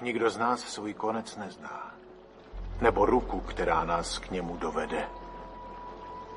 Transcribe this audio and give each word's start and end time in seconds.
nikdo 0.00 0.30
z 0.30 0.38
nás 0.38 0.60
svůj 0.60 0.94
konec 0.94 1.36
nezná. 1.36 1.90
Nebo 2.80 3.06
ruku, 3.06 3.40
která 3.40 3.84
nás 3.84 4.18
k 4.18 4.30
němu 4.30 4.56
dovede. 4.56 5.08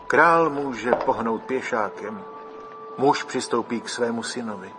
Král 0.08 0.50
může 0.50 0.92
pohnout 0.92 1.43
pěšákem, 1.43 2.24
muž 2.98 3.24
přistoupí 3.24 3.82
k 3.82 3.90
svému 3.90 4.24
synovi. 4.24 4.74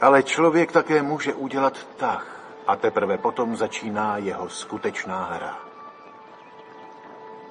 Ale 0.00 0.22
člověk 0.22 0.72
také 0.72 1.02
může 1.02 1.34
udělat 1.34 1.86
tah 1.96 2.26
a 2.66 2.76
teprve 2.76 3.18
potom 3.18 3.56
začíná 3.56 4.16
jeho 4.16 4.48
skutečná 4.48 5.24
hra. 5.24 5.58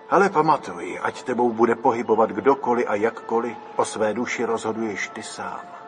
Ale 0.10 0.30
pamatuj, 0.30 1.00
ať 1.04 1.24
tebou 1.24 1.52
bude 1.52 1.76
pohybovat 1.76 2.30
kdokoliv 2.30 2.86
a 2.90 2.96
jakkoliv, 2.96 3.58
o 3.76 3.86
své 3.86 4.14
duši 4.14 4.46
rozhoduješ 4.46 5.08
ty 5.08 5.24
sám. 5.24 5.83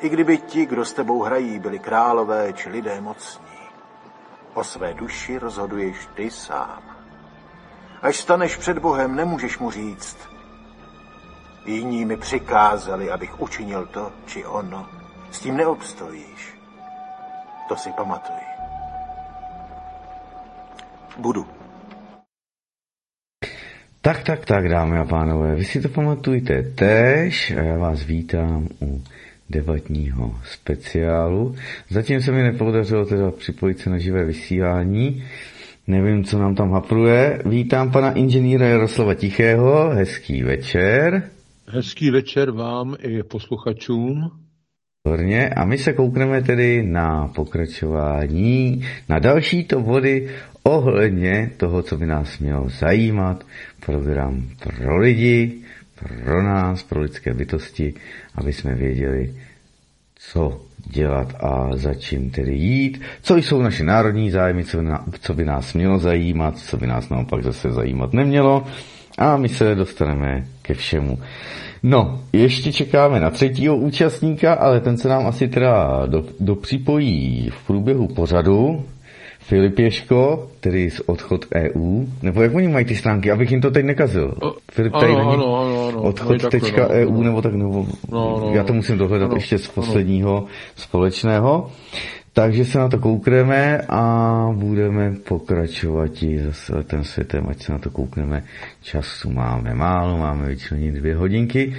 I 0.00 0.08
kdyby 0.08 0.38
ti, 0.38 0.66
kdo 0.66 0.84
s 0.84 0.92
tebou 0.92 1.22
hrají, 1.22 1.58
byli 1.58 1.78
králové 1.78 2.52
či 2.52 2.68
lidé 2.68 3.00
mocní, 3.00 3.58
o 4.54 4.64
své 4.64 4.94
duši 4.94 5.38
rozhoduješ 5.38 6.08
ty 6.14 6.30
sám. 6.30 6.82
Až 8.02 8.16
staneš 8.16 8.56
před 8.56 8.78
Bohem, 8.78 9.16
nemůžeš 9.16 9.58
mu 9.58 9.70
říct, 9.70 10.18
jiní 11.66 12.04
mi 12.04 12.16
přikázali, 12.16 13.10
abych 13.10 13.40
učinil 13.40 13.86
to 13.86 14.12
či 14.26 14.44
ono. 14.44 14.86
S 15.30 15.40
tím 15.40 15.56
neobstojíš. 15.56 16.58
To 17.68 17.76
si 17.76 17.92
pamatuj. 17.92 18.42
Budu. 21.18 21.46
Tak, 24.00 24.22
tak, 24.22 24.44
tak, 24.44 24.68
dámy 24.68 24.98
a 24.98 25.04
pánové, 25.04 25.54
vy 25.54 25.64
si 25.64 25.80
to 25.80 25.88
pamatujte 25.88 26.62
tež 26.62 27.50
a 27.50 27.62
já 27.62 27.78
vás 27.78 28.02
vítám 28.02 28.68
u 28.82 29.02
debatního 29.50 30.34
speciálu. 30.44 31.54
Zatím 31.90 32.20
se 32.20 32.32
mi 32.32 32.42
nepodařilo 32.42 33.04
teda 33.04 33.30
připojit 33.30 33.78
se 33.78 33.90
na 33.90 33.98
živé 33.98 34.24
vysílání. 34.24 35.24
Nevím, 35.86 36.24
co 36.24 36.38
nám 36.38 36.54
tam 36.54 36.72
hapruje. 36.72 37.42
Vítám 37.46 37.92
pana 37.92 38.12
inženýra 38.12 38.66
Jaroslava 38.66 39.14
Tichého. 39.14 39.90
Hezký 39.90 40.42
večer. 40.42 41.22
Hezký 41.66 42.10
večer 42.10 42.50
vám 42.50 42.96
i 43.00 43.22
posluchačům. 43.22 44.30
Výborně. 45.04 45.48
A 45.48 45.64
my 45.64 45.78
se 45.78 45.92
koukneme 45.92 46.42
tedy 46.42 46.82
na 46.82 47.28
pokračování, 47.28 48.84
na 49.08 49.18
další 49.18 49.64
to 49.64 49.80
body 49.80 50.30
ohledně 50.62 51.50
toho, 51.56 51.82
co 51.82 51.96
by 51.96 52.06
nás 52.06 52.38
mělo 52.38 52.68
zajímat. 52.68 53.46
Program 53.86 54.48
pro 54.62 54.96
lidi, 54.96 55.62
pro 56.24 56.42
nás, 56.42 56.82
pro 56.82 57.00
lidské 57.00 57.34
bytosti, 57.34 57.94
aby 58.34 58.52
jsme 58.52 58.74
věděli, 58.74 59.34
co 60.18 60.60
dělat 60.86 61.34
a 61.40 61.76
za 61.76 61.94
čím 61.94 62.30
tedy 62.30 62.54
jít, 62.54 63.00
co 63.22 63.36
jsou 63.36 63.62
naše 63.62 63.84
národní 63.84 64.30
zájmy, 64.30 64.64
co, 65.20 65.34
by 65.34 65.44
nás 65.44 65.74
mělo 65.74 65.98
zajímat, 65.98 66.58
co 66.58 66.76
by 66.76 66.86
nás 66.86 67.08
naopak 67.08 67.42
zase 67.42 67.72
zajímat 67.72 68.12
nemělo 68.12 68.66
a 69.18 69.36
my 69.36 69.48
se 69.48 69.74
dostaneme 69.74 70.46
ke 70.62 70.74
všemu. 70.74 71.18
No, 71.82 72.20
ještě 72.32 72.72
čekáme 72.72 73.20
na 73.20 73.30
třetího 73.30 73.76
účastníka, 73.76 74.54
ale 74.54 74.80
ten 74.80 74.96
se 74.96 75.08
nám 75.08 75.26
asi 75.26 75.48
teda 75.48 76.06
do, 76.06 76.24
dopřipojí 76.40 77.50
v 77.50 77.66
průběhu 77.66 78.08
pořadu. 78.08 78.84
Filip 79.48 79.78
Ješko, 79.78 80.48
který 80.60 80.90
z 80.90 81.00
odchod 81.00 81.46
EU, 81.54 82.06
nebo 82.22 82.42
jak 82.42 82.54
oni 82.54 82.68
mají 82.68 82.84
ty 82.84 82.96
stránky, 82.96 83.30
abych 83.30 83.50
jim 83.50 83.60
to 83.60 83.70
teď 83.70 83.84
nekazil. 83.84 84.34
Filip 84.72 84.92
tady 84.92 85.12
ano, 85.12 85.18
není 85.18 85.34
ano, 85.34 85.60
ano, 85.60 85.88
ano. 85.88 86.02
odchod.eu, 86.02 87.12
no, 87.12 87.22
nebo 87.22 87.42
tak, 87.42 87.54
nebo 87.54 87.86
no, 88.10 88.40
no, 88.40 88.50
já 88.54 88.64
to 88.64 88.72
musím 88.72 88.98
dohledat 88.98 89.26
ano, 89.26 89.36
ještě 89.36 89.58
z 89.58 89.64
ano. 89.64 89.72
posledního 89.74 90.44
společného. 90.76 91.70
Takže 92.32 92.64
se 92.64 92.78
na 92.78 92.88
to 92.88 92.98
koukneme 92.98 93.80
a 93.88 94.48
budeme 94.54 95.16
pokračovat 95.28 96.22
i 96.22 96.42
zase 96.42 96.82
ten 96.82 97.04
světem, 97.04 97.46
ať 97.48 97.62
se 97.62 97.72
na 97.72 97.78
to 97.78 97.90
koukneme. 97.90 98.44
Času 98.82 99.30
máme 99.30 99.74
málo, 99.74 100.18
máme 100.18 100.48
vyčlenit 100.48 100.94
dvě 100.94 101.16
hodinky. 101.16 101.76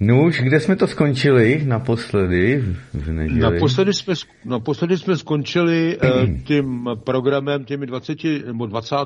No 0.00 0.24
už, 0.24 0.40
kde 0.40 0.60
jsme 0.60 0.76
to 0.76 0.86
skončili 0.86 1.62
naposledy 1.64 2.64
v 2.94 3.12
neděli? 3.12 3.40
Naposledy 3.40 3.92
jsme, 3.92 4.14
naposledy 4.44 4.98
jsme 4.98 5.16
skončili 5.16 5.98
eh, 6.02 6.42
tím 6.46 6.88
programem, 7.04 7.64
těmi 7.64 7.86
20, 7.86 8.18
nebo 8.46 8.66
20. 8.66 8.96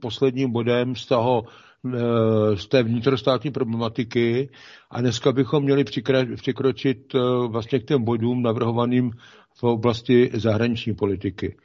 posledním 0.00 0.52
bodem 0.52 0.96
z 0.96 1.06
toho 1.06 1.42
eh, 1.94 2.56
z 2.56 2.66
té 2.66 2.82
vnitrostátní 2.82 3.50
problematiky 3.50 4.48
a 4.90 5.00
dneska 5.00 5.32
bychom 5.32 5.62
měli 5.62 5.84
přikročit 6.36 7.14
eh, 7.14 7.18
vlastně 7.48 7.78
k 7.78 7.84
těm 7.84 8.04
bodům 8.04 8.42
navrhovaným 8.42 9.10
v 9.54 9.64
oblasti 9.64 10.30
zahraniční 10.34 10.94
politiky. 10.94 11.56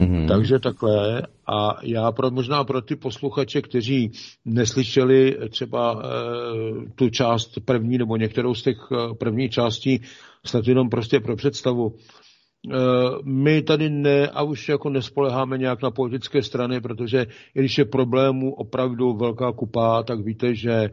Mhm. 0.00 0.26
Takže 0.28 0.58
takhle. 0.58 1.22
A 1.46 1.76
já 1.82 2.12
pro, 2.12 2.30
možná 2.30 2.64
pro 2.64 2.80
ty 2.82 2.96
posluchače, 2.96 3.62
kteří 3.62 4.10
neslyšeli 4.44 5.36
třeba 5.50 5.92
e, 5.92 6.90
tu 6.94 7.10
část 7.10 7.58
první 7.64 7.98
nebo 7.98 8.16
některou 8.16 8.54
z 8.54 8.62
těch 8.62 8.76
e, 8.92 9.14
prvních 9.14 9.50
částí, 9.50 10.02
snad 10.46 10.68
jenom 10.68 10.88
prostě 10.88 11.20
pro 11.20 11.36
představu. 11.36 11.94
E, 11.94 12.76
my 13.24 13.62
tady 13.62 13.90
ne, 13.90 14.28
a 14.28 14.42
už 14.42 14.68
jako 14.68 14.90
nespoleháme 14.90 15.58
nějak 15.58 15.82
na 15.82 15.90
politické 15.90 16.42
strany, 16.42 16.80
protože 16.80 17.26
i 17.54 17.58
když 17.58 17.78
je 17.78 17.84
problémů 17.84 18.54
opravdu 18.54 19.12
velká 19.12 19.52
kupa, 19.52 20.02
tak 20.02 20.20
víte, 20.20 20.54
že 20.54 20.90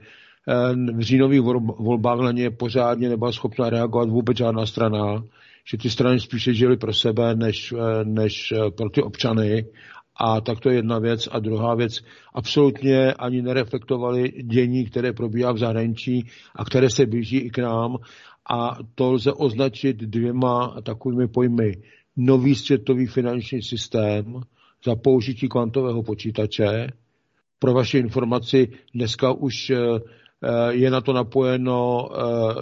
v 0.96 1.00
říjnových 1.00 1.42
vol- 1.42 1.84
volbách 1.84 2.20
na 2.20 2.32
ně 2.32 2.52
pořádně 2.52 3.10
nebyla 3.10 3.32
schopna 3.32 3.70
reagovat 3.70 4.10
vůbec 4.10 4.38
žádná 4.38 4.66
strana, 4.66 5.24
že 5.66 5.78
ty 5.78 5.90
strany 5.90 6.20
spíše 6.20 6.54
žily 6.54 6.78
pro 6.78 6.94
sebe, 6.94 7.36
než, 7.36 7.74
eh, 7.78 8.06
než 8.06 8.52
eh, 8.52 8.72
pro 8.72 8.90
ty 8.90 9.02
občany. 9.02 9.66
A 10.18 10.42
tak 10.42 10.60
to 10.60 10.70
je 10.70 10.76
jedna 10.76 11.00
věc. 11.00 11.30
A 11.32 11.40
druhá 11.40 11.76
věc, 11.76 12.02
absolutně 12.34 13.14
ani 13.14 13.42
nereflektovali 13.42 14.30
dění, 14.30 14.86
které 14.86 15.14
probíhá 15.14 15.52
v 15.52 15.58
zahraničí 15.58 16.26
a 16.56 16.66
které 16.66 16.90
se 16.90 17.06
blíží 17.06 17.38
i 17.38 17.50
k 17.50 17.58
nám. 17.58 17.98
A 18.50 18.78
to 18.96 19.12
lze 19.12 19.34
označit 19.34 19.98
dvěma 19.98 20.82
takovými 20.84 21.28
pojmy. 21.28 21.72
Nový 22.18 22.56
světový 22.56 23.08
finanční 23.08 23.62
systém 23.62 24.42
za 24.86 24.96
použití 24.96 25.50
kvantového 25.50 26.04
počítače. 26.04 26.88
Pro 27.60 27.74
vaši 27.74 27.98
informaci, 27.98 28.68
dneska 28.94 29.32
už 29.32 29.70
eh, 29.70 29.78
je 30.70 30.92
na 30.92 31.02
to 31.02 31.14
napojeno 31.14 32.10
eh, 32.12 32.16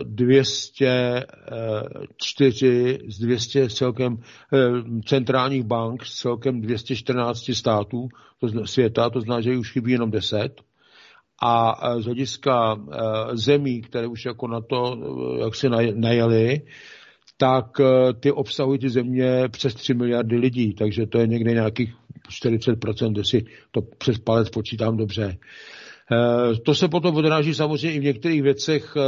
204 0.04 3.00
z 3.08 3.20
200 3.20 3.70
celkem 3.70 4.18
eh, 4.54 4.58
centrálních 5.06 5.64
bank 5.64 6.06
z 6.06 6.16
celkem 6.16 6.62
214 6.62 7.52
států 7.54 8.08
světa, 8.66 9.10
to 9.10 9.22
znamená, 9.22 9.42
že 9.42 9.58
už 9.58 9.72
chybí 9.72 9.92
jenom 9.92 10.12
10. 10.12 10.62
A 11.42 11.80
eh, 11.84 12.02
z 12.02 12.06
hlediska 12.06 12.78
eh, 12.78 12.80
zemí, 13.34 13.82
které 13.82 14.08
už 14.08 14.26
jako 14.26 14.48
na 14.48 14.62
to, 14.62 14.98
eh, 14.98 15.00
jak 15.44 15.56
si 15.56 15.70
naj- 15.70 15.96
najeli, 15.96 16.62
tak 17.38 17.80
eh, 17.80 18.14
ty 18.14 18.32
obsahují 18.32 18.80
ty 18.80 18.90
země 18.90 19.44
přes 19.52 19.76
3 19.76 19.94
miliardy 19.94 20.38
lidí, 20.38 20.74
takže 20.74 21.06
to 21.06 21.18
je 21.18 21.28
někde 21.28 21.54
nějakých 21.54 21.94
40%, 22.30 23.18
jestli 23.18 23.46
to 23.72 23.82
přes 23.82 24.18
palec 24.18 24.50
počítám 24.50 24.98
dobře. 24.98 25.38
Eh, 25.38 25.40
To 26.66 26.76
se 26.76 26.88
potom 26.88 27.16
odráží 27.16 27.54
samozřejmě 27.54 27.92
i 27.92 28.00
v 28.00 28.04
některých 28.04 28.42
věcech, 28.42 28.94
eh, 28.98 29.02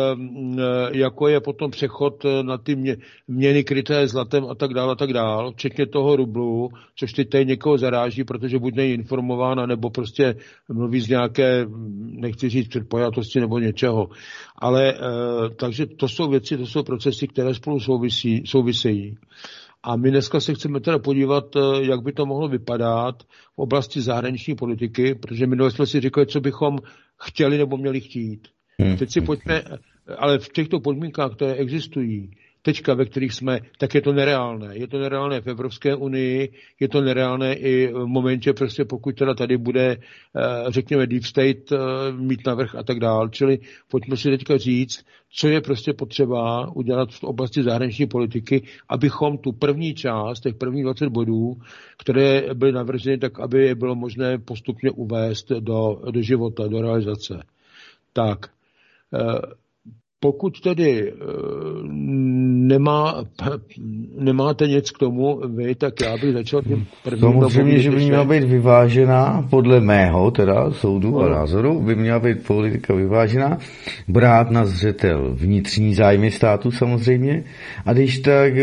eh, 0.58 0.98
jako 0.98 1.28
je 1.28 1.40
potom 1.40 1.72
přechod 1.72 2.26
eh, 2.26 2.44
na 2.44 2.58
ty 2.58 2.76
mě- 2.76 2.98
měny 3.28 3.64
kryté 3.64 4.08
zlatem 4.08 4.46
a 4.50 4.56
tak 4.56 4.74
dále 4.74 4.92
a 4.92 4.96
tak 4.96 5.14
dále, 5.14 5.52
včetně 5.52 5.86
toho 5.86 6.16
rublu, 6.16 6.70
což 6.96 7.14
teď 7.14 7.30
tady 7.30 7.46
někoho 7.46 7.78
zaráží, 7.78 8.24
protože 8.24 8.60
buď 8.60 8.76
není 8.76 8.94
informován, 8.94 9.68
nebo 9.68 9.90
prostě 9.90 10.36
mluví 10.70 11.02
z 11.02 11.10
nějaké, 11.10 11.66
nechci 12.00 12.50
říct 12.50 12.68
předpojatosti 12.68 13.40
nebo 13.40 13.60
něčeho. 13.60 14.10
Ale 14.56 14.94
eh, 14.94 15.00
takže 15.56 15.86
to 15.86 16.08
jsou 16.08 16.30
věci, 16.30 16.58
to 16.58 16.66
jsou 16.66 16.84
procesy, 16.84 17.28
které 17.28 17.54
spolu 17.54 17.80
souvisí, 17.80 18.44
souvisejí. 18.46 19.18
A 19.86 19.96
my 19.96 20.12
dneska 20.12 20.40
se 20.40 20.54
chceme 20.54 20.80
teda 20.80 21.00
podívat, 21.00 21.56
eh, 21.56 21.60
jak 21.82 22.02
by 22.02 22.12
to 22.12 22.26
mohlo 22.26 22.48
vypadat 22.48 23.24
v 23.56 23.60
oblasti 23.60 24.02
zahraniční 24.02 24.56
politiky, 24.56 25.16
protože 25.16 25.48
minule 25.48 25.72
jsme 25.72 25.88
si 25.88 26.02
říkali, 26.02 26.28
co 26.28 26.42
bychom 26.42 26.78
chtěli 27.24 27.58
nebo 27.58 27.78
měli 27.78 28.02
chtít. 28.02 28.48
Hmm. 28.80 28.98
Teď 28.98 29.12
si 29.12 29.22
pojďme, 29.22 29.64
ale 30.18 30.40
v 30.40 30.50
těchto 30.50 30.80
podmínkách, 30.80 31.36
které 31.36 31.54
existují, 31.54 32.32
teďka, 32.66 32.94
ve 32.94 33.06
kterých 33.06 33.34
jsme, 33.34 33.60
tak 33.78 33.96
je 33.96 34.02
to 34.02 34.14
nereálné. 34.14 34.78
Je 34.78 34.88
to 34.88 35.00
nereálné 35.00 35.42
v 35.42 35.48
Evropské 35.48 35.96
unii, 35.96 36.50
je 36.80 36.88
to 36.90 37.02
nereálné 37.02 37.54
i 37.54 37.94
v 37.94 38.06
momentě, 38.06 38.54
prostě 38.54 38.86
pokud 38.86 39.16
teda 39.16 39.34
tady 39.34 39.58
bude, 39.58 39.98
eh, 39.98 40.02
řekněme, 40.68 41.08
deep 41.08 41.24
state 41.24 41.72
eh, 41.72 41.78
mít 42.12 42.42
navrh 42.48 42.76
a 42.76 42.84
tak 42.84 43.00
dál. 43.00 43.30
Čili 43.30 43.60
pojďme 43.88 44.18
si 44.18 44.30
teďka 44.30 44.58
říct, 44.58 45.06
co 45.30 45.48
je 45.48 45.62
prostě 45.62 45.94
potřeba 45.94 46.72
udělat 46.76 47.12
v 47.12 47.24
oblasti 47.24 47.64
zahraniční 47.64 48.08
politiky, 48.08 48.64
abychom 48.90 49.38
tu 49.38 49.52
první 49.52 49.94
část, 49.94 50.40
těch 50.40 50.56
prvních 50.56 50.84
20 50.84 51.10
bodů, 51.10 51.54
které 51.98 52.54
byly 52.54 52.72
navrženy, 52.72 53.18
tak 53.18 53.40
aby 53.40 53.66
je 53.66 53.76
bylo 53.76 53.96
možné 53.96 54.38
postupně 54.38 54.92
uvést 54.92 55.52
do, 55.52 56.02
do 56.12 56.22
života, 56.22 56.68
do 56.68 56.82
realizace. 56.82 57.44
Tak, 58.14 58.50
eh, 59.14 59.65
pokud 60.26 60.62
tedy 60.62 61.14
nemá, 62.68 63.24
nemáte 64.20 64.68
nic 64.68 64.92
k 64.92 64.98
tomu, 64.98 65.42
vy, 65.56 65.76
tak 65.76 66.02
já 66.02 66.18
bych 66.18 66.34
začal 66.34 66.62
tím 66.62 66.86
prvním. 67.04 67.42
Samozřejmě, 67.42 67.80
že 67.80 67.92
by 67.92 67.96
měla 67.96 68.24
být 68.24 68.44
vyvážená, 68.44 69.48
podle 69.50 69.80
mého 69.80 70.32
teda 70.32 70.72
soudu 70.72 71.22
a 71.22 71.30
názoru, 71.30 71.82
by 71.82 71.96
měla 71.96 72.20
být 72.20 72.48
politika 72.48 72.94
vyvážená, 72.94 73.58
brát 74.08 74.52
na 74.52 74.66
zřetel 74.66 75.32
vnitřní 75.34 75.96
zájmy 75.96 76.32
státu 76.32 76.72
samozřejmě 76.72 77.44
a 77.86 77.94
když 77.94 78.20
tak 78.20 78.54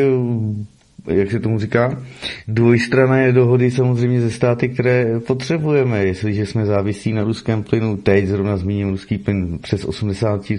jak 1.07 1.31
se 1.31 1.41
tomu 1.41 1.59
říká, 1.59 2.03
dvojstrané 2.49 3.33
dohody 3.33 3.71
samozřejmě 3.71 4.21
ze 4.21 4.31
státy, 4.31 4.69
které 4.69 5.21
potřebujeme. 5.21 6.05
Jestliže 6.05 6.47
jsme 6.47 6.67
závislí 6.67 7.13
na 7.13 7.25
ruském 7.25 7.63
plynu, 7.63 7.97
teď 7.97 8.27
zrovna 8.27 8.57
zmíním 8.57 8.91
ruský 8.91 9.19
plyn 9.19 9.59
přes 9.59 9.85
80, 9.85 10.53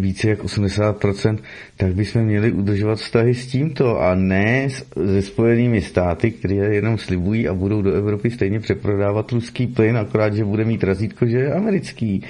více 0.00 0.28
jak 0.28 0.44
80%, 0.44 1.38
tak 1.76 1.94
bychom 1.94 2.22
měli 2.22 2.52
udržovat 2.52 2.98
vztahy 2.98 3.34
s 3.34 3.46
tímto 3.46 4.00
a 4.00 4.14
ne 4.14 4.68
se 4.70 5.22
spojenými 5.22 5.80
státy, 5.80 6.30
které 6.30 6.54
jenom 6.54 6.98
slibují 6.98 7.48
a 7.48 7.54
budou 7.54 7.82
do 7.82 7.92
Evropy 7.92 8.30
stejně 8.30 8.60
přeprodávat 8.60 9.32
ruský 9.32 9.66
plyn, 9.66 9.96
akorát, 9.96 10.34
že 10.34 10.44
bude 10.44 10.64
mít 10.64 10.84
razítko, 10.84 11.26
že 11.26 11.38
je 11.38 11.52
americký 11.52 12.22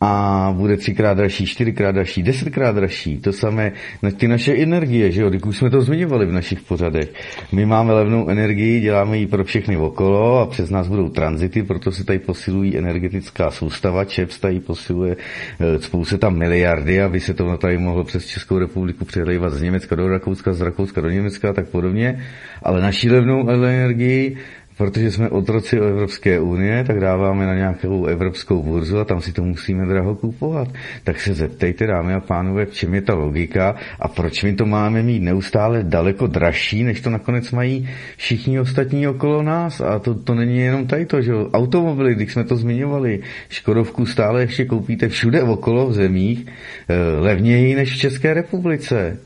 a 0.00 0.52
bude 0.56 0.76
třikrát 0.76 1.14
dražší, 1.14 1.46
čtyřikrát 1.46 1.92
dražší, 1.92 2.22
desetkrát 2.22 2.74
dražší. 2.74 3.18
To 3.18 3.32
samé 3.32 3.72
na 4.02 4.10
ty 4.10 4.28
naše 4.28 4.54
energie, 4.54 5.10
že 5.10 5.22
jo, 5.22 5.30
už 5.46 5.56
jsme 5.58 5.70
to 5.70 5.80
zmiňovali 5.80 6.26
v 6.26 6.32
našich 6.32 6.60
pořadech. 6.62 7.12
My 7.52 7.66
máme 7.66 7.92
levnou 7.92 8.28
energii, 8.28 8.80
děláme 8.80 9.18
ji 9.18 9.26
pro 9.26 9.44
všechny 9.44 9.76
okolo 9.76 10.40
a 10.40 10.46
přes 10.46 10.70
nás 10.70 10.88
budou 10.88 11.08
tranzity, 11.08 11.62
proto 11.62 11.92
se 11.92 12.04
tady 12.04 12.18
posilují 12.18 12.78
energetická 12.78 13.50
soustava, 13.50 14.04
ČEPS 14.04 14.38
tady 14.38 14.60
posiluje, 14.60 15.16
eh, 15.60 15.78
spolu 15.78 16.04
se 16.04 16.18
tam 16.18 16.38
miliardy, 16.38 17.02
aby 17.04 17.20
se 17.20 17.34
to 17.34 17.56
tady 17.56 17.78
mohlo 17.78 18.04
přes 18.04 18.26
Českou 18.26 18.58
republiku 18.58 19.04
přelejvat 19.04 19.52
z 19.52 19.62
Německa 19.62 19.96
do 19.96 20.08
Rakouska, 20.08 20.52
z 20.52 20.60
Rakouska 20.60 21.00
do 21.00 21.08
Německa 21.08 21.50
a 21.50 21.52
tak 21.52 21.68
podobně, 21.68 22.26
ale 22.62 22.80
naší 22.80 23.10
levnou 23.10 23.48
energii 23.48 24.36
protože 24.76 25.10
jsme 25.10 25.28
otroci 25.28 25.76
Evropské 25.76 26.40
unie, 26.40 26.84
tak 26.84 27.00
dáváme 27.00 27.46
na 27.46 27.54
nějakou 27.54 28.06
evropskou 28.06 28.62
burzu 28.62 28.98
a 28.98 29.04
tam 29.04 29.20
si 29.20 29.32
to 29.32 29.44
musíme 29.44 29.86
draho 29.86 30.14
kupovat. 30.14 30.68
Tak 31.04 31.20
se 31.20 31.34
zeptejte, 31.34 31.86
dámy 31.86 32.14
a 32.14 32.20
pánové, 32.20 32.66
v 32.66 32.74
čem 32.74 32.94
je 32.94 33.02
ta 33.02 33.14
logika 33.14 33.74
a 34.00 34.08
proč 34.08 34.42
my 34.42 34.52
to 34.52 34.66
máme 34.66 35.02
mít 35.02 35.20
neustále 35.20 35.82
daleko 35.82 36.26
dražší, 36.26 36.84
než 36.84 37.00
to 37.00 37.10
nakonec 37.10 37.50
mají 37.50 37.88
všichni 38.16 38.60
ostatní 38.60 39.08
okolo 39.08 39.42
nás. 39.42 39.80
A 39.80 39.98
to, 39.98 40.14
to 40.14 40.34
není 40.34 40.58
jenom 40.58 40.86
tady 40.86 41.06
to, 41.06 41.22
že 41.22 41.32
automobily, 41.52 42.14
když 42.14 42.32
jsme 42.32 42.44
to 42.44 42.56
zmiňovali, 42.56 43.20
Škodovku 43.48 44.06
stále 44.06 44.40
ještě 44.40 44.64
koupíte 44.64 45.08
všude 45.08 45.42
okolo 45.42 45.88
v 45.88 45.94
zemích 45.94 46.46
eh, 46.46 46.94
levněji 47.20 47.74
než 47.74 47.92
v 47.92 47.98
České 47.98 48.34
republice 48.34 49.18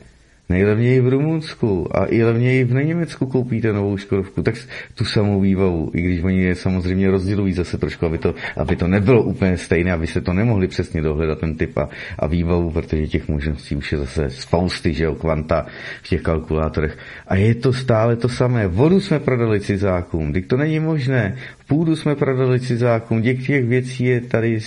nejlevněji 0.49 1.01
v 1.01 1.07
Rumunsku 1.07 1.97
a 1.97 2.05
i 2.09 2.23
levněji 2.23 2.63
v 2.63 2.73
Německu 2.73 3.25
koupíte 3.25 3.73
novou 3.73 3.97
Škodovku, 3.97 4.43
tak 4.43 4.55
tu 4.95 5.05
samou 5.05 5.41
výbavu, 5.41 5.91
i 5.93 6.01
když 6.01 6.23
oni 6.23 6.41
je 6.41 6.55
samozřejmě 6.55 7.11
rozdělují 7.11 7.53
zase 7.53 7.77
trošku, 7.77 8.05
aby 8.05 8.17
to, 8.17 8.35
aby 8.57 8.75
to 8.75 8.87
nebylo 8.87 9.23
úplně 9.23 9.57
stejné, 9.57 9.93
aby 9.93 10.07
se 10.07 10.21
to 10.21 10.33
nemohli 10.33 10.67
přesně 10.67 11.01
dohledat 11.01 11.39
ten 11.39 11.55
typ 11.55 11.77
a, 11.77 11.89
a 12.19 12.27
výbavu, 12.27 12.71
protože 12.71 13.07
těch 13.07 13.27
možností 13.27 13.75
už 13.75 13.91
je 13.91 13.97
zase 13.97 14.29
spousty, 14.29 14.93
že 14.93 15.03
jo, 15.03 15.15
kvanta 15.15 15.65
v 16.03 16.09
těch 16.09 16.21
kalkulátorech. 16.21 16.97
A 17.27 17.35
je 17.35 17.55
to 17.55 17.73
stále 17.73 18.15
to 18.15 18.29
samé. 18.29 18.67
Vodu 18.67 18.99
jsme 18.99 19.19
prodali 19.19 19.59
cizákům, 19.59 20.33
teď 20.33 20.47
to 20.47 20.57
není 20.57 20.79
možné. 20.79 21.37
Půdu 21.67 21.95
jsme 21.95 22.15
prodali 22.15 22.59
cizákům, 22.59 23.21
těch 23.21 23.49
věcí 23.65 24.03
je 24.03 24.21
tady 24.21 24.59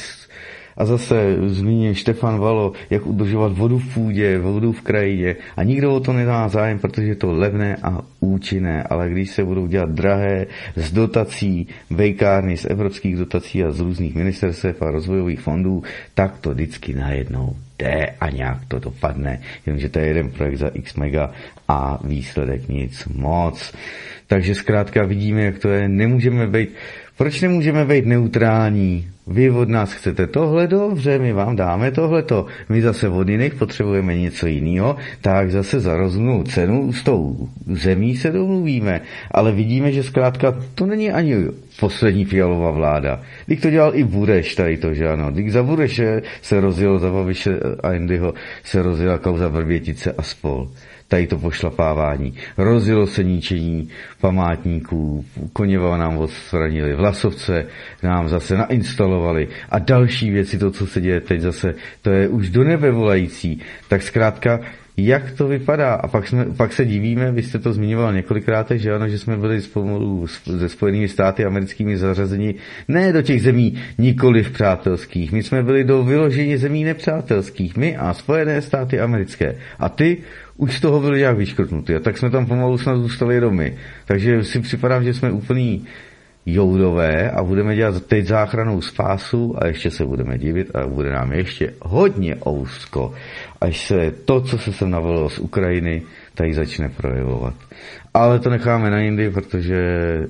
a 0.76 0.84
zase 0.84 1.36
zmíní 1.46 1.94
Štefan 1.94 2.38
Valo, 2.38 2.72
jak 2.90 3.06
udržovat 3.06 3.52
vodu 3.52 3.78
v 3.78 3.94
půdě, 3.94 4.38
vodu 4.38 4.72
v 4.72 4.80
krajině. 4.80 5.36
A 5.56 5.62
nikdo 5.62 5.94
o 5.94 6.00
to 6.00 6.12
nedá 6.12 6.48
zájem, 6.48 6.78
protože 6.78 7.06
je 7.06 7.14
to 7.14 7.32
levné 7.32 7.76
a 7.82 8.00
účinné. 8.20 8.82
Ale 8.82 9.10
když 9.10 9.30
se 9.30 9.44
budou 9.44 9.66
dělat 9.66 9.90
drahé 9.90 10.46
z 10.76 10.92
dotací, 10.92 11.68
vejkárny, 11.90 12.56
z 12.56 12.64
evropských 12.64 13.16
dotací 13.16 13.64
a 13.64 13.72
z 13.72 13.80
různých 13.80 14.14
ministerstv 14.14 14.82
a 14.82 14.90
rozvojových 14.90 15.40
fondů, 15.40 15.82
tak 16.14 16.38
to 16.38 16.50
vždycky 16.50 16.94
najednou 16.94 17.56
jde 17.78 18.06
a 18.20 18.30
nějak 18.30 18.58
to 18.68 18.78
dopadne. 18.78 19.40
Jenomže 19.66 19.88
to 19.88 19.98
je 19.98 20.06
jeden 20.06 20.30
projekt 20.30 20.58
za 20.58 20.68
x 20.68 20.94
mega 20.94 21.30
a 21.68 21.98
výsledek 22.04 22.68
nic 22.68 23.08
moc. 23.14 23.74
Takže 24.26 24.54
zkrátka 24.54 25.04
vidíme, 25.04 25.42
jak 25.42 25.58
to 25.58 25.68
je. 25.68 25.88
Nemůžeme 25.88 26.46
být, 26.46 26.68
proč 27.16 27.40
nemůžeme 27.40 27.84
být 27.84 28.06
neutrální? 28.06 29.08
Vy 29.26 29.50
od 29.50 29.68
nás 29.68 29.92
chcete 29.92 30.26
tohle, 30.26 30.66
dobře, 30.66 31.18
my 31.18 31.32
vám 31.32 31.56
dáme 31.56 31.90
tohleto. 31.90 32.46
My 32.68 32.82
zase 32.82 33.08
od 33.08 33.28
jiných 33.28 33.54
potřebujeme 33.54 34.16
něco 34.16 34.46
jiného, 34.46 34.96
tak 35.20 35.50
zase 35.50 35.80
za 35.80 35.96
rozumnou 35.96 36.42
cenu 36.42 36.92
s 36.92 37.02
tou 37.02 37.48
zemí 37.66 38.16
se 38.16 38.30
domluvíme. 38.30 39.00
Ale 39.30 39.52
vidíme, 39.52 39.92
že 39.92 40.02
zkrátka 40.02 40.58
to 40.74 40.86
není 40.86 41.10
ani 41.10 41.36
poslední 41.80 42.24
fialová 42.24 42.70
vláda. 42.70 43.20
Když 43.46 43.60
to 43.60 43.70
dělal 43.70 43.94
i 43.94 44.04
Bureš 44.04 44.54
tady 44.54 44.76
to, 44.76 44.94
že 44.94 45.08
ano. 45.08 45.30
Když 45.30 45.52
za 45.52 45.62
Bureše 45.62 46.22
se 46.42 46.60
rozjelo, 46.60 46.98
za 46.98 47.10
Babiše 47.10 47.60
a 47.82 47.92
Indyho 47.92 48.34
se 48.64 48.82
rozjela 48.82 49.18
kauza 49.18 49.48
Vrbětice 49.48 50.12
a 50.12 50.22
spol 50.22 50.68
tady 51.12 51.26
to 51.26 51.38
pošlapávání. 51.38 52.34
Rozjelo 52.56 53.06
se 53.06 53.24
ničení 53.24 53.88
památníků, 54.20 55.24
Koněva 55.52 55.96
nám 55.96 56.18
odstranili, 56.18 56.94
Vlasovce 56.94 57.66
nám 58.02 58.28
zase 58.28 58.56
nainstalovali 58.56 59.48
a 59.68 59.78
další 59.78 60.30
věci, 60.30 60.58
to, 60.58 60.70
co 60.70 60.86
se 60.86 61.00
děje 61.00 61.20
teď 61.20 61.40
zase, 61.40 61.74
to 62.02 62.10
je 62.10 62.28
už 62.28 62.50
do 62.50 62.64
nebe 62.64 62.90
volající. 62.90 63.60
Tak 63.88 64.02
zkrátka 64.02 64.60
jak 64.96 65.30
to 65.30 65.48
vypadá. 65.48 65.94
A 65.94 66.08
pak, 66.08 66.28
jsme, 66.28 66.44
pak 66.56 66.72
se 66.72 66.84
divíme, 66.84 67.32
vy 67.32 67.42
jste 67.42 67.58
to 67.58 67.72
zmiňoval 67.72 68.12
několikrát, 68.12 68.70
že 68.70 68.94
ano, 68.94 69.08
že 69.08 69.18
jsme 69.18 69.36
byli 69.36 69.60
spolu 69.60 70.26
se 70.26 70.68
Spojenými 70.68 71.08
státy 71.08 71.44
americkými 71.44 71.96
zařazeni 71.96 72.54
ne 72.88 73.12
do 73.12 73.22
těch 73.22 73.42
zemí 73.42 73.74
nikoli 73.98 74.42
v 74.42 74.50
přátelských. 74.50 75.32
My 75.32 75.42
jsme 75.42 75.62
byli 75.62 75.84
do 75.84 76.04
vyložení 76.04 76.56
zemí 76.56 76.84
nepřátelských. 76.84 77.76
My 77.76 77.96
a 77.96 78.14
Spojené 78.14 78.62
státy 78.62 79.00
americké. 79.00 79.56
A 79.78 79.88
ty 79.88 80.16
už 80.56 80.76
z 80.76 80.80
toho 80.80 81.00
byli 81.00 81.18
nějak 81.18 81.36
vyškrtnutý. 81.36 81.94
A 81.94 82.00
tak 82.00 82.18
jsme 82.18 82.30
tam 82.30 82.46
pomalu 82.46 82.78
snad 82.78 82.96
zůstali 82.96 83.34
jenom 83.34 83.56
my. 83.56 83.76
Takže 84.04 84.44
si 84.44 84.60
připadám, 84.60 85.04
že 85.04 85.14
jsme 85.14 85.30
úplný 85.30 85.86
joudové 86.46 87.30
a 87.30 87.42
budeme 87.42 87.76
dělat 87.76 88.02
teď 88.06 88.26
záchranou 88.26 88.80
spásu 88.80 89.54
a 89.58 89.66
ještě 89.66 89.90
se 89.90 90.04
budeme 90.04 90.38
divit 90.38 90.76
a 90.76 90.86
bude 90.86 91.12
nám 91.12 91.32
ještě 91.32 91.74
hodně 91.82 92.36
ousko, 92.48 93.14
až 93.60 93.86
se 93.86 94.10
to, 94.24 94.40
co 94.40 94.58
se 94.58 94.72
sem 94.72 94.90
navolilo 94.90 95.30
z 95.30 95.38
Ukrajiny, 95.38 96.02
tady 96.34 96.54
začne 96.54 96.88
projevovat. 96.88 97.54
Ale 98.14 98.38
to 98.38 98.50
necháme 98.50 98.90
na 98.90 99.00
jindy, 99.00 99.30
protože 99.30 99.78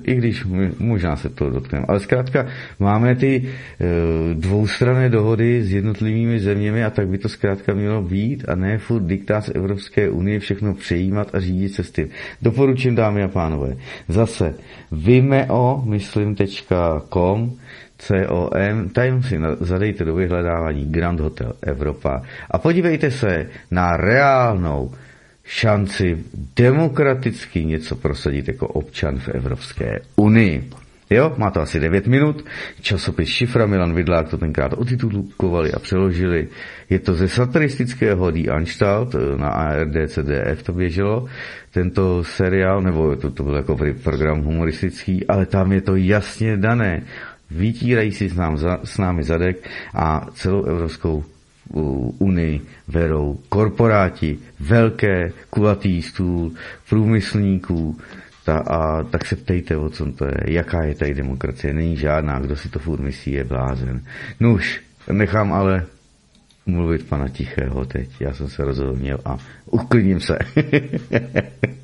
i 0.03 0.15
když 0.15 0.45
možná 0.79 1.15
se 1.15 1.29
to 1.29 1.49
dotkneme. 1.49 1.85
Ale 1.87 1.99
zkrátka 1.99 2.45
máme 2.79 3.15
ty 3.15 3.43
e, 3.43 4.33
dvoustranné 4.33 5.09
dohody 5.09 5.63
s 5.63 5.73
jednotlivými 5.73 6.39
zeměmi 6.39 6.83
a 6.83 6.89
tak 6.89 7.07
by 7.07 7.17
to 7.17 7.29
zkrátka 7.29 7.73
mělo 7.73 8.01
být 8.01 8.49
a 8.49 8.55
ne 8.55 8.77
furt 8.77 9.03
diktát 9.03 9.45
z 9.45 9.49
Evropské 9.55 10.09
unie 10.09 10.39
všechno 10.39 10.73
přejímat 10.73 11.35
a 11.35 11.39
řídit 11.39 11.69
se 11.69 11.83
s 11.83 11.91
tím. 11.91 12.09
Doporučím, 12.41 12.95
dámy 12.95 13.23
a 13.23 13.27
pánové, 13.27 13.75
zase 14.07 14.55
vimeo, 14.91 15.83
myslím.com 15.85 17.53
COM, 17.97 18.89
tam 18.89 19.23
si 19.23 19.39
zadejte 19.59 20.05
do 20.05 20.15
vyhledávání 20.15 20.85
Grand 20.85 21.19
Hotel 21.19 21.53
Evropa 21.61 22.21
a 22.51 22.57
podívejte 22.57 23.11
se 23.11 23.47
na 23.71 23.97
reálnou 23.97 24.91
šanci 25.43 26.17
demokraticky 26.55 27.65
něco 27.65 27.95
prosadit 27.95 28.47
jako 28.47 28.67
občan 28.67 29.19
v 29.19 29.29
Evropské 29.29 29.99
unii. 30.15 30.69
Jo, 31.09 31.33
má 31.37 31.51
to 31.51 31.61
asi 31.61 31.79
9 31.79 32.07
minut. 32.07 32.45
Časopis 32.81 33.29
Šifra 33.29 33.65
Milan 33.65 33.93
Vidlák 33.93 34.29
to 34.29 34.37
tenkrát 34.37 34.73
otitulkovali 34.73 35.71
a 35.71 35.79
přeložili. 35.79 36.47
Je 36.89 36.99
to 36.99 37.13
ze 37.13 37.29
satiristického 37.29 38.31
Die 38.31 38.49
Anstalt, 38.49 39.15
na 39.37 39.49
ARD, 39.49 39.95
CDF 40.07 40.63
to 40.63 40.73
běželo, 40.73 41.25
tento 41.71 42.23
seriál, 42.23 42.81
nebo 42.81 43.15
to, 43.15 43.31
to 43.31 43.43
byl 43.43 43.55
jako 43.55 43.77
program 44.03 44.41
humoristický, 44.41 45.27
ale 45.27 45.45
tam 45.45 45.71
je 45.71 45.81
to 45.81 45.95
jasně 45.95 46.57
dané. 46.57 47.03
Vytírají 47.51 48.11
si 48.11 48.29
s, 48.29 48.35
nám, 48.35 48.57
s 48.83 48.97
námi 48.97 49.23
zadek 49.23 49.69
a 49.93 50.27
celou 50.33 50.63
Evropskou 50.63 51.23
unii 52.19 52.61
verou 52.87 53.39
korporáti, 53.49 54.39
velké, 54.59 55.31
kulatý 55.49 56.01
stůl, 56.01 56.51
průmyslníků, 56.89 57.97
ta, 58.45 58.57
a 58.57 59.03
tak 59.03 59.25
se 59.25 59.35
ptejte, 59.35 59.77
o 59.77 59.89
co 59.89 60.11
to 60.11 60.25
je, 60.25 60.33
jaká 60.47 60.83
je 60.83 60.95
tady 60.95 61.13
demokracie. 61.13 61.73
Není 61.73 61.97
žádná, 61.97 62.39
kdo 62.39 62.55
si 62.55 62.69
to 62.69 62.79
furt 62.79 62.99
myslí, 62.99 63.31
je 63.31 63.43
blázen. 63.43 64.01
Nuž, 64.39 64.81
nechám 65.11 65.53
ale 65.53 65.85
mluvit 66.65 67.07
pana 67.07 67.27
Tichého 67.27 67.85
teď. 67.85 68.09
Já 68.19 68.33
jsem 68.33 68.47
se 68.47 68.63
rozhodl 68.63 69.17
a 69.25 69.37
uklidním 69.65 70.19
se. 70.19 70.37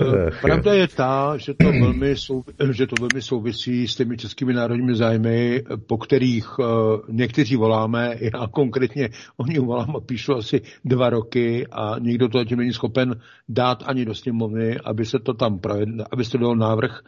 Eh, 0.00 0.30
pravda 0.40 0.74
je 0.74 0.88
ta, 0.88 1.36
že 1.36 1.54
to, 1.54 1.72
velmi 1.72 2.16
sou, 2.16 2.44
že 2.70 2.86
to 2.86 2.94
velmi 3.00 3.22
souvisí 3.22 3.88
s 3.88 3.96
těmi 3.96 4.16
českými 4.16 4.52
národními 4.52 4.94
zájmy, 4.94 5.62
po 5.86 5.98
kterých 5.98 6.58
uh, 6.58 6.66
někteří 7.08 7.56
voláme, 7.56 8.16
já 8.20 8.46
konkrétně 8.46 9.08
o 9.36 9.46
nich 9.46 9.60
volám 9.60 9.96
a 9.96 10.00
píšu 10.00 10.34
asi 10.34 10.60
dva 10.84 11.10
roky 11.10 11.66
a 11.72 11.98
nikdo 11.98 12.28
to 12.28 12.44
tím 12.44 12.58
není 12.58 12.72
schopen 12.72 13.20
dát 13.48 13.82
ani 13.86 14.04
do 14.04 14.14
sněmovny, 14.14 14.78
aby 14.84 15.06
se 15.06 15.18
to 15.18 15.34
tam 15.34 15.58
projedna, 15.58 16.04
aby 16.12 16.24
se 16.24 16.30
to 16.30 16.38
dal 16.38 16.56
návrh 16.56 17.00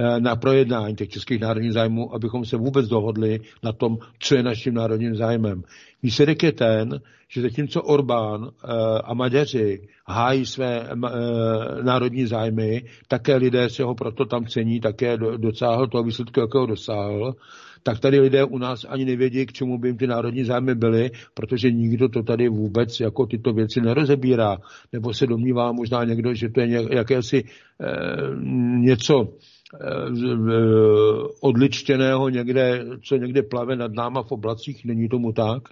Eh, 0.00 0.20
na 0.20 0.36
projednání 0.36 0.96
těch 0.96 1.08
českých 1.08 1.40
národních 1.40 1.72
zájmů, 1.72 2.14
abychom 2.14 2.44
se 2.44 2.56
vůbec 2.56 2.88
dohodli 2.88 3.40
na 3.62 3.72
tom, 3.72 3.98
co 4.18 4.34
je 4.34 4.42
naším 4.42 4.74
národním 4.74 5.16
zájmem. 5.16 5.62
Výsledek 6.02 6.42
je 6.42 6.52
ten, 6.52 7.00
že 7.28 7.42
zatímco 7.42 7.82
Orbán 7.82 8.48
eh, 8.48 8.68
a 9.04 9.14
Maďaři 9.14 9.88
hájí 10.06 10.46
své 10.46 10.80
eh, 10.80 10.96
národní 11.82 12.26
zájmy, 12.26 12.82
také 13.08 13.36
lidé 13.36 13.70
se 13.70 13.82
ho 13.82 13.94
proto 13.94 14.24
tam 14.24 14.46
cení, 14.46 14.80
také 14.80 15.16
docáhl 15.36 15.86
toho 15.86 16.04
výsledku, 16.04 16.40
jakého 16.40 16.66
dosáhl, 16.66 17.34
tak 17.82 18.00
tady 18.00 18.20
lidé 18.20 18.44
u 18.44 18.58
nás 18.58 18.86
ani 18.88 19.04
nevědí, 19.04 19.46
k 19.46 19.52
čemu 19.52 19.78
by 19.78 19.88
jim 19.88 19.96
ty 19.96 20.06
národní 20.06 20.44
zájmy 20.44 20.74
byly, 20.74 21.10
protože 21.34 21.70
nikdo 21.70 22.08
to 22.08 22.22
tady 22.22 22.48
vůbec 22.48 23.00
jako 23.00 23.26
tyto 23.26 23.52
věci 23.52 23.80
nerozebírá. 23.80 24.58
Nebo 24.92 25.14
se 25.14 25.26
domnívá 25.26 25.72
možná 25.72 26.04
někdo, 26.04 26.34
že 26.34 26.48
to 26.48 26.60
je 26.60 26.94
jakési 26.94 27.44
eh, 27.44 27.86
něco 28.78 29.28
odličtěného 31.40 32.28
někde, 32.28 32.84
co 33.02 33.16
někde 33.16 33.42
plave 33.42 33.76
nad 33.76 33.92
náma 33.92 34.22
v 34.22 34.32
oblacích, 34.32 34.84
není 34.84 35.08
tomu 35.08 35.32
tak. 35.32 35.62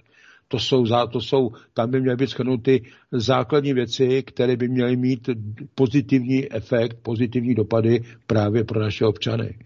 To 0.47 0.59
jsou, 0.59 0.85
to 1.11 1.21
jsou, 1.21 1.51
tam 1.73 1.91
by 1.91 2.01
měly 2.01 2.15
být 2.17 2.29
schrnuty 2.29 2.83
základní 3.11 3.73
věci, 3.73 4.23
které 4.23 4.55
by 4.55 4.67
měly 4.67 4.95
mít 4.95 5.29
pozitivní 5.75 6.51
efekt, 6.53 6.97
pozitivní 7.01 7.55
dopady 7.55 8.03
právě 8.27 8.63
pro 8.63 8.79
naše 8.79 9.05
občany. 9.05 9.59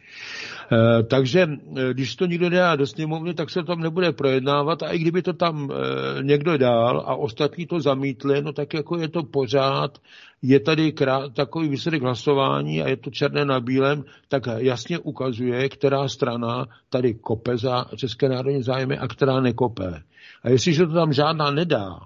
E, 0.71 1.03
takže 1.03 1.41
e, 1.41 1.93
když 1.93 2.15
to 2.15 2.25
nikdo 2.25 2.49
nedá 2.49 2.75
do 2.75 2.87
sněmovny, 2.87 3.33
tak 3.33 3.49
se 3.49 3.63
tam 3.63 3.79
nebude 3.79 4.11
projednávat 4.11 4.83
a 4.83 4.91
i 4.91 4.99
kdyby 4.99 5.21
to 5.21 5.33
tam 5.33 5.71
e, 5.71 6.23
někdo 6.23 6.57
dál 6.57 7.03
a 7.05 7.15
ostatní 7.15 7.65
to 7.65 7.79
zamítli, 7.79 8.41
no 8.41 8.53
tak 8.53 8.73
jako 8.73 8.97
je 8.97 9.07
to 9.07 9.23
pořád, 9.23 9.97
je 10.41 10.59
tady 10.59 10.93
takový 11.33 11.69
výsledek 11.69 12.01
hlasování 12.01 12.81
a 12.81 12.87
je 12.87 12.97
to 12.97 13.09
černé 13.09 13.45
na 13.45 13.59
bílém, 13.59 14.03
tak 14.27 14.43
jasně 14.57 14.99
ukazuje, 14.99 15.69
která 15.69 16.07
strana 16.07 16.65
tady 16.89 17.13
kope 17.13 17.57
za 17.57 17.85
České 17.95 18.29
národní 18.29 18.63
zájmy 18.63 18.97
a 18.97 19.07
která 19.07 19.39
nekope. 19.41 20.01
A 20.43 20.49
jestliže 20.49 20.85
to 20.85 20.93
tam 20.93 21.13
žádná 21.13 21.51
nedá, 21.51 21.99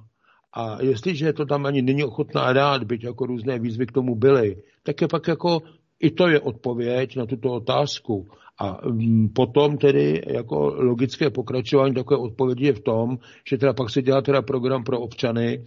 a 0.56 0.82
jestliže 0.82 1.34
to 1.34 1.46
tam 1.46 1.65
ani 1.65 1.82
není 1.82 2.04
ochotná 2.04 2.54
dát, 2.54 2.84
byť 2.84 3.04
jako 3.04 3.25
různé 3.25 3.60
výzvy 3.60 3.86
k 3.86 3.92
tomu 3.92 4.15
byly, 4.15 4.56
tak 4.84 5.01
je 5.01 5.08
pak 5.08 5.27
jako 5.27 5.62
i 6.00 6.12
to 6.12 6.27
je 6.27 6.39
odpověď 6.39 7.15
na 7.15 7.25
tuto 7.25 7.50
otázku. 7.51 8.27
A 8.60 8.88
mm, 8.88 9.30
potom 9.30 9.77
tedy 9.77 10.22
jako 10.27 10.75
logické 10.77 11.30
pokračování 11.30 11.94
takové 11.94 12.20
odpovědi 12.20 12.65
je 12.65 12.74
v 12.74 12.80
tom, 12.80 13.18
že 13.50 13.58
teda 13.58 13.74
pak 13.74 13.89
se 13.89 14.01
dělá 14.01 14.22
teda 14.22 14.42
program 14.42 14.84
pro 14.84 15.00
občany, 15.00 15.65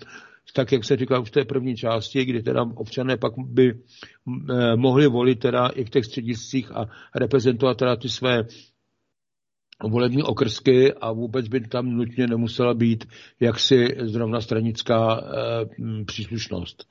tak 0.55 0.73
jak 0.73 0.85
se 0.85 0.97
říká 0.97 1.19
už 1.19 1.29
v 1.29 1.33
té 1.33 1.45
první 1.45 1.77
části, 1.77 2.25
kdy 2.25 2.43
teda 2.43 2.63
občané 2.75 3.17
pak 3.17 3.33
by 3.39 3.73
eh, 3.73 4.77
mohli 4.77 5.07
volit 5.07 5.39
teda 5.39 5.67
i 5.69 5.85
v 5.85 5.91
těch 5.91 6.05
střediscích 6.05 6.73
a 6.77 6.87
reprezentovat 7.15 7.77
teda 7.77 7.97
ty 7.97 8.09
své 8.09 8.45
volební 9.85 10.23
okrsky 10.23 10.93
a 10.93 11.13
vůbec 11.13 11.49
by 11.49 11.61
tam 11.61 11.91
nutně 11.91 12.27
nemusela 12.27 12.75
být 12.75 13.05
jaksi 13.41 13.97
zrovna 14.01 14.41
stranická 14.41 15.21
e, 15.21 16.05
příslušnost. 16.05 16.89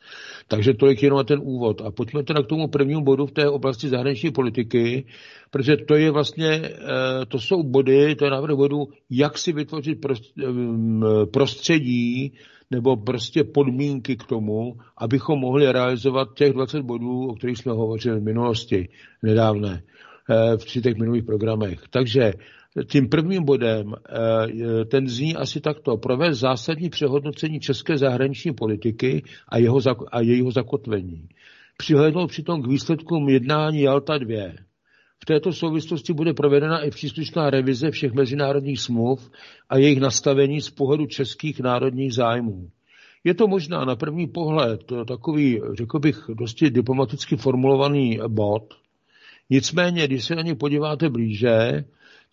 Takže 0.48 0.74
tolik 0.74 1.04
jenom 1.04 1.18
na 1.18 1.24
ten 1.24 1.40
úvod. 1.44 1.82
A 1.82 1.92
pojďme 1.92 2.24
teda 2.24 2.44
k 2.44 2.48
tomu 2.48 2.68
prvnímu 2.68 3.02
bodu 3.02 3.26
v 3.26 3.32
té 3.32 3.50
oblasti 3.50 3.90
zahraniční 3.90 4.32
politiky, 4.32 5.06
protože 5.52 5.78
to 5.78 5.96
je 5.96 6.12
vlastně, 6.12 6.48
e, 6.48 6.72
to 7.28 7.40
jsou 7.40 7.64
body, 7.64 8.16
to 8.16 8.26
je 8.26 8.32
návrh 8.32 8.56
bodu, 8.56 8.88
jak 9.10 9.38
si 9.38 9.54
vytvořit 9.54 9.98
prostředí 11.32 12.34
nebo 12.72 12.98
prostě 12.98 13.44
podmínky 13.44 14.16
k 14.16 14.24
tomu, 14.24 14.78
abychom 14.98 15.40
mohli 15.40 15.72
realizovat 15.72 16.28
těch 16.36 16.54
20 16.54 16.82
bodů, 16.82 17.28
o 17.28 17.36
kterých 17.36 17.58
jsme 17.58 17.72
hovořili 17.72 18.20
v 18.20 18.24
minulosti, 18.24 18.90
nedávné, 19.24 19.84
e, 20.30 20.58
v 20.58 20.66
těch 20.66 20.96
minulých 20.96 21.24
programech. 21.24 21.80
Takže 21.90 22.34
tím 22.86 23.10
prvním 23.10 23.44
bodem 23.44 23.94
eh, 23.96 24.86
ten 24.86 25.08
zní 25.08 25.36
asi 25.36 25.62
takto. 25.62 25.98
Provést 25.98 26.40
zásadní 26.40 26.90
přehodnocení 26.90 27.60
české 27.60 27.98
zahraniční 27.98 28.54
politiky 28.54 29.24
a, 29.50 29.58
jeho, 29.58 29.80
a 30.12 30.22
jejího 30.22 30.52
zakotvení. 30.52 31.30
Přihlednout 31.78 32.28
přitom 32.30 32.62
k 32.62 32.68
výsledkům 32.68 33.30
jednání 33.30 33.82
Jalta 33.82 34.18
2. 34.18 34.52
V 35.24 35.26
této 35.26 35.54
souvislosti 35.54 36.14
bude 36.14 36.34
provedena 36.34 36.80
i 36.80 36.90
příslušná 36.90 37.50
revize 37.50 37.92
všech 37.92 38.14
mezinárodních 38.14 38.80
smluv 38.80 39.32
a 39.70 39.78
jejich 39.78 40.00
nastavení 40.00 40.62
z 40.62 40.70
pohledu 40.70 41.06
českých 41.06 41.60
národních 41.60 42.14
zájmů. 42.14 42.70
Je 43.24 43.34
to 43.34 43.48
možná 43.48 43.86
na 43.86 43.96
první 43.96 44.28
pohled 44.28 44.82
takový, 45.08 45.62
řekl 45.74 46.00
bych, 46.00 46.24
dosti 46.34 46.70
diplomaticky 46.70 47.36
formulovaný 47.36 48.20
bod. 48.28 48.74
Nicméně, 49.50 50.08
když 50.08 50.26
se 50.26 50.36
na 50.36 50.42
ně 50.42 50.56
podíváte 50.56 51.10
blíže, 51.10 51.86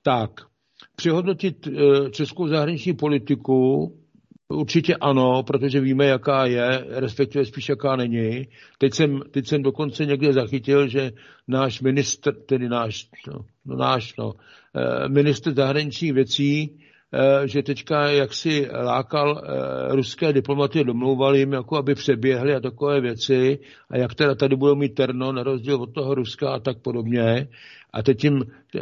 tak 0.04 0.30
přehodnotit 0.96 1.66
eh, 1.66 2.10
českou 2.10 2.48
zahraniční 2.48 2.92
politiku 2.92 3.92
Určitě 4.48 4.96
ano, 4.96 5.42
protože 5.42 5.80
víme, 5.80 6.06
jaká 6.06 6.46
je, 6.46 6.84
respektive 6.88 7.44
spíš 7.44 7.68
jaká 7.68 7.96
není. 7.96 8.48
Teď 8.78 8.94
jsem, 8.94 9.20
teď 9.30 9.46
jsem 9.46 9.62
dokonce 9.62 10.06
někde 10.06 10.32
zachytil, 10.32 10.88
že 10.88 11.12
náš 11.48 11.80
ministr, 11.80 12.34
tedy 12.34 12.68
náš, 12.68 13.08
no, 13.28 13.44
no 13.64 13.76
náš, 13.76 14.16
no, 14.16 14.34
eh, 14.76 15.08
ministr 15.08 15.54
zahraničních 15.54 16.12
věcí 16.12 16.78
že 17.44 17.62
teďka 17.62 18.08
jaksi 18.10 18.68
lákal 18.72 19.42
eh, 19.44 19.94
ruské 19.94 20.32
diplomaty, 20.32 20.84
domlouval 20.84 21.36
jim, 21.36 21.52
jako 21.52 21.76
aby 21.76 21.94
přeběhli 21.94 22.54
a 22.54 22.60
takové 22.60 23.00
věci 23.00 23.58
a 23.90 23.96
jak 23.96 24.14
teda 24.14 24.34
tady 24.34 24.56
budou 24.56 24.74
mít 24.74 24.94
terno 24.94 25.32
na 25.32 25.42
rozdíl 25.42 25.82
od 25.82 25.94
toho 25.94 26.14
Ruska 26.14 26.50
a 26.50 26.58
tak 26.58 26.78
podobně. 26.78 27.48
A 27.92 28.02
teď 28.02 28.24
jim, 28.24 28.42
eh, 28.74 28.80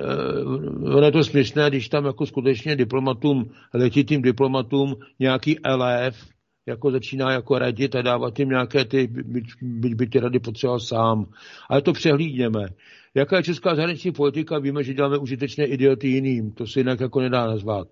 ono 0.97 1.07
je 1.07 1.13
to 1.13 1.25
směšné, 1.25 1.71
když 1.71 1.89
tam 1.89 2.05
jako 2.05 2.27
skutečně 2.27 2.77
diplomatům, 2.77 3.51
letitým 3.75 4.23
diplomatům 4.23 4.95
nějaký 5.19 5.57
LF, 5.65 6.33
jako 6.67 6.91
začíná 6.91 7.33
jako 7.33 7.59
radit 7.59 7.95
a 7.95 8.03
dávat 8.03 8.39
jim 8.39 8.49
nějaké 8.49 8.85
ty, 8.85 9.07
byť, 9.07 9.45
byť 9.63 9.95
by 9.95 10.07
ty 10.07 10.21
rady 10.21 10.39
potřeboval 10.39 10.81
sám. 10.81 11.27
Ale 11.69 11.83
to 11.83 11.93
přehlídněme. 11.93 12.67
Jaká 13.15 13.37
je 13.37 13.43
česká 13.43 13.75
zahraniční 13.75 14.13
politika? 14.13 14.59
Víme, 14.59 14.83
že 14.85 14.95
děláme 14.95 15.19
užitečné 15.19 15.65
idioty 15.65 16.09
jiným. 16.09 16.53
To 16.53 16.67
se 16.67 16.81
jinak 16.81 17.01
jako 17.01 17.21
nedá 17.21 17.47
nazvat 17.47 17.89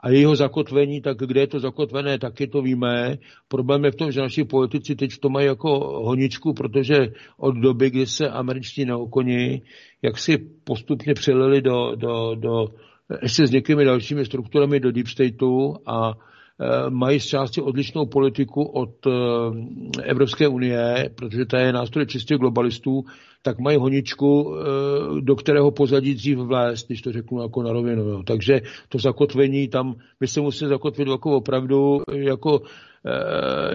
a 0.00 0.10
jejího 0.10 0.36
zakotvení, 0.36 1.00
tak 1.00 1.16
kde 1.18 1.40
je 1.40 1.46
to 1.46 1.60
zakotvené, 1.60 2.18
taky 2.18 2.46
to 2.46 2.62
víme. 2.62 3.18
Problém 3.48 3.84
je 3.84 3.90
v 3.90 3.96
tom, 3.96 4.12
že 4.12 4.20
naši 4.20 4.44
politici 4.44 4.96
teď 4.96 5.10
to 5.20 5.28
mají 5.28 5.46
jako 5.46 5.78
honičku, 6.04 6.54
protože 6.54 7.12
od 7.36 7.56
doby, 7.56 7.90
kdy 7.90 8.06
se 8.06 8.28
američtí 8.30 8.84
neokoni, 8.84 9.62
jak 10.02 10.18
si 10.18 10.38
postupně 10.64 11.14
přelili 11.14 11.62
do, 11.62 11.94
do, 11.94 12.34
do 12.34 12.66
ještě 13.22 13.46
s 13.46 13.50
někými 13.50 13.84
dalšími 13.84 14.24
strukturami 14.24 14.80
do 14.80 14.92
deep 14.92 15.06
stateu 15.06 15.74
a 15.86 16.10
e, 16.10 16.90
mají 16.90 17.20
z 17.20 17.26
části 17.26 17.60
odlišnou 17.60 18.06
politiku 18.06 18.62
od 18.62 19.06
e, 19.06 19.10
Evropské 20.02 20.48
unie, 20.48 21.10
protože 21.14 21.44
ta 21.44 21.58
je 21.58 21.72
nástroj 21.72 22.06
čistě 22.06 22.36
globalistů, 22.36 23.04
tak 23.42 23.58
mají 23.58 23.78
honičku, 23.78 24.54
eh, 24.56 25.20
do 25.20 25.36
kterého 25.36 25.70
pozadí 25.70 26.14
dřív 26.14 26.38
vlézt, 26.38 26.86
když 26.86 27.02
to 27.02 27.12
řeknu 27.12 27.42
jako 27.42 27.62
na 27.62 27.72
rovinu. 27.72 28.22
Takže 28.22 28.60
to 28.88 28.98
zakotvení 28.98 29.68
tam, 29.68 29.94
my 30.20 30.26
se 30.26 30.40
musíme 30.40 30.68
zakotvit 30.68 31.08
jako 31.08 31.36
opravdu 31.36 32.00
jako 32.12 32.62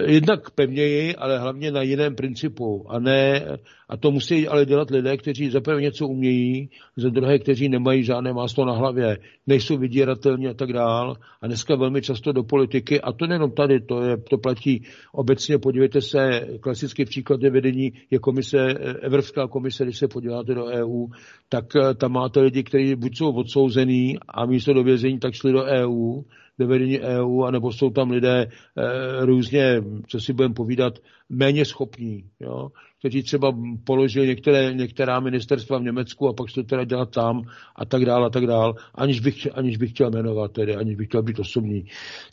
jednak 0.06 0.50
pevněji, 0.50 1.16
ale 1.16 1.38
hlavně 1.38 1.70
na 1.70 1.82
jiném 1.82 2.14
principu. 2.14 2.86
A 2.88 2.98
ne, 2.98 3.46
a 3.88 3.96
to 3.96 4.10
musí 4.10 4.48
ale 4.48 4.66
dělat 4.66 4.90
lidé, 4.90 5.16
kteří 5.16 5.50
za 5.50 5.60
prvé 5.60 5.82
něco 5.82 6.08
umějí, 6.08 6.70
za 6.96 7.08
druhé, 7.08 7.38
kteří 7.38 7.68
nemají 7.68 8.04
žádné 8.04 8.32
máslo 8.32 8.64
na 8.64 8.72
hlavě, 8.72 9.18
nejsou 9.46 9.76
vydíratelní 9.76 10.48
a 10.48 10.54
tak 10.54 10.72
dál. 10.72 11.16
A 11.42 11.46
dneska 11.46 11.76
velmi 11.76 12.02
často 12.02 12.32
do 12.32 12.42
politiky, 12.42 13.00
a 13.00 13.12
to 13.12 13.26
nejenom 13.26 13.50
tady, 13.50 13.80
to, 13.80 14.02
je, 14.02 14.16
to 14.16 14.38
platí 14.38 14.84
obecně, 15.12 15.58
podívejte 15.58 16.00
se, 16.00 16.48
klasický 16.60 17.04
příklad 17.04 17.42
je 17.42 17.50
vedení 17.50 17.92
je 18.10 18.18
komise, 18.18 18.58
Evropská 19.00 19.48
komise, 19.48 19.84
když 19.84 19.98
se 19.98 20.08
podíváte 20.08 20.54
do 20.54 20.64
EU, 20.64 21.06
tak 21.48 21.64
eh, 21.76 21.94
tam 21.94 22.12
máte 22.12 22.40
lidi, 22.40 22.62
kteří 22.62 22.94
buď 22.94 23.16
jsou 23.16 23.32
odsouzený 23.32 24.18
a 24.28 24.46
místo 24.46 24.72
do 24.72 24.82
vězení 24.82 25.18
tak 25.18 25.34
šli 25.34 25.52
do 25.52 25.64
EU, 25.64 26.22
ve 26.58 26.66
vedení 26.66 27.00
EU, 27.00 27.42
anebo 27.42 27.72
jsou 27.72 27.90
tam 27.90 28.10
lidé 28.10 28.42
e, 28.42 29.26
různě, 29.26 29.82
co 30.08 30.20
si 30.20 30.32
budeme 30.32 30.54
povídat, 30.54 30.98
méně 31.28 31.64
schopní, 31.64 32.24
jo? 32.40 32.68
kteří 32.98 33.22
třeba 33.22 33.56
položili 33.84 34.26
některé, 34.26 34.74
některá 34.74 35.20
ministerstva 35.20 35.78
v 35.78 35.82
Německu 35.82 36.28
a 36.28 36.32
pak 36.32 36.50
se 36.50 36.54
to 36.54 36.62
teda 36.62 36.84
dělat 36.84 37.10
tam 37.10 37.42
a 37.76 37.84
tak 37.84 38.04
dále 38.04 38.26
a 38.26 38.30
tak 38.30 38.46
dále, 38.46 38.74
aniž 38.94 39.20
bych, 39.20 39.48
aniž 39.58 39.76
bych 39.76 39.90
chtěl 39.90 40.10
jmenovat 40.10 40.52
tedy, 40.52 40.76
aniž 40.76 40.96
bych 40.96 41.08
chtěl 41.08 41.22
být 41.22 41.38
osobní. 41.38 41.84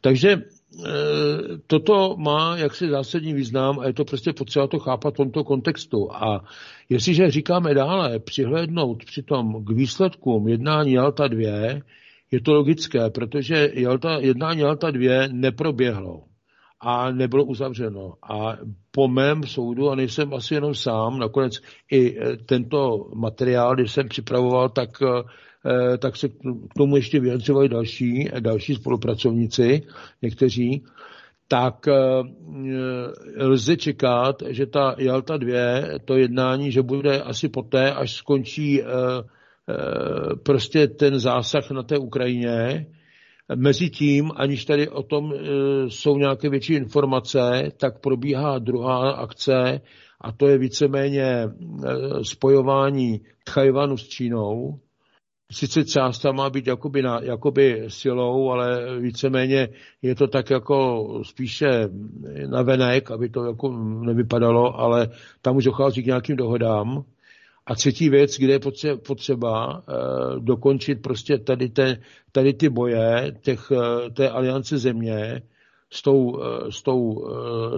Takže 0.02 0.42
toto 1.68 2.16
má 2.18 2.58
jaksi 2.58 2.90
zásadní 2.90 3.34
význam 3.34 3.80
a 3.80 3.88
je 3.88 3.94
to 3.94 4.06
prostě 4.06 4.34
potřeba 4.34 4.68
to 4.68 4.80
chápat 4.80 5.14
v 5.14 5.18
tomto 5.18 5.44
kontextu. 5.44 6.16
A 6.16 6.44
jestliže 6.90 7.32
říkáme 7.32 7.74
dále 7.74 8.20
přihlédnout 8.20 9.06
přitom 9.06 9.66
k 9.66 9.70
výsledkům 9.70 10.48
jednání 10.48 10.94
Jalta 10.94 11.28
2, 11.28 11.82
je 12.32 12.42
to 12.42 12.54
logické, 12.54 13.10
protože 13.10 13.70
Jalta, 13.74 14.20
jednání 14.20 14.62
Jalta 14.62 14.92
2 14.92 15.28
neproběhlo 15.32 16.24
a 16.82 17.12
nebylo 17.12 17.46
uzavřeno. 17.46 18.14
A 18.24 18.58
po 18.92 19.08
mém 19.08 19.44
soudu, 19.44 19.90
a 19.90 19.96
nejsem 19.96 20.34
asi 20.34 20.54
jenom 20.54 20.76
sám, 20.76 21.20
nakonec 21.20 21.54
i 21.92 22.20
e, 22.20 22.38
tento 22.38 23.10
materiál, 23.16 23.76
když 23.76 23.92
jsem 23.92 24.08
připravoval, 24.10 24.70
tak, 24.70 24.90
e, 25.02 25.98
tak 25.98 26.16
se 26.16 26.30
k 26.30 26.34
tomu 26.78 26.96
ještě 26.96 27.20
vyjadřovali 27.20 27.70
další, 27.70 28.30
další 28.40 28.76
spolupracovníci, 28.76 29.82
někteří, 30.22 30.84
tak 31.48 31.88
e, 31.88 31.94
lze 33.38 33.78
čekat, 33.78 34.44
že 34.50 34.66
ta 34.66 34.96
Jalta 34.98 35.38
2, 35.38 35.54
to 36.06 36.18
jednání, 36.18 36.72
že 36.72 36.82
bude 36.82 37.22
asi 37.22 37.50
poté, 37.50 37.94
až 37.94 38.12
skončí 38.14 38.82
prostě 40.44 40.88
ten 40.88 41.20
zásah 41.20 41.72
na 41.72 41.84
té 41.84 41.98
Ukrajině, 41.98 42.86
Mezitím, 43.56 44.32
aniž 44.36 44.66
tady 44.66 44.90
o 44.90 45.04
tom 45.04 45.34
e, 45.34 45.38
jsou 45.90 46.18
nějaké 46.18 46.50
větší 46.50 46.74
informace, 46.74 47.72
tak 47.78 48.00
probíhá 48.00 48.60
druhá 48.60 49.12
akce 49.12 49.82
a 50.22 50.32
to 50.32 50.48
je 50.48 50.58
víceméně 50.58 51.24
e, 51.24 51.50
spojování 52.24 53.22
Tchajvanu 53.44 53.98
s 53.98 54.08
Čínou. 54.08 54.80
Sice 55.52 55.86
část 55.86 56.26
má 56.32 56.50
být 56.50 56.68
jakoby, 56.68 57.02
na, 57.02 57.20
jakoby 57.24 57.84
silou, 57.88 58.50
ale 58.50 59.00
víceméně 59.00 59.70
je 60.02 60.16
to 60.16 60.28
tak 60.28 60.50
jako 60.50 61.08
spíše 61.24 61.90
na 62.48 62.62
venek, 62.62 63.12
aby 63.12 63.30
to 63.30 63.46
jako 63.46 63.70
nevypadalo, 64.06 64.80
ale 64.80 65.10
tam 65.42 65.56
už 65.56 65.64
dochází 65.64 66.04
k 66.04 66.06
nějakým 66.06 66.36
dohodám. 66.36 67.04
A 67.72 67.76
třetí 67.76 68.10
věc, 68.10 68.38
kde 68.38 68.54
je 68.54 68.60
potřeba 69.08 69.78
uh, 69.78 70.40
dokončit 70.40 71.02
prostě 71.02 71.38
tady, 71.38 71.70
te, 71.70 72.02
tady 72.32 72.54
ty 72.54 72.70
boje 72.70 73.32
těch, 73.42 73.72
uh, 73.72 74.10
té 74.14 74.30
aliance 74.30 74.78
země 74.78 75.42
s, 75.90 76.02
tou, 76.02 76.18
uh, 76.18 76.70
s, 76.70 76.84
tou, 76.84 77.26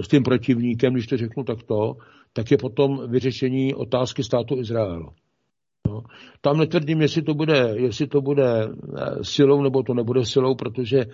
s 0.01 0.07
tím 0.07 0.23
protivníkem, 0.23 0.93
když 0.93 1.07
to 1.07 1.17
řeknu 1.17 1.43
takto, 1.43 1.97
tak 2.33 2.51
je 2.51 2.57
potom 2.57 3.01
vyřešení 3.07 3.75
otázky 3.75 4.23
státu 4.23 4.57
Izrael. 4.57 5.09
No. 5.87 6.03
Tam 6.41 6.57
netvrdím, 6.57 7.01
jestli 7.01 7.21
to, 7.21 7.33
bude, 7.33 7.73
jestli 7.75 8.07
to 8.07 8.21
bude 8.21 8.69
silou 9.21 9.61
nebo 9.61 9.83
to 9.83 9.93
nebude 9.93 10.25
silou, 10.25 10.55
protože 10.55 11.05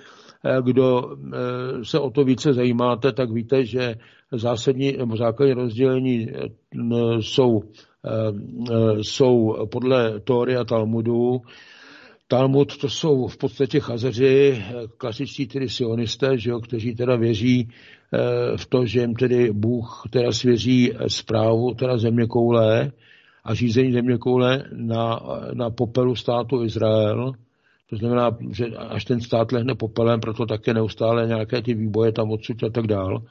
kdo 0.64 1.18
se 1.84 2.00
o 2.00 2.10
to 2.10 2.24
více 2.24 2.54
zajímáte, 2.54 3.12
tak 3.12 3.32
víte, 3.32 3.66
že 3.66 3.96
zásadní 4.32 4.98
nebo 4.98 5.18
základní 5.18 5.54
rozdělení 5.54 6.28
jsou 7.20 7.62
Eh, 7.62 7.84
eh, 7.84 7.89
jsou 9.02 9.68
podle 9.72 10.20
Tóry 10.20 10.56
a 10.58 10.64
Talmudu. 10.64 11.42
Talmud 12.28 12.78
to 12.78 12.90
jsou 12.90 13.28
v 13.28 13.38
podstatě 13.38 13.80
chazeři, 13.80 14.66
klasičtí 14.98 15.48
tedy 15.48 15.70
sionisté, 15.70 16.38
že 16.38 16.50
jo, 16.50 16.60
kteří 16.60 16.96
teda 16.96 17.16
věří 17.16 17.70
eh, 18.14 18.58
v 18.58 18.66
to, 18.66 18.86
že 18.86 19.00
jim 19.02 19.16
tedy 19.16 19.52
Bůh 19.52 20.04
teda 20.10 20.32
svěří 20.32 20.94
zprávu 21.08 21.74
teda 21.74 21.98
země 21.98 22.26
koule 22.28 22.92
a 23.44 23.54
řízení 23.54 23.92
země 23.92 24.18
koule 24.18 24.64
na, 24.74 25.20
na 25.54 25.70
popelu 25.70 26.16
státu 26.16 26.64
Izrael. 26.64 27.34
To 27.90 27.96
znamená, 27.96 28.38
že 28.52 28.66
až 28.68 29.06
ten 29.06 29.22
stát 29.22 29.52
lehne 29.52 29.76
popelem, 29.76 30.20
proto 30.20 30.46
také 30.46 30.74
neustále 30.74 31.28
nějaké 31.28 31.62
ty 31.62 31.74
výboje 31.74 32.12
tam 32.12 32.32
odsud 32.32 32.64
a 32.64 32.70
tak 32.70 32.88
dál. 32.88 33.22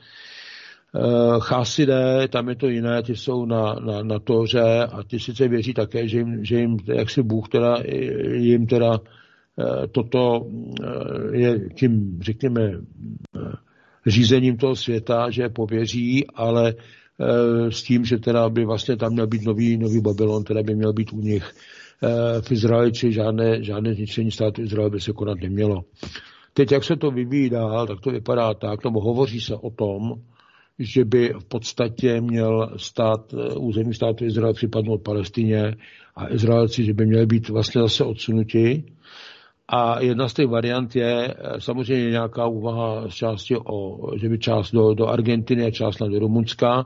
Eh, 0.95 1.41
Chasidé, 1.41 2.29
tam 2.29 2.49
je 2.49 2.55
to 2.55 2.69
jiné, 2.69 3.03
ty 3.03 3.17
jsou 3.17 3.45
na, 3.45 3.75
na, 3.75 4.03
na 4.03 4.19
toře 4.19 4.85
a 4.85 5.03
ty 5.03 5.21
sice 5.21 5.49
věří 5.49 5.75
také, 5.75 6.09
že 6.09 6.19
jim, 6.19 6.45
že 6.45 6.61
jim 6.61 6.77
jak 6.95 7.11
si 7.11 7.23
Bůh 7.23 7.49
teda, 7.49 7.77
jim 8.33 8.67
teda 8.67 9.01
eh, 9.59 9.87
toto 9.87 10.47
eh, 10.83 11.37
je 11.37 11.69
tím, 11.75 12.19
řekněme, 12.23 12.73
řízením 14.07 14.57
toho 14.57 14.77
světa, 14.77 15.31
že 15.31 15.49
pověří, 15.49 16.27
ale 16.35 16.75
s 17.69 17.83
tím, 17.83 18.05
že 18.05 18.19
teda 18.19 18.49
by 18.49 18.65
vlastně 18.65 18.97
tam 18.97 19.13
měl 19.13 19.27
být 19.27 19.43
nový, 19.43 19.77
nový 19.77 20.01
Babylon, 20.01 20.45
teda 20.45 20.63
by 20.63 20.75
měl 20.75 20.93
být 20.93 21.13
u 21.13 21.21
nich 21.21 21.55
v 22.41 22.53
Izraeli, 22.53 22.93
či 22.93 23.13
žádné, 23.13 23.65
žádné 23.65 23.95
zničení 23.95 24.31
státu 24.31 24.63
Izraele 24.63 24.91
by 24.91 25.01
se 25.01 25.13
konat 25.13 25.39
nemělo. 25.41 25.85
Teď, 26.53 26.73
jak 26.73 26.85
se 26.85 26.97
to 26.97 27.11
vyvíjí 27.11 27.51
dál, 27.51 27.87
tak 27.87 28.01
to 28.01 28.11
vypadá 28.11 28.55
tak, 28.55 28.85
nebo 28.85 29.01
hovoří 29.01 29.41
se 29.41 29.55
o 29.55 29.71
tom, 29.71 30.15
že 30.79 31.05
by 31.05 31.35
v 31.39 31.45
podstatě 31.45 32.21
měl 32.21 32.73
stát, 32.77 33.35
eh, 33.35 33.55
území 33.55 33.95
státu 33.95 34.25
Izrael 34.25 34.55
připadnout 34.55 35.03
Palestině 35.03 35.77
a 36.17 36.33
Izraelci, 36.33 36.85
že 36.85 36.95
by 36.95 37.07
měli 37.07 37.27
být 37.27 37.49
vlastně 37.49 37.81
zase 37.81 38.05
odsunuti. 38.05 38.85
A 39.69 40.01
jedna 40.01 40.29
z 40.29 40.35
těch 40.35 40.47
variant 40.47 40.97
je 40.97 41.35
eh, 41.35 41.61
samozřejmě 41.61 42.11
nějaká 42.11 42.47
úvaha 42.47 43.09
z 43.09 43.15
části 43.15 43.57
o, 43.57 43.99
že 44.17 44.29
by 44.29 44.39
část 44.39 44.71
do, 44.71 44.95
do 44.95 45.07
Argentiny 45.07 45.65
a 45.65 45.71
část 45.71 45.99
do 45.99 46.19
Rumunska. 46.19 46.85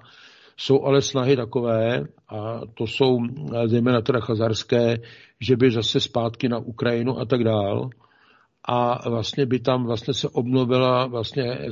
Jsou 0.57 0.85
ale 0.85 1.03
snahy 1.03 1.37
takové, 1.37 2.05
a 2.29 2.61
to 2.75 2.87
jsou 2.87 3.19
eh, 3.25 3.69
zejména 3.69 4.01
teda 4.01 4.21
chazarské, 4.21 4.97
že 5.41 5.57
by 5.57 5.71
zase 5.71 6.01
zpátky 6.01 6.49
na 6.49 6.59
Ukrajinu 6.59 7.19
a 7.19 7.25
tak 7.25 7.45
dál 7.45 7.91
a 8.65 9.09
vlastně 9.11 9.47
by 9.47 9.59
tam 9.59 9.85
vlastně 9.85 10.15
se 10.15 10.29
obnovila 10.29 11.07
vlastně 11.07 11.45
eh, 11.45 11.69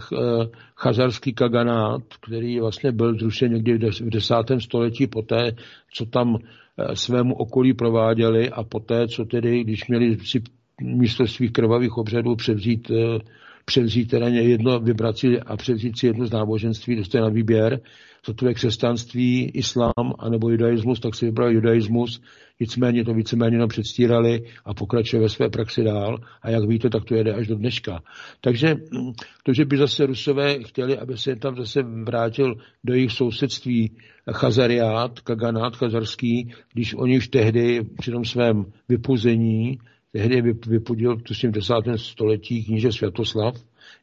chazarský 0.76 1.33
kaganát, 1.33 2.03
který 2.20 2.61
vlastně 2.61 2.92
byl 2.92 3.18
zrušen 3.18 3.53
někdy 3.53 3.90
v 3.90 4.11
desátém 4.11 4.61
století 4.61 5.07
poté, 5.07 5.53
co 5.94 6.07
tam 6.07 6.37
eh, 6.37 6.96
svému 6.96 7.35
okolí 7.35 7.74
prováděli 7.74 8.50
a 8.50 8.64
poté, 8.64 9.09
co 9.09 9.24
tedy, 9.24 9.64
když 9.64 9.88
měli 9.88 10.18
si 10.24 10.42
místo 10.83 11.26
svých 11.26 11.53
krvavých 11.53 11.96
obřadů 11.96 12.37
převzít, 12.37 12.90
eh, 12.90 13.18
převzít 13.64 14.11
teda 14.11 14.29
jedno, 14.29 14.81
vybrat 14.81 15.18
si 15.18 15.40
a 15.40 15.57
převzít 15.57 15.98
si 15.98 16.07
jedno 16.07 16.26
z 16.26 16.33
náboženství, 16.33 16.96
dostat 16.96 17.20
na 17.20 17.29
výběr, 17.29 17.81
co 18.22 18.35
to 18.35 18.48
je 18.48 18.55
křesťanství, 18.55 19.50
islám 19.55 20.14
anebo 20.18 20.50
judaismus, 20.50 21.00
tak 21.00 21.14
si 21.14 21.26
vybral 21.26 21.50
judaismus, 21.50 22.22
nicméně 22.61 23.05
to 23.05 23.14
víceméně 23.14 23.57
jenom 23.57 23.68
předstírali 23.68 24.42
a 24.64 24.75
pokračuje 24.75 25.23
ve 25.23 25.29
své 25.29 25.49
praxi 25.49 25.85
dál 25.85 26.18
a 26.42 26.51
jak 26.51 26.68
víte, 26.68 26.90
tak 26.90 27.05
to 27.05 27.14
jede 27.14 27.35
až 27.35 27.46
do 27.46 27.55
dneška. 27.55 28.03
Takže 28.40 28.75
mm, 28.75 29.12
to, 29.42 29.53
že 29.53 29.64
by 29.64 29.77
zase 29.77 30.07
Rusové 30.07 30.62
chtěli, 30.62 30.99
aby 30.99 31.16
se 31.16 31.37
tam 31.37 31.57
zase 31.57 31.83
vrátil 31.83 32.55
do 32.85 32.94
jejich 32.94 33.12
sousedství 33.12 33.96
Chazariát, 34.33 35.20
Kaganát 35.20 35.77
chazarský, 35.77 36.53
když 36.73 36.94
oni 36.94 37.16
už 37.16 37.29
tehdy 37.29 37.81
při 37.99 38.11
tom 38.11 38.25
svém 38.25 38.64
vypuzení, 38.88 39.79
tehdy 40.12 40.42
vypudil 40.66 41.16
v 41.16 41.51
desátém 41.51 41.99
století 41.99 42.64
kníže 42.64 42.92
Světoslav, 42.92 43.55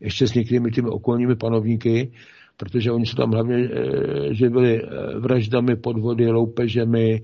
ještě 0.01 0.27
s 0.27 0.33
některými 0.33 0.71
těmi 0.71 0.89
okolními 0.89 1.35
panovníky, 1.35 2.11
protože 2.57 2.91
oni 2.91 3.05
se 3.05 3.15
tam 3.15 3.31
hlavně 3.31 3.55
eh, 3.55 4.33
živili 4.33 4.81
eh, 4.81 5.19
vraždami, 5.19 5.75
podvody, 5.75 6.31
loupežemi, 6.31 7.21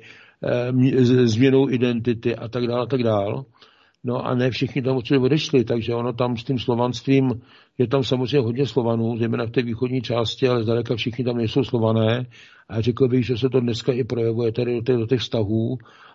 změnou 1.24 1.70
identity 1.70 2.36
a 2.36 2.48
tak 2.48 2.68
dále 2.68 2.84
a 2.84 2.86
tak 2.86 3.04
dále. 3.04 3.44
No 4.04 4.26
a 4.26 4.36
ne 4.36 4.52
všichni 4.52 4.82
tam 4.82 4.98
odsud 4.98 5.24
odešli, 5.24 5.64
takže 5.64 5.96
ono 5.96 6.14
tam 6.14 6.38
s 6.38 6.44
tím 6.44 6.60
slovanstvím, 6.60 7.42
je 7.78 7.88
tam 7.88 8.04
samozřejmě 8.04 8.40
hodně 8.40 8.66
slovanů, 8.66 9.18
zejména 9.18 9.46
v 9.46 9.52
té 9.52 9.62
východní 9.62 10.02
části, 10.02 10.48
ale 10.48 10.64
zdaleka 10.64 10.96
všichni 10.96 11.26
tam 11.26 11.38
nejsou 11.38 11.64
slované. 11.64 12.26
A 12.70 12.82
řekl 12.82 13.08
bych, 13.08 13.26
že 13.26 13.38
se 13.38 13.50
to 13.50 13.60
dneska 13.60 13.94
i 13.94 14.04
projevuje 14.04 14.52
tady 14.52 14.76
do 14.76 14.82
těch, 14.82 14.98
do 14.98 15.08
těch 15.08 15.20
vztahů 15.20 15.78
Eh, 15.78 16.13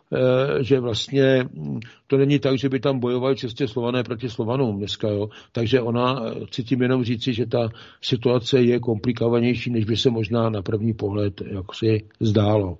že 0.61 0.81
vlastně 0.81 1.45
hm, 1.45 1.81
to 2.07 2.17
není 2.17 2.39
tak, 2.39 2.59
že 2.59 2.69
by 2.69 2.81
tam 2.81 3.01
bojovali 3.01 3.37
čistě 3.37 3.69
slované 3.69 4.03
proti 4.03 4.29
slovanům 4.29 4.79
dneska. 4.79 5.09
Jo. 5.09 5.29
Takže 5.53 5.81
ona, 5.81 6.23
eh, 6.27 6.47
chci 6.47 6.65
tím 6.65 6.83
jenom 6.83 7.05
říci, 7.05 7.35
že 7.35 7.47
ta 7.47 7.69
situace 8.03 8.61
je 8.61 8.81
komplikovanější, 8.81 9.71
než 9.71 9.85
by 9.85 9.97
se 9.97 10.11
možná 10.11 10.51
na 10.51 10.63
první 10.63 10.95
pohled 10.95 11.41
jak 11.41 11.75
si 11.75 12.09
zdálo. 12.21 12.79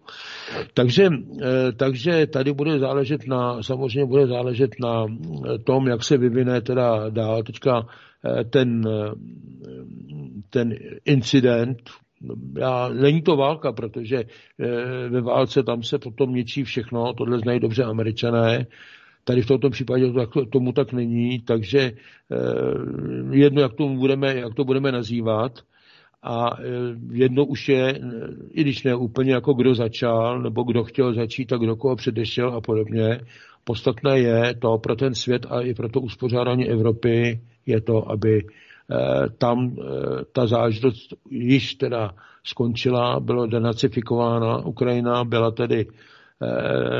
Takže, 0.75 1.09
eh, 1.43 1.73
takže 1.73 2.27
tady 2.27 2.53
bude 2.53 2.79
záležet 2.79 3.27
na, 3.27 3.63
samozřejmě 3.63 4.07
bude 4.07 4.27
záležet 4.27 4.71
na 4.81 5.07
tom, 5.65 5.87
jak 5.87 6.05
se 6.05 6.17
vyvine 6.19 6.61
teda 6.61 7.11
dál 7.11 7.43
teďka 7.43 7.87
ten, 8.51 8.83
ten 10.51 10.75
incident, 11.05 11.79
já, 12.59 12.89
není 12.89 13.23
to 13.23 13.37
válka, 13.37 13.73
protože 13.73 14.17
e, 14.17 14.27
ve 15.09 15.21
válce 15.21 15.63
tam 15.63 15.83
se 15.83 15.99
potom 15.99 16.35
ničí 16.35 16.65
všechno, 16.65 17.13
tohle 17.13 17.39
znají 17.39 17.61
dobře 17.61 17.85
američané, 17.85 18.67
tady 19.25 19.43
v 19.43 19.47
tomto 19.47 19.71
případě 19.71 20.13
to 20.13 20.47
tomu 20.47 20.73
tak 20.73 20.93
není, 20.93 21.41
takže 21.41 21.81
e, 21.81 21.93
jedno, 23.31 23.63
jak 23.63 23.75
to 23.75 23.89
budeme, 23.89 24.35
jak 24.35 24.55
to 24.55 24.65
budeme 24.65 24.93
nazývat, 24.93 25.53
a 26.23 26.57
e, 26.61 26.65
jedno 27.13 27.45
už 27.47 27.69
je, 27.69 28.01
i 28.51 28.61
když 28.61 28.83
ne 28.83 28.95
úplně 28.95 29.33
jako 29.33 29.53
kdo 29.55 29.75
začal, 29.75 30.43
nebo 30.43 30.63
kdo 30.63 30.85
chtěl 30.85 31.15
začít 31.15 31.53
a 31.53 31.57
kdo 31.57 31.77
koho 31.77 31.97
předešel 31.97 32.55
a 32.55 32.61
podobně, 32.61 33.21
podstatné 33.65 34.19
je 34.19 34.55
to 34.55 34.79
pro 34.79 34.97
ten 34.97 35.15
svět 35.15 35.47
a 35.51 35.61
i 35.61 35.75
pro 35.75 35.89
to 35.89 36.01
uspořádání 36.01 36.69
Evropy, 36.71 37.41
je 37.67 37.81
to, 37.81 38.11
aby 38.11 38.43
tam 39.39 39.77
ta 40.33 40.47
záležitost 40.47 41.15
již 41.31 41.75
teda 41.75 42.15
skončila, 42.45 43.21
bylo 43.21 43.47
denacifikována 43.47 44.59
Ukrajina, 44.67 45.25
byla 45.25 45.51
tedy 45.51 45.87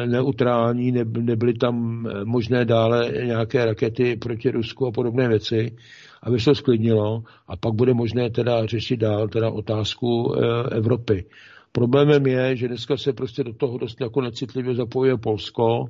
neutrální, 0.07 0.93
nebyly 1.21 1.55
tam 1.55 2.07
možné 2.25 2.65
dále 2.65 3.13
nějaké 3.25 3.65
rakety 3.65 4.17
proti 4.17 4.51
Rusku 4.51 4.87
a 4.87 4.93
podobné 4.93 5.29
věci, 5.29 5.77
aby 6.23 6.41
se 6.41 6.45
to 6.45 6.55
sklidnilo 6.55 7.23
a 7.49 7.57
pak 7.57 7.73
bude 7.75 7.95
možné 7.95 8.31
teda 8.31 8.67
řešit 8.67 8.97
dál 8.97 9.29
teda 9.29 9.51
otázku 9.51 10.35
Evropy. 10.71 11.25
Problémem 11.73 12.27
je, 12.27 12.57
že 12.57 12.69
dneska 12.69 12.97
se 12.97 13.13
prostě 13.13 13.45
do 13.45 13.53
toho 13.53 13.79
dost 13.79 14.01
jako 14.01 14.21
necitlivě 14.21 14.75
zapojuje 14.75 15.17
Polsko, 15.17 15.85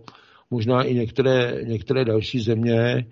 možná 0.50 0.82
i 0.82 0.94
některé, 0.94 1.60
některé 1.64 2.04
další 2.04 2.40
země. 2.40 3.06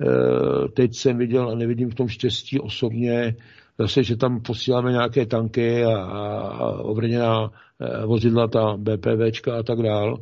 E, 0.00 0.68
teď 0.68 0.94
jsem 0.94 1.18
viděl 1.18 1.50
a 1.50 1.54
nevidím 1.54 1.90
v 1.90 1.94
tom 1.94 2.08
štěstí 2.08 2.60
osobně, 2.60 3.36
zase, 3.78 4.02
že 4.02 4.16
tam 4.16 4.40
posíláme 4.40 4.92
nějaké 4.92 5.26
tanky 5.26 5.84
a, 5.84 5.96
a 6.02 6.72
obrněná 6.72 7.50
e, 7.80 8.06
vozidla, 8.06 8.48
ta 8.48 8.76
BPVčka 8.76 9.58
a 9.58 9.62
tak 9.62 9.82
dál, 9.82 10.16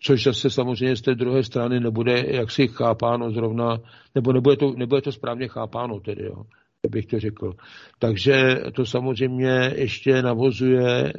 což 0.00 0.24
zase 0.24 0.50
samozřejmě 0.50 0.96
z 0.96 1.02
té 1.02 1.14
druhé 1.14 1.42
strany 1.42 1.80
nebude 1.80 2.24
jaksi 2.28 2.68
chápáno 2.68 3.30
zrovna, 3.30 3.78
nebo 4.14 4.32
nebude 4.32 4.56
to, 4.56 4.74
nebude 4.76 5.00
to 5.00 5.12
správně 5.12 5.48
chápáno 5.48 6.00
tedy, 6.00 6.24
jo 6.24 6.42
bych 6.90 7.06
to 7.06 7.20
řekl. 7.20 7.52
Takže 7.98 8.32
to 8.72 8.86
samozřejmě 8.86 9.72
ještě 9.76 10.22
navozuje 10.22 10.88
eh, 11.06 11.12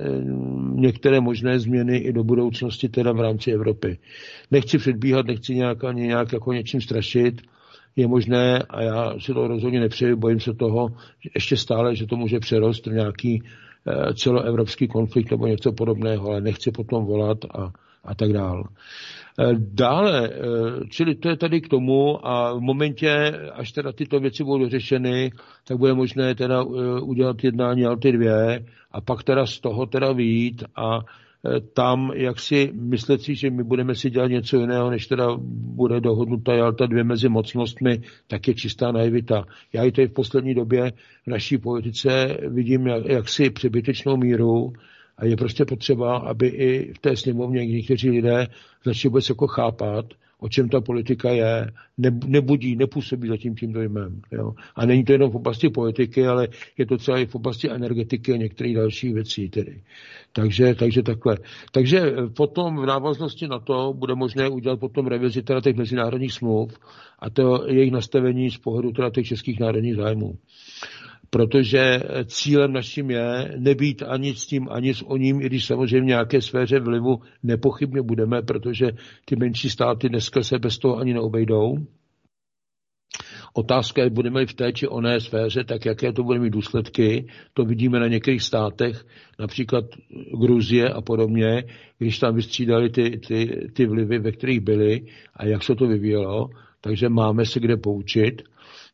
některé 0.76 1.22
možné 1.22 1.60
změny 1.60 1.98
i 1.98 2.14
do 2.14 2.24
budoucnosti 2.24 2.90
teda 2.90 3.12
v 3.12 3.20
rámci 3.20 3.52
Evropy. 3.52 3.98
Nechci 4.52 4.78
předbíhat, 4.78 5.26
nechci 5.26 5.56
nějak 5.56 5.84
ani 5.84 6.02
nějak 6.08 6.34
jako 6.34 6.54
něčím 6.54 6.82
strašit, 6.82 7.42
je 7.96 8.08
možné, 8.08 8.60
a 8.70 8.82
já 8.82 9.14
si 9.20 9.34
to 9.34 9.48
rozhodně 9.48 9.80
nepřeju, 9.80 10.18
bojím 10.18 10.40
se 10.40 10.54
toho, 10.54 10.90
že 11.20 11.30
ještě 11.36 11.58
stále, 11.58 11.96
že 11.96 12.08
to 12.08 12.16
může 12.16 12.40
přerost 12.40 12.88
v 12.88 12.94
nějaký 12.94 13.44
eh, 13.88 14.14
celoevropský 14.14 14.88
konflikt 14.88 15.32
nebo 15.32 15.48
něco 15.48 15.72
podobného, 15.72 16.30
ale 16.30 16.42
nechci 16.42 16.72
potom 16.72 17.06
volat 17.06 17.38
a, 17.46 17.72
a 18.04 18.16
tak 18.16 18.34
dále. 18.34 18.64
Eh, 19.40 19.54
dále, 19.58 20.30
eh, 20.30 20.40
čili 20.90 21.16
to 21.16 21.30
je 21.30 21.38
tady 21.38 21.62
k 21.62 21.68
tomu 21.68 22.28
a 22.28 22.54
v 22.54 22.60
momentě, 22.60 23.40
až 23.54 23.72
teda 23.72 23.92
tyto 23.92 24.20
věci 24.20 24.44
budou 24.44 24.70
řešeny, 24.70 25.32
tak 25.68 25.78
bude 25.78 25.94
možné 25.94 26.36
teda 26.36 26.64
udělat 27.02 27.44
jednání 27.44 27.86
Alty 27.86 28.12
2 28.12 28.60
a 28.92 29.02
pak 29.02 29.24
teda 29.24 29.46
z 29.46 29.60
toho 29.60 29.86
teda 29.86 30.12
výjít 30.12 30.64
a 30.76 31.00
tam, 31.74 32.12
jak 32.16 32.40
si 32.40 32.72
myslet 32.74 33.22
si, 33.22 33.36
že 33.36 33.50
my 33.50 33.64
budeme 33.64 33.96
si 33.96 34.10
dělat 34.10 34.28
něco 34.28 34.60
jiného, 34.60 34.90
než 34.90 35.08
teda 35.08 35.28
bude 35.48 36.02
dohodnuta 36.02 36.54
Jalta 36.54 36.86
dvě 36.86 37.04
mezi 37.04 37.30
mocnostmi, 37.30 38.02
tak 38.28 38.48
je 38.48 38.54
čistá 38.54 38.92
naivita. 38.92 39.46
Já 39.74 39.84
i 39.84 39.92
tady 39.92 40.08
v 40.08 40.14
poslední 40.14 40.54
době 40.54 40.92
v 41.24 41.28
naší 41.28 41.58
politice 41.58 42.38
vidím 42.48 42.88
jak, 42.88 43.06
jaksi 43.06 43.50
přebytečnou 43.50 44.18
míru, 44.18 44.74
a 45.18 45.26
je 45.26 45.38
prostě 45.38 45.66
potřeba, 45.66 46.18
aby 46.18 46.48
i 46.48 46.94
v 46.94 47.00
té 47.00 47.16
sněmovně 47.16 47.66
někteří 47.66 48.10
lidé 48.10 48.48
začali 48.86 49.10
vůbec 49.10 49.30
jako 49.30 49.48
chápat, 49.48 50.06
o 50.44 50.50
čem 50.50 50.70
ta 50.70 50.82
politika 50.82 51.30
je, 51.30 51.72
nebudí, 52.26 52.76
nepůsobí 52.76 53.28
za 53.28 53.38
tím 53.38 53.56
dojmem. 53.74 54.22
Jo? 54.32 54.54
A 54.76 54.86
není 54.86 55.04
to 55.04 55.12
jenom 55.12 55.32
v 55.32 55.36
oblasti 55.36 55.70
politiky, 55.70 56.28
ale 56.28 56.48
je 56.78 56.86
to 56.86 56.98
celé 56.98 57.22
i 57.22 57.26
v 57.26 57.36
oblasti 57.36 57.72
energetiky 57.72 58.34
a 58.34 58.38
některých 58.38 58.76
dalších 58.76 59.14
věcí. 59.14 59.50
Tedy. 59.50 59.82
Takže, 60.34 60.76
takže 60.76 61.04
takhle. 61.04 61.38
Takže 61.72 62.00
eh, 62.00 62.28
potom 62.28 62.78
v 62.82 62.86
návaznosti 62.86 63.48
na 63.48 63.60
to 63.60 63.94
bude 63.94 64.16
možné 64.16 64.50
udělat 64.50 64.80
potom 64.80 65.08
revizi 65.08 65.42
teda 65.44 65.62
těch 65.62 65.76
mezinárodních 65.76 66.34
smluv 66.34 66.80
a 67.20 67.30
to 67.30 67.66
jejich 67.68 67.92
nastavení 67.92 68.52
z 68.52 68.58
pohledu 68.58 68.92
teda 68.92 69.10
těch 69.10 69.28
českých 69.28 69.60
národních 69.60 69.96
zájmů 69.96 70.38
protože 71.34 72.00
cílem 72.26 72.74
naším 72.74 73.12
je 73.12 73.56
nebýt 73.58 74.04
ani 74.04 74.36
s 74.36 74.46
tím, 74.46 74.68
ani 74.72 74.94
s 74.94 75.04
ním, 75.18 75.42
i 75.42 75.46
když 75.46 75.66
samozřejmě 75.66 76.02
v 76.02 76.06
nějaké 76.06 76.42
sféře 76.42 76.80
vlivu 76.80 77.22
nepochybně 77.44 78.02
budeme, 78.02 78.42
protože 78.42 78.86
ty 79.26 79.36
menší 79.36 79.70
státy 79.70 80.10
dneska 80.10 80.44
se 80.44 80.60
bez 80.60 80.78
toho 80.78 80.98
ani 80.98 81.14
neobejdou. 81.14 81.76
Otázka 83.54 84.04
je, 84.04 84.10
budeme 84.10 84.46
v 84.46 84.54
té 84.54 84.74
či 84.74 84.88
oné 84.88 85.22
sféře, 85.22 85.64
tak 85.64 85.86
jaké 85.86 86.14
to 86.14 86.24
bude 86.24 86.40
mít 86.40 86.54
důsledky. 86.54 87.28
To 87.54 87.66
vidíme 87.66 88.00
na 88.00 88.08
některých 88.08 88.42
státech, 88.44 89.06
například 89.40 89.86
Gruzie 90.42 90.90
a 90.90 91.02
podobně, 91.02 91.64
když 91.98 92.20
tam 92.20 92.36
vystřídali 92.36 92.90
ty, 92.90 93.20
ty, 93.28 93.70
ty 93.74 93.86
vlivy, 93.86 94.20
ve 94.20 94.32
kterých 94.32 94.60
byly 94.60 95.02
a 95.36 95.46
jak 95.46 95.64
se 95.64 95.76
to 95.76 95.88
vyvíjelo. 95.88 96.50
Takže 96.82 97.10
máme 97.10 97.46
se 97.46 97.60
kde 97.60 97.78
poučit. 97.78 98.42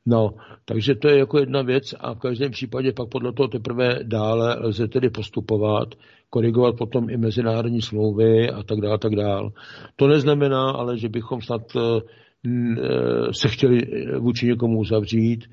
No, 0.10 0.34
takže 0.66 0.96
to 0.96 1.08
je 1.08 1.18
jako 1.18 1.40
jedna 1.40 1.62
věc 1.62 1.96
a 2.00 2.14
v 2.14 2.20
každém 2.20 2.52
případě 2.52 2.92
pak 2.92 3.10
podle 3.10 3.34
toho 3.34 3.48
teprve 3.48 4.00
dále 4.04 4.58
lze 4.60 4.88
tedy 4.88 5.10
postupovat, 5.10 5.96
korigovat 6.30 6.78
potom 6.78 7.10
i 7.10 7.18
mezinárodní 7.18 7.82
smlouvy 7.82 8.50
a 8.50 8.64
tak 8.64 8.82
dále, 8.82 8.98
tak 8.98 9.16
dále. 9.16 9.50
To 9.96 10.08
neznamená 10.08 10.72
ale, 10.72 10.98
že 10.98 11.10
bychom 11.10 11.42
snad 11.42 11.62
eh, 11.76 12.02
eh, 12.48 13.34
se 13.34 13.48
chtěli 13.48 13.82
vůči 14.20 14.48
někomu 14.48 14.80
uzavřít. 14.80 15.46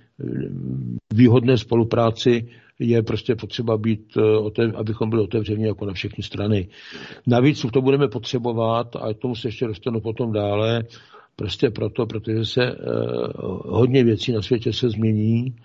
Výhodné 1.15 1.59
spolupráci 1.59 2.49
je 2.79 3.03
prostě 3.03 3.35
potřeba 3.35 3.79
být, 3.79 4.17
eh, 4.59 4.73
abychom 4.75 5.11
byli 5.11 5.23
otevřeni 5.23 5.67
jako 5.67 5.87
na 5.87 5.93
všechny 5.93 6.25
strany. 6.25 6.69
Navíc 7.27 7.67
to 7.73 7.81
budeme 7.83 8.09
potřebovat, 8.09 8.97
a 8.97 9.15
k 9.15 9.19
tomu 9.19 9.35
se 9.35 9.49
ještě 9.49 9.67
dostanu 9.67 10.01
potom 10.01 10.33
dále, 10.33 10.85
Prostě 11.37 11.71
proto, 11.71 12.07
protože 12.07 12.45
se 12.45 12.73
uh, 12.73 12.81
hodně 13.65 14.05
věcí 14.05 14.33
na 14.33 14.43
světě 14.43 14.73
se 14.73 14.91
změní 14.91 15.57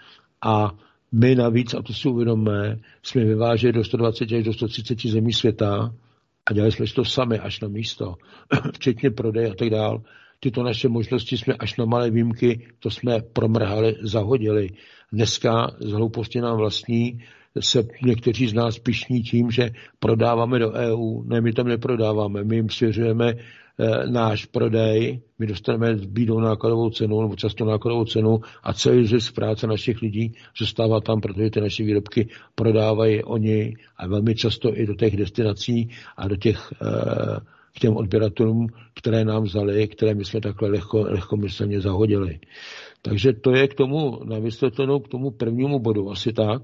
a 0.45 0.71
my 1.11 1.35
navíc, 1.35 1.73
a 1.73 1.81
to 1.81 1.93
si 1.93 2.07
uvědomme, 2.07 2.79
jsme 3.03 3.25
vyváželi 3.25 3.73
do 3.73 3.83
120 3.83 4.31
až 4.31 4.43
do 4.43 4.53
130 4.53 4.99
zemí 5.01 5.33
světa 5.33 5.93
a 6.45 6.53
dělali 6.53 6.71
jsme 6.71 6.85
to 6.95 7.05
sami 7.05 7.39
až 7.39 7.59
na 7.59 7.67
místo, 7.67 8.15
včetně 8.73 9.09
prodej 9.09 9.47
a 9.51 9.53
tak 9.53 9.69
dál. 9.69 10.01
Tyto 10.39 10.63
naše 10.63 10.89
možnosti 10.89 11.37
jsme 11.37 11.53
až 11.53 11.77
na 11.77 11.85
malé 11.85 12.09
výjimky, 12.09 12.67
to 12.79 12.89
jsme 12.89 13.21
promrhali, 13.33 13.95
zahodili. 14.01 14.69
Dneska 15.11 15.71
z 15.79 15.91
hlouposti 15.91 16.41
nám 16.41 16.57
vlastní 16.57 17.23
se 17.59 17.87
někteří 18.03 18.47
z 18.47 18.53
nás 18.53 18.79
pišní 18.79 19.21
tím, 19.21 19.51
že 19.51 19.71
prodáváme 19.99 20.59
do 20.59 20.71
EU. 20.71 21.23
Ne, 21.23 21.41
my 21.41 21.53
tam 21.53 21.67
neprodáváme, 21.67 22.43
my 22.43 22.55
jim 22.55 22.69
svěřujeme 22.69 23.33
Eh, 23.33 23.60
náš 24.09 24.45
prodej, 24.45 25.21
my 25.39 25.47
dostaneme 25.47 25.95
bídou 25.95 26.39
nákladovou 26.39 26.89
cenu 26.89 27.21
nebo 27.21 27.35
často 27.35 27.65
nákladovou 27.65 28.05
cenu 28.05 28.39
a 28.63 28.73
celý 28.73 29.07
zisk 29.07 29.35
práce 29.35 29.67
našich 29.67 30.01
lidí 30.01 30.33
zůstává 30.57 31.01
tam, 31.01 31.21
protože 31.21 31.49
ty 31.49 31.61
naše 31.61 31.83
výrobky 31.83 32.29
prodávají 32.55 33.23
oni 33.23 33.75
a 33.97 34.07
velmi 34.07 34.35
často 34.35 34.77
i 34.77 34.85
do 34.85 34.95
těch 34.95 35.17
destinací 35.17 35.89
a 36.17 36.27
do 36.27 36.35
těch 36.35 36.73
eh, 36.81 37.39
k 37.75 37.79
těm 37.79 37.95
odběratelům, 37.95 38.67
které 38.93 39.25
nám 39.25 39.43
vzali, 39.43 39.87
které 39.87 40.13
my 40.13 40.25
jsme 40.25 40.41
takhle 40.41 40.69
lehko, 40.69 41.01
lehkomyslně 41.01 41.81
zahodili. 41.81 42.39
Takže 43.01 43.33
to 43.33 43.51
je 43.55 43.67
k 43.67 43.73
tomu 43.73 44.19
na 44.23 44.37
k 45.03 45.07
tomu 45.07 45.31
prvnímu 45.31 45.79
bodu, 45.79 46.11
asi 46.11 46.33
tak. 46.33 46.61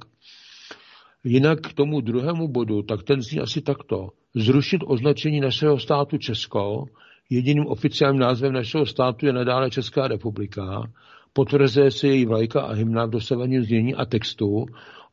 Jinak 1.28 1.62
k 1.62 1.74
tomu 1.74 2.02
druhému 2.02 2.48
bodu, 2.48 2.82
tak 2.82 3.04
ten 3.04 3.22
zní 3.22 3.40
asi 3.40 3.62
takto. 3.62 4.10
Zrušit 4.36 4.82
označení 4.86 5.40
našeho 5.40 5.80
státu 5.80 6.18
Česko 6.18 6.86
Jediným 7.30 7.68
oficiálním 7.68 8.22
názvem 8.22 8.54
našeho 8.54 8.86
státu 8.86 9.26
je 9.26 9.34
nadále 9.34 9.70
Česká 9.70 10.08
republika. 10.08 10.92
Potvrzuje 11.34 11.92
se 11.92 12.08
její 12.08 12.26
vlajka 12.26 12.62
a 12.62 12.74
hymna 12.74 13.06
v 13.06 13.10
dosavadním 13.10 13.64
znění 13.64 13.96
a 13.96 14.06
textu. 14.06 14.66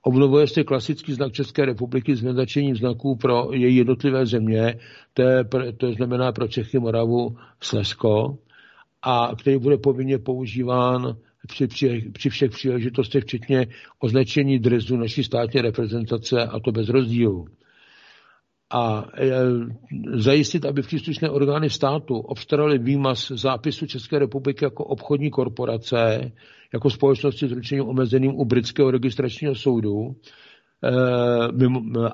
Obnovuje 0.02 0.46
se 0.46 0.64
klasický 0.64 1.12
znak 1.12 1.32
České 1.32 1.64
republiky 1.64 2.16
s 2.16 2.22
nezačením 2.22 2.76
znaků 2.76 3.16
pro 3.16 3.48
její 3.52 3.76
jednotlivé 3.76 4.26
země, 4.26 4.78
to, 5.14 5.22
je, 5.22 5.44
to 5.76 5.92
znamená 5.92 6.32
pro 6.32 6.48
Čechy, 6.48 6.78
Moravu, 6.78 7.36
Slesko, 7.60 8.38
a 9.02 9.32
který 9.40 9.58
bude 9.58 9.76
povinně 9.78 10.18
používán 10.18 11.16
při, 11.46 11.66
při, 11.66 12.10
při 12.12 12.30
všech 12.30 12.50
příležitostech, 12.50 13.24
včetně 13.24 13.66
označení 13.98 14.58
drezu 14.58 14.96
naší 14.96 15.24
státní 15.24 15.60
reprezentace, 15.60 16.42
a 16.42 16.60
to 16.60 16.72
bez 16.72 16.88
rozdílu. 16.88 17.46
A 18.72 19.04
e, 19.18 19.30
zajistit, 20.14 20.64
aby 20.64 20.82
příslušné 20.82 21.30
orgány 21.30 21.70
státu 21.70 22.18
obstaraly 22.18 22.78
výmaz 22.78 23.28
zápisu 23.28 23.86
České 23.86 24.18
republiky 24.18 24.64
jako 24.64 24.84
obchodní 24.84 25.30
korporace, 25.30 26.32
jako 26.72 26.90
společnosti 26.90 27.48
s 27.48 27.52
ručením 27.52 27.84
omezeným 27.84 28.34
u 28.34 28.44
britského 28.44 28.90
registračního 28.90 29.54
soudu 29.54 30.16
e, 30.84 30.90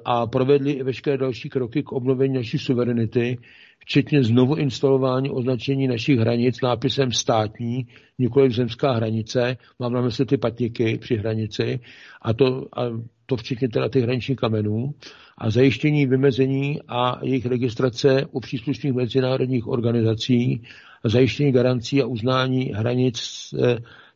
a 0.05 0.27
provedli 0.27 0.73
i 0.73 0.83
veškeré 0.83 1.19
další 1.19 1.49
kroky 1.49 1.83
k 1.83 1.93
obnovení 1.93 2.35
naší 2.35 2.59
suverenity, 2.59 3.39
včetně 3.81 4.25
znovu 4.25 4.57
instalování 4.57 5.31
označení 5.31 5.89
našich 5.89 6.19
hranic 6.19 6.61
nápisem 6.61 7.13
státní, 7.13 7.87
nikoli 8.19 8.51
zemská 8.51 8.93
hranice, 8.93 9.57
mám 9.79 9.93
na 9.93 10.01
mysli 10.01 10.27
ty 10.27 10.37
patníky 10.37 10.99
při 10.99 11.17
hranici, 11.17 11.81
a 12.23 12.33
to, 12.33 12.67
a 12.77 12.83
to 13.27 13.37
včetně 13.37 13.69
teda 13.69 13.89
těch 13.89 14.03
hraničních 14.03 14.39
kamenů, 14.39 14.95
a 15.39 15.51
zajištění 15.51 16.07
vymezení 16.07 16.81
a 16.89 17.21
jejich 17.23 17.47
registrace 17.47 18.27
u 18.31 18.41
příslušných 18.41 18.93
mezinárodních 18.93 19.67
organizací, 19.67 20.63
zajištění 21.05 21.53
garancí 21.53 22.03
a 22.03 22.07
uznání 22.07 22.73
hranic 22.75 23.21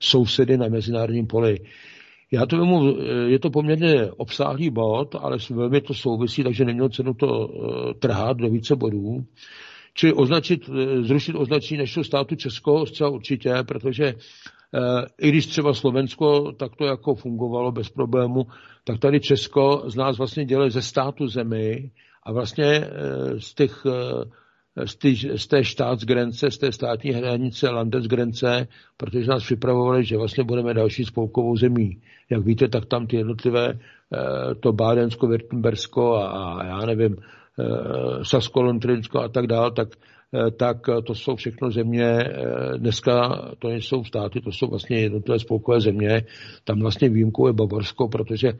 sousedy 0.00 0.57
na 0.57 0.68
mezinárodním 0.68 1.27
poli. 1.27 1.61
Já 2.32 2.46
to 2.46 2.58
vemu, 2.58 2.96
je 3.26 3.38
to 3.38 3.50
poměrně 3.50 4.10
obsáhlý 4.16 4.70
bod, 4.70 5.14
ale 5.14 5.37
velmi 5.50 5.80
to 5.80 5.94
souvisí, 5.94 6.44
takže 6.44 6.64
nemělo 6.64 6.88
cenu 6.88 7.14
to 7.14 7.48
trhat 7.98 8.37
do 8.37 8.48
více 8.48 8.76
bodů. 8.76 9.24
Čili 9.94 10.12
označit, 10.12 10.70
zrušit 11.00 11.37
označení 11.37 11.78
našeho 11.78 12.04
státu 12.04 12.37
Česko 12.37 12.87
zcela 12.87 13.10
určitě, 13.10 13.54
protože 13.68 14.14
i 15.20 15.28
když 15.28 15.46
třeba 15.46 15.74
Slovensko 15.74 16.52
tak 16.52 16.76
to 16.76 16.84
jako 16.84 17.14
fungovalo 17.14 17.72
bez 17.72 17.88
problému, 17.90 18.46
tak 18.84 18.98
tady 18.98 19.20
Česko 19.20 19.82
z 19.87 19.96
nás 19.96 20.18
vlastně 20.18 20.44
dělá 20.44 20.68
ze 20.68 20.82
státu 20.82 21.28
zemi 21.28 21.90
a 22.22 22.32
vlastně 22.32 22.88
z 23.38 23.54
těch 23.54 23.87
z, 24.84 24.96
tý, 24.96 25.16
z 25.37 25.46
té 25.46 25.64
štátsgrence, 25.64 26.50
z 26.50 26.58
té 26.58 26.72
státní 26.72 27.10
hranice, 27.10 27.70
landesgrence, 27.70 28.68
protože 28.96 29.26
nás 29.26 29.42
připravovali, 29.44 30.04
že 30.04 30.16
vlastně 30.16 30.44
budeme 30.44 30.74
další 30.74 31.04
spolkovou 31.04 31.56
zemí. 31.56 31.98
Jak 32.30 32.44
víte, 32.44 32.68
tak 32.68 32.87
tam 32.87 33.06
ty 33.06 33.16
jednotlivé, 33.16 33.68
eh, 33.72 34.54
to 34.54 34.72
Bádensko, 34.72 35.26
Württembersko 35.26 36.14
a, 36.14 36.26
a 36.26 36.64
já 36.64 36.87
nevím, 36.87 37.16
eh, 37.16 38.24
Sasko, 38.24 38.62
Lontrinsko 38.62 39.20
a 39.20 39.28
tak 39.28 39.46
dále, 39.46 39.70
tak 39.70 39.88
eh, 40.34 40.50
tak 40.50 40.76
to 41.06 41.14
jsou 41.14 41.37
všechno 41.37 41.70
země, 41.70 42.18
dneska 42.76 43.44
to 43.58 43.68
nejsou 43.68 44.04
státy, 44.04 44.40
to 44.40 44.52
jsou 44.52 44.66
vlastně 44.66 45.00
jednotlivé 45.00 45.38
spolkové 45.38 45.80
země. 45.80 46.22
Tam 46.64 46.80
vlastně 46.80 47.08
výjimkou 47.08 47.46
je 47.46 47.52
Bavorsko, 47.52 48.08
protože 48.08 48.52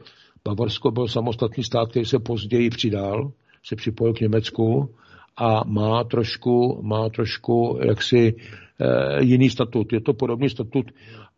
Bavorsko 0.45 0.91
byl 0.91 1.07
samostatný 1.07 1.63
stát, 1.63 1.89
který 1.89 2.05
se 2.05 2.19
později 2.19 2.69
přidal, 2.69 3.31
se 3.63 3.75
připojil 3.75 4.13
k 4.13 4.19
Německu 4.19 4.89
a 5.37 5.63
má 5.67 6.03
trošku, 6.03 6.79
má 6.83 7.09
trošku 7.09 7.79
jaksi 7.85 8.35
e, 8.79 9.23
jiný 9.23 9.49
statut. 9.49 9.93
Je 9.93 10.01
to 10.01 10.13
podobný 10.13 10.49
statut 10.49 10.85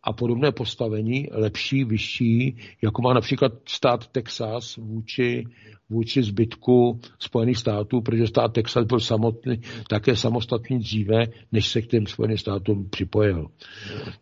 a 0.02 0.12
podobné 0.12 0.52
postavení, 0.52 1.28
lepší, 1.32 1.84
vyšší, 1.84 2.56
jako 2.82 3.02
má 3.02 3.14
například 3.14 3.52
stát 3.68 4.06
Texas 4.06 4.76
vůči, 4.76 5.44
vůči 5.90 6.22
zbytku 6.22 7.00
Spojených 7.18 7.58
států, 7.58 8.00
protože 8.00 8.26
stát 8.26 8.52
Texas 8.52 8.84
byl 8.84 9.00
samotný, 9.00 9.60
také 9.88 10.16
samostatný 10.16 10.78
dříve, 10.78 11.26
než 11.52 11.68
se 11.68 11.82
k 11.82 11.86
těm 11.86 12.06
Spojeným 12.06 12.38
státům 12.38 12.88
připojil. 12.90 13.46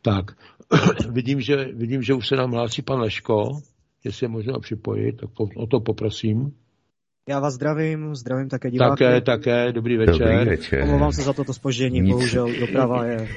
Tak, 0.03 0.25
vidím, 1.11 1.41
že, 1.41 1.65
vidím, 1.65 2.03
že 2.03 2.15
už 2.15 2.29
se 2.29 2.37
nám 2.37 2.53
hlásí 2.53 2.83
pan 2.83 3.01
Leško, 3.01 3.61
jestli 4.05 4.25
je 4.25 4.29
možno 4.29 4.61
připojit, 4.61 5.17
tak 5.17 5.31
o 5.57 5.67
to 5.67 5.81
poprosím. 5.81 6.53
Já 7.29 7.41
vás 7.41 7.55
zdravím, 7.55 8.15
zdravím 8.15 8.49
také 8.49 8.71
diváky. 8.71 9.05
Také, 9.05 9.21
také, 9.21 9.73
dobrý 9.73 9.97
večer. 9.97 10.19
Dobrý 10.19 10.51
večer. 10.51 10.83
Omlouvám 10.83 11.13
se 11.13 11.23
za 11.23 11.33
toto 11.33 11.53
spoždění, 11.53 12.01
Nic. 12.01 12.11
bohužel 12.11 12.49
doprava 12.61 13.05
je... 13.05 13.29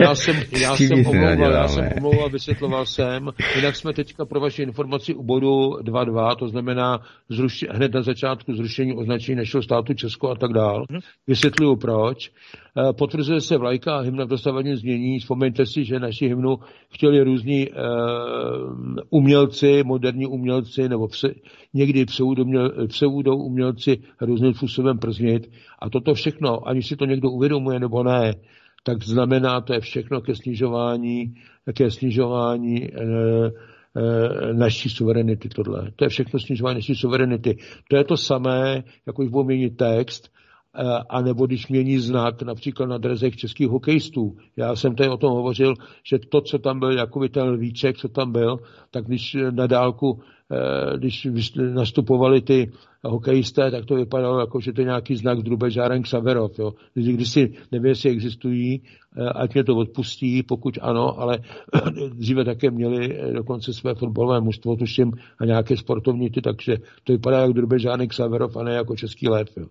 Já 0.00 0.14
jsem, 0.14 0.36
já 0.60 0.76
jsem 0.76 1.06
omlouval, 1.06 1.52
já 1.52 1.68
jsem 1.68 1.88
omlouval, 1.96 2.30
vysvětloval 2.30 2.86
jsem. 2.86 3.30
Jinak 3.56 3.76
jsme 3.76 3.92
teďka 3.92 4.24
pro 4.24 4.40
vaši 4.40 4.62
informaci 4.62 5.14
u 5.14 5.22
bodu 5.22 5.48
2.2, 5.82 6.36
to 6.36 6.48
znamená 6.48 7.00
zruši, 7.28 7.66
hned 7.70 7.94
na 7.94 8.02
začátku 8.02 8.54
zrušení 8.54 8.94
označení 8.94 9.36
našeho 9.36 9.62
státu 9.62 9.94
Česko 9.94 10.30
a 10.30 10.34
tak 10.34 10.52
dál. 10.52 10.84
Mhm. 10.90 11.00
Vysvětluju 11.26 11.76
proč. 11.76 12.30
Eh, 12.76 12.92
potvrzuje 12.92 13.40
se 13.40 13.56
vlajka 13.56 13.96
a 13.96 14.00
hymna 14.00 14.24
v 14.24 14.28
dosavadním 14.28 14.76
změní. 14.76 15.18
Vzpomeňte 15.18 15.66
si, 15.66 15.84
že 15.84 16.00
naši 16.00 16.28
hymnu 16.28 16.58
chtěli 16.90 17.22
různí 17.22 17.68
uh, 17.68 17.76
umělci, 19.10 19.82
moderní 19.84 20.26
umělci, 20.26 20.88
nebo 20.88 21.08
pse, 21.08 21.28
někdy 21.74 22.04
pseudou 22.88 23.36
umělci 23.36 24.02
různým 24.20 24.54
způsobem 24.54 24.98
prznit. 24.98 25.50
A 25.78 25.90
toto 25.90 26.14
všechno, 26.14 26.68
ani 26.68 26.82
si 26.82 26.96
to 26.96 27.04
někdo 27.04 27.30
uvědomuje 27.30 27.80
nebo 27.80 28.02
ne, 28.02 28.34
tak 28.82 29.02
znamená 29.02 29.60
to 29.60 29.74
je 29.74 29.80
všechno 29.80 30.20
ke 30.20 30.34
snižování, 30.34 31.34
ke 31.74 31.90
snižování 31.90 32.90
uh, 32.90 33.50
naší 34.52 34.88
suverenity 34.90 35.48
tohle. 35.48 35.90
To 35.96 36.04
je 36.04 36.08
všechno 36.08 36.40
snižování 36.40 36.76
naší 36.76 36.94
suverenity. 36.94 37.56
To 37.90 37.96
je 37.96 38.04
to 38.04 38.16
samé, 38.16 38.84
jako 39.06 39.22
když 39.22 39.30
budou 39.30 39.44
měnit 39.44 39.76
text, 39.76 40.33
Eh, 40.33 40.33
a 41.08 41.22
nebo 41.22 41.46
když 41.46 41.68
mění 41.68 41.98
znak 41.98 42.42
například 42.42 42.86
na 42.86 42.98
drezech 42.98 43.36
českých 43.36 43.68
hokejistů. 43.68 44.36
Já 44.56 44.76
jsem 44.76 44.94
tady 44.94 45.08
o 45.08 45.16
tom 45.16 45.32
hovořil, 45.32 45.74
že 46.04 46.18
to, 46.18 46.40
co 46.40 46.58
tam 46.58 46.78
byl, 46.78 46.92
jako 46.92 47.28
ten 47.28 47.48
lvíček, 47.48 47.96
co 47.96 48.08
tam 48.08 48.32
byl, 48.32 48.56
tak 48.90 49.04
když 49.04 49.36
na 49.50 49.66
dálku, 49.66 50.20
eh, 50.50 50.98
když 50.98 51.54
nastupovali 51.54 52.40
ty 52.40 52.72
hokejisté, 53.04 53.70
tak 53.70 53.84
to 53.84 53.94
vypadalo 53.94 54.40
jako, 54.40 54.60
že 54.60 54.72
to 54.72 54.80
je 54.80 54.84
nějaký 54.84 55.16
znak 55.16 55.38
Drubežáren 55.38 56.02
Xaverov. 56.02 56.58
Jo. 56.58 56.72
Když 56.94 57.30
si 57.30 57.52
nevím, 57.72 57.86
jestli 57.86 58.10
existují, 58.10 58.82
eh, 59.16 59.28
ať 59.28 59.54
mě 59.54 59.64
to 59.64 59.76
odpustí, 59.76 60.42
pokud 60.42 60.78
ano, 60.82 61.20
ale 61.20 61.38
dříve 62.14 62.44
také 62.44 62.70
měli 62.70 63.18
dokonce 63.32 63.72
své 63.72 63.94
fotbalové 63.94 64.40
mužstvo, 64.40 64.76
tuším, 64.76 65.12
a 65.38 65.44
nějaké 65.44 65.76
sportovní 65.76 66.30
ty, 66.30 66.40
takže 66.40 66.76
to 67.04 67.12
vypadá 67.12 67.40
jako 67.40 67.52
Drubežáren 67.52 68.08
Xaverov 68.08 68.56
a 68.56 68.62
ne 68.62 68.74
jako 68.74 68.96
český 68.96 69.28
lev. 69.28 69.48
Jo. 69.56 69.66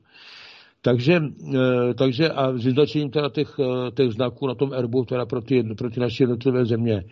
Takže, 0.86 1.22
eh, 1.56 1.94
takže 1.94 2.30
a 2.30 2.52
s 2.58 2.64
vyznačením 2.66 3.10
teda 3.10 3.30
těch, 3.30 3.56
eh, 3.60 3.92
těch 3.92 4.12
znaků 4.12 4.48
na 4.48 4.56
tom 4.56 4.74
erbu 4.74 5.06
teda 5.06 5.26
pro 5.26 5.42
ty, 5.42 5.64
pro 5.78 5.90
ty 5.90 6.00
naše 6.00 6.24
jednotlivé 6.24 6.66
země. 6.66 7.04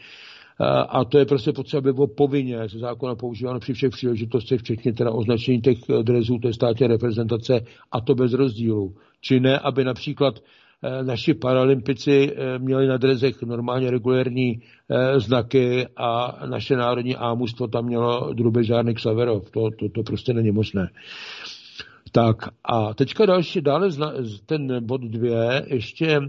A 0.89 1.05
to 1.05 1.17
je 1.17 1.25
prostě 1.25 1.51
potřeba, 1.51 1.79
aby 1.79 1.93
bylo 1.93 2.07
povinně 2.07 2.69
ze 2.69 2.79
zákona 2.79 3.15
používáno 3.15 3.59
při 3.59 3.73
všech 3.73 3.89
příležitostech, 3.89 4.59
včetně 4.59 4.93
teda 4.93 5.11
označení 5.11 5.61
těch 5.61 5.77
eh, 5.89 6.03
drezů 6.03 6.37
té 6.37 6.53
státní 6.53 6.87
reprezentace 6.87 7.61
a 7.91 8.01
to 8.01 8.15
bez 8.15 8.33
rozdílu. 8.33 8.95
Či 9.21 9.39
ne, 9.39 9.59
aby 9.59 9.83
například 9.83 10.39
naši 11.01 11.33
paralympici 11.33 12.33
měli 12.57 12.87
na 12.87 12.97
drezech 12.97 13.41
normálně 13.41 13.91
regulérní 13.91 14.61
znaky 15.17 15.87
a 15.97 16.39
naše 16.45 16.75
národní 16.75 17.15
ámustvo 17.15 17.67
tam 17.67 17.85
mělo 17.85 18.33
drubežárny 18.33 18.93
Xaverov. 18.93 19.51
To, 19.51 19.69
to, 19.79 19.89
to 19.89 20.03
prostě 20.03 20.33
není 20.33 20.51
možné. 20.51 20.89
Tak 22.11 22.37
a 22.63 22.93
teďka 22.93 23.25
další, 23.25 23.61
dále 23.61 23.89
ten 24.45 24.85
bod 24.85 25.01
dvě 25.01 25.65
ještě 25.67 26.07
e, 26.07 26.21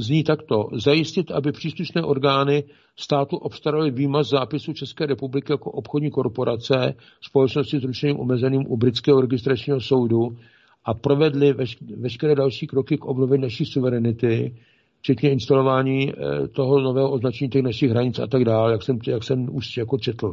zní 0.00 0.24
takto. 0.24 0.68
Zajistit, 0.72 1.30
aby 1.30 1.52
příslušné 1.52 2.02
orgány 2.02 2.64
státu 2.96 3.36
obstaraly 3.36 3.90
výmaz 3.90 4.28
zápisu 4.28 4.72
České 4.72 5.06
republiky 5.06 5.52
jako 5.52 5.70
obchodní 5.70 6.10
korporace 6.10 6.94
společnosti 7.20 7.80
s 7.80 7.84
ručením 7.84 8.20
omezeným 8.20 8.64
u 8.68 8.76
britského 8.76 9.20
registračního 9.20 9.80
soudu 9.80 10.36
a 10.84 10.94
provedli 10.94 11.52
veš, 11.52 11.76
veškeré 11.96 12.34
další 12.34 12.66
kroky 12.66 12.98
k 12.98 13.04
obnovení 13.04 13.42
naší 13.42 13.64
suverenity, 13.64 14.56
včetně 14.98 15.30
instalování 15.30 16.10
e, 16.10 16.48
toho 16.48 16.80
nového 16.80 17.10
označení 17.10 17.50
těch 17.50 17.62
našich 17.62 17.90
hranic 17.90 18.18
a 18.18 18.26
tak 18.26 18.44
dále, 18.44 18.72
jak 18.72 18.82
jsem, 18.82 18.98
jak 19.06 19.24
jsem 19.24 19.56
už 19.56 19.76
jako 19.76 19.98
četl 19.98 20.32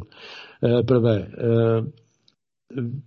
e, 0.64 0.82
prvé 0.82 1.28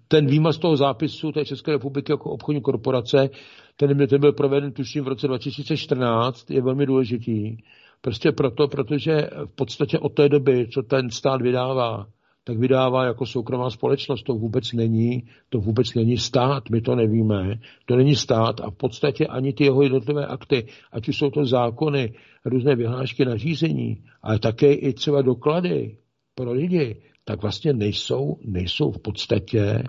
ten 0.07 0.25
výmaz 0.25 0.57
toho 0.57 0.77
zápisu 0.77 1.31
té 1.31 1.45
České 1.45 1.71
republiky 1.71 2.11
jako 2.11 2.31
obchodní 2.31 2.61
korporace, 2.61 3.29
ten, 3.75 4.07
ten 4.07 4.21
byl 4.21 4.33
proveden 4.33 4.71
tuším 4.71 5.03
v 5.03 5.07
roce 5.07 5.27
2014, 5.27 6.51
je 6.51 6.61
velmi 6.61 6.85
důležitý. 6.85 7.57
Prostě 8.01 8.31
proto, 8.31 8.67
protože 8.67 9.29
v 9.45 9.55
podstatě 9.55 9.99
od 9.99 10.13
té 10.13 10.29
doby, 10.29 10.67
co 10.73 10.83
ten 10.83 11.09
stát 11.09 11.41
vydává, 11.41 12.07
tak 12.43 12.57
vydává 12.57 13.05
jako 13.05 13.25
soukromá 13.25 13.69
společnost. 13.69 14.23
To 14.23 14.33
vůbec 14.33 14.73
není, 14.73 15.23
to 15.49 15.59
vůbec 15.59 15.93
není 15.93 16.17
stát, 16.17 16.69
my 16.69 16.81
to 16.81 16.95
nevíme. 16.95 17.59
To 17.85 17.95
není 17.95 18.15
stát 18.15 18.61
a 18.61 18.69
v 18.71 18.75
podstatě 18.75 19.27
ani 19.27 19.53
ty 19.53 19.63
jeho 19.63 19.81
jednotlivé 19.83 20.25
akty, 20.25 20.67
ať 20.91 21.09
už 21.09 21.17
jsou 21.17 21.29
to 21.29 21.45
zákony, 21.45 22.13
různé 22.45 22.75
vyhlášky 22.75 23.25
nařízení, 23.25 24.03
ale 24.21 24.39
také 24.39 24.73
i 24.73 24.93
třeba 24.93 25.21
doklady 25.21 25.97
pro 26.35 26.51
lidi, 26.51 27.01
tak 27.25 27.41
vlastně 27.41 27.73
nejsou, 27.73 28.37
nejsou 28.45 28.91
v 28.91 28.99
podstatě 28.99 29.83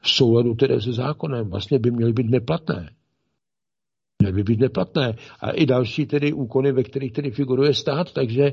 v 0.00 0.10
souladu 0.10 0.54
tedy 0.54 0.80
se 0.80 0.92
zákonem. 0.92 1.50
Vlastně 1.50 1.78
by 1.78 1.90
měly 1.90 2.12
být 2.12 2.30
neplatné. 2.30 2.90
Měly 4.22 4.32
by 4.32 4.42
být 4.42 4.60
neplatné. 4.60 5.14
A 5.40 5.50
i 5.50 5.66
další 5.66 6.06
tedy 6.06 6.32
úkony, 6.32 6.72
ve 6.72 6.82
kterých 6.82 7.12
tedy 7.12 7.30
figuruje 7.30 7.74
stát, 7.74 8.12
takže 8.12 8.52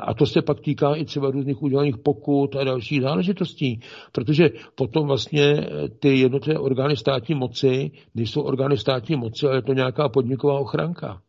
a 0.00 0.14
to 0.14 0.26
se 0.26 0.42
pak 0.42 0.60
týká 0.60 0.94
i 0.94 1.04
třeba 1.04 1.30
různých 1.30 1.62
udělaných 1.62 1.98
pokut 1.98 2.56
a 2.56 2.64
dalších 2.64 3.02
záležitostí, 3.02 3.80
protože 4.12 4.50
potom 4.74 5.06
vlastně 5.06 5.66
ty 5.98 6.18
jednotlivé 6.18 6.58
orgány 6.58 6.96
státní 6.96 7.34
moci 7.34 7.90
nejsou 8.14 8.42
orgány 8.42 8.76
státní 8.76 9.16
moci, 9.16 9.46
ale 9.46 9.56
je 9.56 9.62
to 9.62 9.72
nějaká 9.72 10.08
podniková 10.08 10.58
ochranka. 10.58 11.22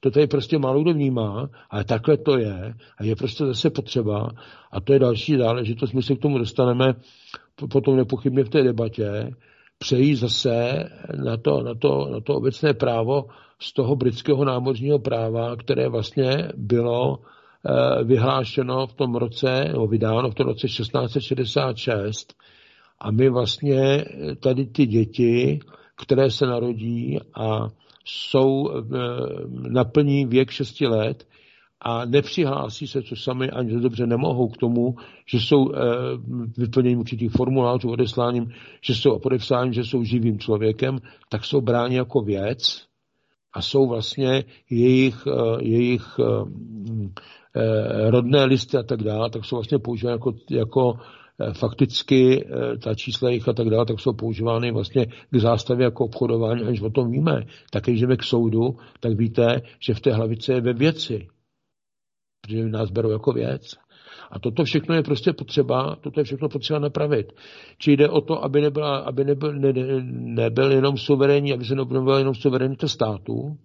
To 0.00 0.10
tady 0.10 0.26
prostě 0.26 0.58
málo 0.58 0.82
kdo 0.82 0.92
vnímá, 0.92 1.48
ale 1.70 1.84
takhle 1.84 2.16
to 2.16 2.38
je 2.38 2.74
a 2.98 3.04
je 3.04 3.16
prostě 3.16 3.46
zase 3.46 3.70
potřeba 3.70 4.30
a 4.72 4.80
to 4.80 4.92
je 4.92 4.98
další 4.98 5.36
záležitost, 5.36 5.92
my 5.92 6.02
se 6.02 6.14
k 6.14 6.18
tomu 6.18 6.38
dostaneme 6.38 6.94
potom 7.70 7.96
nepochybně 7.96 8.44
v 8.44 8.48
té 8.48 8.62
debatě, 8.62 9.30
přejít 9.78 10.16
zase 10.16 10.84
na 11.24 11.36
to, 11.36 11.62
na 11.62 11.74
to, 11.74 12.08
na 12.12 12.20
to 12.20 12.34
obecné 12.34 12.74
právo 12.74 13.24
z 13.58 13.72
toho 13.72 13.96
britského 13.96 14.44
námořního 14.44 14.98
práva, 14.98 15.56
které 15.56 15.88
vlastně 15.88 16.48
bylo 16.56 17.18
eh, 17.18 18.04
vyhlášeno 18.04 18.86
v 18.86 18.94
tom 18.94 19.14
roce, 19.14 19.64
nebo 19.64 19.86
vydáno 19.86 20.30
v 20.30 20.34
tom 20.34 20.46
roce 20.46 20.66
1666 20.66 22.34
a 23.00 23.10
my 23.10 23.28
vlastně 23.28 24.04
tady 24.40 24.66
ty 24.66 24.86
děti, 24.86 25.60
které 25.96 26.30
se 26.30 26.46
narodí 26.46 27.18
a 27.34 27.68
jsou, 28.04 28.70
eh, 28.70 28.98
naplní 29.68 30.26
věk 30.26 30.50
6 30.50 30.80
let 30.80 31.26
a 31.80 32.04
nepřihlásí 32.04 32.86
se, 32.86 33.02
co 33.02 33.16
sami 33.16 33.50
ani 33.50 33.80
dobře 33.80 34.06
nemohou 34.06 34.48
k 34.48 34.56
tomu, 34.56 34.94
že 35.26 35.40
jsou 35.40 35.72
e, 35.72 35.78
vyplněním 36.58 36.98
určitých 36.98 37.30
formulářů, 37.32 37.90
odesláním, 37.90 38.52
že 38.82 38.94
jsou 38.94 39.18
podepsáním, 39.18 39.72
že 39.72 39.84
jsou 39.84 40.04
živým 40.04 40.38
člověkem, 40.38 40.98
tak 41.28 41.44
jsou 41.44 41.60
bráni 41.60 41.96
jako 41.96 42.20
věc 42.20 42.84
a 43.52 43.62
jsou 43.62 43.88
vlastně 43.88 44.44
jejich, 44.70 45.26
e, 45.26 45.64
jejich 45.64 46.20
rodné 48.10 48.44
listy 48.44 48.76
a 48.76 48.82
tak 48.82 49.02
dále, 49.02 49.30
tak 49.30 49.44
jsou 49.44 49.56
vlastně 49.56 49.78
používány 49.78 50.14
jako, 50.14 50.32
jako 50.50 50.98
fakticky 51.52 52.48
ta 52.82 52.94
čísla 52.94 53.30
jich 53.30 53.48
a 53.48 53.52
tak 53.52 53.70
dále, 53.70 53.86
tak 53.86 54.00
jsou 54.00 54.12
používány 54.12 54.72
vlastně 54.72 55.06
k 55.06 55.36
zástavě 55.36 55.84
jako 55.84 56.04
obchodování, 56.04 56.62
aniž 56.62 56.80
o 56.80 56.90
tom 56.90 57.10
víme. 57.10 57.42
Tak 57.70 57.82
když 57.84 58.00
jdeme 58.00 58.16
k 58.16 58.22
soudu, 58.22 58.76
tak 59.00 59.12
víte, 59.12 59.62
že 59.86 59.94
v 59.94 60.00
té 60.00 60.12
hlavice 60.12 60.52
je 60.52 60.60
ve 60.60 60.72
věci 60.72 61.28
protože 62.48 62.68
nás 62.68 62.90
berou 62.90 63.10
jako 63.10 63.32
věc. 63.32 63.76
A 64.30 64.38
toto 64.38 64.64
všechno 64.64 64.94
je 64.94 65.02
prostě 65.02 65.32
potřeba, 65.32 65.96
toto 65.96 66.20
je 66.20 66.24
všechno 66.24 66.48
potřeba 66.48 66.78
napravit. 66.78 67.32
Či 67.78 67.92
jde 67.92 68.08
o 68.08 68.20
to, 68.20 68.44
aby, 68.44 68.60
nebyla, 68.60 68.96
aby 68.98 69.24
nebyl, 69.24 69.52
ne, 69.52 69.72
nebyl 70.10 70.72
jenom 70.72 70.96
suverénní, 70.96 71.52
aby 71.52 71.64
se 71.64 71.74
neobnovila 71.74 72.18
jenom 72.18 72.34
suverenita 72.34 72.88
státu, 72.88 73.56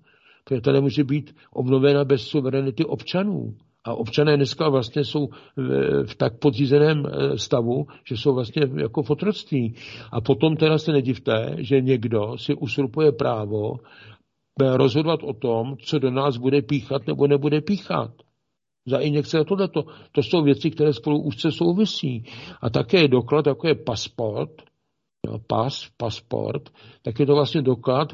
protože 0.43 0.61
to 0.61 0.71
nemůže 0.71 1.03
být 1.03 1.35
obnovena 1.51 2.05
bez 2.05 2.21
suverenity 2.21 2.85
občanů. 2.85 3.55
A 3.85 3.93
občané 3.93 4.37
dneska 4.37 4.69
vlastně 4.69 5.03
jsou 5.03 5.27
v, 5.57 6.03
v 6.07 6.15
tak 6.15 6.39
podřízeném 6.39 7.05
eh, 7.05 7.37
stavu, 7.37 7.87
že 8.07 8.17
jsou 8.17 8.33
vlastně 8.33 8.61
jako 8.81 9.03
fotroctví. 9.03 9.75
A 10.11 10.21
potom 10.21 10.55
teda 10.55 10.77
se 10.77 10.91
nedivte, 10.91 11.55
že 11.57 11.81
někdo 11.81 12.37
si 12.37 12.55
usurpuje 12.55 13.11
právo 13.11 13.75
eh, 14.61 14.77
rozhodovat 14.77 15.19
o 15.23 15.33
tom, 15.33 15.77
co 15.77 15.99
do 15.99 16.11
nás 16.11 16.37
bude 16.37 16.61
píchat 16.61 17.07
nebo 17.07 17.27
nebude 17.27 17.61
píchat 17.61 18.11
za 18.85 18.97
injekce 18.97 19.39
a 19.39 19.43
tohleto. 19.43 19.83
To 20.11 20.23
jsou 20.23 20.43
věci, 20.43 20.71
které 20.71 20.93
spolu 20.93 21.21
úzce 21.21 21.51
souvisí. 21.51 22.25
A 22.61 22.69
také 22.69 23.01
je 23.01 23.07
doklad, 23.07 23.47
jako 23.47 23.67
je 23.67 23.75
pasport, 23.75 24.51
pas, 25.47 25.87
pasport, 25.97 26.69
tak 27.01 27.19
je 27.19 27.25
to 27.25 27.35
vlastně 27.35 27.61
doklad 27.61 28.13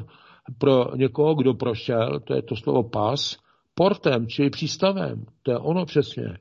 pro 0.58 0.96
někoho, 0.96 1.34
kdo 1.34 1.54
prošel, 1.54 2.20
to 2.20 2.34
je 2.34 2.42
to 2.42 2.56
slovo 2.56 2.82
pas, 2.82 3.36
portem, 3.80 4.26
čili 4.26 4.50
přístavem. 4.50 5.24
To 5.42 5.50
je 5.50 5.58
ono 5.58 5.84
přesně. 5.86 6.38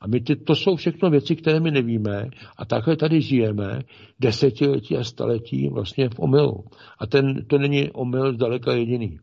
A 0.00 0.06
my 0.06 0.20
ty, 0.20 0.36
to 0.36 0.54
jsou 0.54 0.76
všechno 0.76 1.10
věci, 1.10 1.36
které 1.36 1.60
my 1.60 1.70
nevíme 1.70 2.28
a 2.56 2.64
takhle 2.64 2.96
tady 2.96 3.20
žijeme 3.20 3.80
desetiletí 4.20 4.96
a 4.96 5.04
staletí 5.04 5.68
vlastně 5.68 6.08
v 6.08 6.18
omylu. 6.18 6.64
A 6.98 7.06
ten, 7.06 7.44
to 7.46 7.58
není 7.58 7.90
omyl 7.90 8.32
zdaleka 8.32 8.74
jediný. 8.74 9.18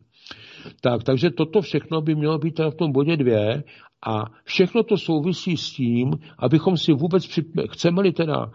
Tak, 0.82 1.04
takže 1.04 1.30
toto 1.30 1.62
všechno 1.62 2.02
by 2.02 2.16
mělo 2.16 2.38
být 2.38 2.60
v 2.60 2.76
tom 2.76 2.92
bodě 2.92 3.18
dvě 3.18 3.64
a 4.08 4.26
všechno 4.44 4.84
to 4.84 4.98
souvisí 4.98 5.58
s 5.58 5.72
tím, 5.72 6.12
abychom 6.38 6.78
si 6.78 6.94
vůbec, 6.94 7.28
při... 7.28 7.44
chceme-li 7.72 8.12
teda 8.12 8.46
e, 8.46 8.52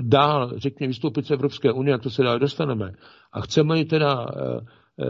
dál, 0.00 0.52
řekněme, 0.56 0.88
vystoupit 0.88 1.26
z 1.26 1.30
Evropské 1.30 1.72
unie, 1.72 1.94
a 1.94 1.98
to 1.98 2.10
se 2.10 2.22
dál 2.22 2.38
dostaneme, 2.38 2.92
a 3.32 3.40
chceme-li 3.40 3.84
teda, 3.84 4.26
e, 4.36 5.04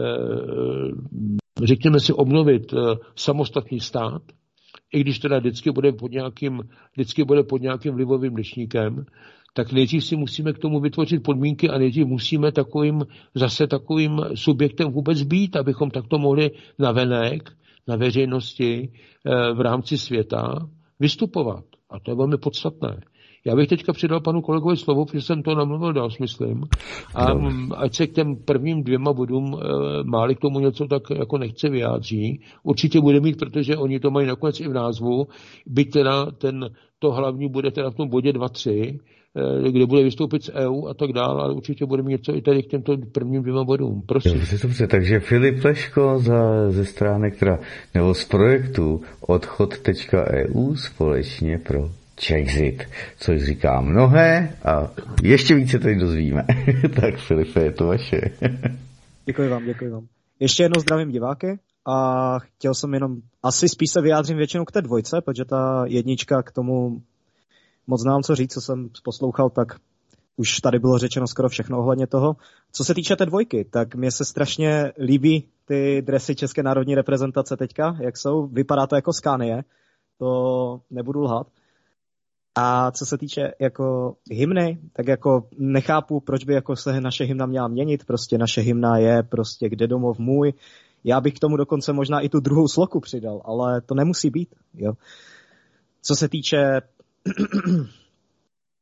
řekněme 1.63 1.99
si, 1.99 2.13
obnovit 2.13 2.73
e, 2.73 2.77
samostatný 3.15 3.79
stát, 3.79 4.21
i 4.93 4.99
když 4.99 5.19
teda 5.19 5.39
vždycky 5.39 5.71
bude 5.71 5.91
pod 5.91 6.11
nějakým, 6.11 6.61
vždycky 6.93 7.23
bude 7.23 7.43
pod 7.43 7.61
nějakým 7.61 7.93
vlivovým 7.93 8.35
lišníkem, 8.35 9.05
tak 9.53 9.71
nejdřív 9.71 10.05
si 10.05 10.15
musíme 10.15 10.53
k 10.53 10.59
tomu 10.59 10.79
vytvořit 10.79 11.23
podmínky 11.23 11.69
a 11.69 11.77
nejdřív 11.77 12.05
musíme 12.05 12.51
takovým, 12.51 13.05
zase 13.35 13.67
takovým 13.67 14.21
subjektem 14.35 14.91
vůbec 14.91 15.23
být, 15.23 15.55
abychom 15.55 15.91
takto 15.91 16.17
mohli 16.17 16.51
navenek 16.79 17.51
na 17.87 17.95
veřejnosti 17.95 18.89
eh, 18.91 19.53
v 19.53 19.61
rámci 19.61 19.97
světa 19.97 20.69
vystupovat. 20.99 21.63
A 21.89 21.99
to 21.99 22.11
je 22.11 22.15
velmi 22.15 22.37
podstatné. 22.37 23.01
Já 23.45 23.55
bych 23.55 23.67
teďka 23.67 23.93
přidal 23.93 24.19
panu 24.19 24.41
kolegovi 24.41 24.77
slovo, 24.77 25.05
protože 25.05 25.21
jsem 25.21 25.43
to 25.43 25.55
namluvil 25.55 25.93
dál, 25.93 26.09
myslím. 26.19 26.63
A 27.15 27.25
ať 27.75 27.95
se 27.95 28.07
k 28.07 28.13
těm 28.13 28.35
prvním 28.35 28.83
dvěma 28.83 29.13
bodům 29.13 29.55
e, 29.55 30.03
máli 30.03 30.35
k 30.35 30.39
tomu 30.39 30.59
něco 30.59 30.87
tak 30.87 31.03
jako 31.09 31.37
nechce 31.37 31.69
vyjádří. 31.69 32.41
Určitě 32.63 33.01
bude 33.01 33.19
mít, 33.19 33.37
protože 33.37 33.77
oni 33.77 33.99
to 33.99 34.11
mají 34.11 34.27
nakonec 34.27 34.59
i 34.59 34.67
v 34.67 34.73
názvu, 34.73 35.27
byť 35.65 35.91
teda 35.91 36.31
ten, 36.31 36.69
to 36.99 37.11
hlavní 37.11 37.49
bude 37.49 37.71
teda 37.71 37.89
v 37.89 37.95
tom 37.95 38.09
bodě 38.09 38.31
2-3, 38.31 38.99
Eh, 39.37 39.71
kde 39.71 39.85
bude 39.85 40.03
vystoupit 40.03 40.43
z 40.43 40.49
EU 40.49 40.87
a 40.87 40.93
tak 40.93 41.11
dále, 41.13 41.43
ale 41.43 41.53
určitě 41.53 41.85
bude 41.85 42.03
mít 42.03 42.11
něco 42.11 42.35
i 42.35 42.41
tady 42.41 42.63
k 42.63 42.67
těmto 42.67 42.97
prvním 43.11 43.41
dvěma 43.41 43.63
bodům. 43.63 44.01
Prosím. 44.05 44.33
Dobře, 44.33 44.57
dobře, 44.61 44.87
takže 44.87 45.19
Filip 45.19 45.63
Leško 45.63 46.19
za, 46.19 46.71
ze 46.71 46.85
stránek, 46.85 47.35
která, 47.35 47.59
nebo 47.93 48.13
z 48.13 48.25
projektu 48.25 49.01
odchod.eu 49.21 50.75
společně 50.75 51.57
pro 51.57 51.89
Czexit, 52.15 52.83
což 53.17 53.43
říká 53.43 53.81
mnohé 53.81 54.57
a 54.65 54.91
ještě 55.23 55.55
více 55.55 55.79
tady 55.79 55.95
dozvíme. 55.95 56.45
tak 57.01 57.17
Filipe, 57.17 57.63
je 57.63 57.71
to 57.71 57.87
vaše. 57.87 58.21
děkuji 59.25 59.49
vám, 59.49 59.65
děkuji 59.65 59.89
vám. 59.89 60.07
Ještě 60.39 60.63
jednou 60.63 60.81
zdravím 60.81 61.11
diváky 61.11 61.59
a 61.85 62.39
chtěl 62.39 62.73
jsem 62.73 62.93
jenom, 62.93 63.17
asi 63.43 63.69
spíš 63.69 63.91
se 63.91 64.01
vyjádřím 64.01 64.37
většinou 64.37 64.65
k 64.65 64.71
té 64.71 64.81
dvojce, 64.81 65.21
protože 65.21 65.45
ta 65.45 65.85
jednička 65.87 66.43
k 66.43 66.51
tomu 66.51 67.01
moc 67.87 68.01
znám 68.01 68.23
co 68.23 68.35
říct, 68.35 68.53
co 68.53 68.61
jsem 68.61 68.89
poslouchal, 69.03 69.49
tak 69.49 69.67
už 70.37 70.59
tady 70.59 70.79
bylo 70.79 70.97
řečeno 70.97 71.27
skoro 71.27 71.49
všechno 71.49 71.79
ohledně 71.79 72.07
toho. 72.07 72.35
Co 72.71 72.83
se 72.83 72.93
týče 72.93 73.15
té 73.15 73.25
dvojky, 73.25 73.65
tak 73.65 73.95
mně 73.95 74.11
se 74.11 74.25
strašně 74.25 74.93
líbí 74.99 75.47
ty 75.65 76.01
dresy 76.01 76.35
České 76.35 76.63
národní 76.63 76.95
reprezentace 76.95 77.57
teďka, 77.57 77.97
jak 77.99 78.17
jsou. 78.17 78.47
Vypadá 78.47 78.87
to 78.87 78.95
jako 78.95 79.13
Scania, 79.13 79.61
to 80.17 80.81
nebudu 80.91 81.21
lhat. 81.21 81.47
A 82.55 82.91
co 82.91 83.05
se 83.05 83.17
týče 83.17 83.41
jako 83.59 84.15
hymny, 84.31 84.79
tak 84.93 85.07
jako 85.07 85.47
nechápu, 85.57 86.19
proč 86.19 86.43
by 86.43 86.53
jako 86.53 86.75
se 86.75 87.01
naše 87.01 87.23
hymna 87.23 87.45
měla 87.45 87.67
měnit. 87.67 88.05
Prostě 88.05 88.37
naše 88.37 88.61
hymna 88.61 88.97
je 88.97 89.23
prostě 89.23 89.69
kde 89.69 89.87
domov 89.87 90.19
můj. 90.19 90.53
Já 91.03 91.21
bych 91.21 91.33
k 91.33 91.39
tomu 91.39 91.57
dokonce 91.57 91.93
možná 91.93 92.19
i 92.19 92.29
tu 92.29 92.39
druhou 92.39 92.67
sloku 92.67 92.99
přidal, 92.99 93.41
ale 93.45 93.81
to 93.81 93.95
nemusí 93.95 94.29
být. 94.29 94.55
Jo. 94.73 94.93
Co 96.01 96.15
se 96.15 96.29
týče 96.29 96.81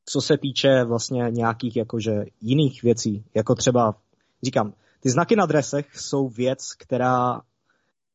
co 0.05 0.21
se 0.21 0.37
týče 0.37 0.83
vlastně 0.83 1.23
nějakých 1.31 1.75
jakože 1.75 2.11
jiných 2.41 2.83
věcí, 2.83 3.25
jako 3.33 3.55
třeba, 3.55 3.95
říkám, 4.43 4.73
ty 4.99 5.09
znaky 5.09 5.35
na 5.35 5.45
dresech 5.45 5.99
jsou 5.99 6.27
věc, 6.27 6.73
která 6.73 7.41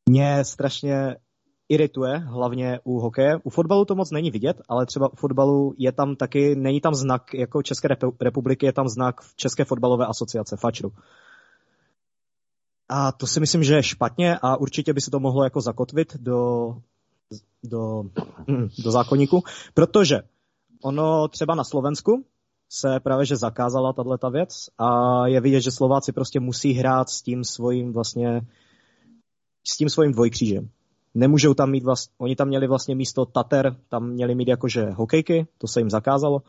mě 0.09 0.45
strašně 0.45 1.15
irituje, 1.69 2.17
hlavně 2.17 2.79
u 2.83 2.99
hokeje. 2.99 3.37
U 3.43 3.49
fotbalu 3.49 3.85
to 3.85 3.95
moc 3.95 4.11
není 4.11 4.31
vidět, 4.31 4.61
ale 4.69 4.85
třeba 4.85 5.13
u 5.13 5.15
fotbalu 5.15 5.73
je 5.77 5.91
tam 5.91 6.15
taky, 6.15 6.55
není 6.55 6.81
tam 6.81 6.93
znak 6.93 7.33
jako 7.33 7.63
České 7.63 7.87
republiky, 8.21 8.65
je 8.65 8.73
tam 8.73 8.87
znak 8.87 9.15
České 9.35 9.65
fotbalové 9.65 10.05
asociace, 10.05 10.57
FAČRu. 10.57 10.91
A 12.89 13.11
to 13.11 13.27
si 13.27 13.39
myslím, 13.39 13.63
že 13.63 13.75
je 13.75 13.83
špatně 13.83 14.37
a 14.41 14.57
určitě 14.57 14.93
by 14.93 15.01
se 15.01 15.11
to 15.11 15.19
mohlo 15.19 15.43
jako 15.43 15.61
zakotvit 15.61 16.15
do 16.15 16.75
do, 17.63 18.03
do 18.83 18.91
zákonníku, 18.91 19.43
protože 19.73 20.19
ono 20.83 21.27
třeba 21.27 21.55
na 21.55 21.63
Slovensku 21.63 22.25
se 22.69 22.99
právě 22.99 23.25
že 23.25 23.35
zakázala 23.35 23.93
tato 23.93 24.29
věc 24.31 24.69
a 24.77 24.87
je 25.27 25.41
vidět, 25.41 25.61
že 25.61 25.71
Slováci 25.71 26.11
prostě 26.11 26.39
musí 26.39 26.73
hrát 26.73 27.09
s 27.09 27.21
tím 27.21 27.43
svým 27.43 27.93
vlastně 27.93 28.41
s 29.67 29.77
tím 29.77 29.89
svým 29.89 30.11
dvojkřížem. 30.11 30.69
Nemůžou 31.19 31.53
tam 31.53 31.71
mít 31.71 31.83
vlastně, 31.83 32.13
oni 32.17 32.35
tam 32.35 32.47
měli 32.47 32.67
vlastně 32.67 32.95
místo 32.95 33.25
Tater, 33.25 33.75
tam 33.89 34.09
měli 34.09 34.35
mít 34.35 34.47
jakože 34.47 34.89
hokejky, 34.89 35.47
to 35.57 35.67
se 35.67 35.79
jim 35.79 35.89
zakázalo. 35.89 36.41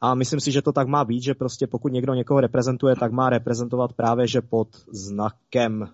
A 0.00 0.14
myslím 0.14 0.40
si, 0.40 0.52
že 0.52 0.62
to 0.62 0.72
tak 0.72 0.88
má 0.88 1.04
být, 1.04 1.22
že 1.22 1.34
prostě 1.34 1.66
pokud 1.66 1.92
někdo 1.92 2.14
někoho 2.14 2.40
reprezentuje, 2.40 2.96
tak 2.96 3.12
má 3.12 3.30
reprezentovat 3.30 3.92
právě 3.92 4.26
že 4.26 4.40
pod 4.40 4.68
znakem 4.92 5.88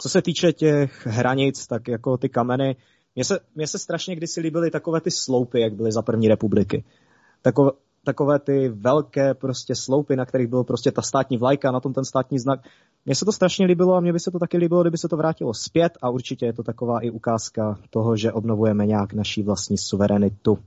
co 0.00 0.08
se 0.08 0.22
týče 0.22 0.52
těch 0.52 1.06
hranic, 1.06 1.66
tak 1.66 1.88
jako 1.88 2.16
ty 2.16 2.28
kameny, 2.28 2.76
mně 3.14 3.24
se, 3.24 3.38
mně 3.54 3.66
se 3.66 3.78
strašně 3.78 4.16
kdysi 4.16 4.40
líbily 4.40 4.70
takové 4.70 5.00
ty 5.00 5.10
sloupy, 5.10 5.60
jak 5.60 5.74
byly 5.74 5.92
za 5.92 6.02
první 6.02 6.28
republiky. 6.28 6.84
Takové, 7.42 7.70
takové 8.04 8.38
ty 8.38 8.68
velké 8.68 9.34
prostě 9.34 9.74
sloupy, 9.74 10.16
na 10.16 10.24
kterých 10.24 10.46
bylo 10.46 10.64
prostě 10.64 10.92
ta 10.92 11.02
státní 11.02 11.38
vlajka, 11.38 11.70
na 11.70 11.80
tom 11.80 11.92
ten 11.92 12.04
státní 12.04 12.38
znak. 12.38 12.60
Mně 13.06 13.14
se 13.14 13.24
to 13.24 13.32
strašně 13.32 13.66
líbilo 13.66 13.94
a 13.94 14.00
mně 14.00 14.12
by 14.12 14.20
se 14.20 14.30
to 14.30 14.38
taky 14.38 14.56
líbilo, 14.58 14.82
kdyby 14.82 14.98
se 14.98 15.08
to 15.08 15.16
vrátilo 15.16 15.54
zpět 15.54 15.92
a 16.02 16.10
určitě 16.10 16.46
je 16.46 16.52
to 16.52 16.62
taková 16.62 17.00
i 17.00 17.10
ukázka 17.10 17.78
toho, 17.90 18.16
že 18.16 18.32
obnovujeme 18.32 18.86
nějak 18.86 19.12
naší 19.12 19.42
vlastní 19.42 19.78
suverenitu. 19.78 20.58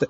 To, 0.00 0.06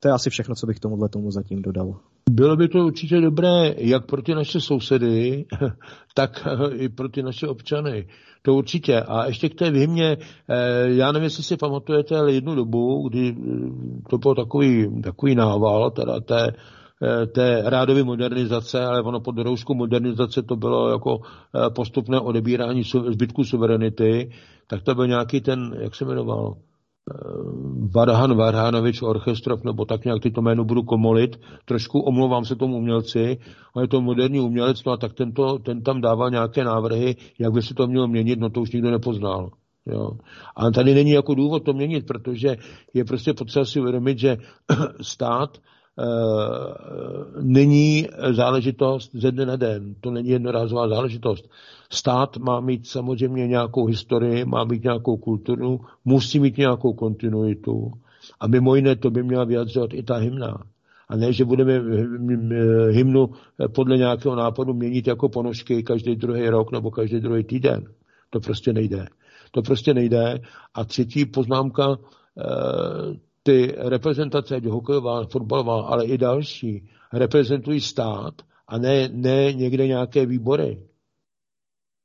to 0.00 0.08
je 0.08 0.12
asi 0.12 0.30
všechno, 0.30 0.54
co 0.54 0.66
bych 0.66 0.80
tomuhle 0.80 1.08
tomu 1.08 1.30
zatím 1.30 1.62
dodal. 1.62 1.96
Bylo 2.30 2.56
by 2.56 2.68
to 2.68 2.78
určitě 2.78 3.20
dobré 3.20 3.74
jak 3.76 4.06
pro 4.06 4.22
ty 4.22 4.34
naše 4.34 4.60
sousedy, 4.60 5.44
tak 6.14 6.46
i 6.72 6.88
pro 6.88 7.08
ty 7.08 7.22
naše 7.22 7.48
občany. 7.48 8.08
To 8.42 8.54
určitě. 8.54 9.00
A 9.00 9.26
ještě 9.26 9.48
k 9.48 9.54
té 9.54 9.70
výhmě, 9.70 10.16
eh, 10.48 10.88
já 10.88 11.12
nevím, 11.12 11.24
jestli 11.24 11.42
si 11.42 11.56
pamatujete, 11.56 12.18
ale 12.18 12.32
jednu 12.32 12.54
dobu, 12.54 13.08
kdy 13.08 13.36
eh, 13.38 13.70
to 14.10 14.18
byl 14.18 14.34
takový, 14.34 15.00
takový 15.02 15.34
nával, 15.34 15.90
teda 15.90 16.20
té 16.20 16.52
té 17.32 17.62
rádové 17.64 18.04
modernizace, 18.04 18.86
ale 18.86 19.02
ono 19.02 19.20
pod 19.20 19.38
rouškou 19.38 19.74
modernizace 19.74 20.42
to 20.42 20.56
bylo 20.56 20.90
jako 20.90 21.18
postupné 21.74 22.20
odebírání 22.20 22.82
zbytku 23.08 23.44
suverenity, 23.44 24.30
tak 24.66 24.82
to 24.82 24.94
byl 24.94 25.06
nějaký 25.06 25.40
ten, 25.40 25.76
jak 25.80 25.94
se 25.94 26.04
jmenoval, 26.04 26.56
Varhan 27.94 28.36
Varhanovič 28.36 29.02
Orchestrov, 29.02 29.64
nebo 29.64 29.84
tak 29.84 30.04
nějak 30.04 30.22
ty 30.22 30.30
to 30.30 30.42
jméno 30.42 30.64
budu 30.64 30.82
komolit. 30.82 31.40
Trošku 31.64 32.00
omlouvám 32.00 32.44
se 32.44 32.56
tomu 32.56 32.76
umělci, 32.76 33.38
ale 33.74 33.84
je 33.84 33.88
to 33.88 34.00
moderní 34.00 34.40
umělec, 34.40 34.84
no 34.84 34.92
a 34.92 34.96
tak 34.96 35.12
tento, 35.12 35.58
ten 35.58 35.82
tam 35.82 36.00
dával 36.00 36.30
nějaké 36.30 36.64
návrhy, 36.64 37.16
jak 37.38 37.52
by 37.52 37.62
se 37.62 37.74
to 37.74 37.86
mělo 37.86 38.08
měnit, 38.08 38.38
no 38.38 38.50
to 38.50 38.60
už 38.60 38.72
nikdo 38.72 38.90
nepoznal. 38.90 39.50
Jo. 39.86 40.10
A 40.56 40.70
tady 40.70 40.94
není 40.94 41.10
jako 41.10 41.34
důvod 41.34 41.64
to 41.64 41.72
měnit, 41.72 42.06
protože 42.06 42.56
je 42.94 43.04
prostě 43.04 43.34
potřeba 43.34 43.64
si 43.64 43.80
uvědomit, 43.80 44.18
že 44.18 44.36
stát 45.00 45.58
Eh, 45.58 45.77
není 47.40 48.06
záležitost 48.30 49.10
ze 49.14 49.32
dne 49.32 49.46
na 49.46 49.56
den. 49.56 49.94
To 50.00 50.10
není 50.10 50.28
jednorázová 50.28 50.88
záležitost. 50.88 51.48
Stát 51.90 52.36
má 52.36 52.60
mít 52.60 52.86
samozřejmě 52.86 53.46
nějakou 53.46 53.86
historii, 53.86 54.44
má 54.44 54.64
mít 54.64 54.84
nějakou 54.84 55.16
kulturu, 55.16 55.80
musí 56.04 56.40
mít 56.40 56.56
nějakou 56.56 56.92
kontinuitu. 56.92 57.92
A 58.40 58.46
mimo 58.46 58.74
jiné 58.74 58.96
to 58.96 59.10
by 59.10 59.22
měla 59.22 59.44
vyjadřovat 59.44 59.94
i 59.94 60.02
ta 60.02 60.16
hymna. 60.16 60.62
A 61.08 61.16
ne, 61.16 61.32
že 61.32 61.44
budeme 61.44 61.80
hymnu 62.90 63.30
podle 63.74 63.96
nějakého 63.96 64.36
nápadu 64.36 64.74
měnit 64.74 65.06
jako 65.06 65.28
ponožky 65.28 65.82
každý 65.82 66.16
druhý 66.16 66.48
rok 66.48 66.72
nebo 66.72 66.90
každý 66.90 67.20
druhý 67.20 67.44
týden. 67.44 67.84
To 68.30 68.40
prostě 68.40 68.72
nejde. 68.72 69.06
To 69.50 69.62
prostě 69.62 69.94
nejde. 69.94 70.40
A 70.74 70.84
třetí 70.84 71.26
poznámka, 71.26 71.96
eh, 72.38 73.27
ty 73.48 73.72
reprezentace, 73.78 74.56
ať 74.60 74.64
hokejová, 74.68 75.24
fotbalová, 75.26 75.88
ale 75.88 76.04
i 76.04 76.18
další, 76.18 76.84
reprezentují 77.12 77.80
stát 77.80 78.42
a 78.68 78.78
ne, 78.78 79.08
ne 79.08 79.52
někde 79.52 79.86
nějaké 79.86 80.26
výbory. 80.26 80.82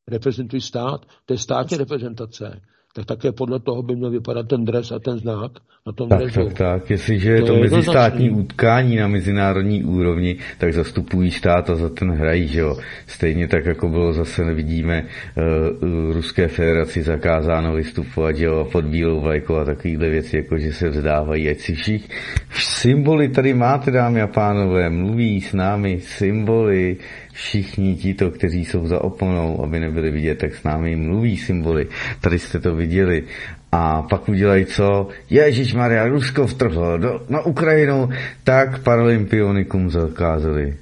Reprezentují 0.08 0.62
stát, 0.62 1.06
to 1.26 1.34
je 1.34 1.38
státní 1.38 1.78
reprezentace 1.78 2.62
tak 2.96 3.06
také 3.06 3.32
podle 3.32 3.60
toho 3.60 3.82
by 3.82 3.96
měl 3.96 4.10
vypadat 4.10 4.48
ten 4.48 4.66
dres 4.66 4.92
a 4.92 5.00
ten 5.00 5.18
znak 5.18 5.52
na 5.88 5.94
tom 5.94 6.10
tak, 6.10 6.20
dresu. 6.20 6.44
Tak, 6.44 6.54
tak, 6.54 6.90
jestliže 6.90 7.32
je 7.32 7.42
to, 7.42 7.48
to 7.48 7.56
mezistátní 7.56 8.30
utkání 8.30 8.96
na 8.96 9.08
mezinárodní 9.08 9.84
úrovni, 9.84 10.38
tak 10.58 10.74
zastupují 10.74 11.32
stát 11.32 11.70
a 11.70 11.76
za 11.76 11.90
ten 11.90 12.12
hrají, 12.12 12.48
že 12.48 12.60
jo. 12.60 12.78
Stejně 13.08 13.48
tak, 13.48 13.66
jako 13.66 13.90
bylo 13.90 14.14
zase, 14.14 14.54
vidíme, 14.54 15.06
uh, 15.38 16.14
Ruské 16.14 16.48
federaci 16.48 17.04
zakázáno 17.04 17.74
vystupovat, 17.74 18.36
že 18.36 18.46
jo, 18.46 18.60
a 18.60 18.72
pod 18.72 18.86
bílou 18.86 19.22
vlajkou 19.22 19.56
a 19.56 19.66
takovýhle 19.66 20.10
věci, 20.10 20.38
jako 20.38 20.58
že 20.58 20.74
se 20.74 20.90
vzdávají, 20.90 21.50
ať 21.50 21.58
si 21.58 21.74
všich 21.74 22.10
symboly 22.52 23.30
tady 23.30 23.54
máte, 23.54 23.92
dámy 23.92 24.22
a 24.22 24.28
pánové, 24.28 24.90
mluví 24.90 25.42
s 25.42 25.54
námi 25.54 26.00
symboly, 26.00 26.98
všichni 27.34 27.96
tito, 27.96 28.32
kteří 28.32 28.66
jsou 28.66 28.88
za 28.88 29.04
oponou, 29.04 29.64
aby 29.64 29.80
nebyli 29.80 30.12
vidět, 30.12 30.38
tak 30.38 30.56
s 30.56 30.64
námi 30.64 30.96
mluví 30.96 31.38
symboly. 31.38 31.88
Tady 32.22 32.40
jste 32.40 32.60
to 32.60 32.76
viděli. 32.76 33.24
A 33.72 34.02
pak 34.02 34.30
udělají 34.30 34.66
co? 34.66 35.08
Ježíš 35.30 35.74
Maria, 35.74 36.08
Rusko 36.08 36.48
vtrhlo 36.48 36.98
do, 36.98 37.22
na 37.30 37.42
Ukrajinu, 37.42 38.10
tak 38.44 38.84
paralympionikům 38.84 39.90
zakázali 39.90 40.78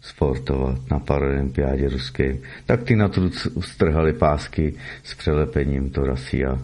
sportovat 0.00 0.78
na 0.90 0.98
paralympiádě 0.98 1.88
ruským. 1.88 2.40
Tak 2.66 2.82
ty 2.82 2.96
na 2.96 3.08
to 3.08 3.30
strhali 3.60 4.12
pásky 4.12 4.74
s 5.04 5.14
přelepením 5.14 5.90
to 5.90 6.06
Rasia 6.06 6.58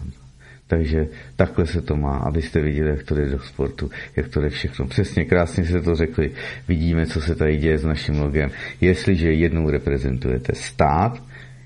takže 0.69 1.07
takhle 1.35 1.65
se 1.65 1.81
to 1.81 1.95
má, 1.95 2.17
abyste 2.17 2.61
viděli, 2.61 2.89
jak 2.89 3.03
to 3.03 3.15
jde 3.15 3.29
do 3.29 3.39
sportu, 3.39 3.89
jak 4.15 4.27
to 4.27 4.41
jde 4.41 4.49
všechno. 4.49 4.87
Přesně, 4.87 5.25
krásně 5.25 5.65
se 5.65 5.81
to 5.81 5.95
řekli. 5.95 6.31
Vidíme, 6.67 7.05
co 7.05 7.21
se 7.21 7.35
tady 7.35 7.57
děje 7.57 7.77
s 7.77 7.85
naším 7.85 8.19
logem. 8.19 8.49
Jestliže 8.81 9.33
jednou 9.33 9.69
reprezentujete 9.69 10.55
stát, 10.55 11.23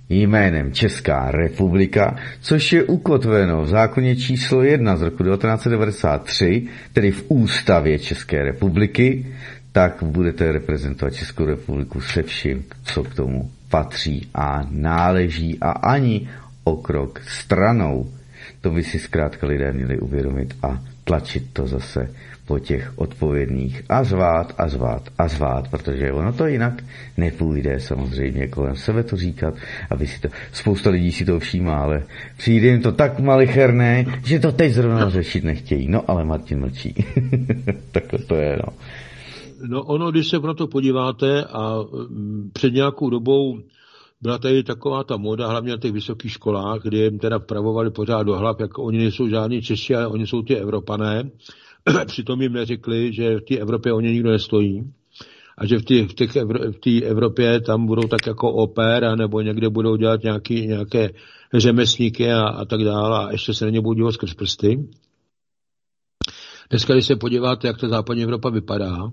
jménem 0.10 0.72
Česká 0.72 1.32
republika, 1.32 2.16
což 2.42 2.74
je 2.74 2.84
ukotveno 2.84 3.62
v 3.62 3.68
zákoně 3.68 4.16
číslo 4.16 4.64
1 4.64 4.98
z 4.98 5.02
roku 5.02 5.24
1993, 5.24 6.68
tedy 6.94 7.12
v 7.12 7.26
ústavě 7.28 8.00
České 8.00 8.44
republiky, 8.44 9.26
tak 9.72 10.04
budete 10.04 10.52
reprezentovat 10.52 11.14
Českou 11.14 11.46
republiku 11.46 12.02
se 12.02 12.24
vším, 12.24 12.64
co 12.84 13.04
k 13.04 13.16
tomu 13.16 13.52
patří 13.70 14.30
a 14.36 14.68
náleží 14.72 15.58
a 15.62 15.72
ani 15.72 16.30
o 16.64 16.76
krok 16.76 17.22
stranou 17.28 18.08
to 18.64 18.70
by 18.70 18.84
si 18.84 19.00
zkrátka 19.00 19.48
lidé 19.48 19.74
měli 19.74 20.00
uvědomit 20.00 20.56
a 20.64 20.82
tlačit 21.04 21.44
to 21.54 21.68
zase 21.68 22.10
po 22.48 22.60
těch 22.60 22.92
odpovědných 22.96 23.84
a 23.90 24.04
zvát 24.04 24.54
a 24.58 24.68
zvát 24.68 25.10
a 25.18 25.28
zvát, 25.28 25.68
protože 25.68 26.12
ono 26.12 26.34
to 26.34 26.48
jinak 26.48 26.84
nepůjde 27.18 27.80
samozřejmě 27.80 28.48
kolem 28.48 28.76
sebe 28.76 29.04
to 29.04 29.18
říkat, 29.18 29.54
aby 29.90 30.08
si 30.08 30.22
to, 30.22 30.28
spousta 30.52 30.90
lidí 30.90 31.12
si 31.12 31.26
to 31.26 31.40
všímá, 31.40 31.78
ale 31.78 32.04
přijde 32.38 32.68
jim 32.68 32.82
to 32.82 32.92
tak 32.92 33.20
malicherné, 33.20 34.06
že 34.26 34.40
to 34.40 34.52
teď 34.52 34.72
zrovna 34.72 35.10
řešit 35.10 35.44
nechtějí. 35.44 35.88
No 35.88 36.04
ale 36.08 36.26
Martin 36.26 36.60
mlčí. 36.60 36.96
Takhle 37.92 38.20
to 38.20 38.36
je, 38.36 38.58
no. 38.58 38.74
No 39.68 39.84
ono, 39.84 40.12
když 40.12 40.28
se 40.28 40.40
na 40.40 40.54
to 40.54 40.68
podíváte 40.68 41.46
a 41.46 41.80
mm, 42.10 42.50
před 42.54 42.74
nějakou 42.74 43.10
dobou 43.10 43.60
byla 44.24 44.38
tady 44.38 44.64
taková 44.64 45.04
ta 45.04 45.18
moda, 45.18 45.48
hlavně 45.48 45.72
na 45.72 45.78
těch 45.78 45.92
vysokých 45.92 46.32
školách, 46.32 46.82
kde 46.84 46.98
jim 46.98 47.20
teda 47.20 47.40
vpravovali 47.40 47.92
pořád 47.92 48.24
do 48.24 48.36
hlav, 48.36 48.60
jak 48.60 48.78
oni 48.78 48.98
nejsou 48.98 49.28
žádní 49.30 49.62
Češi, 49.62 49.96
ale 49.96 50.08
oni 50.08 50.28
jsou 50.28 50.42
ty 50.42 50.56
Evropané. 50.56 51.30
Přitom 52.06 52.42
jim 52.42 52.54
neřekli, 52.54 53.14
že 53.14 53.36
v 53.36 53.42
té 53.42 53.58
Evropě 53.58 53.94
oni 53.94 54.12
nikdo 54.12 54.32
nestojí 54.32 54.94
a 55.58 55.66
že 55.66 55.78
v 55.78 55.86
té 55.86 56.04
v 56.08 56.14
těch 56.14 56.32
v 56.72 56.80
té 56.80 57.06
Evropě 57.06 57.62
tam 57.62 57.86
budou 57.86 58.08
tak 58.08 58.28
jako 58.28 58.54
opera 58.54 59.16
nebo 59.16 59.42
někde 59.42 59.70
budou 59.70 59.96
dělat 59.96 60.24
nějaký, 60.24 60.68
nějaké 60.68 61.10
řemeslníky 61.54 62.32
a, 62.32 62.48
a 62.48 62.66
tak 62.66 62.84
dále 62.84 63.26
a 63.26 63.32
ještě 63.32 63.54
se 63.54 63.66
na 63.66 63.72
ně 63.72 63.82
budou 63.82 63.94
dívat 63.94 64.12
skrz 64.12 64.34
prsty. 64.34 64.88
Dneska, 66.70 66.94
když 66.94 67.06
se 67.06 67.16
podíváte, 67.16 67.68
jak 67.68 67.78
ta 67.78 67.88
západní 67.88 68.24
Evropa 68.24 68.50
vypadá, 68.50 69.12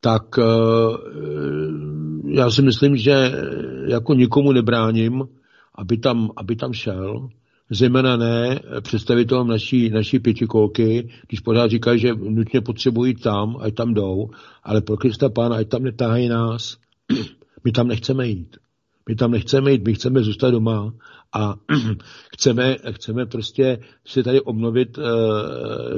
tak 0.00 0.38
uh, 0.38 1.95
já 2.36 2.50
si 2.50 2.62
myslím, 2.62 2.96
že 2.96 3.32
jako 3.86 4.14
nikomu 4.14 4.52
nebráním, 4.52 5.24
aby 5.74 5.98
tam, 5.98 6.30
aby 6.36 6.56
tam 6.56 6.72
šel, 6.72 7.28
zejména 7.70 8.16
ne 8.16 8.60
představitelům 8.80 9.48
naší, 9.48 9.90
naší 9.90 10.18
pětikolky, 10.18 11.08
když 11.28 11.40
pořád 11.40 11.70
říkají, 11.70 11.98
že 12.00 12.14
nutně 12.14 12.60
potřebují 12.60 13.14
tam, 13.14 13.56
ať 13.60 13.74
tam 13.74 13.94
jdou, 13.94 14.30
ale 14.62 14.80
pro 14.80 14.96
Krista 14.96 15.28
Pána, 15.28 15.56
ať 15.56 15.68
tam 15.68 15.82
netáhají 15.82 16.28
nás. 16.28 16.76
My 17.64 17.72
tam 17.72 17.88
nechceme 17.88 18.28
jít. 18.28 18.56
My 19.08 19.14
tam 19.14 19.30
nechceme 19.30 19.72
jít, 19.72 19.84
my 19.86 19.94
chceme 19.94 20.22
zůstat 20.22 20.50
doma 20.50 20.92
a 21.36 21.54
chceme, 22.34 22.76
chceme 22.90 23.26
prostě 23.26 23.78
si 24.06 24.22
tady 24.22 24.40
obnovit 24.40 24.98
e, 24.98 25.02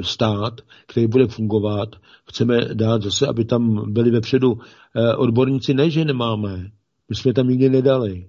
stát, 0.03 0.61
který 0.87 1.07
bude 1.07 1.27
fungovat. 1.27 1.89
Chceme 2.29 2.59
dát 2.73 3.01
zase, 3.01 3.27
aby 3.27 3.45
tam 3.45 3.93
byli 3.93 4.11
vepředu 4.11 4.57
e, 4.95 5.15
odborníci, 5.15 5.73
ne, 5.73 5.89
že 5.89 6.05
nemáme. 6.05 6.69
My 7.09 7.15
jsme 7.15 7.33
tam 7.33 7.47
nikdy 7.47 7.69
nedali. 7.69 8.27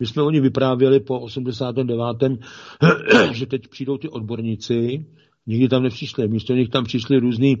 My 0.00 0.06
jsme 0.06 0.22
oni 0.22 0.40
vyprávěli 0.40 1.00
po 1.00 1.20
89. 1.20 2.38
že 3.32 3.46
teď 3.46 3.68
přijdou 3.68 3.98
ty 3.98 4.08
odborníci, 4.08 5.06
nikdy 5.46 5.68
tam 5.68 5.82
nepřišli. 5.82 6.28
Místo 6.28 6.54
nich 6.54 6.68
tam 6.68 6.84
přišli 6.84 7.18
různý, 7.18 7.56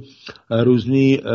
různý 0.62 1.20
uh, 1.20 1.26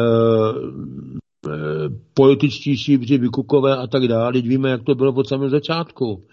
političtí 2.13 2.77
šíbři, 2.77 3.17
vykukové 3.17 3.77
a 3.77 3.87
tak 3.87 4.07
dále. 4.07 4.33
Teď 4.33 4.47
víme, 4.47 4.69
jak 4.69 4.83
to 4.83 4.95
bylo 4.95 5.13
od 5.13 5.27
samého 5.27 5.49
začátku. 5.49 6.23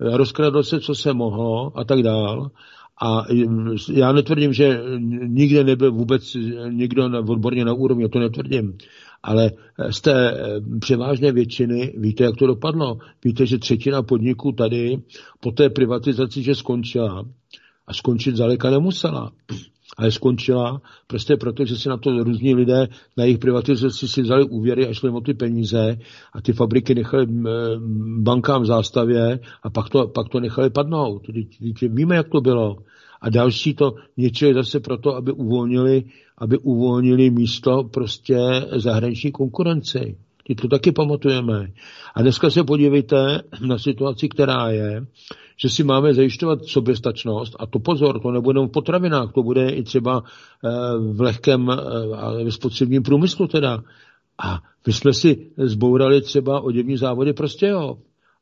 Rozkradlo 0.00 0.62
se, 0.62 0.80
co 0.80 0.94
se 0.94 1.12
mohlo 1.12 1.78
a 1.78 1.84
tak 1.84 2.02
dále. 2.02 2.50
A 3.02 3.24
já 3.92 4.12
netvrdím, 4.12 4.52
že 4.52 4.80
nikde 5.26 5.64
nebyl 5.64 5.92
vůbec 5.92 6.36
nikdo 6.70 7.04
odborně 7.28 7.64
na 7.64 7.72
úrovni, 7.72 8.08
to 8.08 8.18
netvrdím. 8.18 8.78
Ale 9.22 9.50
z 9.90 10.00
té 10.00 10.40
převážné 10.80 11.32
většiny 11.32 11.94
víte, 11.98 12.24
jak 12.24 12.36
to 12.36 12.46
dopadlo. 12.46 12.98
Víte, 13.24 13.46
že 13.46 13.58
třetina 13.58 14.02
podniků 14.02 14.52
tady 14.52 15.02
po 15.40 15.50
té 15.50 15.70
privatizaci, 15.70 16.42
že 16.42 16.54
skončila 16.54 17.24
a 17.86 17.94
skončit 17.94 18.36
zaleka 18.36 18.70
nemusela 18.70 19.32
ale 19.96 20.12
skončila 20.12 20.80
prostě 21.06 21.36
proto, 21.36 21.64
že 21.64 21.76
si 21.76 21.88
na 21.88 21.96
to 21.96 22.24
různí 22.24 22.54
lidé 22.54 22.88
na 23.16 23.24
jejich 23.24 23.38
privatizaci 23.38 24.08
si 24.08 24.22
vzali 24.22 24.44
úvěry 24.44 24.88
a 24.88 24.92
šli 24.92 25.10
o 25.10 25.20
ty 25.20 25.34
peníze 25.34 25.98
a 26.32 26.40
ty 26.40 26.52
fabriky 26.52 26.94
nechali 26.94 27.26
bankám 28.18 28.62
v 28.62 28.66
zástavě 28.66 29.40
a 29.62 29.70
pak 29.70 29.88
to, 29.88 30.08
pak 30.08 30.28
to 30.28 30.40
nechali 30.40 30.70
padnout. 30.70 31.22
Víme, 31.82 32.16
jak 32.16 32.28
to 32.28 32.40
bylo. 32.40 32.76
A 33.20 33.30
další 33.30 33.74
to 33.74 33.94
něčeho 34.16 34.54
zase 34.54 34.80
proto, 34.80 35.16
aby 35.16 35.32
uvolnili, 35.32 36.04
aby 36.38 36.58
uvolnili 36.58 37.30
místo 37.30 37.84
prostě 37.84 38.38
zahraniční 38.76 39.32
konkurenci. 39.32 40.16
Ty 40.46 40.54
to 40.54 40.68
taky 40.68 40.92
pamatujeme. 40.92 41.72
A 42.14 42.22
dneska 42.22 42.50
se 42.50 42.64
podívejte 42.64 43.42
na 43.66 43.78
situaci, 43.78 44.28
která 44.28 44.70
je, 44.70 45.06
že 45.56 45.68
si 45.68 45.84
máme 45.84 46.14
zajišťovat 46.14 46.64
soběstačnost 46.64 47.56
a 47.58 47.66
to 47.66 47.78
pozor, 47.78 48.20
to 48.20 48.30
nebude 48.30 48.60
v 48.60 48.68
potravinách, 48.68 49.32
to 49.32 49.42
bude 49.42 49.70
i 49.70 49.82
třeba 49.82 50.22
eh, 50.22 50.68
v 51.12 51.20
lehkém 51.20 51.70
eh, 51.70 51.74
a 52.16 52.30
ve 52.30 52.52
spotřebním 52.52 53.02
průmyslu 53.02 53.46
teda. 53.46 53.82
A 54.38 54.62
my 54.86 54.92
jsme 54.92 55.12
si 55.12 55.50
zbourali 55.56 56.20
třeba 56.20 56.60
oděvní 56.60 56.96
závody 56.96 57.32
prostě 57.32 57.66
jo. 57.66 57.98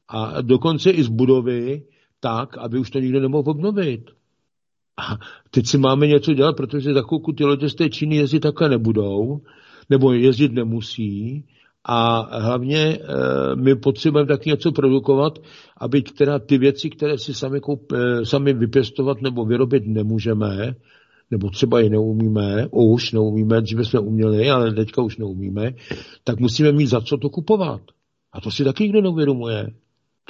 A 0.08 0.40
dokonce 0.40 0.90
i 0.90 1.02
z 1.02 1.08
budovy 1.08 1.82
tak, 2.20 2.58
aby 2.58 2.78
už 2.78 2.90
to 2.90 2.98
nikdo 2.98 3.20
nemohl 3.20 3.50
obnovit. 3.50 4.10
A 4.96 5.18
teď 5.50 5.66
si 5.66 5.78
máme 5.78 6.06
něco 6.06 6.34
dělat, 6.34 6.56
protože 6.56 6.94
za 6.94 7.02
chvilku 7.02 7.32
ty 7.32 7.44
lodě 7.44 7.68
z 7.68 7.74
té 7.74 7.90
Číny 7.90 8.16
jezdit 8.16 8.40
takhle 8.40 8.68
nebudou, 8.68 9.40
nebo 9.90 10.12
jezdit 10.12 10.52
nemusí. 10.52 11.44
A 11.84 12.28
hlavně 12.38 12.78
e, 12.78 12.98
my 13.56 13.76
potřebujeme 13.76 14.28
taky 14.28 14.50
něco 14.50 14.72
produkovat, 14.72 15.38
aby 15.76 16.02
teda 16.02 16.38
ty 16.38 16.58
věci, 16.58 16.90
které 16.90 17.18
si 17.18 17.34
sami, 17.34 17.60
koup, 17.60 17.92
e, 17.92 18.26
sami 18.26 18.52
vypěstovat 18.52 19.22
nebo 19.22 19.44
vyrobit 19.44 19.86
nemůžeme, 19.86 20.74
nebo 21.30 21.50
třeba 21.50 21.80
i 21.80 21.88
neumíme, 21.90 22.68
už 22.70 23.12
neumíme, 23.12 23.60
dříve 23.60 23.84
jsme 23.84 24.00
uměli, 24.00 24.50
ale 24.50 24.72
teďka 24.72 25.02
už 25.02 25.16
neumíme, 25.16 25.74
tak 26.24 26.40
musíme 26.40 26.72
mít 26.72 26.86
za 26.86 27.00
co 27.00 27.16
to 27.16 27.30
kupovat. 27.30 27.80
A 28.32 28.40
to 28.40 28.50
si 28.50 28.64
taky 28.64 28.84
nikdo 28.84 29.00
neuvědomuje. 29.00 29.70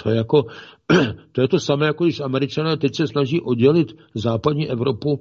To 0.03 0.11
je, 0.11 0.17
jako, 0.17 0.47
to 1.33 1.41
je 1.41 1.49
to 1.49 1.61
samé, 1.61 1.87
jako 1.87 2.05
když 2.05 2.21
američané 2.21 2.77
teď 2.77 2.95
se 2.95 3.07
snaží 3.07 3.41
oddělit 3.41 3.93
západní 4.15 4.71
Evropu 4.71 5.21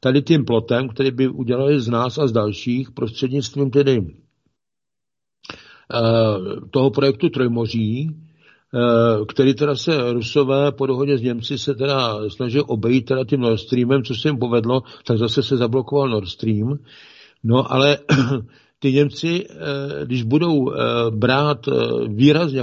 tady 0.00 0.22
tím 0.22 0.44
plotem, 0.44 0.88
který 0.88 1.10
by 1.10 1.28
udělali 1.28 1.80
z 1.80 1.88
nás 1.88 2.18
a 2.18 2.26
z 2.26 2.32
dalších 2.32 2.90
prostřednictvím 2.90 3.70
tedy 3.70 4.06
toho 6.70 6.90
projektu 6.90 7.28
Trojmoří, 7.28 8.10
uh, 8.10 9.26
který 9.26 9.54
teda 9.54 9.76
se 9.76 10.12
Rusové 10.12 10.72
po 10.72 10.86
dohodě 10.86 11.18
s 11.18 11.22
Němci 11.22 11.58
se 11.58 11.74
teda 11.74 12.18
snaží 12.28 12.60
obejít 12.60 13.04
teda 13.04 13.24
tím 13.24 13.40
Nord 13.40 13.60
Streamem, 13.60 14.02
co 14.02 14.14
se 14.14 14.28
jim 14.28 14.38
povedlo, 14.38 14.82
tak 15.06 15.18
zase 15.18 15.42
se 15.42 15.56
zablokoval 15.56 16.08
Nord 16.08 16.28
Stream. 16.28 16.78
No 17.44 17.72
ale 17.72 17.98
ty 18.82 18.92
Němci, 18.92 19.44
eh, 19.50 20.06
když 20.06 20.22
budou 20.22 20.72
eh, 20.72 20.76
brát 21.10 21.68
eh, 21.68 21.72
výrazně, 22.08 22.62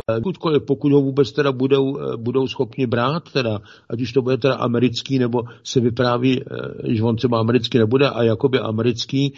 pokud 0.68 0.92
ho 0.92 1.02
vůbec 1.02 1.32
teda 1.32 1.52
budou, 1.52 1.98
budou 2.18 2.48
schopni 2.48 2.88
brát, 2.88 3.24
teda, 3.34 3.60
ať 3.90 4.02
už 4.02 4.14
to 4.14 4.22
bude 4.22 4.38
teda 4.38 4.56
americký, 4.56 5.20
nebo 5.20 5.44
se 5.64 5.80
vypráví, 5.80 6.42
že 6.84 7.04
on 7.04 7.16
třeba 7.16 7.40
americký 7.40 7.78
nebude 7.78 8.10
a 8.10 8.24
jakoby 8.24 8.60
americký, 8.60 9.34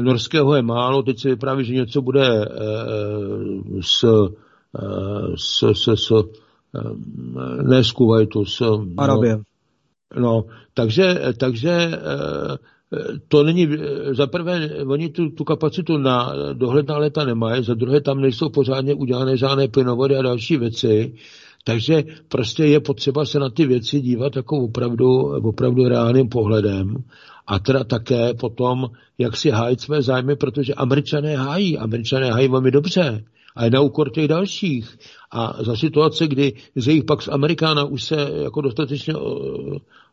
norského 0.00 0.56
je 0.56 0.62
málo, 0.62 1.02
teď 1.02 1.18
se 1.18 1.28
vypráví, 1.28 1.64
že 1.64 1.74
něco 1.74 2.02
bude 2.02 2.48
s, 3.80 4.04
s, 5.34 5.72
s, 5.72 5.88
s 5.94 6.12
ne 7.62 7.84
z 7.84 7.92
Kuwaitu, 7.92 8.44
s... 8.44 8.62
Arabie. 8.98 9.36
No, 9.36 9.42
no 10.20 10.44
takže, 10.74 11.20
takže 11.38 11.90
to 13.28 13.42
není, 13.42 13.68
za 14.10 14.26
prvé, 14.26 14.70
oni 14.86 15.08
tu, 15.08 15.30
tu 15.30 15.44
kapacitu 15.44 15.98
na 15.98 16.32
dohledná 16.52 16.98
léta 16.98 17.24
nemají, 17.24 17.64
za 17.64 17.74
druhé 17.74 18.00
tam 18.00 18.20
nejsou 18.20 18.48
pořádně 18.48 18.94
udělané 18.94 19.36
žádné 19.36 19.68
plynovody 19.68 20.16
a 20.16 20.22
další 20.22 20.56
věci, 20.56 21.14
takže 21.64 22.04
prostě 22.28 22.64
je 22.64 22.80
potřeba 22.80 23.24
se 23.24 23.38
na 23.38 23.50
ty 23.50 23.66
věci 23.66 24.00
dívat 24.00 24.36
jako 24.36 24.58
opravdu, 24.58 25.08
opravdu 25.22 25.88
reálným 25.88 26.28
pohledem 26.28 26.96
a 27.46 27.58
teda 27.58 27.84
také 27.84 28.34
potom, 28.34 28.90
jak 29.18 29.36
si 29.36 29.50
hájit 29.50 29.80
své 29.80 30.02
zájmy, 30.02 30.36
protože 30.36 30.74
američané 30.74 31.36
hájí, 31.36 31.78
američané 31.78 32.32
hájí 32.32 32.48
velmi 32.48 32.70
dobře 32.70 33.24
a 33.56 33.64
je 33.64 33.70
na 33.70 33.80
úkor 33.80 34.10
těch 34.10 34.28
dalších. 34.28 34.98
A 35.30 35.56
za 35.60 35.76
situace, 35.76 36.26
kdy 36.26 36.52
z 36.74 36.88
jejich 36.88 37.04
pak 37.04 37.22
z 37.22 37.28
Amerikána 37.28 37.84
už 37.84 38.04
se 38.04 38.30
jako 38.42 38.60
dostatečně 38.60 39.14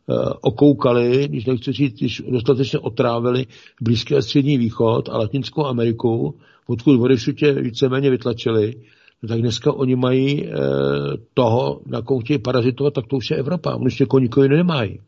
Eh, 0.09 0.33
okoukali, 0.41 1.27
když 1.27 1.45
nechci 1.45 1.71
říct, 1.71 1.93
když 1.93 2.23
dostatečně 2.29 2.79
otrávili 2.79 3.45
Blízký 3.81 4.15
a 4.15 4.21
Střední 4.21 4.57
východ 4.57 5.09
a 5.09 5.17
Latinskou 5.17 5.65
Ameriku, 5.65 6.35
odkud 6.67 7.01
odešutě 7.01 7.53
víceméně 7.53 8.09
vytlačili, 8.09 8.75
tak 9.27 9.41
dneska 9.41 9.73
oni 9.73 9.95
mají 9.95 10.45
e, 10.45 10.51
toho, 11.33 11.81
na 11.85 12.01
koho 12.01 12.19
chtějí 12.19 12.39
parazitovat, 12.39 12.93
tak 12.93 13.07
to 13.07 13.15
už 13.15 13.31
je 13.31 13.37
Evropa. 13.37 13.75
Oni 13.75 13.95
někoho 13.99 14.19
nikoho 14.19 14.47
nemají. 14.47 14.99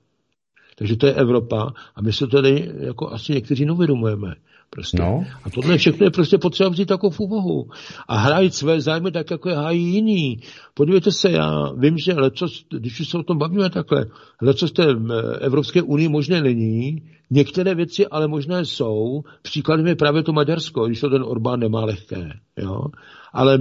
Takže 0.80 0.96
to 0.96 1.08
je 1.08 1.14
Evropa 1.14 1.74
a 1.96 2.02
my 2.02 2.14
se 2.14 2.28
tady 2.28 2.72
jako 2.80 3.10
asi 3.12 3.34
někteří 3.34 3.66
neuvědomujeme. 3.66 4.36
Prostě. 4.70 4.98
No. 5.02 5.26
A 5.44 5.50
tohle 5.50 5.78
všechno 5.78 6.06
je 6.06 6.12
prostě 6.12 6.38
potřeba 6.38 6.70
vzít 6.70 6.92
jako 6.92 7.10
v 7.10 7.20
úvahu. 7.20 7.70
A 8.08 8.18
hrát 8.18 8.54
své 8.54 8.82
zájmy 8.82 9.12
tak, 9.12 9.32
jako 9.32 9.50
je 9.50 9.56
hájí 9.56 9.94
jiný. 9.94 10.40
Podívejte 10.74 11.12
se, 11.12 11.32
já 11.32 11.72
vím, 11.78 11.98
že 11.98 12.14
lecos, 12.14 12.66
když 12.70 13.00
už 13.00 13.10
se 13.10 13.18
o 13.18 13.24
tom 13.24 13.38
bavíme 13.38 13.70
takhle, 13.70 14.06
leco 14.42 14.68
z 14.68 14.72
té 14.72 14.86
Evropské 15.40 15.82
unii 15.82 16.08
možné 16.08 16.42
není, 16.42 17.04
některé 17.30 17.76
věci 17.76 18.08
ale 18.08 18.28
možné 18.28 18.66
jsou. 18.66 19.24
Příkladem 19.42 19.88
je 19.88 19.96
právě 19.96 20.24
to 20.24 20.34
Maďarsko, 20.34 20.88
když 20.88 21.00
to 21.00 21.10
ten 21.10 21.24
Orbán 21.24 21.60
nemá 21.60 21.86
lehké. 21.86 22.30
Jo? 22.58 22.82
Ale 23.34 23.58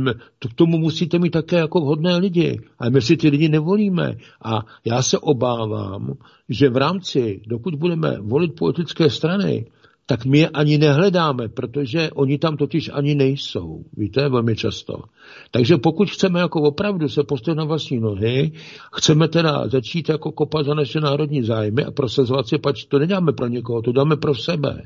k 0.50 0.54
tomu 0.54 0.78
musíte 0.78 1.18
mít 1.18 1.30
také 1.30 1.56
jako 1.56 1.80
vhodné 1.80 2.16
lidi. 2.16 2.60
A 2.78 2.90
my 2.90 3.02
si 3.02 3.16
ty 3.16 3.28
lidi 3.28 3.48
nevolíme. 3.48 4.16
A 4.44 4.60
já 4.84 5.02
se 5.02 5.18
obávám, 5.18 6.14
že 6.48 6.68
v 6.68 6.76
rámci, 6.76 7.40
dokud 7.46 7.74
budeme 7.74 8.16
volit 8.20 8.54
politické 8.58 9.10
strany, 9.10 9.66
tak 10.10 10.24
my 10.24 10.38
je 10.38 10.48
ani 10.48 10.78
nehledáme, 10.78 11.48
protože 11.48 12.10
oni 12.10 12.38
tam 12.38 12.56
totiž 12.56 12.90
ani 12.92 13.14
nejsou. 13.14 13.84
Víte, 13.96 14.28
velmi 14.28 14.56
často. 14.56 15.02
Takže 15.50 15.76
pokud 15.76 16.10
chceme 16.10 16.40
jako 16.40 16.62
opravdu 16.62 17.08
se 17.08 17.22
postavit 17.24 17.56
na 17.56 17.64
vlastní 17.64 18.00
nohy, 18.00 18.52
chceme 18.92 19.28
teda 19.28 19.68
začít 19.68 20.08
jako 20.08 20.32
kopat 20.32 20.66
za 20.66 20.74
naše 20.74 21.00
národní 21.00 21.42
zájmy 21.42 21.84
a 21.84 21.90
prosazovat 21.90 22.48
si, 22.48 22.58
pač 22.58 22.84
to 22.84 22.98
nedáme 22.98 23.32
pro 23.32 23.46
někoho, 23.46 23.82
to 23.82 23.92
dáme 23.92 24.16
pro 24.16 24.34
sebe, 24.34 24.82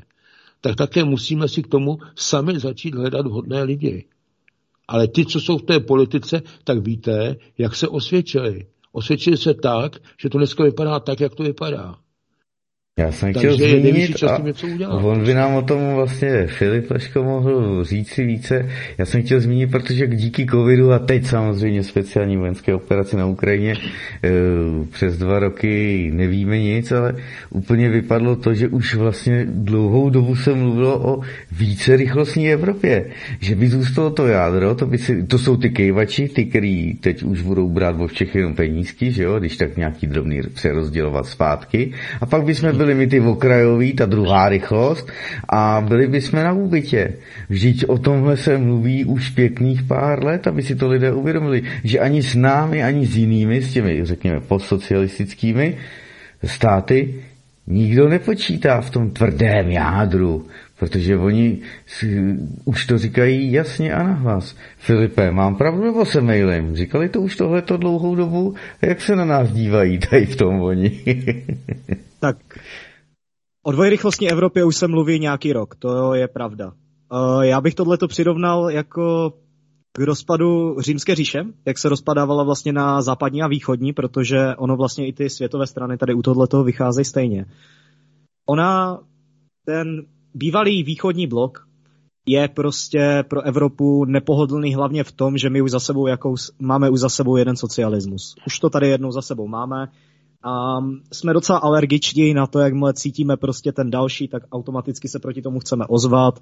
tak 0.61 0.75
také 0.75 1.03
musíme 1.03 1.47
si 1.47 1.63
k 1.63 1.67
tomu 1.67 1.99
sami 2.15 2.59
začít 2.59 2.95
hledat 2.95 3.27
vhodné 3.27 3.63
lidi. 3.63 4.05
Ale 4.87 5.07
ty, 5.07 5.25
co 5.25 5.39
jsou 5.39 5.57
v 5.57 5.63
té 5.63 5.79
politice, 5.79 6.41
tak 6.63 6.77
víte, 6.77 7.35
jak 7.57 7.75
se 7.75 7.87
osvědčili. 7.87 8.65
Osvědčili 8.91 9.37
se 9.37 9.53
tak, 9.53 9.99
že 10.21 10.29
to 10.29 10.37
dneska 10.37 10.63
vypadá 10.63 10.99
tak, 10.99 11.19
jak 11.19 11.35
to 11.35 11.43
vypadá. 11.43 11.95
Já 12.99 13.11
jsem 13.11 13.33
chtěl 13.33 13.57
zmínit, 13.57 14.23
a 14.87 14.93
on 14.93 15.23
by 15.23 15.33
nám 15.33 15.55
o 15.55 15.61
tom 15.61 15.95
vlastně 15.95 16.47
Filip 16.47 16.91
Leško 16.91 17.23
mohl 17.23 17.83
říct 17.83 18.09
si 18.09 18.25
více. 18.25 18.69
Já 18.97 19.05
jsem 19.05 19.23
chtěl 19.23 19.39
zmínit, 19.39 19.71
protože 19.71 20.07
díky 20.07 20.45
covidu 20.45 20.91
a 20.91 20.99
teď 20.99 21.25
samozřejmě 21.25 21.83
speciální 21.83 22.37
vojenské 22.37 22.75
operaci 22.75 23.17
na 23.17 23.25
Ukrajině 23.25 23.75
eh, 24.23 24.29
přes 24.91 25.17
dva 25.17 25.39
roky 25.39 26.11
nevíme 26.13 26.59
nic, 26.59 26.91
ale 26.91 27.15
úplně 27.49 27.89
vypadlo 27.89 28.35
to, 28.35 28.53
že 28.53 28.67
už 28.67 28.95
vlastně 28.95 29.45
dlouhou 29.49 30.09
dobu 30.09 30.35
se 30.35 30.53
mluvilo 30.53 31.15
o 31.15 31.21
více 31.51 31.95
rychlostní 31.95 32.51
Evropě. 32.51 33.05
Že 33.39 33.55
by 33.55 33.69
zůstalo 33.69 34.09
to 34.09 34.27
jádro, 34.27 34.75
to, 34.75 34.85
by 34.85 34.97
si, 34.97 35.23
to 35.23 35.37
jsou 35.37 35.57
ty 35.57 35.69
kejvači, 35.69 36.27
ty, 36.27 36.45
který 36.45 36.93
teď 36.93 37.23
už 37.23 37.41
budou 37.41 37.69
brát 37.69 37.97
vo 37.97 38.07
všech 38.07 38.35
jenom 38.35 38.55
penízky, 38.55 39.11
že 39.11 39.23
jo, 39.23 39.39
když 39.39 39.57
tak 39.57 39.77
nějaký 39.77 40.07
drobný 40.07 40.41
přerozdělovat 40.53 41.25
zpátky. 41.25 41.93
A 42.21 42.25
pak 42.25 42.43
bychom 42.43 42.82
byli 42.83 42.95
my 42.95 43.07
ty 43.07 43.19
okrajový, 43.19 43.93
ta 43.93 44.05
druhá 44.05 44.49
rychlost 44.49 45.07
a 45.49 45.85
byli 45.87 46.07
bychom 46.07 46.43
na 46.43 46.51
úbytě. 46.51 47.13
Vždyť 47.49 47.85
o 47.87 47.97
tomhle 47.97 48.37
se 48.37 48.57
mluví 48.57 49.05
už 49.05 49.29
pěkných 49.29 49.83
pár 49.83 50.23
let, 50.23 50.47
aby 50.47 50.63
si 50.63 50.75
to 50.75 50.87
lidé 50.87 51.13
uvědomili, 51.13 51.63
že 51.83 51.99
ani 51.99 52.23
s 52.23 52.35
námi, 52.35 52.83
ani 52.83 53.05
s 53.05 53.17
jinými, 53.17 53.61
s 53.61 53.73
těmi, 53.73 54.05
řekněme, 54.05 54.39
postsocialistickými 54.39 55.77
státy, 56.43 57.23
nikdo 57.67 58.09
nepočítá 58.09 58.81
v 58.81 58.89
tom 58.89 59.09
tvrdém 59.09 59.71
jádru, 59.71 60.47
protože 60.83 61.17
oni 61.17 61.61
si, 61.87 62.35
už 62.65 62.85
to 62.85 62.97
říkají 62.97 63.51
jasně 63.51 63.93
a 63.93 64.03
nahlas. 64.03 64.55
Filipe, 64.77 65.31
mám 65.31 65.55
pravdu 65.55 65.83
nebo 65.83 66.05
se 66.05 66.21
mailem? 66.21 66.75
Říkali 66.75 67.09
to 67.09 67.21
už 67.21 67.35
tohleto 67.35 67.77
dlouhou 67.77 68.15
dobu? 68.15 68.55
Jak 68.81 69.01
se 69.01 69.15
na 69.15 69.25
nás 69.25 69.51
dívají 69.51 69.99
tady 69.99 70.25
v 70.25 70.35
tom 70.35 70.61
oni? 70.61 71.03
tak 72.19 72.37
O 73.63 73.71
dvojrychlostní 73.71 74.31
Evropě 74.31 74.65
už 74.65 74.75
se 74.75 74.87
mluví 74.87 75.19
nějaký 75.19 75.53
rok, 75.53 75.75
to 75.75 76.13
je 76.13 76.27
pravda. 76.27 76.71
Uh, 77.11 77.41
já 77.41 77.61
bych 77.61 77.75
tohleto 77.75 78.07
přirovnal 78.07 78.69
jako 78.69 79.33
k 79.91 79.99
rozpadu 79.99 80.75
římské 80.79 81.15
říše, 81.15 81.43
jak 81.65 81.77
se 81.77 81.89
rozpadávala 81.89 82.43
vlastně 82.43 82.73
na 82.73 83.01
západní 83.01 83.41
a 83.41 83.47
východní, 83.47 83.93
protože 83.93 84.55
ono 84.57 84.75
vlastně 84.77 85.07
i 85.07 85.13
ty 85.13 85.29
světové 85.29 85.67
strany 85.67 85.97
tady 85.97 86.13
u 86.13 86.21
tohoto 86.21 86.63
vycházejí 86.63 87.05
stejně. 87.05 87.45
Ona, 88.45 88.99
ten 89.65 90.05
bývalý 90.33 90.83
východní 90.83 91.27
blok 91.27 91.67
je 92.25 92.47
prostě 92.47 93.23
pro 93.27 93.41
Evropu 93.41 94.05
nepohodlný 94.05 94.75
hlavně 94.75 95.03
v 95.03 95.11
tom, 95.11 95.37
že 95.37 95.49
my 95.49 95.61
už 95.61 95.71
za 95.71 95.79
sebou 95.79 96.07
jakou, 96.07 96.35
máme 96.59 96.89
už 96.89 96.99
za 96.99 97.09
sebou 97.09 97.37
jeden 97.37 97.55
socialismus. 97.55 98.35
Už 98.47 98.59
to 98.59 98.69
tady 98.69 98.87
jednou 98.87 99.11
za 99.11 99.21
sebou 99.21 99.47
máme, 99.47 99.87
a 100.43 100.77
jsme 101.11 101.33
docela 101.33 101.59
alergičtí 101.59 102.33
na 102.33 102.47
to, 102.47 102.59
jakmile 102.59 102.93
cítíme 102.93 103.37
prostě 103.37 103.71
ten 103.71 103.89
další, 103.89 104.27
tak 104.27 104.43
automaticky 104.51 105.07
se 105.07 105.19
proti 105.19 105.41
tomu 105.41 105.59
chceme 105.59 105.85
ozvat 105.87 106.39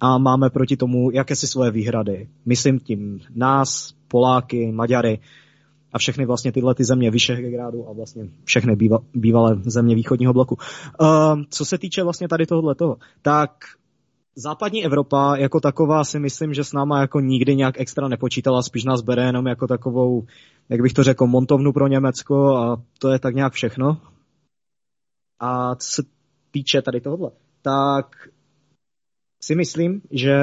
a 0.00 0.18
máme 0.18 0.50
proti 0.50 0.76
tomu 0.76 1.10
jakési 1.10 1.46
svoje 1.46 1.70
výhrady. 1.70 2.28
Myslím 2.46 2.78
tím 2.78 3.20
nás, 3.34 3.94
Poláky, 4.08 4.72
Maďary 4.72 5.18
a 5.92 5.98
všechny 5.98 6.26
vlastně 6.26 6.52
tyhle 6.52 6.74
ty 6.74 6.84
země 6.84 7.10
Vyšehrádu 7.10 7.88
a 7.88 7.92
vlastně 7.92 8.24
všechny 8.44 8.76
bývalé 9.14 9.56
země 9.64 9.94
východního 9.94 10.32
bloku. 10.32 10.56
Uh, 11.00 11.08
co 11.50 11.64
se 11.64 11.78
týče 11.78 12.02
vlastně 12.02 12.28
tady 12.28 12.46
tohohle 12.46 12.74
toho, 12.74 12.96
tak 13.22 13.50
západní 14.36 14.84
Evropa 14.84 15.36
jako 15.36 15.60
taková 15.60 16.04
si 16.04 16.18
myslím, 16.18 16.54
že 16.54 16.64
s 16.64 16.72
náma 16.72 17.00
jako 17.00 17.20
nikdy 17.20 17.56
nějak 17.56 17.80
extra 17.80 18.08
nepočítala, 18.08 18.62
spíš 18.62 18.84
nás 18.84 19.00
bere 19.00 19.24
jenom 19.24 19.46
jako 19.46 19.66
takovou, 19.66 20.26
jak 20.68 20.80
bych 20.80 20.92
to 20.92 21.02
řekl, 21.02 21.26
montovnu 21.26 21.72
pro 21.72 21.88
Německo 21.88 22.56
a 22.56 22.82
to 22.98 23.08
je 23.08 23.18
tak 23.18 23.34
nějak 23.34 23.52
všechno. 23.52 24.00
A 25.40 25.74
co 25.74 25.90
se 25.90 26.02
týče 26.50 26.82
tady 26.82 27.00
tohohle, 27.00 27.30
tak 27.62 28.06
si 29.42 29.54
myslím, 29.54 30.02
že 30.10 30.36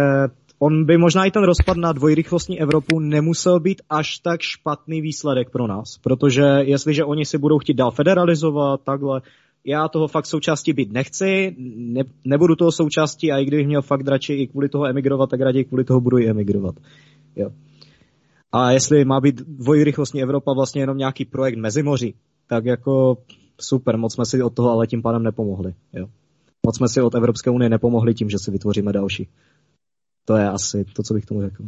on 0.59 0.85
by 0.85 0.97
možná 0.97 1.25
i 1.25 1.31
ten 1.31 1.43
rozpad 1.43 1.77
na 1.77 1.93
dvojrychlostní 1.93 2.61
Evropu 2.61 2.99
nemusel 2.99 3.59
být 3.59 3.81
až 3.89 4.19
tak 4.19 4.41
špatný 4.41 5.01
výsledek 5.01 5.49
pro 5.49 5.67
nás, 5.67 5.97
protože 6.03 6.43
jestliže 6.43 7.05
oni 7.05 7.25
si 7.25 7.37
budou 7.37 7.59
chtít 7.59 7.73
dál 7.73 7.91
federalizovat 7.91 8.81
takhle, 8.83 9.21
já 9.65 9.87
toho 9.87 10.07
fakt 10.07 10.25
součástí 10.25 10.73
být 10.73 10.91
nechci, 10.91 11.55
ne, 11.77 12.03
nebudu 12.25 12.55
toho 12.55 12.71
součástí 12.71 13.31
a 13.31 13.37
i 13.37 13.45
kdybych 13.45 13.67
měl 13.67 13.81
fakt 13.81 14.07
radši 14.07 14.33
i 14.33 14.47
kvůli 14.47 14.69
toho 14.69 14.87
emigrovat, 14.87 15.29
tak 15.29 15.41
raději 15.41 15.65
kvůli 15.65 15.83
toho 15.83 16.01
budu 16.01 16.17
i 16.17 16.29
emigrovat. 16.29 16.75
Jo. 17.35 17.49
A 18.51 18.71
jestli 18.71 19.05
má 19.05 19.19
být 19.19 19.35
dvojrychlostní 19.35 20.21
Evropa 20.21 20.53
vlastně 20.53 20.81
jenom 20.81 20.97
nějaký 20.97 21.25
projekt 21.25 21.57
Mezimoří, 21.57 22.15
tak 22.47 22.65
jako 22.65 23.17
super, 23.61 23.97
moc 23.97 24.13
jsme 24.13 24.25
si 24.25 24.43
od 24.43 24.53
toho 24.53 24.71
ale 24.71 24.87
tím 24.87 25.01
pádem 25.01 25.23
nepomohli. 25.23 25.73
Jo. 25.93 26.07
Moc 26.65 26.77
jsme 26.77 26.87
si 26.87 27.01
od 27.01 27.15
Evropské 27.15 27.49
unie 27.49 27.69
nepomohli 27.69 28.13
tím, 28.13 28.29
že 28.29 28.37
si 28.39 28.51
vytvoříme 28.51 28.93
další. 28.93 29.27
To 30.27 30.37
je 30.37 30.49
asi 30.49 30.85
to, 30.95 31.03
co 31.03 31.13
bych 31.13 31.25
tomu 31.25 31.41
řekl. 31.41 31.63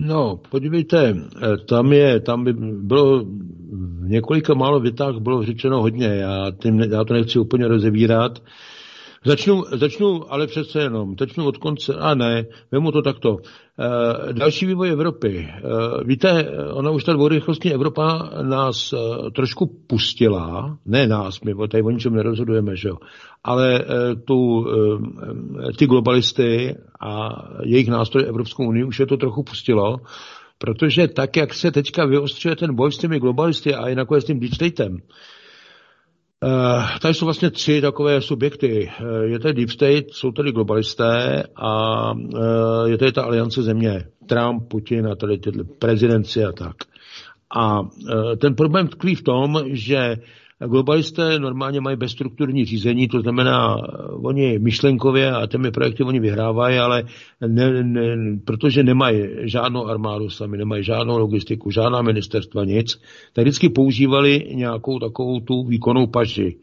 No, 0.00 0.40
podívejte, 0.50 1.08
eh, 1.08 1.56
tam 1.68 1.92
je, 1.92 2.20
tam 2.20 2.44
by 2.44 2.52
bylo 2.82 3.24
v 4.04 4.08
několika 4.08 4.54
málo 4.54 4.80
větách 4.80 5.16
bylo 5.18 5.42
řečeno 5.42 5.80
hodně, 5.80 6.06
já, 6.06 6.50
tím, 6.62 6.80
já 6.80 7.04
to 7.04 7.14
nechci 7.14 7.38
úplně 7.38 7.68
rozevírat, 7.68 8.38
Začnu, 9.24 9.64
začnu 9.72 10.32
ale 10.32 10.46
přece 10.46 10.80
jenom, 10.80 11.14
začnu 11.20 11.46
od 11.46 11.58
konce, 11.58 11.94
a 11.94 12.14
ne, 12.14 12.44
vemu 12.72 12.92
to 12.92 13.02
takto. 13.02 13.36
E, 14.28 14.32
další 14.32 14.66
vývoj 14.66 14.90
Evropy. 14.90 15.38
E, 15.38 15.60
víte, 16.04 16.48
ona 16.72 16.90
už 16.90 17.04
ta 17.04 17.12
dvourychlostní 17.12 17.74
Evropa 17.74 18.30
nás 18.42 18.92
e, 18.92 18.96
trošku 19.30 19.66
pustila, 19.86 20.78
ne 20.86 21.06
nás, 21.06 21.40
my 21.40 21.54
tady 21.68 21.82
o 21.82 21.90
ničem 21.90 22.14
nerozhodujeme, 22.14 22.76
že 22.76 22.88
jo, 22.88 22.96
ale 23.44 23.78
e, 23.78 23.84
tu, 24.16 24.66
e, 25.68 25.72
ty 25.72 25.86
globalisty 25.86 26.76
a 27.00 27.28
jejich 27.64 27.88
nástroje 27.88 28.26
Evropskou 28.26 28.68
unii 28.68 28.84
už 28.84 29.00
je 29.00 29.06
to 29.06 29.16
trochu 29.16 29.42
pustilo, 29.42 29.96
protože 30.58 31.08
tak, 31.08 31.36
jak 31.36 31.54
se 31.54 31.70
teďka 31.70 32.04
vyostřuje 32.04 32.56
ten 32.56 32.74
boj 32.74 32.92
s 32.92 32.98
těmi 32.98 33.18
globalisty 33.18 33.74
a 33.74 33.88
i 33.88 33.94
nakonec 33.94 34.24
s 34.24 34.26
tím 34.26 34.40
deep 34.40 34.54
tady 37.02 37.14
jsou 37.14 37.24
vlastně 37.24 37.50
tři 37.50 37.80
takové 37.80 38.20
subjekty. 38.20 38.90
Uh, 39.00 39.22
je 39.22 39.38
tady 39.38 39.54
Deep 39.54 39.70
State, 39.70 40.04
jsou 40.12 40.32
tady 40.32 40.52
globalisté 40.52 41.42
a 41.56 42.12
uh, 42.12 42.86
je 42.86 42.98
tady 42.98 43.12
ta 43.12 43.22
aliance 43.22 43.62
země. 43.62 44.04
Trump, 44.26 44.68
Putin 44.68 45.06
a 45.06 45.14
tady 45.14 45.38
tyhle 45.38 45.64
prezidenci 45.78 46.44
a 46.44 46.52
tak. 46.52 46.76
A 47.56 47.80
ten 48.40 48.54
problém 48.54 48.88
tkví 48.88 49.14
v 49.14 49.22
tom, 49.22 49.62
že 49.66 50.16
Globalisté 50.66 51.38
normálně 51.38 51.80
mají 51.80 51.96
bezstrukturní 51.96 52.64
řízení, 52.64 53.08
to 53.08 53.20
znamená, 53.20 53.76
oni 54.22 54.58
myšlenkově 54.58 55.32
a 55.32 55.46
těmi 55.46 55.70
projekty 55.70 56.02
oni 56.02 56.20
vyhrávají, 56.20 56.78
ale 56.78 57.02
ne, 57.46 57.82
ne, 57.84 58.38
protože 58.44 58.82
nemají 58.82 59.24
žádnou 59.42 59.86
armádu 59.86 60.30
sami, 60.30 60.58
nemají 60.58 60.84
žádnou 60.84 61.18
logistiku, 61.18 61.70
žádná 61.70 62.02
ministerstva, 62.02 62.64
nic, 62.64 63.00
tak 63.32 63.42
vždycky 63.44 63.68
používali 63.68 64.50
nějakou 64.54 64.98
takovou 64.98 65.40
tu 65.40 65.64
výkonnou 65.64 66.06
paži. 66.06 66.56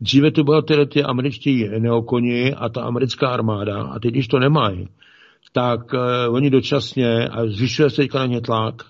Dříve 0.00 0.30
to 0.30 0.44
byla 0.44 0.62
tedy 0.62 0.86
ty 0.86 1.02
američtí 1.02 1.68
neokoni 1.78 2.54
a 2.54 2.68
ta 2.68 2.82
americká 2.82 3.28
armáda 3.28 3.82
a 3.82 3.98
teď, 3.98 4.10
když 4.10 4.28
to 4.28 4.38
nemají, 4.38 4.88
tak 5.52 5.92
uh, 5.92 6.34
oni 6.34 6.50
dočasně, 6.50 7.28
a 7.28 7.46
zvyšuje 7.46 7.90
se 7.90 7.96
teďka 7.96 8.18
na 8.18 8.26
ně 8.26 8.40
tlak, 8.40 8.82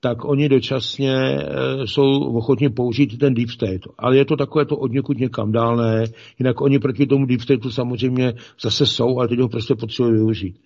tak 0.00 0.24
oni 0.24 0.48
dočasně 0.48 1.14
e, 1.14 1.42
jsou 1.86 2.36
ochotni 2.36 2.68
použít 2.68 3.18
ten 3.18 3.34
deep 3.34 3.50
state. 3.50 3.80
Ale 3.98 4.16
je 4.16 4.24
to 4.24 4.36
takové 4.36 4.64
to 4.64 4.76
od 4.76 4.92
někud 4.92 5.18
někam 5.18 5.52
dál, 5.52 5.76
ne. 5.76 6.04
Jinak 6.38 6.60
oni 6.60 6.78
proti 6.78 7.06
tomu 7.06 7.26
deep 7.26 7.40
stateu 7.40 7.70
samozřejmě 7.70 8.34
zase 8.60 8.86
jsou, 8.86 9.18
ale 9.18 9.28
teď 9.28 9.38
ho 9.38 9.48
prostě 9.48 9.74
potřebují 9.74 10.14
využít. 10.14 10.56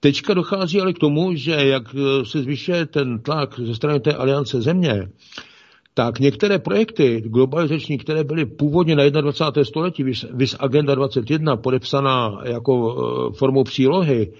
Teďka 0.00 0.34
dochází 0.34 0.80
ale 0.80 0.92
k 0.92 0.98
tomu, 0.98 1.34
že 1.34 1.52
jak 1.52 1.82
e, 1.94 2.24
se 2.24 2.42
zvyšuje 2.42 2.86
ten 2.86 3.18
tlak 3.18 3.60
ze 3.60 3.74
strany 3.74 4.00
té 4.00 4.14
aliance 4.14 4.62
země, 4.62 5.08
tak 5.94 6.18
některé 6.18 6.58
projekty 6.58 7.22
globalizační, 7.26 7.98
které 7.98 8.24
byly 8.24 8.46
původně 8.46 8.96
na 8.96 9.08
21. 9.08 9.64
století, 9.64 10.04
vys 10.32 10.56
Agenda 10.58 10.94
21, 10.94 11.56
podepsaná 11.56 12.40
jako 12.44 12.72
e, 12.72 13.32
formou 13.36 13.64
přílohy 13.64 14.32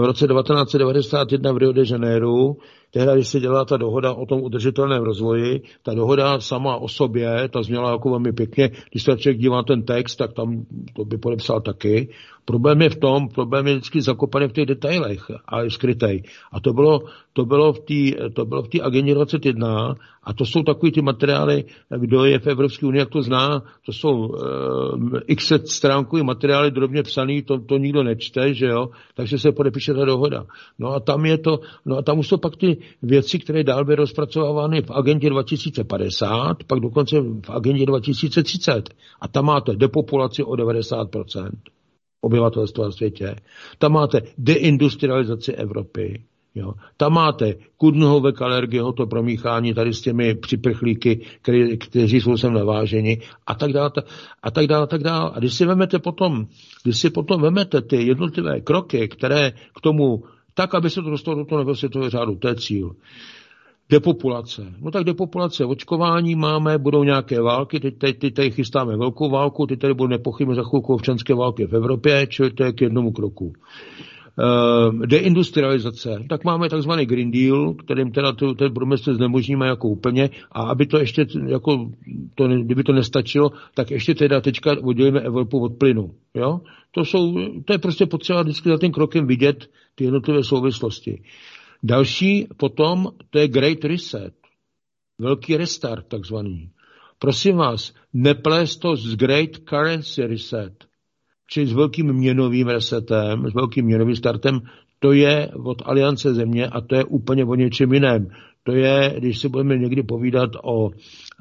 v 0.00 0.04
roce 0.04 0.26
1991 0.26 1.52
v 1.52 1.56
Rio 1.56 1.72
de 1.72 1.82
Janeiro, 1.90 2.54
tehdy, 2.90 3.12
když 3.14 3.28
se 3.28 3.40
dělala 3.40 3.64
ta 3.64 3.76
dohoda 3.76 4.12
o 4.12 4.26
tom 4.26 4.42
udržitelném 4.42 5.02
rozvoji, 5.02 5.62
ta 5.82 5.94
dohoda 5.94 6.40
sama 6.40 6.76
o 6.76 6.88
sobě, 6.88 7.48
ta 7.48 7.62
zněla 7.62 7.90
jako 7.90 8.10
velmi 8.10 8.32
pěkně, 8.32 8.70
když 8.90 9.02
se 9.02 9.16
člověk 9.16 9.38
dívá 9.38 9.62
ten 9.62 9.82
text, 9.82 10.16
tak 10.16 10.32
tam 10.32 10.66
to 10.96 11.04
by 11.04 11.18
podepsal 11.18 11.60
taky. 11.60 12.08
Problém 12.44 12.82
je 12.82 12.90
v 12.90 12.96
tom, 12.96 13.28
problém 13.28 13.66
je 13.66 13.74
vždycky 13.74 14.02
zakopaný 14.02 14.48
v 14.48 14.52
těch 14.52 14.66
detailech 14.66 15.30
a 15.46 15.62
je 15.62 15.70
skrytej. 15.70 16.22
A 16.52 16.60
to 16.60 16.72
bylo, 16.72 17.02
to 17.32 17.44
bylo 17.44 17.72
v 17.72 17.80
té 17.80 18.30
to 18.30 18.44
bylo 18.44 18.62
v 18.62 18.68
té 18.68 18.80
agendě 18.80 19.14
21 19.14 19.94
a 20.22 20.32
to 20.32 20.46
jsou 20.46 20.62
takový 20.62 20.92
ty 20.92 21.02
materiály, 21.02 21.64
kdo 21.98 22.24
je 22.24 22.38
v 22.38 22.46
Evropské 22.46 22.86
unii, 22.86 22.98
jak 22.98 23.08
to 23.08 23.22
zná, 23.22 23.62
to 23.86 23.92
jsou 23.92 24.26
uh, 24.26 24.36
x 25.26 25.52
stránkový 25.64 26.22
materiály 26.22 26.70
drobně 26.70 27.02
psaný, 27.02 27.42
to, 27.42 27.58
to 27.58 27.78
nikdo 27.78 28.02
nečte, 28.02 28.54
že 28.54 28.66
jo, 28.66 28.88
takže 29.14 29.38
se 29.38 29.52
podepíše 29.52 29.94
ta 29.94 30.04
dohoda. 30.04 30.46
No 30.78 30.88
a 30.88 31.00
tam 31.00 31.26
je 31.26 31.38
to, 31.38 31.60
no 31.86 31.96
a 31.96 32.02
tam 32.02 32.22
jsou 32.22 32.36
pak 32.36 32.56
ty 32.56 32.76
věci, 33.02 33.38
které 33.38 33.64
dál 33.64 33.84
byly 33.84 33.96
rozpracovávány 33.96 34.82
v 34.82 34.90
agendě 34.90 35.30
2050, 35.30 36.64
pak 36.66 36.80
dokonce 36.80 37.20
v 37.20 37.50
agendě 37.50 37.86
2030. 37.86 38.90
A 39.20 39.28
tam 39.28 39.44
máte 39.44 39.76
depopulaci 39.76 40.44
o 40.44 40.52
90% 40.52 41.50
obyvatelstva 42.24 42.84
na 42.84 42.90
světě. 42.90 43.36
Tam 43.78 43.92
máte 43.92 44.22
deindustrializaci 44.38 45.52
Evropy. 45.52 46.22
Jo. 46.54 46.74
Tam 46.96 47.12
máte 47.12 47.54
Kudnhovek 47.76 48.42
alergieho, 48.42 48.92
to 48.92 49.06
promíchání 49.06 49.74
tady 49.74 49.94
s 49.94 50.00
těmi 50.00 50.34
připrchlíky, 50.34 51.20
který, 51.42 51.78
kteří 51.78 52.20
jsou 52.20 52.36
sem 52.36 52.52
naváženi 52.54 53.20
a 53.46 53.54
tak 53.54 53.72
dále, 53.72 53.90
a 54.42 54.50
tak 54.50 54.66
dále, 54.66 54.84
a 54.84 54.86
tak 54.86 55.02
dále. 55.02 55.30
A 55.34 55.38
když 55.38 55.54
si 55.54 55.66
vemete 55.66 55.98
potom, 55.98 56.46
když 56.82 56.98
si 56.98 57.10
potom 57.10 57.40
vemete 57.42 57.82
ty 57.82 58.06
jednotlivé 58.06 58.60
kroky, 58.60 59.08
které 59.08 59.52
k 59.76 59.80
tomu, 59.80 60.24
tak, 60.54 60.74
aby 60.74 60.90
se 60.90 61.02
to 61.02 61.10
dostalo 61.10 61.36
do 61.36 61.44
toho 61.44 61.58
nebesvětového 61.58 62.10
řádu, 62.10 62.36
to 62.36 62.48
je 62.48 62.54
cíl. 62.54 62.96
Depopulace. 63.90 64.74
No 64.80 64.90
tak 64.90 65.04
depopulace, 65.04 65.64
očkování 65.64 66.34
máme, 66.34 66.78
budou 66.78 67.04
nějaké 67.04 67.40
války, 67.40 67.80
teď, 67.80 67.98
teď, 67.98 68.18
teď 68.18 68.34
tady 68.34 68.50
chystáme 68.50 68.96
velkou 68.96 69.30
válku, 69.30 69.66
teď 69.66 69.78
tady 69.78 69.94
budou 69.94 70.08
nepochybně 70.08 70.54
za 70.54 70.62
chvilku 70.62 70.94
občanské 70.94 71.34
války 71.34 71.66
v 71.66 71.74
Evropě, 71.74 72.26
čili 72.26 72.50
to 72.50 72.64
je 72.64 72.72
k 72.72 72.80
jednomu 72.80 73.12
kroku. 73.12 73.52
Uh, 74.38 75.06
deindustrializace. 75.06 76.24
Tak 76.28 76.44
máme 76.44 76.68
takzvaný 76.68 77.06
Green 77.06 77.30
Deal, 77.30 77.74
kterým 77.74 78.12
teda 78.12 78.32
to, 78.32 78.54
ten 78.54 78.74
průmysl 78.74 79.14
znemožníme 79.14 79.66
jako 79.66 79.88
úplně 79.88 80.30
a 80.52 80.62
aby 80.62 80.86
to 80.86 80.98
ještě, 80.98 81.26
jako, 81.46 81.90
to, 82.34 82.48
kdyby 82.48 82.82
to 82.82 82.92
nestačilo, 82.92 83.50
tak 83.74 83.90
ještě 83.90 84.14
teda 84.14 84.40
teďka 84.40 84.76
oddělíme 84.82 85.20
Evropu 85.20 85.58
od 85.62 85.72
plynu. 85.78 86.10
Jo? 86.34 86.60
To, 86.90 87.04
jsou, 87.04 87.34
to 87.64 87.72
je 87.72 87.78
prostě 87.78 88.06
potřeba 88.06 88.42
vždycky 88.42 88.68
za 88.68 88.78
tím 88.78 88.92
krokem 88.92 89.26
vidět 89.26 89.70
ty 89.94 90.04
jednotlivé 90.04 90.44
souvislosti. 90.44 91.22
Další 91.86 92.48
potom, 92.56 93.06
to 93.30 93.38
je 93.38 93.48
Great 93.48 93.84
Reset, 93.84 94.34
velký 95.18 95.56
restart 95.56 96.06
takzvaný. 96.08 96.70
Prosím 97.18 97.56
vás, 97.56 97.94
neplést 98.12 98.80
to 98.80 98.96
s 98.96 99.16
Great 99.16 99.50
Currency 99.68 100.26
Reset, 100.26 100.84
čili 101.50 101.66
s 101.66 101.72
velkým 101.72 102.12
měnovým 102.12 102.68
resetem, 102.68 103.50
s 103.50 103.54
velkým 103.54 103.84
měnovým 103.84 104.16
startem, 104.16 104.60
to 104.98 105.12
je 105.12 105.50
od 105.64 105.82
Aliance 105.84 106.34
země 106.34 106.66
a 106.66 106.80
to 106.80 106.94
je 106.94 107.04
úplně 107.04 107.44
o 107.44 107.54
něčem 107.54 107.92
jiném. 107.92 108.28
To 108.62 108.72
je, 108.72 109.14
když 109.18 109.38
si 109.38 109.48
budeme 109.48 109.78
někdy 109.78 110.02
povídat 110.02 110.50
o, 110.62 110.90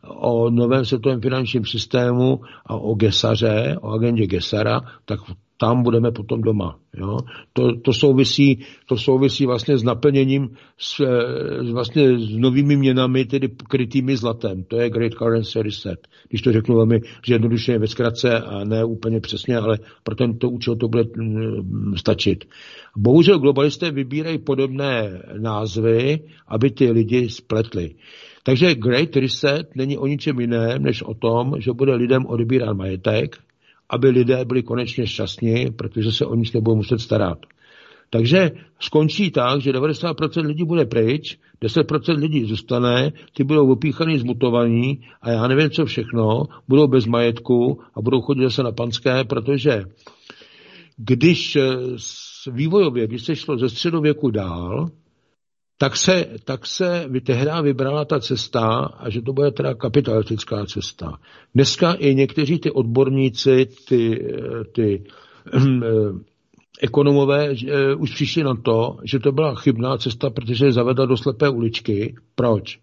o 0.08 0.50
novém 0.50 0.86
světovém 0.86 1.22
finančním 1.22 1.66
systému 1.66 2.42
a 2.66 2.76
o 2.76 2.96
Gesaře, 2.96 3.78
o 3.82 3.92
agendě 3.92 4.28
Gesara, 4.28 4.82
tak 5.06 5.20
tam 5.64 5.84
budeme 5.84 6.12
potom 6.12 6.42
doma. 6.42 6.76
Jo? 6.98 7.18
To, 7.54 7.76
to, 7.76 7.94
souvisí, 7.94 8.60
to 8.86 8.98
souvisí 8.98 9.46
vlastně 9.46 9.78
s 9.78 9.84
naplněním 9.84 10.50
s, 10.78 11.00
s, 11.62 11.72
vlastně 11.72 12.20
s 12.20 12.36
novými 12.38 12.76
měnami, 12.76 13.26
tedy 13.26 13.50
krytými 13.70 14.18
zlatem. 14.18 14.64
To 14.64 14.78
je 14.78 14.90
Great 14.90 15.14
Currency 15.14 15.62
Reset. 15.64 16.08
Když 16.30 16.42
to 16.42 16.52
řeknu 16.52 16.76
velmi 16.76 17.00
zjednodušeně 17.28 17.80
ve 17.80 17.88
zkratce 17.88 18.40
a 18.40 18.64
ne 18.64 18.86
úplně 18.86 19.20
přesně, 19.20 19.58
ale 19.58 19.80
pro 20.04 20.16
tento 20.16 20.50
účel 20.50 20.76
to 20.76 20.88
bude 20.88 21.04
mm, 21.18 21.96
stačit. 21.98 22.46
Bohužel 22.98 23.40
globalisté 23.40 23.92
vybírají 23.92 24.38
podobné 24.38 25.22
názvy, 25.40 26.20
aby 26.48 26.72
ty 26.72 26.92
lidi 26.92 27.30
spletli. 27.30 27.96
Takže 28.44 28.76
Great 28.76 29.16
Reset 29.16 29.76
není 29.76 29.98
o 29.98 30.08
ničem 30.08 30.40
jiném, 30.40 30.84
než 30.84 31.04
o 31.04 31.14
tom, 31.14 31.54
že 31.60 31.74
bude 31.74 31.96
lidem 31.96 32.26
odebírat 32.26 32.78
majetek, 32.78 33.38
aby 33.90 34.10
lidé 34.10 34.46
byli 34.46 34.64
konečně 34.64 35.08
šťastní, 35.08 35.72
protože 35.72 36.12
se 36.12 36.26
o 36.26 36.36
nic 36.36 36.54
nebudou 36.54 36.76
muset 36.76 37.00
starat. 37.00 37.38
Takže 38.10 38.52
skončí 38.80 39.32
tak, 39.32 39.62
že 39.62 39.72
90% 39.72 40.46
lidí 40.46 40.64
bude 40.64 40.86
pryč, 40.86 41.40
10% 41.62 42.18
lidí 42.18 42.46
zůstane, 42.46 43.12
ty 43.34 43.44
budou 43.44 43.72
opíchaný, 43.72 44.20
zmutovaní 44.20 45.02
a 45.22 45.32
já 45.32 45.48
nevím, 45.48 45.70
co 45.70 45.86
všechno, 45.86 46.44
budou 46.68 46.88
bez 46.88 47.06
majetku 47.06 47.80
a 47.96 48.02
budou 48.02 48.22
chodit 48.22 48.44
zase 48.44 48.64
na 48.64 48.72
panské, 48.72 49.24
protože 49.24 49.84
když 50.98 51.56
eh, 51.56 51.62
vývojově, 52.52 53.08
když 53.08 53.24
se 53.24 53.36
šlo 53.36 53.58
ze 53.58 53.70
středověku 53.70 54.32
dál, 54.32 54.90
tak 55.78 55.98
se, 55.98 56.26
tak 56.46 56.68
se 56.68 57.10
tehdy 57.26 57.52
vybrala 57.62 58.06
ta 58.06 58.20
cesta 58.20 58.68
a 59.00 59.10
že 59.10 59.22
to 59.22 59.34
bude 59.34 59.52
teda 59.52 59.74
kapitalistická 59.74 60.66
cesta. 60.66 61.20
Dneska 61.56 61.94
i 61.94 62.16
někteří 62.16 62.60
ty 62.60 62.72
odborníci, 62.72 63.68
ty, 63.88 64.26
eh, 64.34 64.64
ty 64.72 65.04
eh, 65.54 65.60
ekonomové 66.82 67.56
že, 67.56 67.96
už 67.96 68.14
přišli 68.14 68.44
na 68.44 68.56
to, 68.56 68.98
že 69.04 69.20
to 69.20 69.32
byla 69.32 69.56
chybná 69.56 69.98
cesta, 69.98 70.30
protože 70.30 70.72
zavedla 70.72 71.06
do 71.06 71.18
slepé 71.18 71.50
uličky. 71.50 72.16
Proč? 72.36 72.80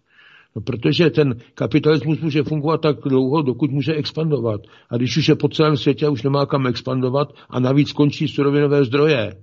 No, 0.55 0.61
protože 0.61 1.09
ten 1.09 1.35
kapitalismus 1.53 2.19
může 2.19 2.43
fungovat 2.43 2.81
tak 2.81 2.97
dlouho, 3.05 3.41
dokud 3.41 3.71
může 3.71 3.93
expandovat. 3.93 4.61
A 4.89 4.97
když 4.97 5.17
už 5.17 5.29
je 5.29 5.35
po 5.35 5.49
celém 5.49 5.77
světě 5.77 6.09
už 6.09 6.23
nemá 6.23 6.45
kam 6.45 6.67
expandovat 6.67 7.33
a 7.49 7.59
navíc 7.59 7.91
končí 7.91 8.27
surovinové 8.27 8.85
zdroje, 8.85 9.33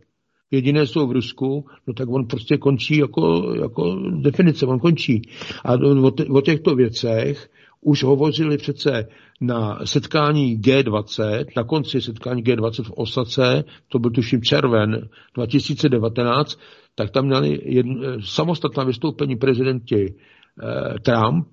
jediné 0.51 0.87
jsou 0.87 1.07
v 1.07 1.13
Rusku, 1.13 1.67
no 1.87 1.95
tak 1.95 2.09
on 2.09 2.27
prostě 2.27 2.57
končí 2.57 2.97
jako, 2.97 3.55
jako 3.61 3.97
definice, 4.21 4.67
on 4.67 4.79
končí. 4.79 5.23
A 5.65 5.73
o, 5.75 6.13
o 6.31 6.41
těchto 6.41 6.75
věcech 6.75 7.51
už 7.81 8.03
hovořili 8.03 8.57
přece 8.57 9.09
na 9.41 9.79
setkání 9.85 10.59
G20, 10.59 11.45
na 11.57 11.65
konci 11.65 12.01
setkání 12.01 12.45
G20 12.45 12.83
v 12.83 12.91
Osace, 12.91 13.65
to 13.89 13.99
byl 13.99 14.11
tuším 14.11 14.43
červen 14.43 15.09
2019, 15.35 16.59
tak 16.95 17.11
tam 17.11 17.27
měli 17.27 17.61
jedn, 17.65 17.93
samostatná 18.21 18.85
vystoupení 18.85 19.37
prezidenti 19.37 20.15
eh, 20.15 20.99
Trump, 20.99 21.47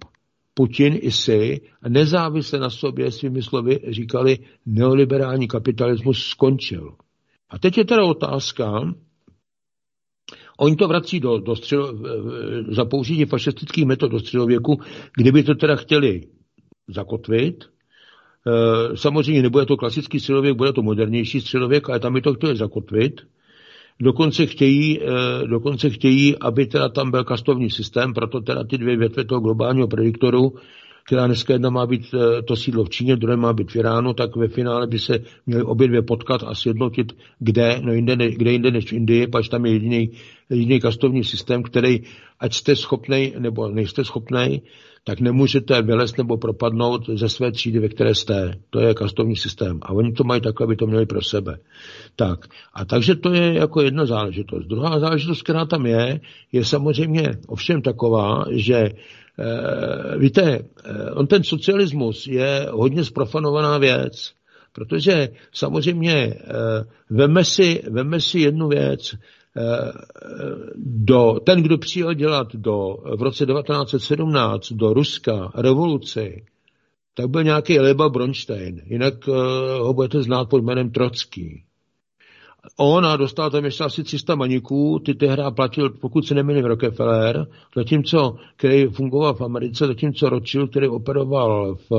Putin 0.53 0.99
i 1.01 1.61
a 1.81 1.89
nezávisle 1.89 2.59
na 2.59 2.69
sobě 2.69 3.11
svými 3.11 3.41
slovy 3.41 3.79
říkali, 3.87 4.37
neoliberální 4.65 5.47
kapitalismus 5.47 6.23
skončil. 6.23 6.95
A 7.55 7.59
teď 7.59 7.77
je 7.77 7.85
teda 7.85 8.03
otázka, 8.03 8.93
Oni 10.57 10.75
to 10.75 10.87
vrací 10.87 11.19
do, 11.19 11.37
do 11.37 11.55
středo, 11.55 11.93
za 12.67 12.85
použití 12.85 13.25
fašistických 13.25 13.85
metod 13.85 14.11
do 14.11 14.19
středověku, 14.19 14.79
kdyby 15.17 15.43
to 15.43 15.55
teda 15.55 15.75
chtěli 15.75 16.21
zakotvit. 16.87 17.63
E, 17.63 18.97
samozřejmě 18.97 19.41
nebude 19.41 19.65
to 19.65 19.77
klasický 19.77 20.19
středověk, 20.19 20.55
bude 20.55 20.73
to 20.73 20.81
modernější 20.81 21.41
středověk, 21.41 21.89
ale 21.89 21.99
tam 21.99 22.13
by 22.13 22.21
to 22.21 22.33
chtěli 22.33 22.55
zakotvit. 22.55 23.21
Dokonce 23.99 24.45
chtějí, 24.45 25.01
e, 25.01 25.07
dokonce 25.47 25.89
chtějí, 25.89 26.37
aby 26.39 26.65
teda 26.65 26.89
tam 26.89 27.11
byl 27.11 27.23
kastovní 27.23 27.69
systém, 27.69 28.13
proto 28.13 28.41
teda 28.41 28.63
ty 28.63 28.77
dvě 28.77 28.97
větve 28.97 29.25
toho 29.25 29.41
globálního 29.41 29.87
prediktoru 29.87 30.53
která 31.05 31.27
dneska 31.27 31.53
jedna 31.53 31.69
má 31.69 31.85
být 31.85 32.01
eh, 32.13 32.41
to 32.41 32.55
sídlo 32.55 32.83
v 32.83 32.89
Číně, 32.89 33.15
druhé 33.15 33.37
má 33.37 33.53
být 33.53 33.71
v 33.71 33.75
Iránu, 33.75 34.13
tak 34.13 34.35
ve 34.35 34.47
finále 34.47 34.87
by 34.87 34.99
se 34.99 35.19
měly 35.45 35.63
obě 35.63 35.87
dvě 35.87 36.01
potkat 36.01 36.43
a 36.43 36.55
sjednotit, 36.55 37.13
kde, 37.39 37.79
no 37.83 37.93
jinde, 37.93 38.15
ne, 38.15 38.31
kde 38.31 38.51
jinde 38.51 38.71
než 38.71 38.85
v 38.85 38.93
Indii, 38.93 39.27
pač 39.27 39.49
tam 39.49 39.65
je 39.65 39.71
jediný, 39.71 40.11
jediný 40.49 40.79
kastovní 40.79 41.23
systém, 41.23 41.63
který, 41.63 42.03
ať 42.39 42.53
jste 42.53 42.75
schopný 42.75 43.33
nebo 43.39 43.67
nejste 43.67 44.05
schopný, 44.05 44.61
tak 45.03 45.19
nemůžete 45.19 45.81
vylezt 45.81 46.17
nebo 46.17 46.37
propadnout 46.37 47.09
ze 47.09 47.29
své 47.29 47.51
třídy, 47.51 47.79
ve 47.79 47.89
které 47.89 48.15
jste. 48.15 48.57
To 48.69 48.79
je 48.79 48.93
kastovní 48.93 49.35
systém. 49.35 49.79
A 49.81 49.93
oni 49.93 50.11
to 50.11 50.23
mají 50.23 50.41
tak, 50.41 50.61
aby 50.61 50.75
to 50.75 50.87
měli 50.87 51.05
pro 51.05 51.21
sebe. 51.21 51.57
Tak. 52.15 52.45
A 52.73 52.85
takže 52.85 53.15
to 53.15 53.33
je 53.33 53.53
jako 53.53 53.81
jedna 53.81 54.05
záležitost. 54.05 54.65
Druhá 54.65 54.99
záležitost, 54.99 55.41
která 55.41 55.65
tam 55.65 55.85
je, 55.85 56.19
je 56.51 56.65
samozřejmě 56.65 57.31
ovšem 57.47 57.81
taková, 57.81 58.45
že 58.51 58.89
víte, 60.17 60.59
eh, 60.86 61.11
on 61.11 61.27
ten 61.27 61.43
socialismus 61.43 62.27
je 62.27 62.67
hodně 62.71 63.03
sprofanovaná 63.03 63.77
věc, 63.77 64.33
protože 64.71 65.29
samozřejmě 65.51 66.13
eh, 66.13 66.38
veme 67.09 67.43
si, 67.43 67.83
veme 67.89 68.21
si 68.21 68.39
jednu 68.39 68.67
věc, 68.67 69.15
do, 70.75 71.39
ten, 71.45 71.63
kdo 71.63 71.77
přijel 71.77 72.13
dělat 72.13 72.55
do, 72.55 72.97
v 73.17 73.21
roce 73.21 73.45
1917 73.45 74.71
do 74.71 74.93
Ruska 74.93 75.51
revoluci, 75.55 76.45
tak 77.13 77.29
byl 77.29 77.43
nějaký 77.43 77.79
Leba 77.79 78.09
Bronstein, 78.09 78.81
jinak 78.86 79.27
ho 79.79 79.93
budete 79.93 80.23
znát 80.23 80.49
pod 80.49 80.63
jménem 80.63 80.91
Trocký. 80.91 81.63
On 82.78 83.18
dostal 83.18 83.49
tam 83.49 83.66
ještě 83.66 83.84
asi 83.84 84.03
300 84.03 84.36
maniků, 84.36 84.99
ty 85.05 85.13
tehdy 85.13 85.43
platil, 85.55 85.89
pokud 85.89 86.28
se 86.28 86.36
nemýlím, 86.36 86.66
Rockefeller, 86.66 87.47
zatímco, 87.76 88.36
který 88.55 88.86
fungoval 88.86 89.34
v 89.34 89.41
Americe, 89.41 89.88
zatímco 89.88 90.30
Rothschild, 90.30 90.70
který 90.70 90.88
operoval 90.88 91.76
v 91.76 91.91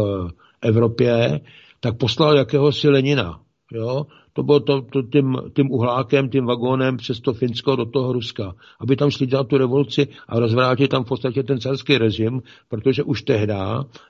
Evropě, 0.62 1.40
tak 1.80 1.96
poslal 1.96 2.36
jakéhosi 2.36 2.88
Lenina. 2.88 3.40
Jo? 3.72 4.06
To 4.32 4.42
bylo 4.42 4.60
to, 4.60 4.82
to 4.82 5.02
tím, 5.02 5.36
tím 5.56 5.70
uhlákem, 5.70 6.28
tím 6.28 6.44
vagónem 6.44 6.96
přes 6.96 7.20
to 7.20 7.32
Finsko 7.32 7.76
do 7.76 7.86
toho 7.86 8.12
Ruska, 8.12 8.54
aby 8.80 8.96
tam 8.96 9.10
šli 9.10 9.26
dělat 9.26 9.48
tu 9.48 9.58
revoluci 9.58 10.08
a 10.28 10.38
rozvrátit 10.38 10.90
tam 10.90 11.04
v 11.04 11.08
podstatě 11.08 11.42
ten 11.42 11.60
carský 11.60 11.98
režim, 11.98 12.42
protože 12.68 13.02
už 13.02 13.22
tehdy 13.22 13.54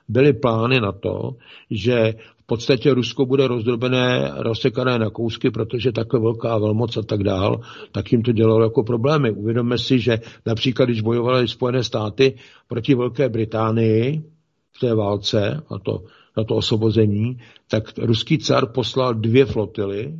byly 0.07 0.33
plány 0.33 0.79
na 0.79 0.91
to, 0.91 1.35
že 1.71 2.13
podstatě 2.47 2.93
Rusko 2.93 3.25
bude 3.25 3.47
rozdrobené, 3.47 4.31
rozsekané 4.35 4.99
na 4.99 5.09
kousky, 5.09 5.51
protože 5.51 5.91
takhle 5.91 6.19
velká 6.19 6.57
velmoc 6.57 6.97
a 6.97 7.01
tak 7.01 7.23
dál, 7.23 7.59
tak 7.91 8.11
jim 8.11 8.21
to 8.21 8.31
dělalo 8.31 8.63
jako 8.63 8.83
problémy. 8.83 9.31
Uvědomme 9.31 9.77
si, 9.77 9.99
že 9.99 10.19
například, 10.45 10.85
když 10.85 11.01
bojovaly 11.01 11.47
Spojené 11.47 11.83
státy 11.83 12.35
proti 12.67 12.95
Velké 12.95 13.29
Británii 13.29 14.23
v 14.71 14.79
té 14.79 14.95
válce, 14.95 15.63
a 15.69 15.79
to, 15.79 16.03
na 16.37 16.43
to 16.43 16.55
osvobození, 16.55 17.37
tak 17.67 17.97
ruský 17.97 18.37
car 18.37 18.71
poslal 18.71 19.13
dvě 19.13 19.45
flotily 19.45 20.13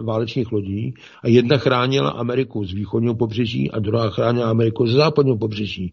válečných 0.00 0.52
lodí 0.52 0.94
a 1.22 1.28
jedna 1.28 1.58
chránila 1.58 2.10
Ameriku 2.10 2.64
z 2.64 2.72
východního 2.72 3.14
pobřeží 3.14 3.70
a 3.70 3.78
druhá 3.78 4.10
chránila 4.10 4.50
Ameriku 4.50 4.86
z 4.86 4.92
západního 4.92 5.36
pobřeží. 5.36 5.92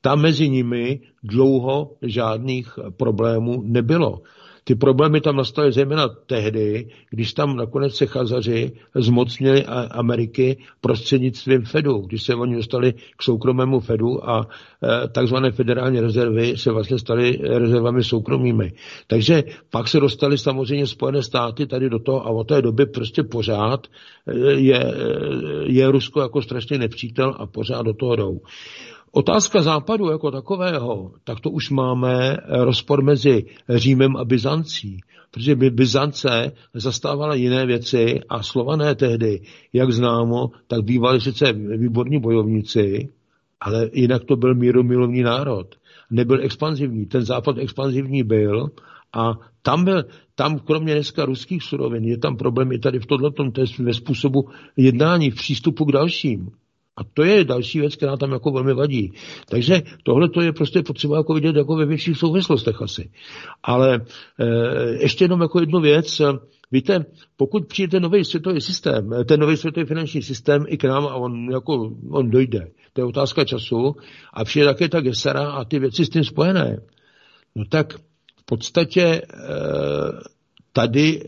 Tam 0.00 0.22
mezi 0.22 0.48
nimi 0.48 1.00
dlouho 1.22 1.96
žádných 2.02 2.78
problémů 2.96 3.62
nebylo. 3.64 4.22
Ty 4.64 4.74
problémy 4.74 5.20
tam 5.20 5.36
nastaly 5.36 5.72
zejména 5.72 6.08
tehdy, 6.08 6.88
když 7.10 7.32
tam 7.32 7.56
nakonec 7.56 7.94
se 7.94 8.06
Chazaři 8.06 8.72
zmocnili 8.94 9.64
Ameriky 9.90 10.56
prostřednictvím 10.80 11.62
Fedu, 11.62 11.98
když 11.98 12.22
se 12.22 12.34
oni 12.34 12.56
dostali 12.56 12.94
k 13.16 13.22
soukromému 13.22 13.80
Fedu 13.80 14.30
a 14.30 14.46
e, 14.46 15.08
takzvané 15.08 15.50
federální 15.50 16.00
rezervy 16.00 16.56
se 16.56 16.72
vlastně 16.72 16.98
staly 16.98 17.38
rezervami 17.42 18.04
soukromými. 18.04 18.72
Takže 19.06 19.44
pak 19.70 19.88
se 19.88 20.00
dostali 20.00 20.38
samozřejmě 20.38 20.86
Spojené 20.86 21.22
státy 21.22 21.66
tady 21.66 21.90
do 21.90 21.98
toho 21.98 22.26
a 22.26 22.30
od 22.30 22.44
té 22.44 22.62
doby 22.62 22.86
prostě 22.86 23.22
pořád 23.22 23.86
e, 24.26 24.52
je, 24.52 24.78
e, 24.78 24.94
je 25.66 25.90
Rusko 25.90 26.20
jako 26.20 26.42
strašně 26.42 26.78
nepřítel 26.78 27.34
a 27.38 27.46
pořád 27.46 27.82
do 27.82 27.94
toho 27.94 28.16
jdou. 28.16 28.40
Otázka 29.12 29.62
západu 29.62 30.10
jako 30.10 30.30
takového, 30.30 31.12
tak 31.24 31.40
to 31.40 31.50
už 31.50 31.70
máme 31.70 32.36
rozpor 32.48 33.04
mezi 33.04 33.44
Římem 33.68 34.16
a 34.16 34.24
Byzancí, 34.24 35.00
protože 35.30 35.56
by 35.56 35.70
Byzance 35.70 36.52
zastávala 36.74 37.34
jiné 37.34 37.66
věci 37.66 38.20
a 38.28 38.42
slované 38.42 38.94
tehdy, 38.94 39.40
jak 39.72 39.92
známo, 39.92 40.50
tak 40.66 40.82
bývali 40.82 41.20
sice 41.20 41.52
výborní 41.52 42.20
bojovníci, 42.20 43.08
ale 43.60 43.90
jinak 43.92 44.24
to 44.24 44.36
byl 44.36 44.54
míromilovný 44.54 45.22
národ. 45.22 45.66
Nebyl 46.10 46.44
expanzivní. 46.44 47.06
Ten 47.06 47.24
západ 47.24 47.58
expanzivní 47.58 48.22
byl 48.22 48.70
a 49.12 49.32
tam 49.62 49.84
byl, 49.84 50.04
tam 50.34 50.58
kromě 50.58 50.94
dneska 50.94 51.24
ruských 51.24 51.62
surovin 51.62 52.04
je 52.04 52.18
tam 52.18 52.36
problém 52.36 52.72
i 52.72 52.78
tady 52.78 52.98
v 52.98 53.06
tomto, 53.06 53.44
ve 53.78 53.94
způsobu 53.94 54.48
jednání, 54.76 55.30
v 55.30 55.34
přístupu 55.34 55.84
k 55.84 55.92
dalším. 55.92 56.50
A 57.00 57.04
to 57.14 57.22
je 57.22 57.44
další 57.44 57.80
věc, 57.80 57.96
která 57.96 58.16
tam 58.16 58.32
jako 58.32 58.50
velmi 58.50 58.74
vadí. 58.74 59.12
Takže 59.48 59.82
tohle 60.02 60.28
to 60.28 60.40
je 60.40 60.52
prostě 60.52 60.82
potřeba 60.82 61.16
jako 61.16 61.34
vidět 61.34 61.56
jako 61.56 61.76
ve 61.76 61.86
větších 61.86 62.18
souvislostech 62.18 62.82
asi. 62.82 63.10
Ale 63.62 64.00
e, 64.38 64.46
ještě 65.02 65.24
jenom 65.24 65.40
jako 65.40 65.60
jednu 65.60 65.80
věc. 65.80 66.22
Víte, 66.72 67.04
pokud 67.36 67.66
přijde 67.66 68.00
nový 68.00 68.24
světový 68.24 68.60
systém, 68.60 69.10
ten 69.28 69.40
nový 69.40 69.56
světový 69.56 69.86
finanční 69.86 70.22
systém 70.22 70.64
i 70.68 70.76
k 70.76 70.84
nám 70.84 71.06
a 71.06 71.14
on, 71.14 71.50
jako, 71.50 71.92
on 72.10 72.30
dojde, 72.30 72.68
to 72.92 73.00
je 73.00 73.04
otázka 73.04 73.44
času, 73.44 73.96
a 74.32 74.44
přijde 74.44 74.66
také 74.66 74.88
ta 74.88 75.00
gesera 75.00 75.50
a 75.50 75.64
ty 75.64 75.78
věci 75.78 76.04
s 76.04 76.08
tím 76.08 76.24
spojené, 76.24 76.80
no 77.54 77.64
tak 77.64 77.94
v 78.36 78.44
podstatě 78.44 79.02
e, 79.02 79.22
tady 80.72 81.22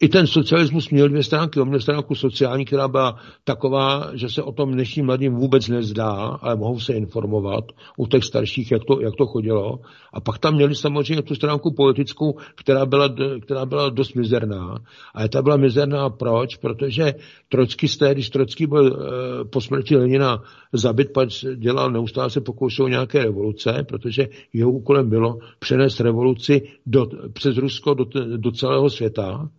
i 0.00 0.08
ten 0.08 0.26
socialismus 0.26 0.90
měl 0.90 1.08
dvě 1.08 1.22
stránky. 1.22 1.60
On 1.60 1.68
měl 1.68 1.80
stránku 1.80 2.14
sociální, 2.14 2.64
která 2.64 2.88
byla 2.88 3.16
taková, 3.44 4.10
že 4.14 4.28
se 4.28 4.42
o 4.42 4.52
tom 4.52 4.72
dnešním 4.72 5.06
mladým 5.06 5.34
vůbec 5.34 5.68
nezdá, 5.68 6.12
ale 6.42 6.56
mohou 6.56 6.80
se 6.80 6.92
informovat 6.92 7.64
u 7.96 8.06
těch 8.06 8.24
starších, 8.24 8.72
jak 8.72 8.84
to, 8.84 9.00
jak 9.00 9.14
to 9.18 9.26
chodilo. 9.26 9.78
A 10.12 10.20
pak 10.20 10.38
tam 10.38 10.54
měli 10.54 10.74
samozřejmě 10.74 11.22
tu 11.22 11.34
stránku 11.34 11.74
politickou, 11.74 12.34
která 12.54 12.86
byla, 12.86 13.08
která 13.40 13.66
byla 13.66 13.88
dost 13.88 14.14
mizerná. 14.14 14.78
A 15.14 15.28
ta 15.28 15.42
byla 15.42 15.56
mizerná 15.56 16.10
proč? 16.10 16.56
Protože 16.56 17.14
trockisté, 17.48 18.14
když 18.14 18.30
Trocký 18.30 18.66
byl 18.66 18.86
e, 18.86 19.44
po 19.44 19.60
smrti 19.60 19.96
Lenina 19.96 20.42
zabit, 20.72 21.12
pak 21.12 21.28
dělal, 21.56 21.90
neustále 21.90 22.30
se 22.30 22.40
pokoušel 22.40 22.88
nějaké 22.88 23.18
revoluce, 23.24 23.84
protože 23.88 24.28
jeho 24.52 24.72
úkolem 24.72 25.10
bylo 25.10 25.38
přenést 25.58 26.00
revoluci 26.00 26.62
do, 26.86 27.06
přes 27.32 27.56
Rusko 27.56 27.94
do, 27.94 28.04
do 28.36 28.52
celého 28.52 28.90
světa, 28.90 29.50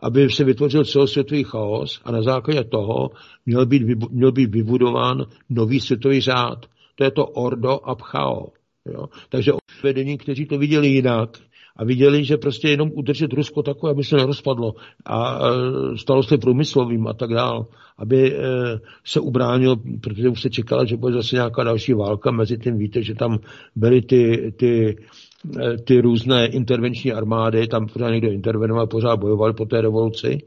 aby 0.00 0.30
se 0.30 0.44
vytvořil 0.44 0.84
celosvětový 0.84 1.44
chaos 1.44 2.00
a 2.04 2.12
na 2.12 2.22
základě 2.22 2.64
toho 2.64 3.10
měl 3.46 3.66
být, 3.66 3.82
měl 4.10 4.32
být 4.32 4.50
vybudován 4.50 5.24
nový 5.50 5.80
světový 5.80 6.20
řád. 6.20 6.66
To 6.94 7.04
je 7.04 7.10
to 7.10 7.26
Ordo 7.26 7.88
Abchao. 7.88 8.48
Jo? 8.86 9.06
Takže 9.28 9.52
vedení, 9.82 10.18
kteří 10.18 10.46
to 10.46 10.58
viděli 10.58 10.88
jinak, 10.88 11.38
a 11.76 11.84
viděli, 11.84 12.24
že 12.24 12.36
prostě 12.36 12.68
jenom 12.68 12.90
udržet 12.94 13.32
Rusko 13.32 13.62
takové, 13.62 13.92
aby 13.92 14.04
se 14.04 14.16
nerozpadlo 14.16 14.74
a 15.04 15.40
stalo 15.96 16.22
se 16.22 16.38
průmyslovým 16.38 17.06
a 17.06 17.12
tak 17.12 17.30
dál, 17.30 17.66
aby 17.98 18.34
e, 18.34 18.40
se 19.04 19.20
ubránil, 19.20 19.76
protože 20.00 20.28
už 20.28 20.42
se 20.42 20.50
čekala, 20.50 20.84
že 20.84 20.96
bude 20.96 21.14
zase 21.14 21.36
nějaká 21.36 21.64
další 21.64 21.92
válka, 21.92 22.30
mezi 22.30 22.58
tím 22.58 22.78
víte, 22.78 23.02
že 23.02 23.14
tam 23.14 23.38
byly 23.76 24.02
ty, 24.02 24.52
ty 24.56 24.96
e, 25.60 25.78
ty 25.78 26.00
různé 26.00 26.46
intervenční 26.46 27.12
armády, 27.12 27.66
tam 27.66 27.86
pořád 27.86 28.10
někdo 28.10 28.30
intervenoval, 28.30 28.86
pořád 28.86 29.16
bojoval 29.16 29.52
po 29.52 29.64
té 29.64 29.80
revoluci, 29.80 30.38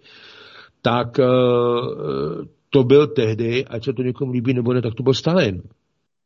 tak 0.81 1.19
e, 1.19 1.23
to 2.69 2.83
byl 2.83 3.07
tehdy, 3.07 3.65
ať 3.65 3.83
se 3.83 3.93
to 3.93 4.01
někomu 4.01 4.31
líbí 4.31 4.53
nebo 4.53 4.73
ne, 4.73 4.81
tak 4.81 4.93
to 4.93 5.03
byl 5.03 5.13
Stalin. 5.13 5.61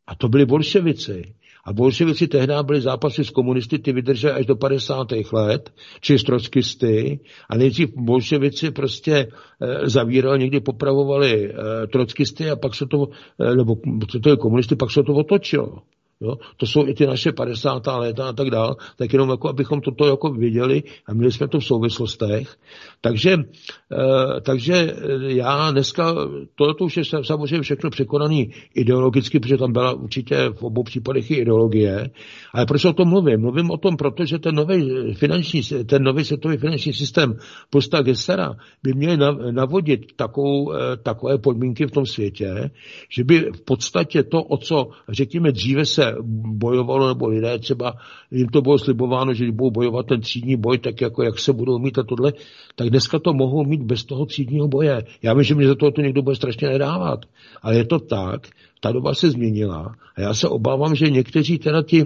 A 0.08 0.16
to 0.16 0.30
byli 0.30 0.46
bolševici. 0.46 1.34
A 1.66 1.74
bolševici 1.74 2.28
tehdy 2.28 2.54
byli 2.64 2.82
zápasy 2.82 3.26
s 3.26 3.30
komunisty, 3.30 3.80
ty 3.80 3.94
vydrželi 3.94 4.34
až 4.34 4.46
do 4.46 4.56
50. 4.56 5.08
let, 5.34 5.74
či 6.02 6.20
s 6.20 6.24
trockisty. 6.24 7.20
A 7.50 7.58
nejdřív 7.58 7.90
bolševici 7.96 8.72
prostě 8.72 9.14
e, 9.16 9.90
zavírali, 9.90 10.40
někdy 10.40 10.60
popravovali 10.60 11.50
e, 11.50 11.88
trockisty 11.88 12.50
a 12.50 12.56
pak 12.56 12.76
se 12.76 12.86
to, 12.86 13.08
e, 13.40 13.56
nebo 13.56 13.76
to 14.24 14.30
je 14.30 14.38
komunisty, 14.38 14.76
pak 14.76 14.92
se 14.92 15.04
to 15.04 15.14
otočilo. 15.14 15.82
Jo? 16.22 16.38
To 16.58 16.66
jsou 16.66 16.88
i 16.88 16.94
ty 16.94 17.08
naše 17.08 17.32
50. 17.32 17.88
léta 17.88 18.30
a 18.30 18.34
tak 18.34 18.50
dál, 18.50 18.76
tak 18.96 19.14
jenom 19.14 19.30
jako, 19.30 19.50
abychom 19.50 19.82
toto 19.82 20.08
jako 20.08 20.30
viděli 20.30 20.84
a 21.08 21.14
měli 21.14 21.32
jsme 21.32 21.48
to 21.48 21.60
v 21.60 21.66
souvislostech. 21.66 22.56
Takže, 23.02 23.32
e, 23.34 24.42
takže 24.42 24.94
já 25.28 25.72
dneska, 25.72 26.16
tohle 26.56 26.74
už 26.82 26.98
je 26.98 27.04
samozřejmě 27.24 27.62
všechno 27.62 27.90
překonaný 27.90 28.52
ideologicky, 28.76 29.40
protože 29.40 29.58
tam 29.58 29.74
byla 29.74 29.94
určitě 29.94 30.50
v 30.50 30.64
obou 30.64 30.84
případech 30.84 31.32
i 31.32 31.36
ideologie. 31.36 32.10
Ale 32.54 32.66
proč 32.66 32.86
o 32.86 32.94
tom 32.94 33.10
mluvím? 33.10 33.42
Mluvím 33.42 33.72
o 33.72 33.78
tom, 33.78 33.98
protože 33.98 34.40
ten 34.40 34.56
nový 34.56 35.14
finanční, 35.14 35.62
ten 35.86 36.04
nový 36.04 36.26
světový 36.26 36.58
finanční 36.58 36.94
systém 36.94 37.38
posta 37.70 38.02
Gessera 38.02 38.56
by 38.84 38.94
měl 38.94 39.18
navodit 39.52 40.02
takovou, 40.16 40.74
takové 41.04 41.38
podmínky 41.38 41.86
v 41.86 41.92
tom 41.92 42.06
světě, 42.06 42.72
že 43.10 43.24
by 43.24 43.40
v 43.40 43.62
podstatě 43.62 44.24
to, 44.24 44.44
o 44.44 44.58
co 44.58 44.90
řekněme 45.10 45.52
dříve 45.52 45.86
se 45.86 46.11
bojovalo, 46.22 47.08
nebo 47.08 47.28
lidé 47.28 47.60
třeba, 47.60 47.94
jim 48.32 48.48
to 48.48 48.62
bylo 48.62 48.78
slibováno, 48.78 49.34
že 49.34 49.52
budou 49.52 49.72
bojovat 49.72 50.06
ten 50.06 50.22
třídní 50.22 50.56
boj, 50.56 50.78
tak 50.78 51.02
jako 51.02 51.24
jak 51.24 51.40
se 51.40 51.54
budou 51.54 51.80
mít 51.80 51.98
a 51.98 52.04
tohle, 52.04 52.34
tak 52.76 52.90
dneska 52.90 53.20
to 53.20 53.34
mohou 53.34 53.66
mít 53.66 53.82
bez 53.82 54.04
toho 54.04 54.26
třídního 54.26 54.68
boje. 54.68 55.04
Já 55.22 55.34
vím, 55.34 55.44
že 55.44 55.56
mě 55.56 55.68
za 55.68 55.76
to 55.76 56.02
někdo 56.02 56.22
bude 56.22 56.36
strašně 56.36 56.70
nedávat, 56.70 57.26
ale 57.62 57.76
je 57.76 57.86
to 57.86 58.00
tak, 58.00 58.48
ta 58.80 58.92
doba 58.92 59.14
se 59.14 59.32
změnila 59.32 59.96
a 60.16 60.22
já 60.22 60.34
se 60.34 60.48
obávám, 60.48 60.96
že 60.96 61.10
někteří 61.10 61.58
teda 61.58 61.84
ti, 61.84 62.04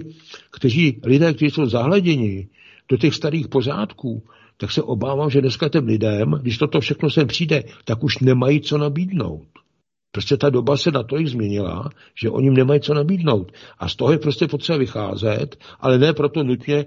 kteří, 0.50 1.00
lidé, 1.04 1.34
kteří 1.34 1.50
jsou 1.50 1.66
zahleděni 1.66 2.48
do 2.88 2.96
těch 2.96 3.14
starých 3.14 3.48
pořádků, 3.48 4.22
tak 4.56 4.70
se 4.70 4.82
obávám, 4.82 5.30
že 5.30 5.40
dneska 5.40 5.68
těm 5.68 5.86
lidem, 5.86 6.30
když 6.42 6.58
toto 6.58 6.80
všechno 6.80 7.10
sem 7.10 7.26
přijde, 7.26 7.64
tak 7.84 8.04
už 8.04 8.18
nemají 8.18 8.60
co 8.60 8.78
nabídnout. 8.78 9.46
Prostě 10.12 10.36
ta 10.36 10.50
doba 10.50 10.76
se 10.76 10.90
na 10.90 11.02
to 11.02 11.16
jich 11.16 11.30
změnila, 11.30 11.90
že 12.22 12.30
oni 12.30 12.50
nemají 12.50 12.80
co 12.80 12.94
nabídnout. 12.94 13.52
A 13.78 13.88
z 13.88 13.96
toho 13.96 14.12
je 14.12 14.18
prostě 14.18 14.46
potřeba 14.46 14.78
vycházet, 14.78 15.56
ale 15.80 15.98
ne 15.98 16.12
proto 16.12 16.44
nutně 16.44 16.76
e, 16.76 16.86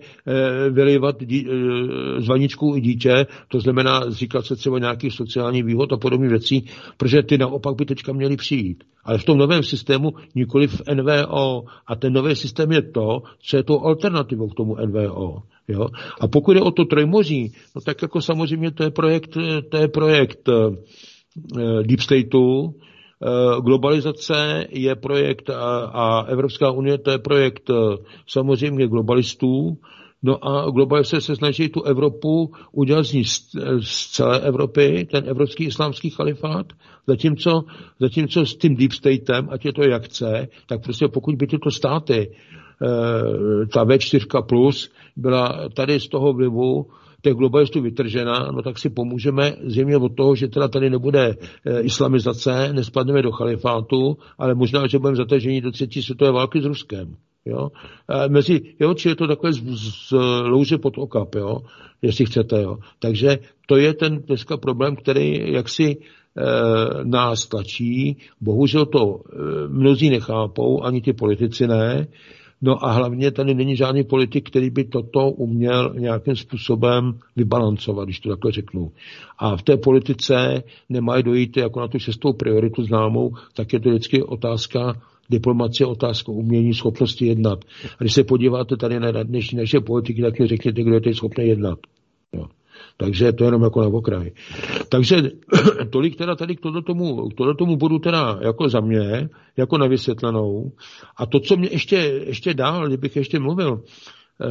vylivat 0.70 1.24
dí, 1.24 1.47
e, 1.47 2.22
zvaničku 2.22 2.74
i 2.78 2.82
dítě, 2.82 3.28
to 3.47 3.59
znamená 3.59 4.01
říkat 4.09 4.45
se 4.45 4.55
třeba 4.55 4.80
nějakých 4.80 5.13
sociálních 5.13 5.63
výhod 5.63 5.93
a 5.93 5.97
podobných 5.97 6.30
věcí, 6.30 6.65
protože 6.97 7.24
ty 7.24 7.38
naopak 7.38 7.76
by 7.76 7.86
teďka 7.86 8.13
měly 8.13 8.36
přijít. 8.36 8.84
Ale 9.03 9.17
v 9.17 9.26
tom 9.26 9.38
novém 9.38 9.63
systému 9.63 10.13
nikoli 10.36 10.67
v 10.67 10.82
NVO. 10.93 11.63
A 11.88 11.95
ten 11.95 12.13
nový 12.13 12.36
systém 12.36 12.72
je 12.72 12.82
to, 12.82 13.22
co 13.41 13.57
je 13.57 13.63
tou 13.63 13.80
alternativou 13.80 14.47
k 14.47 14.55
tomu 14.55 14.76
NVO. 14.86 15.38
Jo? 15.67 15.88
A 16.22 16.28
pokud 16.28 16.55
je 16.55 16.61
o 16.61 16.72
to 16.72 16.86
Trojmoří, 16.86 17.53
no 17.76 17.82
tak 17.82 18.01
jako 18.01 18.22
samozřejmě 18.22 18.72
to 18.72 18.84
je 18.84 18.89
projekt, 18.91 19.38
to 19.70 19.78
je 19.78 19.88
projekt 19.88 20.49
Deep 21.84 21.99
Stateu, 21.99 22.74
Eh, 22.76 22.89
globalizace 23.61 24.67
je 24.70 24.95
projekt 24.95 25.49
a, 25.49 25.80
a 25.93 26.22
Evropská 26.22 26.72
unie 26.72 26.97
to 26.97 27.11
je 27.11 27.17
projekt 27.20 27.70
eh, 27.70 27.74
samozřejmě 28.28 28.88
globalistů, 28.88 29.78
No 30.24 30.45
a 30.47 30.70
globalizace 30.70 31.22
se 31.22 31.36
snaží 31.36 31.70
tu 31.70 31.84
Evropu 31.84 32.51
udělat 32.72 33.03
z, 33.03 33.13
ní, 33.13 33.24
z 33.82 34.07
celé 34.11 34.39
Evropy, 34.41 35.07
ten 35.11 35.24
evropský 35.30 35.63
islámský 35.63 36.09
chalifát, 36.09 36.65
zatímco, 37.07 37.63
zatímco 37.99 38.45
s 38.45 38.55
tím 38.55 38.76
deep 38.76 38.91
statem, 38.91 39.47
ať 39.51 39.65
je 39.65 39.74
to 39.74 39.84
jak 39.84 40.03
chce, 40.03 40.47
tak 40.67 40.84
prostě 40.84 41.07
pokud 41.07 41.36
by 41.36 41.47
tyto 41.47 41.72
státy, 41.72 42.32
eh, 42.32 43.65
ta 43.74 43.86
V4 43.86 44.43
plus, 44.47 44.91
byla 45.15 45.70
tady 45.74 45.99
z 45.99 46.07
toho 46.07 46.34
vlivu 46.34 46.86
těch 47.22 47.34
globalistů 47.34 47.82
vytržena, 47.82 48.51
no 48.51 48.61
tak 48.61 48.80
si 48.80 48.89
pomůžeme 48.89 49.55
zřejmě 49.63 49.97
od 49.97 50.15
toho, 50.15 50.36
že 50.36 50.47
teda 50.47 50.67
tady 50.67 50.89
nebude 50.89 51.36
e, 51.65 51.82
islamizace, 51.82 52.74
nespadneme 52.74 53.22
do 53.22 53.32
chalifátu, 53.32 54.17
ale 54.38 54.55
možná, 54.55 54.88
že 54.88 54.99
budeme 54.99 55.15
zatažení 55.15 55.61
do 55.61 55.72
třetí 55.72 56.03
světové 56.03 56.32
války 56.32 56.61
s 56.61 56.65
Ruskem. 56.65 57.15
Jo? 57.45 57.70
E, 58.09 58.30
mezi, 58.30 58.61
jo, 58.80 58.93
či 58.93 59.09
je 59.09 59.15
to 59.15 59.28
takové 59.28 59.53
z, 59.53 59.61
z 59.76 60.11
louže 60.43 60.78
pod 60.78 60.97
okap, 60.97 61.36
jo? 61.36 61.59
jestli 62.01 62.26
chcete. 62.26 62.61
Jo? 62.61 62.78
Takže 62.99 63.39
to 63.67 63.78
je 63.78 63.93
ten 63.93 64.20
dneska 64.20 64.57
problém, 64.57 64.95
který 64.95 65.53
jaksi 65.53 65.97
e, 65.97 65.97
nás 67.03 67.47
tlačí. 67.47 68.17
Bohužel 68.41 68.86
to 68.86 69.22
mnozí 69.67 70.09
nechápou, 70.09 70.84
ani 70.84 71.01
ti 71.01 71.13
politici 71.13 71.67
ne. 71.67 72.07
No 72.62 72.86
a 72.86 72.91
hlavně 72.91 73.32
tady 73.32 73.53
není 73.53 73.76
žádný 73.76 74.03
politik, 74.03 74.49
který 74.49 74.70
by 74.70 74.84
toto 74.84 75.32
uměl 75.32 75.93
nějakým 75.97 76.36
způsobem 76.36 77.20
vybalancovat, 77.36 78.05
když 78.05 78.20
to 78.20 78.30
takhle 78.30 78.51
řeknu. 78.51 78.91
A 79.38 79.57
v 79.57 79.64
té 79.64 79.78
politice 79.78 80.64
nemají 80.89 81.24
dojít 81.24 81.57
jako 81.57 81.80
na 81.80 81.88
tu 81.88 81.99
šestou 81.99 82.34
prioritu 82.34 82.84
známou, 82.84 83.32
tak 83.53 83.74
je 83.74 83.80
to 83.80 83.89
vždycky 83.89 84.24
otázka 84.24 85.01
diplomacie, 85.30 85.88
otázka 85.88 86.32
umění, 86.32 86.74
schopnosti 86.74 87.26
jednat. 87.26 87.60
A 87.99 88.03
když 88.03 88.14
se 88.14 88.24
podíváte 88.24 88.78
tady 88.78 88.99
na 88.99 89.24
dnešní 89.24 89.57
naše 89.57 89.80
politiky, 89.80 90.22
tak 90.22 90.39
mi 90.39 90.47
řekněte, 90.47 90.84
kdo 90.84 90.93
je 90.93 91.01
tady 91.01 91.16
schopný 91.16 91.47
jednat. 91.47 91.80
Jo. 92.34 92.45
Takže 93.02 93.34
to 93.34 93.43
je 93.43 93.47
jenom 93.47 93.64
jako 93.64 93.82
na 93.82 93.88
okraj. 93.88 94.32
Takže 94.89 95.16
tolik 95.89 96.16
teda 96.16 96.36
tady 96.36 96.56
k 96.56 96.60
tomu, 96.86 97.30
k 97.30 97.58
tomu 97.58 97.78
budu 97.78 98.00
teda 98.00 98.39
jako 98.41 98.70
za 98.70 98.80
mě, 98.80 99.30
jako 99.58 99.78
na 99.78 99.88
vysvětlenou. 99.88 100.72
A 101.18 101.26
to, 101.26 101.39
co 101.39 101.58
mě 101.58 101.70
ještě, 101.72 101.95
ještě 102.26 102.54
dál, 102.54 102.88
kdybych 102.88 103.16
ještě 103.16 103.39
mluvil, 103.39 103.82
eh, 103.82 104.47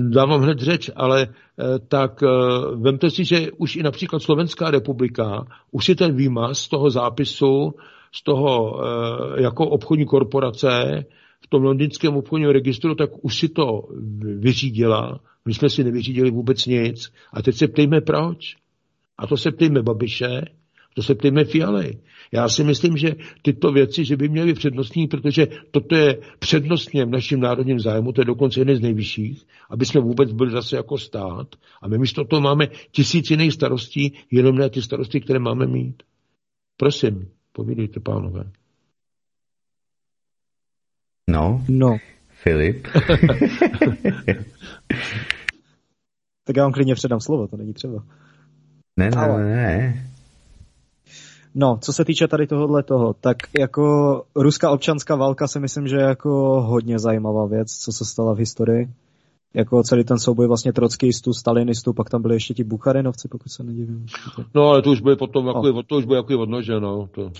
dávám 0.00 0.40
hned 0.40 0.58
řeč, 0.58 0.90
ale 0.96 1.22
eh, 1.22 1.78
tak 1.88 2.22
eh, 2.22 2.28
vemte 2.76 3.10
si, 3.10 3.24
že 3.24 3.48
už 3.58 3.76
i 3.76 3.82
například 3.82 4.22
Slovenská 4.22 4.70
republika, 4.70 5.46
už 5.70 5.84
si 5.84 5.94
ten 5.94 6.16
výmaz 6.16 6.58
z 6.58 6.68
toho 6.68 6.90
zápisu, 6.90 7.74
z 8.12 8.22
toho 8.22 8.80
jako 9.36 9.68
obchodní 9.68 10.06
korporace, 10.06 11.04
tom 11.48 11.62
londýnském 11.62 12.16
obchodním 12.16 12.50
registru, 12.50 12.94
tak 12.94 13.10
už 13.24 13.38
si 13.38 13.48
to 13.48 13.88
vyřídila 14.38 15.20
my 15.46 15.54
jsme 15.54 15.70
si 15.70 15.84
nevyřídili 15.84 16.30
vůbec 16.30 16.66
nic. 16.66 17.12
A 17.32 17.42
teď 17.42 17.56
se 17.56 17.68
ptejme 17.68 18.00
proč. 18.00 18.56
A 19.18 19.26
to 19.26 19.36
se 19.36 19.52
ptejme 19.52 19.82
Babiše, 19.82 20.42
to 20.94 21.02
se 21.02 21.14
ptejme 21.14 21.44
Fialy. 21.44 21.98
Já 22.32 22.48
si 22.48 22.64
myslím, 22.64 22.96
že 22.96 23.14
tyto 23.42 23.72
věci, 23.72 24.04
že 24.04 24.16
by 24.16 24.28
měly 24.28 24.54
přednostní, 24.54 25.06
protože 25.06 25.46
toto 25.70 25.94
je 25.94 26.18
přednostně 26.38 27.04
v 27.04 27.10
našem 27.10 27.40
národním 27.40 27.80
zájmu, 27.80 28.12
to 28.12 28.20
je 28.20 28.24
dokonce 28.24 28.60
jeden 28.60 28.76
z 28.76 28.80
nejvyšších, 28.80 29.46
aby 29.70 29.86
jsme 29.86 30.00
vůbec 30.00 30.32
byli 30.32 30.50
zase 30.50 30.76
jako 30.76 30.98
stát. 30.98 31.54
A 31.82 31.88
my 31.88 31.98
místo 31.98 32.24
toho 32.24 32.42
máme 32.42 32.68
tisíc 32.90 33.30
jiných 33.30 33.52
starostí, 33.52 34.12
jenom 34.30 34.56
ne 34.56 34.70
ty 34.70 34.82
starosti, 34.82 35.20
které 35.20 35.38
máme 35.38 35.66
mít. 35.66 36.02
Prosím, 36.76 37.28
povídejte, 37.52 38.00
pánové. 38.00 38.50
No, 41.30 41.64
no. 41.68 41.96
Filip. 42.42 42.86
tak 46.44 46.56
já 46.56 46.62
vám 46.62 46.72
klidně 46.72 46.94
předám 46.94 47.20
slovo, 47.20 47.48
to 47.48 47.56
není 47.56 47.72
třeba. 47.72 48.02
Ne, 48.96 49.10
ne, 49.10 49.16
Ale... 49.16 49.44
ne. 49.44 50.02
No, 51.54 51.78
co 51.82 51.92
se 51.92 52.04
týče 52.04 52.28
tady 52.28 52.46
tohohle 52.46 52.82
toho, 52.82 53.14
tak 53.20 53.36
jako 53.58 54.22
ruská 54.36 54.70
občanská 54.70 55.16
válka 55.16 55.48
si 55.48 55.60
myslím, 55.60 55.88
že 55.88 55.96
je 55.96 56.02
jako 56.02 56.30
hodně 56.62 56.98
zajímavá 56.98 57.46
věc, 57.46 57.72
co 57.72 57.92
se 57.92 58.04
stala 58.04 58.34
v 58.34 58.38
historii. 58.38 58.88
Jako 59.54 59.82
celý 59.82 60.04
ten 60.04 60.18
souboj 60.18 60.46
vlastně 60.46 60.72
trockistů, 60.72 61.32
stalinistů, 61.32 61.92
pak 61.92 62.10
tam 62.10 62.22
byli 62.22 62.34
ještě 62.34 62.54
ti 62.54 62.64
Bucharinovci, 62.64 63.28
pokud 63.28 63.48
se 63.52 63.62
nedivím. 63.62 64.06
No, 64.54 64.62
ale 64.62 64.82
to 64.82 64.90
už 64.90 65.00
byly 65.00 65.16
potom, 65.16 65.46
jako, 65.46 65.72
no. 65.72 65.82
to 65.82 65.96
už 65.96 66.04
byly 66.04 66.16
jako 66.16 66.38
odnože, 66.38 66.80
no. 66.80 67.06
To... 67.06 67.30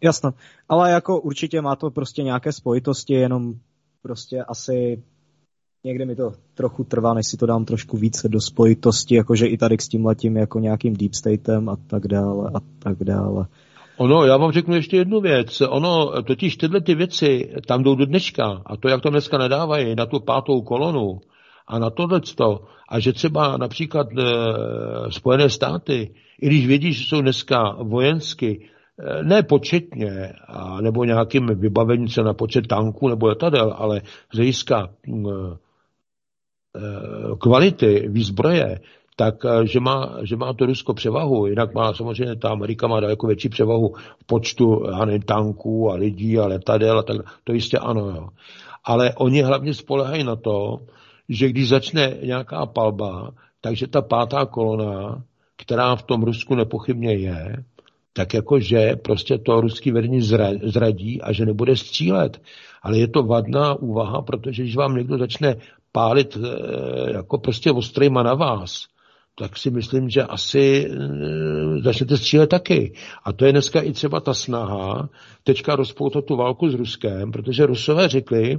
Jasno, 0.00 0.34
ale 0.68 0.90
jako 0.90 1.20
určitě 1.20 1.60
má 1.60 1.76
to 1.76 1.90
prostě 1.90 2.22
nějaké 2.22 2.52
spojitosti, 2.52 3.14
jenom 3.14 3.54
prostě 4.02 4.42
asi 4.42 5.02
někdy 5.84 6.06
mi 6.06 6.16
to 6.16 6.32
trochu 6.54 6.84
trvá, 6.84 7.14
než 7.14 7.26
si 7.30 7.36
to 7.36 7.46
dám 7.46 7.64
trošku 7.64 7.96
více 7.96 8.28
do 8.28 8.40
spojitosti, 8.40 9.14
jakože 9.14 9.46
i 9.46 9.56
tady 9.56 9.76
s 9.80 9.88
tím 9.88 10.06
letím 10.06 10.36
jako 10.36 10.60
nějakým 10.60 10.96
deep 10.96 11.14
statem 11.14 11.68
a 11.68 11.76
tak 11.86 12.06
dále 12.06 12.50
a 12.54 12.60
tak 12.78 13.04
dále. 13.04 13.46
Ono, 13.96 14.24
já 14.24 14.36
vám 14.36 14.52
řeknu 14.52 14.74
ještě 14.74 14.96
jednu 14.96 15.20
věc. 15.20 15.60
Ono, 15.60 16.22
totiž 16.22 16.56
tyhle 16.56 16.80
ty 16.80 16.94
věci 16.94 17.52
tam 17.66 17.82
jdou 17.82 17.94
do 17.94 18.06
dneška 18.06 18.62
a 18.66 18.76
to, 18.76 18.88
jak 18.88 19.02
to 19.02 19.10
dneska 19.10 19.38
nedávají 19.38 19.94
na 19.94 20.06
tu 20.06 20.20
pátou 20.20 20.62
kolonu 20.62 21.20
a 21.66 21.78
na 21.78 21.90
tohleto 21.90 22.64
a 22.88 23.00
že 23.00 23.12
třeba 23.12 23.56
například 23.56 24.06
e, 24.18 24.22
Spojené 25.10 25.50
státy, 25.50 26.14
i 26.40 26.46
když 26.46 26.66
vědí, 26.66 26.92
že 26.92 27.04
jsou 27.04 27.20
dneska 27.20 27.76
vojensky, 27.82 28.68
ne 29.22 29.42
početně, 29.42 30.32
a, 30.46 30.80
nebo 30.80 31.04
nějakým 31.04 31.46
vybavením 31.46 32.08
se 32.08 32.22
na 32.22 32.34
počet 32.34 32.66
tanků 32.66 33.08
nebo 33.08 33.26
letadel, 33.26 33.74
ale 33.76 34.00
z 34.32 34.36
hlediska 34.36 34.88
e, 35.08 35.20
kvality 37.38 38.08
výzbroje, 38.08 38.80
tak 39.16 39.34
eh, 39.44 39.66
že 39.66 39.80
má, 39.80 40.16
že 40.22 40.36
má 40.36 40.52
to 40.52 40.66
Rusko 40.66 40.94
převahu. 40.94 41.46
Jinak 41.46 41.74
má 41.74 41.94
samozřejmě 41.94 42.36
ta 42.36 42.48
Amerika 42.48 42.86
má 42.86 43.00
daleko 43.00 43.26
větší 43.26 43.48
převahu 43.48 43.94
v 44.18 44.24
počtu 44.26 44.82
nevím, 45.04 45.22
tanků 45.22 45.90
a 45.90 45.94
lidí 45.94 46.38
a 46.38 46.46
letadel 46.46 46.98
a 46.98 47.02
tak. 47.02 47.16
To 47.44 47.52
jistě 47.52 47.78
ano. 47.78 48.10
Jo. 48.10 48.28
Ale 48.84 49.14
oni 49.14 49.42
hlavně 49.42 49.74
spolehají 49.74 50.24
na 50.24 50.36
to, 50.36 50.78
že 51.28 51.48
když 51.48 51.68
začne 51.68 52.16
nějaká 52.22 52.66
palba, 52.66 53.30
takže 53.60 53.86
ta 53.86 54.02
pátá 54.02 54.46
kolona, 54.46 55.22
která 55.56 55.96
v 55.96 56.02
tom 56.02 56.22
Rusku 56.22 56.54
nepochybně 56.54 57.14
je, 57.14 57.64
tak 58.16 58.34
jakože 58.34 58.96
prostě 58.96 59.38
to 59.38 59.60
ruský 59.60 59.90
vedení 59.90 60.20
zradí 60.62 61.22
a 61.22 61.32
že 61.32 61.46
nebude 61.46 61.76
střílet. 61.76 62.40
Ale 62.82 62.98
je 62.98 63.08
to 63.08 63.22
vadná 63.22 63.74
úvaha, 63.74 64.22
protože 64.22 64.62
když 64.62 64.76
vám 64.76 64.96
někdo 64.96 65.18
začne 65.18 65.56
pálit 65.92 66.36
eh, 66.36 67.12
jako 67.12 67.38
prostě 67.38 67.72
ostrýma 67.72 68.22
na 68.22 68.34
vás, 68.34 68.86
tak 69.38 69.56
si 69.56 69.70
myslím, 69.70 70.08
že 70.10 70.22
asi 70.22 70.86
e, 70.86 71.80
začnete 71.80 72.16
střílet 72.16 72.46
taky. 72.46 72.92
A 73.24 73.32
to 73.32 73.44
je 73.44 73.52
dneska 73.52 73.80
i 73.80 73.92
třeba 73.92 74.20
ta 74.20 74.34
snaha 74.34 75.08
teďka 75.44 75.76
rozpoutat 75.76 76.24
tu 76.24 76.36
válku 76.36 76.70
s 76.70 76.74
Ruskem, 76.74 77.32
protože 77.32 77.66
Rusové 77.66 78.08
řekli, 78.08 78.56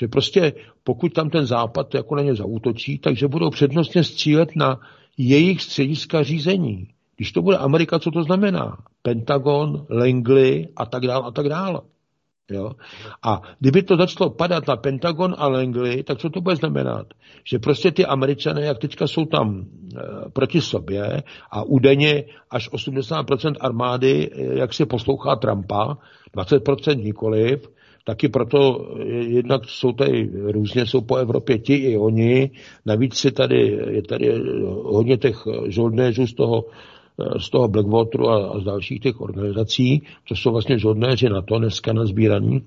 že 0.00 0.08
prostě 0.08 0.52
pokud 0.84 1.12
tam 1.12 1.30
ten 1.30 1.46
západ 1.46 1.94
jako 1.94 2.16
na 2.16 2.22
ně 2.22 2.34
zautočí, 2.34 2.98
takže 2.98 3.28
budou 3.28 3.50
přednostně 3.50 4.04
střílet 4.04 4.56
na 4.56 4.80
jejich 5.18 5.62
střediska 5.62 6.22
řízení. 6.22 6.88
Když 7.16 7.32
to 7.32 7.42
bude 7.42 7.56
Amerika, 7.56 7.98
co 7.98 8.10
to 8.10 8.22
znamená? 8.22 8.76
Pentagon, 9.02 9.86
Langley 9.90 10.68
a 10.76 10.86
tak 10.86 11.06
dále 11.06 11.24
a 11.26 11.30
tak 11.30 11.48
dále. 11.48 11.80
Jo? 12.50 12.72
A 13.22 13.42
kdyby 13.60 13.82
to 13.82 13.96
začalo 13.96 14.30
padat 14.30 14.68
na 14.68 14.76
Pentagon 14.76 15.34
a 15.38 15.48
Langley, 15.48 16.02
tak 16.02 16.18
co 16.18 16.30
to 16.30 16.40
bude 16.40 16.56
znamenat? 16.56 17.06
Že 17.44 17.58
prostě 17.58 17.90
ty 17.90 18.06
američané, 18.06 18.60
jak 18.64 18.78
teďka 18.78 19.06
jsou 19.06 19.24
tam 19.24 19.60
e, 19.60 20.30
proti 20.30 20.60
sobě 20.60 21.22
a 21.50 21.62
údajně 21.62 22.24
až 22.50 22.70
80% 22.70 23.54
armády, 23.60 24.30
e, 24.32 24.58
jak 24.58 24.74
se 24.74 24.86
poslouchá 24.86 25.36
Trumpa, 25.36 25.98
20% 26.36 27.02
nikoliv, 27.02 27.70
taky 28.04 28.28
proto 28.28 28.88
e, 29.00 29.04
jednak 29.14 29.62
jsou 29.64 29.92
tady 29.92 30.30
různě, 30.34 30.86
jsou 30.86 31.00
po 31.00 31.16
Evropě 31.16 31.58
ti 31.58 31.74
i 31.74 31.98
oni, 31.98 32.50
navíc 32.86 33.14
si 33.14 33.32
tady, 33.32 33.78
je 33.90 34.02
tady 34.02 34.42
hodně 34.82 35.16
těch 35.16 35.36
žoldnéřů 35.66 36.26
z 36.26 36.34
toho 36.34 36.64
z 37.38 37.50
toho 37.50 37.68
Blackwateru 37.68 38.28
a, 38.28 38.48
a 38.48 38.58
z 38.60 38.64
dalších 38.64 39.00
těch 39.00 39.20
organizací, 39.20 40.02
to 40.28 40.34
jsou 40.34 40.52
vlastně 40.52 40.78
žodnéři 40.78 41.28
na 41.28 41.42
to 41.42 41.58
dneska 41.58 41.92
nazbíraní, 41.92 42.62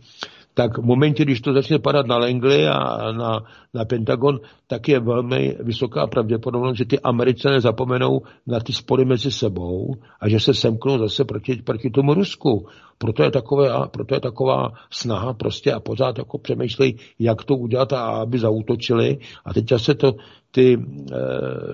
tak 0.57 0.77
v 0.77 0.81
momentě, 0.81 1.23
když 1.23 1.41
to 1.41 1.53
začne 1.53 1.79
padat 1.79 2.07
na 2.07 2.17
Langley 2.17 2.67
a 2.67 3.11
na, 3.11 3.43
na 3.73 3.85
Pentagon, 3.85 4.39
tak 4.67 4.89
je 4.89 4.99
velmi 4.99 5.55
vysoká 5.59 6.07
pravděpodobnost, 6.07 6.77
že 6.77 6.85
ty 6.85 6.99
američané 6.99 7.61
zapomenou 7.61 8.21
na 8.47 8.59
ty 8.59 8.73
spory 8.73 9.05
mezi 9.05 9.31
sebou 9.31 9.95
a 10.19 10.29
že 10.29 10.39
se 10.39 10.53
semknou 10.53 10.97
zase 10.97 11.25
proti, 11.25 11.55
proti 11.55 11.89
tomu 11.89 12.13
Rusku. 12.13 12.67
Proto 12.97 13.23
je, 13.23 13.31
takové, 13.31 13.69
proto 13.91 14.15
je 14.15 14.19
taková 14.19 14.71
snaha 14.89 15.33
prostě 15.33 15.73
a 15.73 15.79
pořád 15.79 16.17
jako 16.17 16.37
přemýšlej, 16.37 16.95
jak 17.19 17.43
to 17.43 17.55
udělat 17.55 17.93
a 17.93 18.05
aby 18.05 18.39
zautočili. 18.39 19.17
A 19.45 19.53
teď 19.53 19.65
se 19.77 19.95
to, 19.95 20.13
ty, 20.51 20.73
e, 20.73 20.77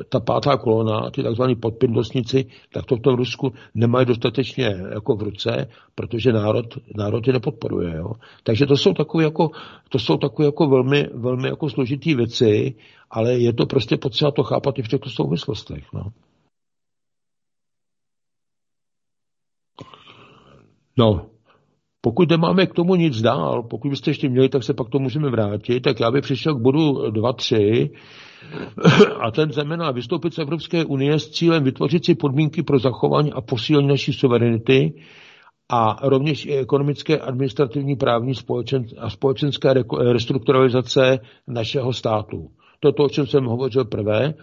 ta 0.09 0.19
pátá 0.19 0.57
kolona, 0.57 1.09
ty 1.09 1.23
takzvaní 1.23 1.55
podpindlostníci, 1.55 2.45
tak 2.73 2.85
to 2.85 2.95
v 2.95 2.99
tom 3.01 3.15
Rusku 3.15 3.53
nemají 3.75 4.05
dostatečně 4.05 4.75
jako 4.93 5.15
v 5.15 5.21
ruce, 5.21 5.67
protože 5.95 6.33
národ, 6.33 6.65
národ 6.95 7.27
je 7.27 7.33
nepodporuje. 7.33 7.95
Jo? 7.95 8.11
Takže 8.43 8.65
to 8.65 8.77
jsou 8.77 8.93
takové 8.93 9.23
jako, 9.23 9.49
to 9.89 9.99
jsou 9.99 10.17
takové 10.17 10.45
jako 10.45 10.67
velmi, 10.67 11.09
velmi 11.13 11.47
jako 11.47 11.69
složitý 11.69 12.15
věci, 12.15 12.75
ale 13.11 13.33
je 13.33 13.53
to 13.53 13.65
prostě 13.65 13.97
potřeba 13.97 14.31
to 14.31 14.43
chápat 14.43 14.79
i 14.79 14.83
v 14.83 14.87
těchto 14.87 15.09
souvislostech. 15.09 15.83
No. 15.93 16.03
No, 20.97 21.25
pokud 22.01 22.29
nemáme 22.29 22.65
k 22.67 22.73
tomu 22.73 22.95
nic 22.95 23.21
dál, 23.21 23.63
pokud 23.63 23.89
byste 23.89 24.09
ještě 24.09 24.29
měli, 24.29 24.49
tak 24.49 24.63
se 24.63 24.73
pak 24.73 24.89
to 24.89 24.99
můžeme 24.99 25.29
vrátit, 25.29 25.79
tak 25.79 25.99
já 25.99 26.11
bych 26.11 26.23
přišel 26.23 26.55
k 26.55 26.61
bodu 26.61 26.91
2.3 26.93 27.89
a 29.19 29.31
ten 29.31 29.51
znamená 29.51 29.91
vystoupit 29.91 30.33
z 30.33 30.37
Evropské 30.39 30.85
unie 30.85 31.19
s 31.19 31.29
cílem 31.29 31.63
vytvořit 31.63 32.05
si 32.05 32.15
podmínky 32.15 32.63
pro 32.63 32.79
zachování 32.79 33.33
a 33.33 33.41
posílení 33.41 33.87
naší 33.87 34.13
suverenity 34.13 34.93
a 35.71 35.99
rovněž 36.01 36.45
i 36.45 36.57
ekonomické, 36.57 37.19
administrativní, 37.19 37.95
právní 37.95 38.35
společen, 38.35 38.85
a 38.99 39.09
společenské 39.09 39.73
restrukturalizace 40.11 41.19
našeho 41.47 41.93
státu. 41.93 42.49
To 42.79 42.87
je 42.87 42.93
to, 42.93 43.03
o 43.03 43.09
čem 43.09 43.27
jsem 43.27 43.45
hovořil 43.45 43.85
prvé. 43.85 44.33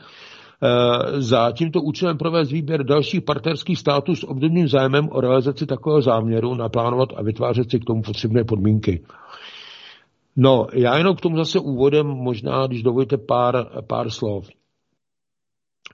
Eh, 0.62 1.22
za 1.22 1.52
tímto 1.52 1.82
účelem 1.82 2.18
provést 2.18 2.52
výběr 2.52 2.84
dalších 2.84 3.22
partnerských 3.22 3.78
států 3.78 4.16
s 4.16 4.24
obdobným 4.24 4.68
zájmem 4.68 5.08
o 5.12 5.20
realizaci 5.20 5.66
takového 5.66 6.02
záměru, 6.02 6.54
naplánovat 6.54 7.08
a 7.16 7.22
vytvářet 7.22 7.70
si 7.70 7.80
k 7.80 7.84
tomu 7.84 8.02
potřebné 8.02 8.44
podmínky. 8.44 9.04
No, 10.36 10.66
já 10.72 10.98
jenom 10.98 11.16
k 11.16 11.20
tomu 11.20 11.36
zase 11.36 11.58
úvodem 11.58 12.06
možná, 12.06 12.66
když 12.66 12.82
dovolíte 12.82 13.16
pár, 13.16 13.66
pár 13.86 14.10
slov. 14.10 14.48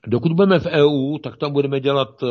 Dokud 0.06 0.32
budeme 0.32 0.58
v 0.58 0.66
EU, 0.66 1.18
tak 1.18 1.36
tam 1.36 1.52
budeme 1.52 1.80
dělat 1.80 2.22
uh, 2.22 2.28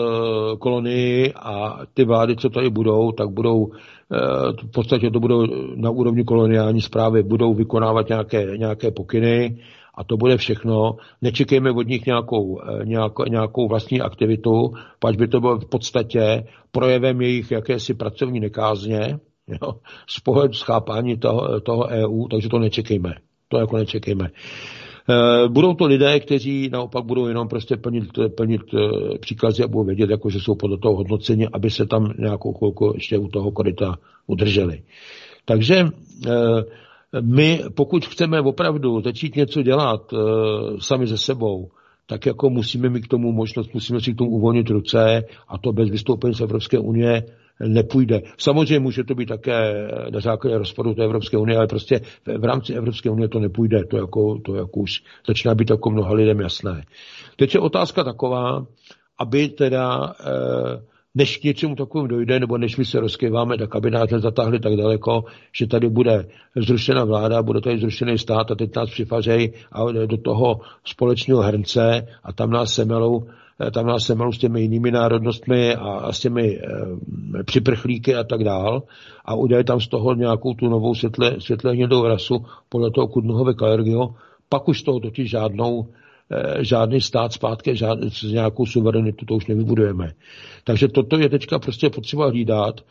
kolonii 0.59 1.33
a 1.33 1.79
ty 1.93 2.05
vlády, 2.05 2.35
co 2.35 2.49
tady 2.49 2.69
budou, 2.69 3.11
tak 3.11 3.29
budou, 3.29 3.57
uh, 3.57 3.71
v 4.63 4.71
podstatě 4.71 5.11
to 5.11 5.19
budou 5.19 5.45
na 5.75 5.89
úrovni 5.89 6.23
koloniální 6.23 6.81
zprávy, 6.81 7.23
budou 7.23 7.53
vykonávat 7.53 8.09
nějaké, 8.09 8.57
nějaké 8.57 8.91
pokyny 8.91 9.57
a 9.97 10.03
to 10.03 10.17
bude 10.17 10.37
všechno. 10.37 10.95
Nečekejme 11.21 11.71
od 11.71 11.87
nich 11.87 12.05
nějakou, 12.05 12.61
eh, 12.61 12.85
nějakou, 12.85 13.23
nějakou 13.23 13.67
vlastní 13.67 14.01
aktivitu, 14.01 14.73
pač 14.99 15.15
by 15.15 15.27
to 15.27 15.39
bylo 15.39 15.57
v 15.57 15.69
podstatě 15.69 16.43
projevem 16.71 17.21
jejich 17.21 17.51
jakési 17.51 17.93
pracovní 17.93 18.39
nekázně, 18.39 19.19
jo, 19.47 19.73
z 20.07 20.19
pohledu 20.19 20.53
schápání 20.53 21.17
toho, 21.17 21.59
toho 21.61 21.87
EU, 21.87 22.27
takže 22.27 22.49
to 22.49 22.59
nečekejme. 22.59 23.15
To 23.47 23.57
jako 23.57 23.77
nečekejme. 23.77 24.29
Eh, 25.09 25.47
budou 25.47 25.73
to 25.73 25.85
lidé, 25.85 26.19
kteří 26.19 26.69
naopak 26.69 27.05
budou 27.05 27.27
jenom 27.27 27.47
prostě 27.47 27.77
plnit, 27.77 28.03
plnit 28.37 28.61
eh, 28.73 29.17
příkazy 29.17 29.63
a 29.63 29.67
budou 29.67 29.83
vědět, 29.83 30.09
jako, 30.09 30.29
že 30.29 30.39
jsou 30.39 30.55
podle 30.55 30.77
toho 30.77 30.95
hodnoceni, 30.95 31.47
aby 31.53 31.69
se 31.69 31.85
tam 31.85 32.13
nějakou 32.19 32.53
chvilku 32.53 32.91
ještě 32.95 33.17
u 33.17 33.27
toho 33.27 33.51
koryta 33.51 33.95
udrželi. 34.27 34.81
Takže 35.45 35.85
my, 37.21 37.63
pokud 37.75 38.05
chceme 38.05 38.41
opravdu 38.41 39.01
začít 39.01 39.35
něco 39.35 39.61
dělat 39.61 40.13
uh, 40.13 40.19
sami 40.79 41.07
ze 41.07 41.17
sebou, 41.17 41.69
tak 42.07 42.25
jako 42.25 42.49
musíme 42.49 42.89
mít 42.89 43.05
k 43.05 43.07
tomu 43.07 43.31
možnost, 43.31 43.73
musíme 43.73 44.01
si 44.01 44.13
k 44.13 44.17
tomu 44.17 44.29
uvolnit 44.29 44.69
ruce 44.69 45.23
a 45.47 45.57
to 45.57 45.73
bez 45.73 45.89
vystoupení 45.89 46.33
z 46.33 46.41
Evropské 46.41 46.79
unie 46.79 47.23
nepůjde. 47.59 48.21
Samozřejmě 48.37 48.79
může 48.79 49.03
to 49.03 49.15
být 49.15 49.25
také 49.25 49.87
na 50.09 50.19
základě 50.19 50.57
rozporu 50.57 50.93
té 50.93 51.03
Evropské 51.03 51.37
unie, 51.37 51.57
ale 51.57 51.67
prostě 51.67 51.99
v, 51.99 52.37
v 52.37 52.43
rámci 52.43 52.73
Evropské 52.73 53.09
unie 53.09 53.27
to 53.27 53.39
nepůjde. 53.39 53.85
To 53.85 53.97
jako, 53.97 54.39
to 54.45 54.55
jako 54.55 54.79
už 54.79 55.03
začíná 55.27 55.55
být 55.55 55.69
jako 55.69 55.89
mnoha 55.89 56.13
lidem 56.13 56.39
jasné. 56.39 56.83
Teď 57.35 57.53
je 57.53 57.59
otázka 57.59 58.03
taková, 58.03 58.65
aby 59.19 59.49
teda 59.49 60.13
eh, 60.19 60.81
než 61.15 61.37
k 61.37 61.43
něčemu 61.43 61.75
takovému 61.75 62.07
dojde, 62.07 62.39
nebo 62.39 62.57
než 62.57 62.77
my 62.77 62.85
se 62.85 62.99
rozkýváme, 62.99 63.57
tak 63.57 63.75
aby 63.75 63.91
nás 63.91 64.09
nezatáhli 64.09 64.59
tak 64.59 64.75
daleko, 64.75 65.23
že 65.53 65.67
tady 65.67 65.89
bude 65.89 66.25
zrušena 66.55 67.03
vláda, 67.03 67.43
bude 67.43 67.61
tady 67.61 67.79
zrušený 67.79 68.17
stát 68.17 68.51
a 68.51 68.55
teď 68.55 68.75
nás 68.75 68.89
přifařej 68.89 69.53
a 69.71 69.91
do 70.05 70.17
toho 70.17 70.59
společného 70.85 71.41
hrnce 71.41 72.07
a 72.23 72.33
tam 72.33 72.49
nás 72.49 72.73
semelou 72.73 73.23
Eh, 73.59 73.71
tam 73.71 73.85
nás 73.85 74.03
semelou 74.03 74.31
s 74.31 74.37
těmi 74.37 74.61
jinými 74.61 74.91
národnostmi 74.91 75.75
a, 75.75 75.89
a 75.89 76.13
s 76.13 76.19
těmi 76.19 76.59
e, 76.59 77.43
připrchlíky 77.43 78.15
a 78.15 78.23
tak 78.23 78.43
dál. 78.43 78.83
A 79.25 79.35
udělají 79.35 79.65
tam 79.65 79.79
z 79.79 79.87
toho 79.87 80.13
nějakou 80.13 80.53
tu 80.53 80.69
novou 80.69 80.95
světle, 80.95 81.35
světle 81.39 81.73
hnědou 81.73 82.07
rasu 82.07 82.45
podle 82.69 82.91
toho 82.91 83.07
Kudnoho 83.07 83.53
Kalergio, 83.53 84.15
pak 84.49 84.67
už 84.67 84.79
z 84.79 84.83
toho 84.83 84.99
totiž 84.99 85.29
žádnou, 85.29 85.87
žádný 86.59 87.01
stát 87.01 87.33
zpátky, 87.33 87.75
žád, 87.75 87.99
s 88.03 88.23
nějakou 88.23 88.65
suverenitu 88.65 89.25
to 89.25 89.33
už 89.33 89.47
nevybudujeme. 89.47 90.11
Takže 90.63 90.87
toto 90.87 91.17
je 91.17 91.29
teďka 91.29 91.59
prostě 91.59 91.89
potřeba 91.89 92.29
hlídat 92.29 92.81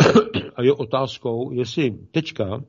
a 0.56 0.62
je 0.62 0.72
otázkou, 0.72 1.50
jestli 1.52 1.90
teďka 2.10 2.62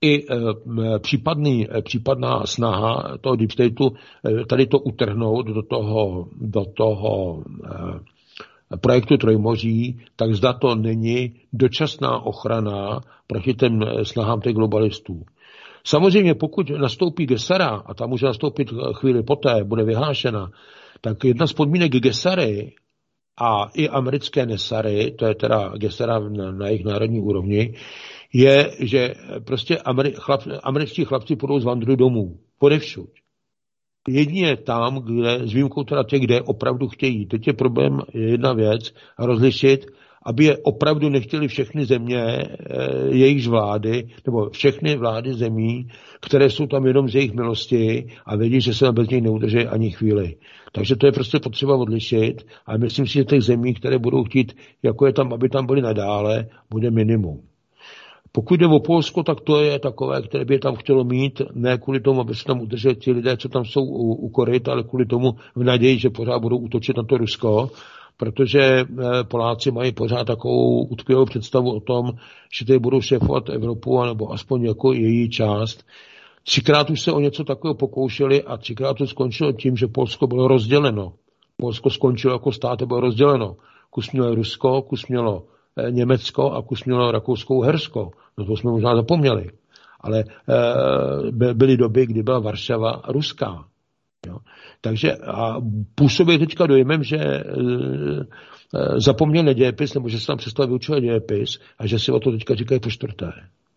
i 0.00 0.26
e, 0.26 0.98
případný, 0.98 1.66
e, 1.70 1.82
případná 1.82 2.46
snaha 2.46 3.18
toho 3.20 3.36
deep 3.36 3.50
stateu 3.50 3.90
e, 3.90 4.44
tady 4.44 4.66
to 4.66 4.78
utrhnout 4.78 5.46
do 5.46 5.62
toho, 5.62 6.28
do 6.40 6.64
toho 6.64 7.42
projektu 8.80 9.16
Trojmoří, 9.16 10.00
tak 10.16 10.34
zda 10.34 10.52
to 10.52 10.74
není 10.74 11.34
dočasná 11.52 12.18
ochrana 12.20 13.00
proti 13.26 13.54
těm 13.54 13.80
snahám 14.02 14.40
těch 14.40 14.54
globalistů. 14.54 15.22
Samozřejmě 15.88 16.34
pokud 16.34 16.70
nastoupí 16.70 17.26
Gesara, 17.26 17.68
a 17.68 17.94
tam 17.94 18.10
může 18.10 18.26
nastoupit 18.26 18.68
chvíli 18.94 19.22
poté, 19.22 19.64
bude 19.64 19.84
vyhlášena, 19.84 20.50
tak 21.00 21.24
jedna 21.24 21.46
z 21.46 21.52
podmínek 21.52 21.92
Gesary 21.92 22.72
a 23.40 23.70
i 23.74 23.88
americké 23.88 24.46
Nesary, 24.46 25.10
to 25.10 25.26
je 25.26 25.34
teda 25.34 25.72
Gesara 25.76 26.18
na, 26.18 26.52
na 26.52 26.66
jejich 26.66 26.84
národní 26.84 27.20
úrovni, 27.20 27.74
je, 28.32 28.70
že 28.80 29.14
prostě 29.44 29.74
Ameri- 29.74 30.14
chlap, 30.14 30.40
američtí 30.62 31.04
chlapci 31.04 31.36
půjdou 31.36 31.60
z 31.60 31.64
vandru 31.64 31.96
domů. 31.96 32.38
Podevšuť. 32.58 33.10
Jedině 34.08 34.56
tam, 34.56 35.02
kde, 35.02 35.48
s 35.48 35.52
výjimkou 35.52 35.84
teda 35.84 36.04
těch, 36.04 36.20
kde 36.20 36.42
opravdu 36.42 36.88
chtějí. 36.88 37.26
Teď 37.26 37.46
je 37.46 37.52
problém 37.52 38.00
jedna 38.14 38.52
věc, 38.52 38.94
rozlišit, 39.18 39.86
aby 40.22 40.44
je 40.44 40.56
opravdu 40.56 41.08
nechtěli 41.08 41.48
všechny 41.48 41.86
země, 41.86 42.20
e, 42.20 42.46
jejichž 43.10 43.46
vlády, 43.46 44.08
nebo 44.26 44.50
všechny 44.50 44.96
vlády 44.96 45.34
zemí, 45.34 45.88
které 46.20 46.50
jsou 46.50 46.66
tam 46.66 46.86
jenom 46.86 47.08
z 47.08 47.14
jejich 47.14 47.32
milosti 47.32 48.06
a 48.26 48.36
vědí, 48.36 48.60
že 48.60 48.74
se 48.74 48.84
tam 48.84 48.94
bez 48.94 49.08
nich 49.08 49.22
neudrží 49.22 49.58
ani 49.58 49.90
chvíli. 49.90 50.36
Takže 50.72 50.96
to 50.96 51.06
je 51.06 51.12
prostě 51.12 51.38
potřeba 51.38 51.76
odlišit 51.76 52.46
a 52.66 52.76
myslím 52.76 53.06
si, 53.06 53.12
že 53.12 53.24
těch 53.24 53.42
zemí, 53.42 53.74
které 53.74 53.98
budou 53.98 54.24
chtít, 54.24 54.56
jako 54.82 55.06
je 55.06 55.12
tam, 55.12 55.32
aby 55.32 55.48
tam 55.48 55.66
byly 55.66 55.82
nadále, 55.82 56.46
bude 56.70 56.90
minimum. 56.90 57.42
Pokud 58.32 58.60
jde 58.60 58.66
o 58.66 58.80
Polsko, 58.80 59.22
tak 59.22 59.40
to 59.40 59.62
je 59.62 59.78
takové, 59.78 60.22
které 60.22 60.44
by 60.44 60.54
je 60.54 60.58
tam 60.58 60.76
chtělo 60.76 61.04
mít, 61.04 61.42
ne 61.54 61.78
kvůli 61.78 62.00
tomu, 62.00 62.20
aby 62.20 62.34
se 62.34 62.44
tam 62.44 62.60
udrželi 62.60 62.96
ti 62.96 63.12
lidé, 63.12 63.36
co 63.36 63.48
tam 63.48 63.64
jsou 63.64 63.80
u, 63.82 64.14
u 64.14 64.28
koryt, 64.28 64.68
ale 64.68 64.82
kvůli 64.82 65.06
tomu 65.06 65.32
v 65.54 65.64
naději, 65.64 65.98
že 65.98 66.10
pořád 66.10 66.38
budou 66.38 66.58
útočit 66.58 66.96
na 66.96 67.02
to 67.02 67.18
Rusko, 67.18 67.70
protože 68.18 68.60
eh, 68.60 68.84
Poláci 69.24 69.70
mají 69.70 69.92
pořád 69.92 70.24
takovou 70.24 70.84
utkvělou 70.84 71.24
představu 71.24 71.76
o 71.76 71.80
tom, 71.80 72.12
že 72.58 72.64
tady 72.64 72.78
budou 72.78 73.00
šéfovat 73.00 73.48
Evropu, 73.48 74.04
nebo 74.04 74.32
aspoň 74.32 74.64
jako 74.64 74.92
její 74.92 75.30
část. 75.30 75.84
Třikrát 76.42 76.90
už 76.90 77.00
se 77.00 77.12
o 77.12 77.20
něco 77.20 77.44
takového 77.44 77.74
pokoušeli 77.74 78.42
a 78.42 78.56
třikrát 78.56 78.96
to 78.96 79.06
skončilo 79.06 79.52
tím, 79.52 79.76
že 79.76 79.86
Polsko 79.86 80.26
bylo 80.26 80.48
rozděleno. 80.48 81.12
Polsko 81.56 81.90
skončilo 81.90 82.34
jako 82.34 82.52
stát, 82.52 82.82
bylo 82.82 83.00
rozděleno. 83.00 83.56
Kus 83.90 84.12
mělo 84.12 84.34
Rusko, 84.34 84.82
kus 84.82 85.06
mělo 85.06 85.44
Eh, 85.78 85.90
Německo 85.90 86.52
a 86.52 86.62
kus 86.62 86.84
mělo 86.84 87.12
Rakouskou 87.12 87.62
Hersko. 87.62 88.10
No 88.38 88.44
to 88.44 88.56
jsme 88.56 88.70
možná 88.70 88.96
zapomněli. 88.96 89.50
Ale 90.00 90.24
e, 91.38 91.54
byly 91.54 91.76
doby, 91.76 92.06
kdy 92.06 92.22
byla 92.22 92.38
Varšava 92.38 93.02
ruská. 93.08 93.64
Jo. 94.26 94.38
Takže 94.80 95.12
a 95.12 95.60
působí 95.94 96.38
teďka 96.38 96.66
dojmem, 96.66 97.02
že 97.02 97.16
e, 97.16 97.44
zapomněl 98.96 99.44
na 99.44 99.52
dějepis, 99.52 99.94
nebo 99.94 100.08
že 100.08 100.20
se 100.20 100.26
tam 100.26 100.36
přestal 100.36 100.66
vyučovat 100.66 101.02
dějepis 101.02 101.58
a 101.78 101.86
že 101.86 101.98
si 101.98 102.12
o 102.12 102.20
to 102.20 102.30
teďka 102.30 102.54
říkají 102.54 102.80
po 102.80 102.90
čtvrté. 102.90 103.32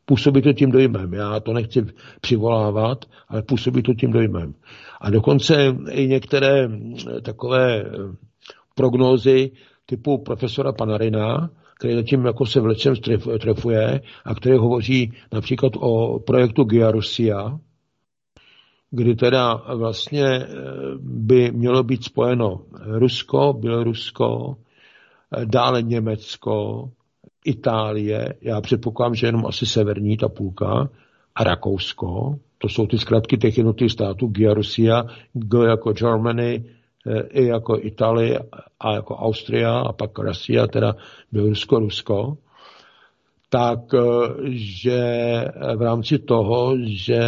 Působí 0.06 0.42
to 0.42 0.54
tím 0.54 0.72
dojmem. 0.72 1.14
Já 1.14 1.40
to 1.40 1.54
nechci 1.54 1.86
přivolávat, 2.22 3.06
ale 3.28 3.42
působí 3.42 3.82
to 3.82 3.94
tím 3.94 4.12
dojmem. 4.12 4.54
A 5.02 5.10
dokonce 5.10 5.76
i 5.90 6.08
některé 6.08 6.70
takové 7.22 7.86
prognózy 8.76 9.52
typu 9.86 10.18
profesora 10.18 10.72
Panarina, 10.72 11.50
který 11.80 11.96
zatím 11.96 12.26
jako 12.26 12.46
se 12.46 12.60
vlečem 12.60 12.96
trefuje 13.42 14.02
a 14.26 14.36
který 14.36 14.58
hovoří 14.58 15.14
například 15.32 15.74
o 15.76 16.20
projektu 16.20 16.64
Giarusia, 16.64 17.60
kdy 18.92 19.16
teda 19.16 19.54
vlastně 19.76 20.26
eh, 20.26 20.48
by 21.00 21.52
mělo 21.52 21.84
být 21.84 22.04
spojeno 22.04 22.62
Rusko, 22.86 23.54
Bělorusko, 23.54 24.56
eh, 25.38 25.46
dále 25.46 25.82
Německo, 25.82 26.90
Itálie, 27.46 28.34
já 28.42 28.62
předpokládám, 28.62 29.16
že 29.16 29.28
jenom 29.28 29.46
asi 29.46 29.66
severní 29.66 30.18
ta 30.18 30.30
půlka, 30.30 30.90
a 31.36 31.44
Rakousko, 31.44 32.40
to 32.58 32.70
jsou 32.70 32.88
ty 32.88 32.98
zkratky 32.98 33.38
těch 33.38 33.58
jednotlivých 33.58 33.92
států, 33.92 34.28
Giarusia, 34.28 35.06
G 35.34 35.66
jako 35.68 35.94
Germany, 35.94 36.64
Eh, 37.08 37.28
i 37.30 37.46
jako 37.46 37.78
Itálie 37.82 38.40
a 38.80 38.94
jako 38.94 39.16
Austria 39.16 39.80
a 39.80 39.94
pak 39.94 40.20
Rusia, 40.20 40.68
teda 40.68 40.96
Bělorusko, 41.32 41.80
Rusko, 41.80 42.38
tak 43.52 43.80
eh, 43.94 44.00
že 44.50 45.02
v 45.78 45.82
rámci 45.82 46.20
toho, 46.20 46.78
že 46.84 47.22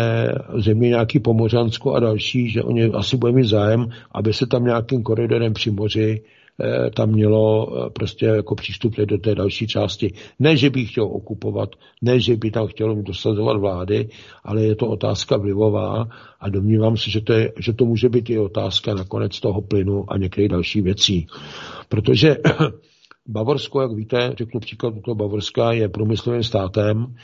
země 0.57 0.87
nějaký 0.89 1.19
Pomořansko 1.19 1.93
a 1.93 1.99
další, 1.99 2.49
že 2.49 2.63
oni 2.63 2.85
asi 2.85 3.17
budou 3.17 3.33
mít 3.33 3.47
zájem, 3.47 3.89
aby 4.11 4.33
se 4.33 4.47
tam 4.47 4.65
nějakým 4.65 5.03
koridorem 5.03 5.53
při 5.53 5.71
moři 5.71 6.21
Eh, 6.61 6.89
tam 6.89 7.09
mělo 7.09 7.67
eh, 7.67 7.89
prostě 7.89 8.25
jako 8.25 8.55
přístup 8.55 8.95
do 8.95 9.17
té 9.17 9.35
další 9.35 9.67
části. 9.67 10.13
Ne, 10.39 10.57
že 10.57 10.69
by 10.69 10.85
chtěl 10.85 11.03
okupovat, 11.03 11.69
ne, 12.01 12.19
že 12.19 12.37
by 12.37 12.51
tam 12.51 12.67
chtělo 12.67 13.01
dosazovat 13.01 13.57
vlády, 13.57 14.09
ale 14.43 14.63
je 14.63 14.75
to 14.75 14.87
otázka 14.87 15.37
vlivová 15.37 16.07
a 16.39 16.49
domnívám 16.49 16.97
se, 16.97 17.09
že 17.11 17.21
to, 17.21 17.33
je, 17.33 17.53
že 17.59 17.73
to 17.73 17.85
může 17.85 18.09
být 18.09 18.29
i 18.29 18.39
otázka 18.39 18.93
nakonec 18.93 19.39
toho 19.39 19.61
plynu 19.61 20.11
a 20.11 20.17
některých 20.17 20.49
dalších 20.49 20.83
věcí. 20.83 21.27
Protože 21.89 22.37
Bavorsko, 23.27 23.81
jak 23.81 23.91
víte, 23.91 24.33
řeknu 24.37 24.59
příklad 24.59 24.93
toho 25.05 25.15
Bavorska, 25.15 25.71
je 25.71 25.89
průmyslovým 25.89 26.43
státem 26.43 27.15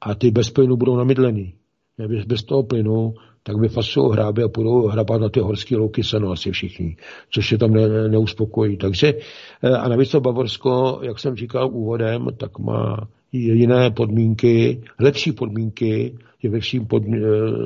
a 0.00 0.14
ty 0.14 0.30
bez 0.30 0.50
plynu 0.50 0.76
budou 0.76 0.96
namydlený. 0.96 1.54
Bez, 2.08 2.24
bez 2.24 2.42
toho 2.42 2.62
plynu 2.62 3.14
tak 3.42 3.56
vyfasují 3.56 4.12
hráby 4.12 4.42
a 4.42 4.48
půjdou 4.48 4.86
hrabat 4.86 5.20
na 5.20 5.28
ty 5.28 5.40
horské 5.40 5.76
louky 5.76 6.02
seno 6.04 6.30
asi 6.30 6.50
všichni, 6.50 6.96
což 7.30 7.52
je 7.52 7.58
tam 7.58 7.72
ne, 7.72 8.08
neuspokojí. 8.08 8.76
Takže 8.76 9.14
eh, 9.62 9.70
a 9.70 9.88
navíc 9.88 10.10
to 10.10 10.20
Bavorsko, 10.20 11.00
jak 11.02 11.18
jsem 11.18 11.36
říkal 11.36 11.70
úvodem, 11.72 12.26
tak 12.36 12.58
má 12.58 13.08
jiné 13.32 13.90
podmínky, 13.90 14.82
lepší 15.00 15.32
podmínky, 15.32 16.18
je 16.44 16.50
ve 16.50 16.60
vším 16.60 16.86
pod, 16.86 17.02
e, 17.02 17.18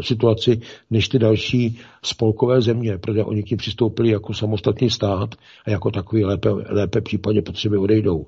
situaci 0.03 0.61
než 0.91 1.09
ty 1.09 1.19
další 1.19 1.79
spolkové 2.03 2.61
země, 2.61 2.99
protože 2.99 3.25
oni 3.25 3.43
tím 3.43 3.59
přistoupili 3.59 4.11
jako 4.11 4.35
samostatný 4.35 4.91
stát 4.91 5.35
a 5.67 5.71
jako 5.71 5.91
takový 5.91 6.25
lépe, 6.25 6.49
lépe 6.51 7.01
případně 7.01 7.43
potřeby 7.43 7.77
odejdou. 7.79 8.27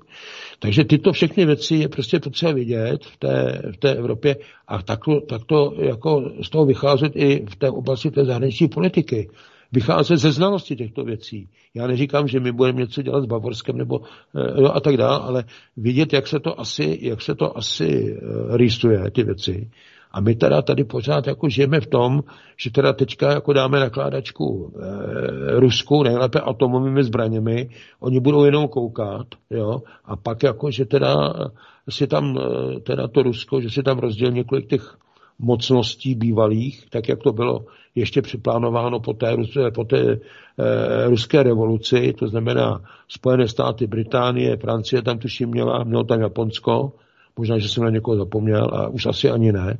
Takže 0.59 0.83
tyto 0.83 1.11
všechny 1.11 1.45
věci 1.45 1.75
je 1.75 1.87
prostě 1.87 2.19
potřeba 2.19 2.51
vidět 2.51 3.05
v 3.05 3.17
té, 3.17 3.61
v 3.73 3.77
té 3.77 3.95
Evropě 3.95 4.35
a 4.67 4.81
takto, 4.81 5.21
takto 5.21 5.73
jako 5.77 6.31
z 6.41 6.49
toho 6.49 6.65
vycházet 6.65 7.11
i 7.15 7.45
v 7.49 7.55
té 7.55 7.69
oblasti 7.69 8.11
té 8.11 8.25
zahraniční 8.25 8.67
politiky 8.67 9.29
vycházet 9.71 10.17
ze 10.17 10.31
znalosti 10.31 10.75
těchto 10.75 11.03
věcí. 11.03 11.49
Já 11.73 11.87
neříkám, 11.87 12.27
že 12.27 12.39
my 12.39 12.51
budeme 12.51 12.79
něco 12.79 13.01
dělat 13.01 13.23
s 13.23 13.25
Bavorskem 13.25 13.77
nebo 13.77 14.01
jo, 14.57 14.71
a 14.73 14.79
tak 14.79 14.97
dále, 14.97 15.19
ale 15.19 15.43
vidět, 15.77 16.13
jak 16.13 16.27
se 16.27 16.39
to 16.39 16.59
asi, 16.59 16.99
jak 17.01 17.21
se 17.21 17.35
to 17.35 17.57
asi 17.57 18.17
uh, 18.21 18.57
rýsuje, 18.57 19.11
ty 19.11 19.23
věci. 19.23 19.69
A 20.13 20.21
my 20.21 20.35
teda 20.35 20.61
tady 20.61 20.83
pořád 20.83 21.27
jako 21.27 21.49
žijeme 21.49 21.81
v 21.81 21.87
tom, 21.87 22.23
že 22.57 22.71
teda 22.71 22.93
teďka 22.93 23.31
jako 23.31 23.53
dáme 23.53 23.79
nakládačku 23.79 24.73
e, 24.75 25.59
Rusku, 25.59 26.03
nejlépe 26.03 26.39
atomovými 26.39 27.03
zbraněmi, 27.03 27.69
oni 27.99 28.19
budou 28.19 28.45
jenom 28.45 28.67
koukat, 28.67 29.27
jo, 29.49 29.81
a 30.05 30.15
pak 30.15 30.43
jako, 30.43 30.71
že 30.71 30.85
teda 30.85 31.33
si 31.89 32.07
tam, 32.07 32.37
eh, 32.37 32.79
teda 32.79 33.07
to 33.07 33.23
Rusko, 33.23 33.61
že 33.61 33.69
si 33.69 33.83
tam 33.83 33.99
rozdělí 33.99 34.33
několik 34.33 34.69
těch 34.69 34.97
mocností 35.39 36.15
bývalých, 36.15 36.85
tak 36.89 37.09
jak 37.09 37.19
to 37.23 37.33
bylo 37.33 37.65
ještě 37.95 38.21
připlánováno 38.21 38.99
po 38.99 39.13
té, 39.13 39.35
po 39.75 39.83
té 39.83 39.99
e, 39.99 40.19
ruské 41.09 41.43
revoluci, 41.43 42.13
to 42.13 42.27
znamená 42.27 42.81
Spojené 43.07 43.47
státy, 43.47 43.87
Británie, 43.87 44.57
Francie 44.57 45.01
tam 45.01 45.17
tuším 45.17 45.49
měla, 45.49 45.83
mělo 45.83 46.03
tam 46.03 46.21
Japonsko, 46.21 46.93
možná, 47.37 47.57
že 47.57 47.69
jsem 47.69 47.83
na 47.83 47.89
někoho 47.89 48.17
zapomněl 48.17 48.69
a 48.73 48.87
už 48.87 49.05
asi 49.05 49.29
ani 49.29 49.51
ne. 49.51 49.77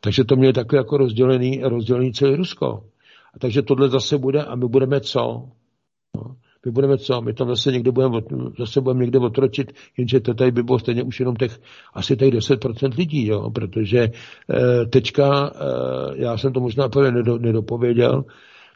Takže 0.00 0.24
to 0.24 0.36
měli 0.36 0.52
takové 0.52 0.78
jako 0.78 0.96
rozdělený, 0.96 1.60
rozdělený 1.62 2.12
celý 2.12 2.36
Rusko. 2.36 2.84
A 3.34 3.38
takže 3.38 3.62
tohle 3.62 3.88
zase 3.88 4.18
bude 4.18 4.44
a 4.44 4.54
my 4.54 4.68
budeme 4.68 5.00
co? 5.00 5.48
No. 6.16 6.36
My 6.66 6.72
budeme 6.72 6.98
co? 6.98 7.22
My 7.22 7.34
tam 7.34 7.48
zase 7.48 7.72
někde 7.72 7.90
budeme, 7.90 8.20
zase 8.58 8.80
budeme 8.80 9.00
někde 9.00 9.18
otročit, 9.18 9.72
jenže 9.96 10.20
to 10.20 10.34
tady 10.34 10.50
by 10.50 10.62
bylo 10.62 10.78
stejně 10.78 11.02
už 11.02 11.20
jenom 11.20 11.36
těch 11.36 11.60
asi 11.94 12.16
tady 12.16 12.30
10% 12.30 12.96
lidí, 12.98 13.26
jo? 13.26 13.50
protože 13.50 13.98
e, 13.98 14.10
teďka, 14.86 15.52
e, 15.54 16.22
já 16.22 16.36
jsem 16.36 16.52
to 16.52 16.60
možná 16.60 16.88
právě 16.88 17.12
nedopověděl, 17.38 18.24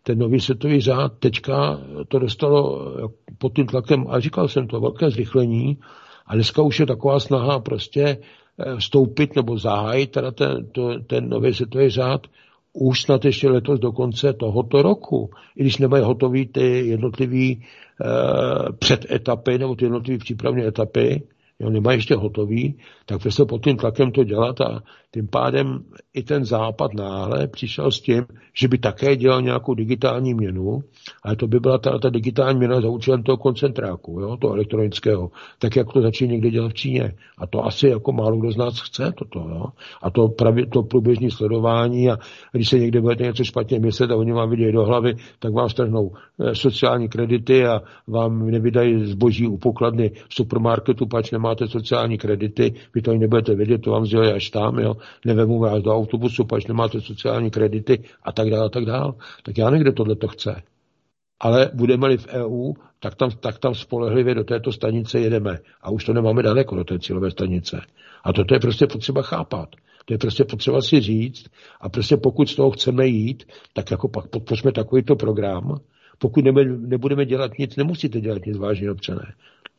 ten 0.03 0.19
nový 0.19 0.41
světový 0.41 0.81
řád 0.81 1.13
teďka 1.19 1.81
to 2.09 2.19
dostalo 2.19 2.93
pod 3.39 3.55
tím 3.55 3.67
tlakem, 3.67 4.07
a 4.09 4.21
říkal 4.21 4.49
jsem 4.49 4.67
to, 4.67 4.81
velké 4.81 5.11
zrychlení, 5.11 5.79
a 6.27 6.35
dneska 6.35 6.63
už 6.63 6.81
je 6.81 6.87
taková 6.87 7.21
snaha 7.21 7.59
prostě 7.61 8.19
vstoupit 8.79 9.37
nebo 9.37 9.59
zahájit 9.59 10.11
teda 10.11 10.31
ten, 10.31 10.67
to, 10.73 11.01
ten 11.01 11.29
nový 11.29 11.55
světový 11.55 11.91
řád 11.91 12.27
už 12.73 13.03
snad 13.03 13.25
ještě 13.25 13.49
letos 13.49 13.81
do 13.81 13.93
konce 13.93 14.33
tohoto 14.33 14.83
roku, 14.83 15.31
i 15.57 15.63
když 15.63 15.79
nemají 15.79 16.05
hotový 16.05 16.47
ty 16.47 16.87
jednotlivé 16.89 17.37
e, 17.37 17.59
předetapy 18.79 19.59
nebo 19.59 19.75
ty 19.75 19.85
jednotlivé 19.85 20.19
přípravné 20.19 20.67
etapy, 20.67 21.23
jo, 21.59 21.71
nemají 21.71 21.99
ještě 21.99 22.15
hotový, 22.15 22.79
tak 23.07 23.23
prostě 23.23 23.45
pod 23.45 23.65
tím 23.65 23.77
tlakem 23.77 24.13
to 24.13 24.25
dělat 24.25 24.61
a 24.61 24.83
tím 25.15 25.29
pádem 25.29 25.85
i 26.15 26.23
ten 26.23 26.45
západ 26.45 26.95
náhle 26.95 27.47
přišel 27.47 27.91
s 27.91 28.01
tím, 28.01 28.27
že 28.55 28.69
by 28.69 28.79
také 28.79 29.17
dělal 29.17 29.43
nějakou 29.43 29.75
digitální 29.75 30.35
měnu, 30.35 30.83
ale 31.23 31.37
to 31.37 31.47
by 31.47 31.61
byla 31.61 31.79
ta, 31.79 31.99
ta 31.99 32.11
digitální 32.11 32.59
měna 32.59 32.81
za 32.81 32.89
účelem 32.89 33.23
toho 33.23 33.37
koncentráku, 33.37 34.21
jo, 34.21 34.37
toho 34.37 34.55
elektronického, 34.55 35.31
tak 35.59 35.77
jak 35.77 35.93
to 35.93 36.03
začíná 36.03 36.33
někde 36.33 36.51
dělat 36.51 36.69
v 36.69 36.75
Číně. 36.75 37.15
A 37.39 37.47
to 37.47 37.65
asi 37.65 37.89
jako 37.89 38.13
málo 38.13 38.37
kdo 38.37 38.53
z 38.53 38.57
nás 38.57 38.81
chce 38.81 39.13
toto. 39.19 39.39
Jo. 39.39 39.65
A 40.03 40.11
to, 40.11 40.29
pravě, 40.29 40.67
to 40.67 40.83
průběžní 40.83 41.31
sledování 41.31 42.11
a 42.11 42.19
když 42.53 42.69
se 42.69 42.79
někde 42.79 43.01
budete 43.01 43.25
něco 43.25 43.45
špatně 43.45 43.79
myslet 43.79 44.11
a 44.11 44.17
oni 44.17 44.33
vám 44.33 44.51
vidějí 44.51 44.73
do 44.73 44.85
hlavy, 44.85 45.15
tak 45.39 45.53
vám 45.53 45.69
strhnou 45.69 46.13
eh, 46.41 46.55
sociální 46.55 47.09
kredity 47.09 47.67
a 47.67 47.83
vám 48.07 48.51
nevydají 48.51 49.07
zboží 49.07 49.47
u 49.47 49.59
pokladny 49.59 50.11
v 50.29 50.35
supermarketu, 50.35 51.07
pač 51.07 51.31
nemáte 51.31 51.69
sociální 51.69 52.19
kredity, 52.19 52.75
vy 52.95 53.03
to 53.03 53.11
ani 53.11 53.21
nebudete 53.21 53.55
vědět, 53.55 53.79
to 53.79 53.91
vám 53.91 54.03
vzdělají 54.03 54.33
až 54.33 54.51
tam, 54.51 54.79
jo 54.79 54.97
nevemu 55.25 55.59
vás 55.59 55.83
do 55.83 55.95
autobusu, 55.95 56.45
pač 56.45 56.67
nemáte 56.67 57.01
sociální 57.01 57.51
kredity 57.51 58.05
a 58.23 58.33
tak 58.33 58.51
dále, 58.51 58.67
a 58.67 58.69
tak 58.69 58.85
dále. 58.85 59.13
Tak 59.43 59.59
já 59.59 59.71
někde 59.71 59.93
tohle 59.93 60.17
to 60.17 60.29
chce. 60.29 60.63
Ale 61.41 61.71
budeme-li 61.75 62.17
v 62.17 62.27
EU, 62.27 62.73
tak 63.01 63.15
tam, 63.15 63.31
tak 63.31 63.59
tam 63.59 63.75
spolehlivě 63.75 64.35
do 64.35 64.45
této 64.45 64.73
stanice 64.73 65.21
jedeme. 65.21 65.59
A 65.83 65.91
už 65.91 66.05
to 66.05 66.13
nemáme 66.13 66.43
daleko 66.43 66.77
do 66.77 66.85
té 66.85 66.99
cílové 66.99 67.31
stanice. 67.31 67.81
A 68.25 68.33
toto 68.33 68.55
je 68.55 68.61
prostě 68.61 68.87
potřeba 68.87 69.23
chápat. 69.23 69.69
To 70.05 70.15
je 70.15 70.19
prostě 70.19 70.45
potřeba 70.45 70.83
si 70.83 71.01
říct 71.01 71.47
a 71.81 71.89
prostě 71.89 72.17
pokud 72.17 72.49
z 72.49 72.55
toho 72.55 72.71
chceme 72.71 73.07
jít, 73.07 73.45
tak 73.73 73.91
jako 73.91 74.09
pak 74.09 74.29
podpořme 74.29 74.73
takovýto 74.73 75.17
program. 75.17 75.81
Pokud 76.19 76.45
nebudeme 76.87 77.27
dělat 77.27 77.51
nic, 77.59 77.77
nemusíte 77.77 78.21
dělat 78.21 78.47
nic, 78.47 78.57
vážně 78.57 78.91
občané. 78.91 79.35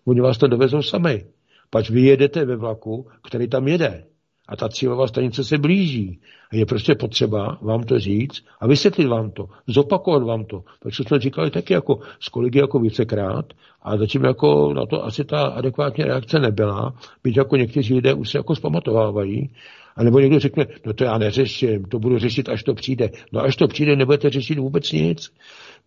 Oni 0.06 0.22
vás 0.22 0.38
to 0.38 0.48
dovezou 0.48 0.82
sami. 0.82 1.26
Pač 1.70 1.90
vy 1.90 2.02
jedete 2.02 2.46
ve 2.46 2.56
vlaku, 2.56 3.08
který 3.28 3.48
tam 3.48 3.68
jede 3.68 4.04
a 4.48 4.56
ta 4.56 4.70
cílová 4.70 5.08
stanice 5.08 5.44
se 5.44 5.58
blíží. 5.58 6.20
A 6.52 6.56
je 6.56 6.66
prostě 6.66 6.96
potřeba 6.96 7.58
vám 7.62 7.84
to 7.84 8.00
říct 8.00 8.44
a 8.60 8.68
vysvětlit 8.68 9.08
vám 9.08 9.32
to, 9.32 9.50
zopakovat 9.68 10.24
vám 10.24 10.46
to. 10.46 10.64
Takže 10.80 11.04
jsme 11.04 11.20
říkali 11.20 11.52
taky 11.52 11.74
jako 11.74 12.00
s 12.20 12.30
kolegy 12.30 12.60
jako 12.60 12.80
vícekrát 12.80 13.46
a 13.82 13.98
zatím 13.98 14.24
jako 14.24 14.74
na 14.74 14.86
to 14.86 15.06
asi 15.06 15.24
ta 15.26 15.42
adekvátní 15.42 16.04
reakce 16.04 16.40
nebyla, 16.40 16.94
byť 17.24 17.38
jako 17.38 17.56
někteří 17.56 17.94
lidé 17.94 18.14
už 18.14 18.30
se 18.30 18.38
jako 18.38 18.56
zpamatovávají, 18.56 19.50
a 19.96 20.04
nebo 20.04 20.20
někdo 20.20 20.40
řekne, 20.40 20.66
no 20.86 20.94
to 20.94 21.04
já 21.04 21.18
neřeším, 21.18 21.86
to 21.86 22.00
budu 22.00 22.20
řešit, 22.20 22.50
až 22.50 22.64
to 22.64 22.74
přijde. 22.74 23.10
No 23.32 23.42
až 23.42 23.56
to 23.56 23.68
přijde, 23.68 23.96
nebudete 23.96 24.30
řešit 24.30 24.60
vůbec 24.60 24.92
nic. 24.92 25.32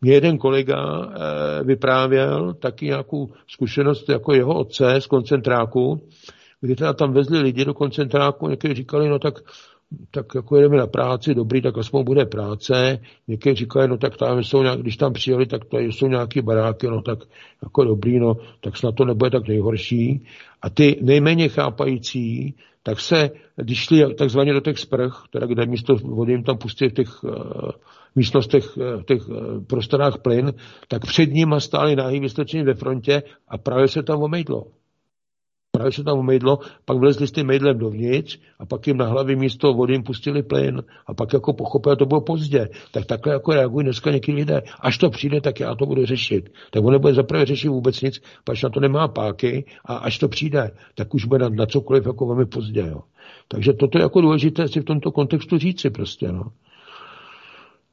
Mě 0.00 0.12
jeden 0.12 0.38
kolega 0.38 0.76
e, 0.78 1.64
vyprávěl 1.64 2.54
taky 2.54 2.86
nějakou 2.86 3.28
zkušenost 3.46 4.08
jako 4.08 4.34
jeho 4.34 4.54
otce 4.54 5.00
z 5.00 5.06
koncentráku, 5.06 6.00
kdy 6.60 6.76
teda 6.76 6.92
tam 6.92 7.12
vezli 7.12 7.38
lidi 7.38 7.64
do 7.64 7.74
koncentráku, 7.74 8.48
někteří 8.48 8.74
říkali, 8.74 9.08
no 9.08 9.18
tak 9.18 9.34
tak 10.10 10.26
jako 10.34 10.56
jedeme 10.56 10.76
na 10.76 10.86
práci, 10.86 11.34
dobrý, 11.34 11.62
tak 11.62 11.78
aspoň 11.78 12.04
bude 12.04 12.26
práce. 12.26 12.98
Někteří 13.28 13.56
říkali, 13.56 13.88
no 13.88 13.98
tak 13.98 14.16
tam 14.16 14.44
jsou 14.44 14.62
nějak, 14.62 14.80
když 14.80 14.96
tam 14.96 15.12
přijeli, 15.12 15.46
tak 15.46 15.64
tady 15.64 15.92
jsou 15.92 16.06
nějaké 16.06 16.42
baráky, 16.42 16.86
no 16.86 17.02
tak 17.02 17.18
jako 17.62 17.84
dobrý, 17.84 18.18
no 18.18 18.36
tak 18.60 18.76
snad 18.76 18.94
to 18.94 19.04
nebude 19.04 19.30
tak 19.30 19.48
nejhorší. 19.48 20.26
A 20.62 20.70
ty 20.70 20.98
nejméně 21.02 21.48
chápající, 21.48 22.54
tak 22.82 23.00
se, 23.00 23.30
když 23.56 23.78
šli 23.78 24.14
takzvaně 24.14 24.52
do 24.52 24.60
těch 24.60 24.78
sprch, 24.78 25.22
teda 25.30 25.46
kde 25.46 25.66
místo 25.66 25.96
vody 25.96 26.32
jim 26.32 26.44
tam 26.44 26.58
pustili 26.58 26.90
v 26.90 26.94
těch 26.94 27.08
uh, 28.18 28.20
místnostech, 28.20 28.76
v 28.76 29.02
těch 29.06 29.28
uh, 29.28 29.64
prostorách 29.64 30.18
plyn, 30.18 30.52
tak 30.88 31.06
před 31.06 31.32
nimi 31.32 31.56
stáli 31.58 31.96
náhy 31.96 32.20
vystočení 32.20 32.62
ve 32.62 32.74
frontě 32.74 33.22
a 33.48 33.58
právě 33.58 33.88
se 33.88 34.02
tam 34.02 34.22
omejdlo 34.22 34.64
právě 35.78 35.92
se 35.92 36.04
tam 36.04 36.26
mejdlo, 36.26 36.58
pak 36.84 36.98
vlezli 36.98 37.26
s 37.26 37.32
tím 37.32 37.46
mejdlem 37.46 37.78
dovnitř 37.78 38.38
a 38.58 38.66
pak 38.66 38.86
jim 38.86 38.96
na 38.96 39.06
hlavě 39.06 39.36
místo 39.36 39.72
vody 39.74 39.94
jim 39.94 40.02
pustili 40.02 40.42
plyn 40.42 40.82
a 41.06 41.14
pak 41.14 41.32
jako 41.32 41.52
pochopil, 41.52 41.96
to 41.96 42.06
bylo 42.06 42.20
pozdě. 42.20 42.68
Tak 42.92 43.06
takhle 43.06 43.32
jako 43.32 43.52
reagují 43.52 43.84
dneska 43.84 44.10
někdy 44.10 44.32
lidé. 44.32 44.62
Až 44.80 44.98
to 44.98 45.10
přijde, 45.10 45.40
tak 45.40 45.60
já 45.60 45.74
to 45.74 45.86
budu 45.86 46.06
řešit. 46.06 46.50
Tak 46.70 46.84
on 46.84 46.92
nebude 46.92 47.14
zaprvé 47.14 47.46
řešit 47.46 47.68
vůbec 47.68 48.00
nic, 48.00 48.22
pač 48.44 48.62
na 48.62 48.70
to 48.70 48.80
nemá 48.80 49.08
páky 49.08 49.64
a 49.84 49.96
až 49.96 50.18
to 50.18 50.28
přijde, 50.28 50.70
tak 50.94 51.14
už 51.14 51.24
bude 51.24 51.38
na, 51.38 51.48
na 51.48 51.66
cokoliv 51.66 52.06
jako 52.06 52.26
velmi 52.26 52.46
pozdě. 52.46 52.80
Jo. 52.80 53.00
Takže 53.48 53.72
toto 53.72 53.98
je 53.98 54.02
jako 54.02 54.20
důležité 54.20 54.68
si 54.68 54.80
v 54.80 54.84
tomto 54.84 55.12
kontextu 55.12 55.58
říci 55.58 55.90
prostě. 55.90 56.32
No. 56.32 56.42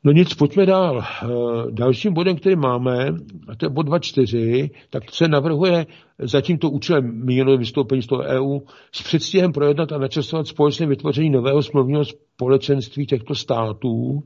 No 0.06 0.12
nic, 0.12 0.34
pojďme 0.34 0.66
dál. 0.66 1.04
Eh, 1.04 1.28
dalším 1.72 2.14
bodem, 2.14 2.36
který 2.36 2.56
máme, 2.56 3.08
a 3.48 3.56
to 3.56 3.66
je 3.66 3.70
bod 3.70 3.88
2.4, 3.88 4.70
tak 4.90 5.04
se 5.12 5.28
navrhuje 5.28 5.86
za 6.20 6.42
tímto 6.42 6.70
účelem 6.70 7.26
míněno 7.26 7.58
vystoupení 7.58 8.02
z 8.02 8.08
toho 8.08 8.22
EU 8.22 8.60
s 8.92 9.02
předstihem 9.04 9.52
projednat 9.52 9.92
a 9.92 9.98
načasovat 9.98 10.48
společné 10.48 10.86
vytvoření 10.86 11.30
nového 11.30 11.64
smluvního 11.64 12.06
společenství 12.06 13.06
těchto 13.06 13.36
států 13.36 14.24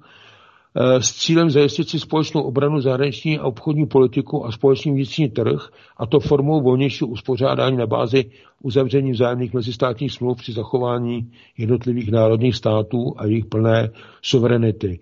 eh, 0.75 1.01
s 1.01 1.13
cílem 1.13 1.49
zajistit 1.49 1.89
si 1.89 1.99
společnou 1.99 2.41
obranu 2.41 2.81
zahraniční 2.81 3.39
a 3.39 3.43
obchodní 3.43 3.85
politiku 3.85 4.45
a 4.45 4.51
společný 4.51 4.91
vnitřní 4.91 5.29
trh, 5.29 5.69
a 5.97 6.05
to 6.05 6.19
formou 6.19 6.61
volnějšího 6.61 7.07
uspořádání 7.07 7.77
na 7.77 7.87
bázi 7.87 8.31
uzavření 8.63 9.11
vzájemných 9.11 9.53
mezistátních 9.53 10.11
smluv 10.11 10.37
při 10.37 10.53
zachování 10.53 11.31
jednotlivých 11.57 12.11
národních 12.11 12.55
států 12.55 13.13
a 13.17 13.25
jejich 13.25 13.45
plné 13.45 13.89
suverenity. 14.21 14.99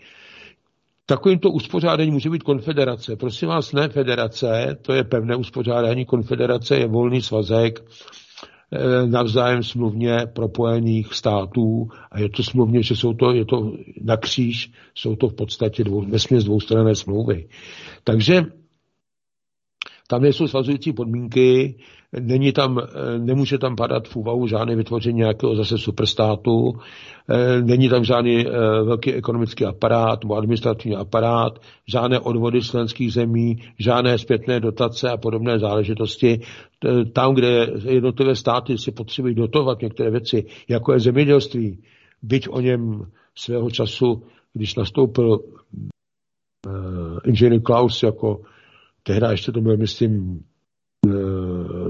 Takovýmto 1.09 1.51
uspořádání 1.51 2.11
může 2.11 2.29
být 2.29 2.43
konfederace. 2.43 3.15
Prosím 3.15 3.47
vás, 3.47 3.73
ne 3.73 3.89
federace, 3.89 4.77
to 4.81 4.93
je 4.93 5.03
pevné 5.03 5.35
uspořádání, 5.35 6.05
konfederace 6.05 6.75
je 6.75 6.87
volný 6.87 7.21
svazek 7.21 7.85
eh, 8.71 9.07
navzájem 9.07 9.63
smluvně 9.63 10.17
propojených 10.35 11.13
států 11.13 11.87
a 12.11 12.19
je 12.19 12.29
to 12.29 12.43
smluvně, 12.43 12.83
že 12.83 12.95
jsou 12.95 13.13
to, 13.13 13.31
je 13.31 13.45
to 13.45 13.71
na 14.01 14.17
kříž, 14.17 14.71
jsou 14.95 15.15
to 15.15 15.27
v 15.27 15.33
podstatě 15.33 15.83
dvou, 15.83 16.01
vesměs 16.01 16.43
dvoustranné 16.43 16.95
smlouvy. 16.95 17.47
Takže 18.03 18.45
tam 20.07 20.21
nejsou 20.21 20.47
svazující 20.47 20.93
podmínky, 20.93 21.75
není 22.19 22.51
tam, 22.51 22.79
eh, 22.79 23.19
nemůže 23.19 23.57
tam 23.57 23.75
padat 23.75 24.07
v 24.07 24.15
úvahu 24.15 24.47
žádné 24.47 24.75
vytvoření 24.75 25.17
nějakého 25.17 25.55
zase 25.55 25.77
superstátu, 25.77 26.73
eh, 27.29 27.61
není 27.61 27.89
tam 27.89 28.03
žádný 28.03 28.47
eh, 28.47 28.51
velký 28.83 29.13
ekonomický 29.13 29.65
aparát 29.65 30.23
nebo 30.23 30.35
administrativní 30.35 30.95
aparát, 30.95 31.59
žádné 31.87 32.19
odvody 32.19 32.61
členských 32.61 33.13
zemí, 33.13 33.63
žádné 33.79 34.17
zpětné 34.17 34.59
dotace 34.59 35.09
a 35.09 35.17
podobné 35.17 35.59
záležitosti. 35.59 36.39
Tam, 37.13 37.35
kde 37.35 37.67
jednotlivé 37.89 38.35
státy 38.35 38.77
si 38.77 38.91
potřebují 38.91 39.35
dotovat 39.35 39.81
některé 39.81 40.11
věci, 40.11 40.45
jako 40.69 40.93
je 40.93 40.99
zemědělství, 40.99 41.83
byť 42.21 42.47
o 42.49 42.61
něm 42.61 43.05
svého 43.35 43.69
času, 43.71 44.23
když 44.53 44.75
nastoupil 44.75 45.39
inženýr 47.25 47.61
Klaus 47.61 48.03
jako 48.03 48.41
tehdy 49.03 49.27
ještě 49.31 49.51
to 49.51 49.61
byl, 49.61 49.77
myslím, 49.77 50.43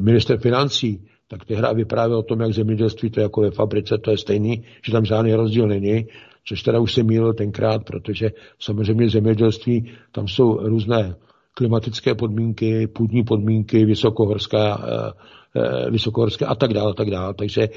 minister 0.07 0.39
financí, 0.39 1.01
tak 1.27 1.45
tehdy 1.45 1.67
vyprávěl 1.73 2.17
o 2.17 2.23
tom, 2.23 2.39
jak 2.41 2.53
zemědělství 2.53 3.09
to 3.09 3.19
je 3.19 3.23
jako 3.23 3.41
ve 3.41 3.51
fabrice, 3.51 3.97
to 3.97 4.11
je 4.11 4.17
stejný, 4.17 4.63
že 4.85 4.91
tam 4.91 5.05
žádný 5.05 5.34
rozdíl 5.34 5.67
není, 5.67 6.07
což 6.47 6.63
teda 6.63 6.79
už 6.79 6.93
se 6.93 7.03
mýlil 7.03 7.34
tenkrát, 7.34 7.84
protože 7.84 8.31
samozřejmě 8.59 9.09
zemědělství, 9.09 9.91
tam 10.11 10.27
jsou 10.27 10.67
různé 10.67 11.15
klimatické 11.53 12.15
podmínky, 12.15 12.88
půdní 12.88 13.23
podmínky, 13.23 13.85
vysokohorská, 13.85 14.63
eh, 14.84 15.11
eh, 15.55 15.91
vysokohorské 15.91 16.45
a 16.45 16.55
tak 16.55 16.73
dále, 16.73 16.93
tak 16.93 17.09
dále. 17.09 17.34
Takže 17.34 17.69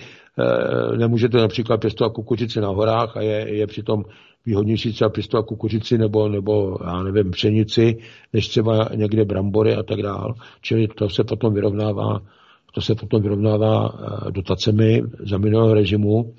nemůžete 0.97 1.39
například 1.39 1.81
pěstovat 1.81 2.13
kukuřici 2.13 2.61
na 2.61 2.69
horách 2.69 3.17
a 3.17 3.21
je, 3.21 3.57
je 3.57 3.67
přitom 3.67 4.05
výhodnější 4.47 4.93
třeba 4.93 5.11
pěstovat 5.11 5.47
kukuřici 5.47 5.99
nebo, 5.99 6.29
nebo 6.29 6.79
já 6.85 7.03
nevím, 7.03 7.31
pšenici, 7.31 7.99
než 8.33 8.49
třeba 8.49 8.89
někde 8.95 9.25
brambory 9.25 9.75
a 9.75 9.83
tak 9.83 10.03
dále. 10.03 10.35
Čili 10.63 10.89
to 10.89 11.09
se 11.09 11.25
potom 11.25 11.55
vyrovnává, 11.55 12.21
to 12.75 12.81
se 12.81 12.95
potom 12.95 13.23
vyrovnává 13.23 13.89
eh, 13.93 14.31
dotacemi 14.31 15.03
za 15.27 15.39
minulého 15.39 15.75
režimu, 15.75 16.35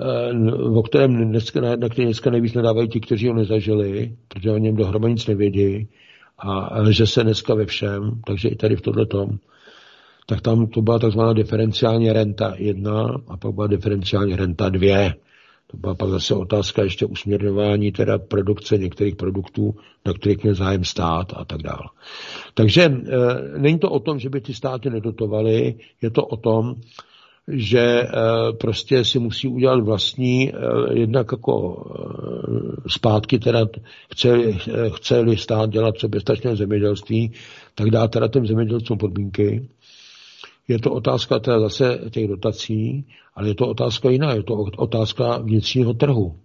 eh, 0.00 0.52
o 0.74 0.82
kterém 0.82 1.30
dneska, 1.30 1.60
na 1.60 1.88
který 1.88 2.04
dneska 2.04 2.30
nejvíc 2.30 2.54
nedávají 2.54 2.88
ti, 2.88 3.00
kteří 3.00 3.28
ho 3.28 3.34
nezažili, 3.34 4.16
protože 4.28 4.50
o 4.50 4.58
něm 4.58 4.76
dohromady 4.76 5.12
nic 5.14 5.26
nevědí 5.26 5.88
a 6.38 6.90
že 6.90 7.06
se 7.06 7.22
dneska 7.22 7.54
ve 7.54 7.66
všem, 7.66 8.20
takže 8.26 8.48
i 8.48 8.56
tady 8.56 8.76
v 8.76 8.80
tomhle 8.80 9.06
tom, 9.06 9.28
tak 10.26 10.40
tam 10.40 10.66
to 10.66 10.82
byla 10.82 10.98
takzvaná 10.98 11.32
diferenciální 11.32 12.12
renta 12.12 12.54
jedna 12.58 13.06
a 13.28 13.36
pak 13.36 13.54
byla 13.54 13.66
diferenciální 13.66 14.36
renta 14.36 14.68
dvě. 14.68 15.14
A 15.82 15.94
pak 15.94 16.08
zase 16.08 16.34
otázka 16.34 16.82
ještě 16.82 17.06
usměrňování 17.06 17.92
teda 17.92 18.18
produkce 18.18 18.78
některých 18.78 19.16
produktů, 19.16 19.74
na 20.06 20.12
kterých 20.12 20.44
je 20.44 20.54
zájem 20.54 20.84
stát 20.84 21.32
a 21.36 21.44
tak 21.44 21.62
dále. 21.62 21.88
Takže 22.54 22.82
e, 22.82 22.92
není 23.58 23.78
to 23.78 23.90
o 23.90 24.00
tom, 24.00 24.18
že 24.18 24.30
by 24.30 24.40
ty 24.40 24.54
státy 24.54 24.90
nedotovaly, 24.90 25.74
je 26.02 26.10
to 26.10 26.26
o 26.26 26.36
tom, 26.36 26.74
že 27.48 27.80
e, 27.80 28.08
prostě 28.60 29.04
si 29.04 29.18
musí 29.18 29.48
udělat 29.48 29.80
vlastní, 29.80 30.52
e, 30.52 30.54
jednak 30.92 31.32
jako 31.32 31.84
e, 32.86 32.88
zpátky 32.88 33.38
teda 33.38 33.66
chce, 34.12 34.52
chce-li 34.88 35.36
stát 35.36 35.70
dělat 35.70 35.98
soběstačné 35.98 36.56
zemědělství, 36.56 37.32
tak 37.74 37.90
dá 37.90 38.08
teda 38.08 38.28
těm 38.28 38.46
zemědělcům 38.46 38.98
podmínky, 38.98 39.68
je 40.68 40.78
to 40.78 40.90
otázka 40.90 41.38
teda 41.38 41.60
zase 41.60 41.98
těch 42.10 42.28
dotací, 42.28 43.06
ale 43.34 43.48
je 43.48 43.54
to 43.54 43.68
otázka 43.68 44.10
jiná, 44.10 44.32
je 44.34 44.42
to 44.42 44.54
otázka 44.76 45.38
vnitřního 45.38 45.94
trhu. 45.94 46.36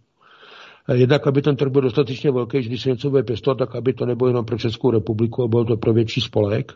Jednak, 0.93 1.27
aby 1.27 1.41
ten 1.41 1.55
trh 1.55 1.71
byl 1.71 1.81
dostatečně 1.81 2.31
velký, 2.31 2.63
že 2.63 2.69
když 2.69 2.81
se 2.81 2.89
něco 2.89 3.09
bude 3.09 3.23
pěstovat, 3.23 3.57
tak 3.57 3.75
aby 3.75 3.93
to 3.93 4.05
nebylo 4.05 4.27
jenom 4.27 4.45
pro 4.45 4.57
Českou 4.57 4.91
republiku, 4.91 5.41
ale 5.41 5.49
bylo 5.49 5.65
to 5.65 5.77
pro 5.77 5.93
větší 5.93 6.21
spolek. 6.21 6.73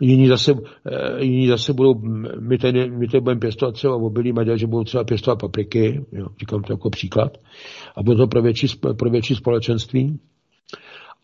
Jiní 0.00 0.28
zase, 0.28 0.54
eh, 0.86 1.24
jiní 1.24 1.46
zase 1.46 1.72
budou, 1.72 1.94
my 2.40 2.58
tady, 2.58 2.90
my 2.90 3.06
tady 3.06 3.20
budeme 3.20 3.40
pěstovat 3.40 3.72
třeba 3.72 3.96
obilí 3.96 4.32
Maďar, 4.32 4.58
že 4.58 4.66
budou 4.66 4.84
třeba 4.84 5.04
pěstovat 5.04 5.40
papriky, 5.40 6.04
jo, 6.12 6.26
říkám 6.40 6.62
to 6.62 6.72
jako 6.72 6.90
příklad, 6.90 7.38
a 7.96 8.02
bude 8.02 8.16
to 8.16 8.26
pro 8.26 8.42
větší, 8.42 8.66
pro 8.96 9.10
větší 9.10 9.34
společenství. 9.34 10.18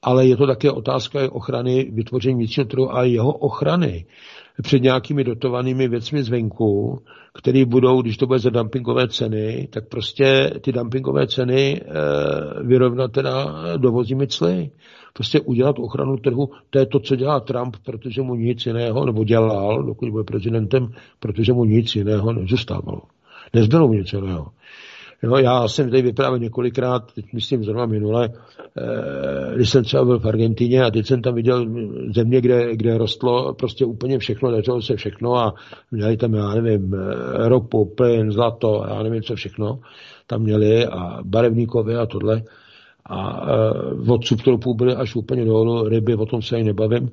Ale 0.03 0.27
je 0.27 0.37
to 0.37 0.47
také 0.47 0.71
otázka 0.71 1.33
ochrany 1.33 1.91
vytvoření 1.93 2.35
vnitřního 2.35 2.69
trhu 2.69 2.97
a 2.97 3.05
jeho 3.05 3.33
ochrany 3.33 4.07
před 4.63 4.83
nějakými 4.83 5.25
dotovanými 5.25 5.89
věcmi 5.89 6.23
zvenku, 6.23 6.99
které 7.35 7.65
budou, 7.65 8.03
když 8.03 8.17
to 8.17 8.27
bude 8.27 8.39
za 8.39 8.51
dumpingové 8.51 9.09
ceny, 9.09 9.69
tak 9.71 9.89
prostě 9.89 10.51
ty 10.61 10.73
dumpingové 10.73 11.27
ceny 11.27 11.81
e, 11.81 11.83
vyrovnat 12.63 13.13
teda 13.13 13.47
dovozími 13.77 14.27
cly. 14.27 14.71
Prostě 15.13 15.41
udělat 15.41 15.79
ochranu 15.79 16.17
trhu, 16.17 16.51
to 16.71 16.79
je 16.79 16.87
to, 16.87 17.01
co 17.01 17.17
dělá 17.17 17.41
Trump, 17.41 17.77
protože 17.85 18.23
mu 18.23 18.35
nic 18.35 18.67
jiného, 18.67 19.07
nebo 19.07 19.25
dělal, 19.25 19.83
dokud 19.83 20.11
byl 20.11 20.25
prezidentem, 20.25 20.93
protože 21.21 21.53
mu 21.53 21.65
nic 21.65 21.97
jiného 21.97 22.33
nezůstávalo. 22.33 23.03
Nezbylo 23.55 23.89
mu 23.89 23.95
nic 23.95 24.13
jiného. 24.13 24.47
Jo, 25.23 25.37
já 25.37 25.69
jsem 25.69 25.91
tady 25.91 26.03
vyprávěl 26.03 26.39
několikrát, 26.39 27.13
teď 27.15 27.25
myslím 27.33 27.65
zrovna 27.65 27.87
minule, 27.87 28.29
eh, 28.79 29.55
když 29.55 29.71
jsem 29.71 29.85
třeba 29.85 30.05
byl 30.05 30.19
v 30.19 30.27
Argentině 30.27 30.83
a 30.83 30.91
teď 30.91 31.07
jsem 31.07 31.23
tam 31.23 31.35
viděl 31.35 31.67
země, 32.15 32.41
kde, 32.41 32.77
kde 32.77 32.99
rostlo 32.99 33.55
prostě 33.55 33.85
úplně 33.85 34.19
všechno, 34.19 34.51
dařilo 34.51 34.83
se 34.83 34.97
všechno 34.97 35.37
a 35.37 35.55
měli 35.91 36.17
tam, 36.17 36.35
já 36.35 36.55
nevím, 36.55 36.95
eh, 36.95 37.49
ropu, 37.49 37.85
plyn, 37.85 38.33
zlato, 38.33 38.85
já 38.89 39.03
nevím, 39.03 39.23
co 39.23 39.35
všechno 39.35 39.81
tam 40.27 40.43
měli 40.43 40.87
a 40.87 41.19
barevníkové 41.25 41.99
a 41.99 42.07
tohle. 42.07 42.43
A 43.07 43.47
eh, 43.47 44.13
od 44.13 44.27
subtropů 44.27 44.75
byly 44.75 44.95
až 44.95 45.17
úplně 45.17 45.45
dolů, 45.45 45.89
ryby, 45.89 46.15
o 46.15 46.27
tom 46.27 46.43
se 46.43 46.57
ani 46.57 46.65
nebavím. 46.65 47.11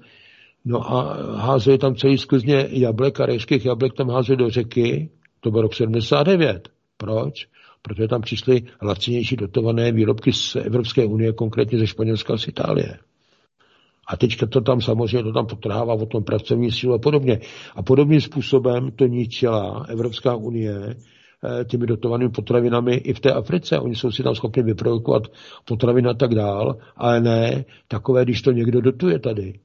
No 0.65 0.91
a 0.91 1.17
házeli 1.35 1.77
tam 1.77 1.95
celý 1.95 2.17
sklzně 2.17 2.67
jablek 2.69 3.19
a 3.19 3.25
rejských 3.25 3.65
jablek 3.65 3.93
tam 3.93 4.09
házeli 4.09 4.37
do 4.37 4.49
řeky, 4.49 5.09
to 5.39 5.51
byl 5.51 5.61
rok 5.61 5.73
79. 5.73 6.69
Proč? 6.97 7.47
Protože 7.85 8.07
tam 8.07 8.21
přišly 8.21 8.63
lacinější 8.81 9.35
dotované 9.35 9.91
výrobky 9.91 10.33
z 10.33 10.55
Evropské 10.55 11.05
unie, 11.05 11.33
konkrétně 11.33 11.79
ze 11.79 11.87
Španělska 11.87 12.33
a 12.33 12.37
z 12.37 12.47
Itálie. 12.47 12.97
A 14.07 14.17
teďka 14.17 14.45
to 14.45 14.61
tam 14.61 14.81
samozřejmě 14.81 15.23
to 15.23 15.33
tam 15.33 15.45
potrhává 15.45 15.93
o 15.93 16.05
tom 16.05 16.23
pracovní 16.23 16.71
sílu 16.71 16.93
a 16.93 16.97
podobně. 16.99 17.39
A 17.75 17.83
podobným 17.83 18.21
způsobem 18.21 18.91
to 18.95 19.05
ničila 19.05 19.85
Evropská 19.89 20.35
unie 20.35 20.75
eh, 20.95 21.65
těmi 21.65 21.85
dotovanými 21.87 22.31
potravinami 22.31 22.93
i 22.95 23.13
v 23.13 23.19
té 23.19 23.33
Africe. 23.33 23.79
Oni 23.79 23.95
jsou 23.95 24.11
si 24.11 24.23
tam 24.23 24.35
schopni 24.35 24.63
vyprodukovat 24.63 25.23
potraviny 25.65 26.09
a 26.09 26.13
tak 26.13 26.35
dál, 26.35 26.77
ale 26.97 27.21
ne 27.21 27.65
takové, 27.87 28.23
když 28.25 28.41
to 28.41 28.51
někdo 28.51 28.81
dotuje 28.81 29.19
tady. 29.19 29.59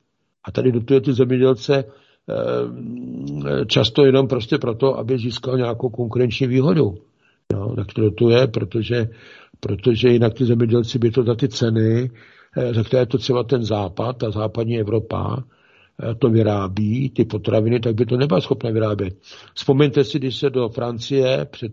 A 0.45 0.53
tady 0.53 0.73
dotuje 0.73 1.01
ty 1.01 1.13
zemědělce 1.13 1.85
eh, 1.85 3.67
často 3.67 4.05
jenom 4.05 4.29
prostě 4.29 4.59
proto, 4.59 4.99
aby 4.99 5.19
získal 5.19 5.57
nějakou 5.57 5.89
konkurenční 5.89 6.47
výhodu. 6.47 7.10
Jo, 7.53 7.73
tak 7.77 7.93
to, 7.93 8.11
to 8.11 8.31
je, 8.31 8.47
protože, 8.47 9.09
protože 9.61 10.09
jinak 10.09 10.35
ty 10.35 10.45
zemědělci 10.45 10.99
by 10.99 11.11
to 11.11 11.23
za 11.23 11.35
ty 11.35 11.49
ceny, 11.49 12.11
eh, 12.57 12.75
za 12.75 12.83
které 12.85 13.07
to 13.07 13.19
třeba 13.19 13.43
ten 13.43 13.65
západ, 13.65 14.17
ta 14.17 14.31
západní 14.31 14.79
Evropa, 14.81 15.45
eh, 16.03 16.15
to 16.15 16.31
vyrábí, 16.31 17.11
ty 17.11 17.25
potraviny, 17.25 17.81
tak 17.81 17.95
by 17.95 18.07
to 18.07 18.17
nebyla 18.17 18.41
schopna 18.41 18.71
vyrábět. 18.71 19.15
Vzpomeňte 19.55 20.05
si, 20.05 20.19
když 20.19 20.37
se 20.37 20.51
do 20.51 20.69
Francie 20.69 21.47
před 21.51 21.73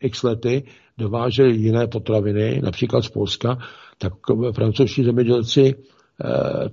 x 0.00 0.22
lety 0.22 0.62
dovážely 0.98 1.56
jiné 1.56 1.86
potraviny, 1.86 2.60
například 2.64 3.02
z 3.04 3.08
Polska, 3.08 3.58
tak 3.98 4.12
francouzští 4.52 5.04
zemědělci 5.04 5.74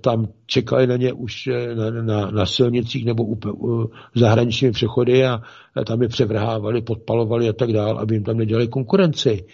tam 0.02 0.28
čekali 0.46 0.88
na 0.88 0.98
ně 0.98 1.14
už 1.14 1.48
eh, 1.48 1.76
na, 1.76 1.90
na, 1.90 2.32
na 2.32 2.46
silnicích 2.46 3.06
nebo 3.06 3.24
u, 3.24 3.38
u 3.54 3.92
zahraničními 4.16 4.72
přechody 4.72 5.26
a 5.26 5.42
tam 5.86 6.02
je 6.02 6.08
převrhávali, 6.08 6.82
podpalovali 6.82 7.50
a 7.50 7.54
tak 7.54 7.74
dál, 7.74 8.00
aby 8.00 8.16
jim 8.16 8.24
tam 8.24 8.38
nedělali 8.38 8.68
konkurenci. 8.68 9.46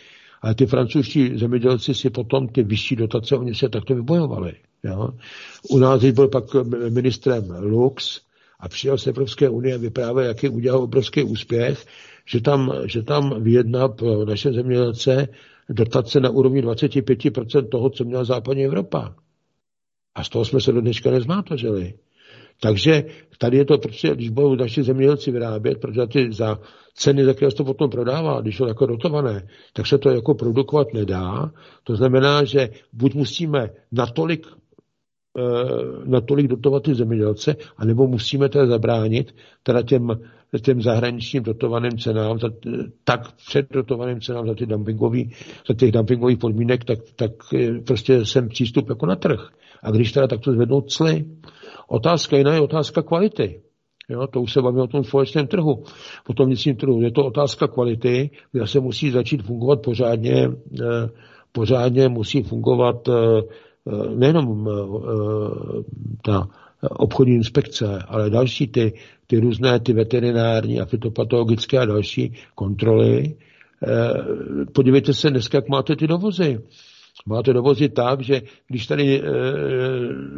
Ale 0.41 0.55
ty 0.55 0.65
francouzští 0.65 1.37
zemědělci 1.37 1.93
si 1.93 2.09
potom 2.09 2.47
ty 2.47 2.63
vyšší 2.63 2.95
dotace, 2.95 3.35
oni 3.35 3.55
se 3.55 3.69
takto 3.69 3.95
vybojovali. 3.95 4.53
Jo? 4.83 5.09
U 5.69 5.77
nás 5.77 6.03
byl 6.03 6.27
pak 6.27 6.43
ministrem 6.89 7.43
Lux 7.59 8.21
a 8.59 8.69
přijel 8.69 8.97
z 8.97 9.07
Evropské 9.07 9.49
unie 9.49 9.75
a 9.75 9.77
vyprávěl, 9.77 10.25
jaký 10.25 10.49
udělal 10.49 10.81
obrovský 10.83 11.23
úspěch, 11.23 11.85
že 12.25 12.41
tam, 12.41 12.73
že 12.85 13.03
tam 13.03 13.43
vyjedná 13.43 13.87
pro 13.87 14.25
naše 14.25 14.53
zemědělce 14.53 15.27
dotace 15.69 16.19
na 16.19 16.29
úrovni 16.29 16.61
25% 16.61 17.67
toho, 17.69 17.89
co 17.89 18.03
měla 18.03 18.23
západní 18.23 18.65
Evropa. 18.65 19.15
A 20.17 20.23
z 20.23 20.29
toho 20.29 20.45
jsme 20.45 20.61
se 20.61 20.71
do 20.71 20.81
dneška 20.81 21.11
nezmátořili. 21.11 21.93
Takže 22.61 23.03
tady 23.37 23.57
je 23.57 23.65
to 23.65 23.77
prostě, 23.77 24.15
když 24.15 24.29
budou 24.29 24.55
naši 24.55 24.83
zemědělci 24.83 25.31
vyrábět, 25.31 25.77
protože 25.81 26.07
ty 26.07 26.33
za 26.33 26.59
ceny, 26.93 27.25
za 27.25 27.33
které 27.33 27.51
se 27.51 27.57
to 27.57 27.63
potom 27.63 27.89
prodává, 27.89 28.41
když 28.41 28.57
jsou 28.57 28.67
jako 28.67 28.85
dotované, 28.85 29.47
tak 29.73 29.87
se 29.87 29.97
to 29.97 30.09
jako 30.09 30.33
produkovat 30.33 30.87
nedá. 30.93 31.51
To 31.83 31.95
znamená, 31.95 32.43
že 32.43 32.69
buď 32.93 33.13
musíme 33.15 33.69
natolik 33.91 34.47
natolik 36.05 36.47
dotovat 36.47 36.83
ty 36.83 36.95
zemědělce, 36.95 37.55
anebo 37.77 38.07
musíme 38.07 38.49
teda 38.49 38.65
zabránit 38.65 39.35
teda 39.63 39.81
těm, 39.81 40.19
těm 40.61 40.81
zahraničním 40.81 41.43
dotovaným 41.43 41.97
cenám, 41.97 42.39
za, 42.39 42.49
tak 43.03 43.31
předdotovaným 43.31 44.21
cenám 44.21 44.47
za, 44.47 44.55
ty 44.55 44.65
dumpingový, 44.65 45.31
za 45.67 45.73
těch 45.73 45.91
dumpingových 45.91 46.37
podmínek, 46.37 46.85
tak, 46.85 46.99
tak 47.15 47.31
prostě 47.85 48.25
jsem 48.25 48.49
přístup 48.49 48.89
jako 48.89 49.05
na 49.05 49.15
trh. 49.15 49.49
A 49.83 49.91
když 49.91 50.11
teda 50.11 50.27
takto 50.27 50.53
zvednou 50.53 50.81
cly, 50.81 51.25
otázka 51.87 52.37
jiná 52.37 52.53
je 52.53 52.61
otázka 52.61 53.01
kvality. 53.01 53.61
Jo, 54.09 54.27
to 54.27 54.41
už 54.41 54.53
se 54.53 54.61
bavíme 54.61 54.83
o 54.83 54.87
tom 54.87 55.03
společném 55.03 55.47
trhu. 55.47 55.83
Po 56.25 56.33
tom 56.33 56.45
vnitřním 56.45 56.75
trhu 56.75 57.01
je 57.01 57.11
to 57.11 57.25
otázka 57.25 57.67
kvality, 57.67 58.29
kde 58.51 58.67
se 58.67 58.79
musí 58.79 59.11
začít 59.11 59.43
fungovat 59.43 59.81
pořádně, 59.81 60.49
eh, 60.81 61.09
pořádně 61.51 62.09
musí 62.09 62.43
fungovat 62.43 63.07
eh, 63.07 63.13
eh, 63.13 63.41
nejenom 64.15 64.69
ta 66.25 66.47
obchodní 66.89 67.35
inspekce, 67.35 68.03
ale 68.07 68.29
další 68.29 68.67
ty, 68.67 68.93
ty 69.27 69.39
různé 69.39 69.79
ty 69.79 69.93
veterinární 69.93 70.81
a 70.81 70.85
fitopatologické 70.85 71.79
a 71.79 71.85
další 71.85 72.33
kontroly. 72.55 73.35
Podívejte 74.73 75.13
se 75.13 75.29
dneska, 75.29 75.57
jak 75.57 75.69
máte 75.69 75.95
ty 75.95 76.07
dovozy. 76.07 76.59
Máte 77.25 77.53
dovozit 77.53 77.93
tak, 77.93 78.21
že 78.21 78.41
když 78.67 78.87
tady 78.87 79.21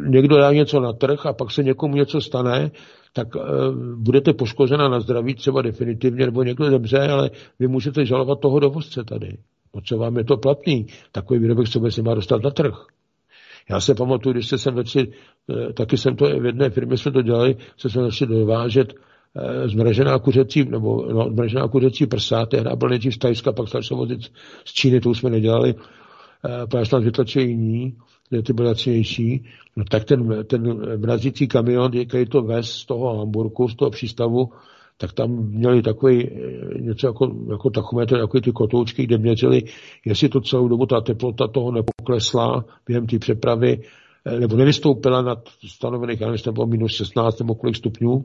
někdo 0.08 0.36
dá 0.36 0.52
něco 0.52 0.80
na 0.80 0.92
trh 0.92 1.26
a 1.26 1.32
pak 1.32 1.50
se 1.50 1.62
někomu 1.62 1.96
něco 1.96 2.20
stane, 2.20 2.70
tak 3.12 3.28
budete 3.96 4.32
poškozena 4.32 4.88
na 4.88 5.00
zdraví 5.00 5.34
třeba 5.34 5.62
definitivně, 5.62 6.26
nebo 6.26 6.42
někdo 6.42 6.70
zemře, 6.70 6.98
ale 6.98 7.30
vy 7.58 7.68
můžete 7.68 8.04
žalovat 8.04 8.40
toho 8.40 8.60
dovozce 8.60 9.04
tady. 9.04 9.36
No 9.74 9.80
co 9.84 9.98
vám 9.98 10.16
je 10.16 10.24
to 10.24 10.36
platný? 10.36 10.86
Takový 11.12 11.40
výrobek 11.40 11.66
se 11.66 11.90
se 11.90 12.02
má 12.02 12.14
dostat 12.14 12.42
na 12.42 12.50
trh. 12.50 12.86
Já 13.70 13.80
se 13.80 13.94
pamatuju, 13.94 14.32
když 14.32 14.48
se 14.48 14.58
sem 14.58 14.76
začali, 14.76 15.12
e, 15.68 15.72
taky 15.72 15.96
jsem 15.96 16.16
to 16.16 16.40
v 16.40 16.46
jedné 16.46 16.70
firmě 16.70 16.96
jsme 16.96 17.12
to 17.12 17.22
dělali, 17.22 17.56
se 17.76 17.90
jsme 17.90 18.02
začali 18.02 18.34
dovážet 18.34 18.94
e, 19.36 19.68
zmražená 19.68 20.18
kuřecí, 20.18 20.64
nebo 20.64 21.12
no, 21.12 21.30
zmražená 21.30 21.68
kuřecí 21.68 22.06
prsa, 22.06 22.46
tehdy 22.46 22.70
byl 22.76 22.88
nejdřív 22.88 23.14
z 23.14 23.18
Tajska, 23.18 23.52
pak 23.52 23.68
se 23.68 23.94
vozit 23.94 24.20
z 24.64 24.72
Číny, 24.72 25.00
to 25.00 25.10
už 25.10 25.18
jsme 25.18 25.30
nedělali, 25.30 25.74
protože 26.70 26.90
tam 26.90 27.02
vytlačili 27.04 27.44
jiní, 27.44 27.96
kde 28.30 28.42
ty 28.42 28.52
byly 28.52 28.68
lacnější, 28.68 29.44
no 29.76 29.84
tak 29.90 30.04
ten, 30.04 30.44
ten 30.46 30.98
mrazící 31.00 31.48
kamion, 31.48 31.90
který 32.08 32.26
to 32.26 32.42
vez 32.42 32.70
z 32.70 32.86
toho 32.86 33.18
Hamburku, 33.18 33.68
z 33.68 33.74
toho 33.74 33.90
přístavu, 33.90 34.52
tak 35.00 35.12
tam 35.12 35.30
měli 35.30 35.82
takový 35.82 36.28
eh, 36.28 36.80
něco 36.80 37.06
jako, 37.06 37.36
jako 37.50 37.70
tachometr, 37.70 38.16
jako 38.16 38.40
ty 38.40 38.52
kotoučky, 38.52 39.04
kde 39.04 39.18
měřili, 39.18 39.62
jestli 40.04 40.28
to 40.28 40.40
celou 40.40 40.68
dobu 40.68 40.86
ta 40.86 41.00
teplota 41.00 41.48
toho 41.48 41.72
nepoklesla 41.72 42.64
během 42.86 43.06
té 43.06 43.18
přepravy, 43.18 43.80
nebo 44.38 44.56
nevystoupila 44.56 45.22
nad 45.22 45.38
stanovených, 45.68 46.20
já 46.20 46.26
nevím, 46.26 46.54
bylo 46.54 46.66
minus 46.66 46.92
16 46.92 47.38
nebo 47.38 47.54
kolik 47.54 47.76
stupňů. 47.76 48.24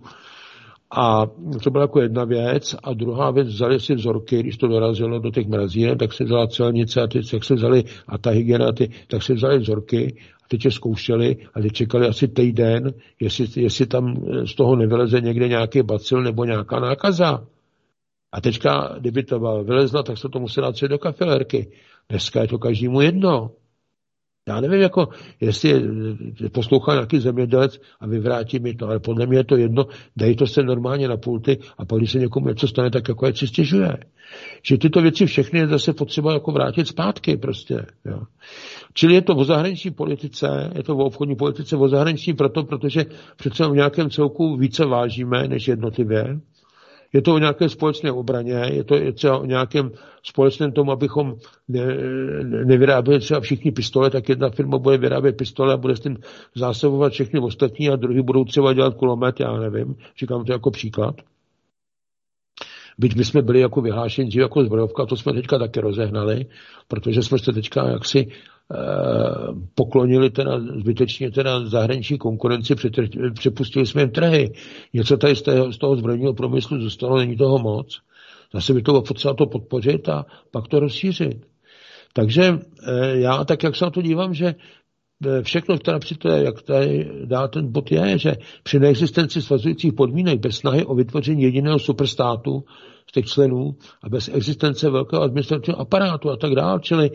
A 0.92 1.26
to 1.64 1.72
byla 1.72 1.84
jako 1.84 2.02
jedna 2.02 2.24
věc. 2.24 2.76
A 2.84 2.94
druhá 2.94 3.32
věc, 3.32 3.48
vzali 3.48 3.80
si 3.80 3.96
vzorky, 3.96 4.40
když 4.40 4.58
to 4.58 4.68
dorazilo 4.68 5.20
do 5.20 5.32
těch 5.32 5.48
mrazíren, 5.48 5.98
tak 5.98 6.14
se 6.14 6.24
vzala 6.24 6.48
celnice 6.48 7.02
a 7.02 7.08
ty, 7.08 7.22
jak 7.34 7.44
se 7.44 7.56
vzali, 7.56 7.84
a 8.08 8.18
ta 8.18 8.30
hygiena, 8.30 8.72
ty, 8.72 8.90
tak 9.08 9.24
se 9.24 9.34
vzali 9.34 9.60
vzorky 9.60 10.16
a 10.44 10.48
teď 10.48 10.66
je 10.66 10.72
zkoušeli 10.72 11.38
a 11.54 11.62
teď 11.62 11.72
čekali 11.72 12.08
asi 12.08 12.28
týden, 12.28 12.94
jestli, 13.20 13.62
jestli 13.62 13.86
tam 13.86 14.16
z 14.46 14.56
toho 14.56 14.76
nevyleze 14.76 15.22
někde 15.22 15.48
nějaký 15.48 15.82
bacil 15.82 16.24
nebo 16.24 16.46
nějaká 16.46 16.80
nákaza. 16.80 17.48
A 18.32 18.42
teďka, 18.42 18.96
kdyby 19.00 19.24
to 19.24 19.40
vylezla, 19.64 20.04
tak 20.04 20.18
se 20.18 20.30
to 20.30 20.40
musela 20.40 20.72
dát 20.72 20.90
do 20.90 20.98
kafilerky. 20.98 21.72
Dneska 22.10 22.42
je 22.42 22.48
to 22.48 22.58
každému 22.58 23.02
jedno. 23.02 23.52
Já 24.48 24.62
nevím, 24.62 24.82
jako, 24.82 25.08
jestli 25.42 25.82
poslouchá 26.52 26.94
nějaký 26.94 27.20
zemědělec 27.20 27.80
a 28.00 28.08
vyvrátí 28.08 28.60
mi 28.60 28.74
to, 28.74 28.88
ale 28.88 29.00
podle 29.00 29.28
mě 29.28 29.38
je 29.38 29.44
to 29.44 29.58
jedno, 29.58 29.86
dej 30.16 30.36
to 30.36 30.48
se 30.48 30.64
normálně 30.64 31.08
na 31.08 31.18
pulty 31.18 31.58
a 31.78 31.86
pak, 31.86 32.00
když 32.00 32.12
se 32.12 32.20
někomu 32.20 32.48
něco 32.48 32.68
stane, 32.68 32.90
tak 32.90 33.08
jako 33.08 33.26
je 33.26 33.36
si 33.36 33.48
stěžuje. 33.48 33.98
Že 34.64 34.78
tyto 34.78 35.02
věci 35.02 35.26
všechny 35.26 35.60
je 35.60 35.68
zase 35.68 35.94
potřeba 35.94 36.34
jako 36.34 36.52
vrátit 36.52 36.88
zpátky 36.88 37.38
prostě. 37.38 37.86
Jo. 38.06 38.22
Čili 38.94 39.14
je 39.14 39.22
to 39.22 39.36
o 39.36 39.44
zahraniční 39.44 39.92
politice, 39.92 40.72
je 40.76 40.84
to 40.84 40.98
o 40.98 41.06
obchodní 41.06 41.36
politice, 41.36 41.78
o 41.78 41.88
zahraniční 41.88 42.34
proto, 42.34 42.64
protože 42.64 43.06
přece 43.36 43.68
v 43.68 43.76
nějakém 43.76 44.10
celku 44.10 44.58
více 44.58 44.86
vážíme 44.86 45.48
než 45.48 45.68
jednotlivě 45.68 46.40
je 47.16 47.22
to 47.22 47.34
o 47.34 47.38
nějaké 47.38 47.70
společné 47.70 48.12
obraně, 48.12 48.62
je 48.72 48.84
to 48.84 48.96
je 48.96 49.12
třeba 49.12 49.38
o 49.38 49.46
nějakém 49.46 49.92
společném 50.24 50.72
tom, 50.72 50.90
abychom 50.90 51.36
ne, 51.68 51.86
nevyráběli 52.66 53.20
třeba 53.20 53.40
všichni 53.40 53.72
pistole, 53.72 54.10
tak 54.10 54.30
jedna 54.30 54.50
firma 54.50 54.78
bude 54.78 54.98
vyrábět 54.98 55.38
pistole 55.38 55.74
a 55.74 55.78
bude 55.78 55.96
s 55.96 56.00
tím 56.00 56.18
zásobovat 56.56 57.14
všechny 57.14 57.40
ostatní 57.40 57.90
a 57.90 57.96
druhý 57.96 58.22
budou 58.22 58.46
třeba 58.46 58.74
dělat 58.74 58.94
kulomet, 58.94 59.40
já 59.40 59.58
nevím, 59.58 59.96
říkám 60.20 60.46
to 60.46 60.52
jako 60.52 60.72
příklad. 60.72 61.16
Byť 62.98 63.16
my 63.16 63.26
jsme 63.26 63.42
byli 63.42 63.60
jako 63.60 63.82
vyhlášeni 63.82 64.30
jako 64.36 64.64
zbrojovka, 64.64 65.06
to 65.06 65.16
jsme 65.16 65.34
teďka 65.34 65.60
také 65.60 65.82
rozehnali, 65.82 66.46
protože 66.88 67.22
jsme 67.22 67.40
se 67.40 67.54
teďka 67.54 67.90
jaksi 67.90 68.28
poklonili 69.76 70.30
teda 70.30 70.60
zbytečně 70.60 71.32
teda 71.32 71.66
zahraniční 71.66 72.18
konkurenci, 72.18 72.76
přepustili 73.34 73.86
jsme 73.86 74.02
jim 74.02 74.12
trhy. 74.12 74.54
Něco 74.94 75.18
tady 75.18 75.36
z, 75.36 75.42
toho, 75.42 75.72
z 75.72 75.78
toho 75.78 75.96
zbrojního 75.96 76.34
průmyslu 76.34 76.82
zůstalo, 76.82 77.18
není 77.18 77.36
toho 77.36 77.60
moc. 77.60 78.02
Zase 78.54 78.74
by 78.74 78.82
to 78.82 79.02
potřeba 79.02 79.34
to 79.34 79.46
podpořit 79.46 80.10
a 80.10 80.26
pak 80.52 80.68
to 80.68 80.80
rozšířit. 80.80 81.46
Takže 82.14 82.44
eh, 82.44 83.20
já 83.20 83.44
tak, 83.44 83.64
jak 83.64 83.76
se 83.76 83.86
na 83.86 83.92
to 83.92 84.02
dívám, 84.02 84.34
že 84.34 84.46
eh, 84.46 84.56
všechno, 85.42 85.78
které 85.78 86.00
při 86.00 86.16
to, 86.16 86.30
jak 86.30 86.62
tady 86.62 87.12
dá 87.26 87.48
ten 87.48 87.72
bod 87.72 87.92
je, 87.92 88.18
že 88.18 88.36
při 88.64 88.80
neexistenci 88.80 89.42
svazujících 89.42 89.94
podmínek 89.94 90.40
bez 90.40 90.58
snahy 90.58 90.86
o 90.86 90.96
vytvoření 90.96 91.44
jediného 91.44 91.80
superstátu 91.80 92.64
z 93.10 93.12
těch 93.12 93.26
členů 93.26 93.76
a 94.04 94.10
bez 94.10 94.30
existence 94.34 94.90
velkého 94.90 95.22
administrativního 95.22 95.82
aparátu 95.82 96.30
a 96.30 96.38
tak 96.38 96.56
dále. 96.56 96.80
Čili, 96.82 97.12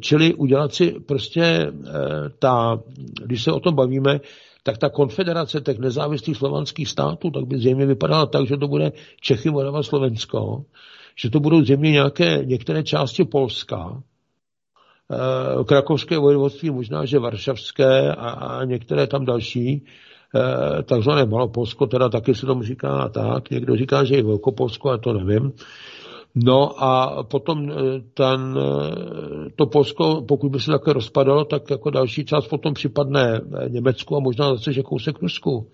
čili 0.00 0.34
udělat 0.34 0.74
si 0.74 0.94
prostě 1.06 1.42
e, 1.42 1.72
ta, 2.38 2.80
když 3.24 3.42
se 3.42 3.52
o 3.52 3.60
tom 3.60 3.74
bavíme, 3.74 4.20
tak 4.62 4.78
ta 4.78 4.88
konfederace 4.88 5.60
těch 5.60 5.78
nezávislých 5.78 6.36
slovanských 6.36 6.88
států, 6.88 7.30
tak 7.30 7.44
by 7.44 7.58
zřejmě 7.58 7.86
vypadala 7.86 8.26
tak, 8.26 8.46
že 8.46 8.56
to 8.56 8.68
bude 8.68 8.92
Čechy, 9.20 9.50
Morava, 9.50 9.82
Slovensko, 9.82 10.64
že 11.16 11.30
to 11.30 11.40
budou 11.40 11.62
zřejmě 11.62 11.90
nějaké, 11.90 12.42
některé 12.44 12.82
části 12.82 13.24
Polska, 13.24 14.02
krakovské 15.64 16.18
vojvodství, 16.18 16.70
možná, 16.70 17.04
že 17.04 17.18
varšavské 17.18 18.14
a, 18.14 18.30
a 18.30 18.64
některé 18.64 19.06
tam 19.06 19.24
další, 19.24 19.84
Eh, 20.34 20.82
takzvané 20.82 21.26
Malopolsko, 21.26 21.86
teda 21.86 22.08
taky 22.08 22.34
se 22.34 22.46
tomu 22.46 22.62
říká 22.62 23.08
tak, 23.08 23.50
někdo 23.50 23.76
říká, 23.76 24.04
že 24.04 24.14
je 24.14 24.22
Velkopolsko, 24.22 24.90
a 24.90 24.98
to 24.98 25.12
nevím. 25.12 25.52
No 26.34 26.84
a 26.84 27.22
potom 27.22 27.70
eh, 27.70 27.74
ten, 28.14 28.58
eh, 28.58 29.50
to 29.56 29.66
Polsko, 29.66 30.24
pokud 30.28 30.52
by 30.52 30.60
se 30.60 30.70
také 30.70 30.92
rozpadalo, 30.92 31.44
tak 31.44 31.70
jako 31.70 31.90
další 31.90 32.24
část 32.24 32.46
potom 32.46 32.74
připadne 32.74 33.40
Německu 33.68 34.16
a 34.16 34.20
možná 34.20 34.54
zase, 34.54 34.72
že 34.72 34.82
kousek 34.82 35.22
Rusku. 35.22 35.70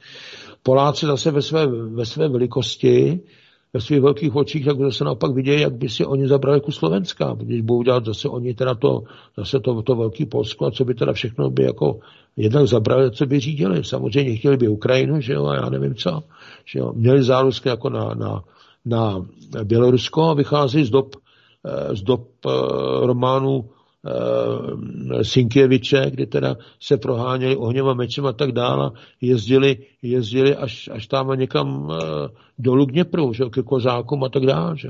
Poláci 0.63 1.07
zase 1.07 1.31
ve 1.31 1.43
své, 1.43 1.67
ve 1.67 2.07
své 2.07 2.29
velikosti 2.29 3.21
ve 3.75 3.81
svých 3.81 4.01
velkých 4.01 4.37
očích, 4.37 4.65
tak 4.65 4.77
se 4.91 5.05
naopak 5.05 5.33
vidějí, 5.33 5.61
jak 5.61 5.75
by 5.75 5.89
si 5.89 6.07
oni 6.07 6.29
zabrali 6.29 6.57
jako 6.57 6.73
Slovenska, 6.73 7.37
když 7.39 7.61
budou 7.61 7.83
dělat 7.83 8.05
zase 8.05 8.29
oni 8.29 8.55
teda 8.55 8.75
to, 8.75 9.03
zase 9.37 9.61
to, 9.61 9.83
to 9.83 9.95
velký 9.95 10.27
Polsko 10.27 10.67
a 10.67 10.71
co 10.71 10.85
by 10.85 10.95
teda 10.95 11.13
všechno 11.13 11.51
by 11.51 11.63
jako 11.63 11.99
jednak 12.37 12.67
zabrali, 12.67 13.11
co 13.11 13.27
by 13.27 13.41
řídili. 13.41 13.85
Samozřejmě 13.85 14.37
chtěli 14.37 14.57
by 14.57 14.69
Ukrajinu, 14.69 15.21
že 15.21 15.33
jo, 15.33 15.47
a 15.47 15.55
já 15.55 15.69
nevím 15.69 15.95
co. 15.95 16.23
Že 16.65 16.79
jo. 16.79 16.93
Měli 16.95 17.23
záluzky 17.23 17.69
jako 17.69 17.91
na, 17.91 18.15
na, 18.15 18.45
na 18.85 19.27
Bělorusko 19.65 20.23
a 20.23 20.35
vychází 20.35 20.85
z 20.85 20.91
dob, 20.91 21.17
eh, 21.65 21.97
z 21.97 22.03
dob 22.03 22.29
románu 23.03 23.57
uh, 23.57 23.65
Sinkěviče, 25.23 26.11
kdy 26.11 26.27
teda 26.27 26.57
se 26.81 26.97
proháněli 26.97 27.57
ohněma 27.57 27.95
mečem 27.95 28.27
a 28.27 28.33
tak 28.33 28.53
dále, 28.53 28.91
jezdili, 29.21 29.77
jezdili 30.03 30.57
až, 30.57 30.89
až 30.93 31.07
tam 31.07 31.39
někam 31.39 31.85
uh, 31.85 31.97
dolů 32.59 32.87
k 32.87 32.93
Dněpru, 32.93 33.33
že, 33.33 33.45
ke 33.45 33.63
kozákům 33.63 34.25
a 34.25 34.29
tak 34.29 34.47
dále. 34.47 34.77
Že. 34.77 34.89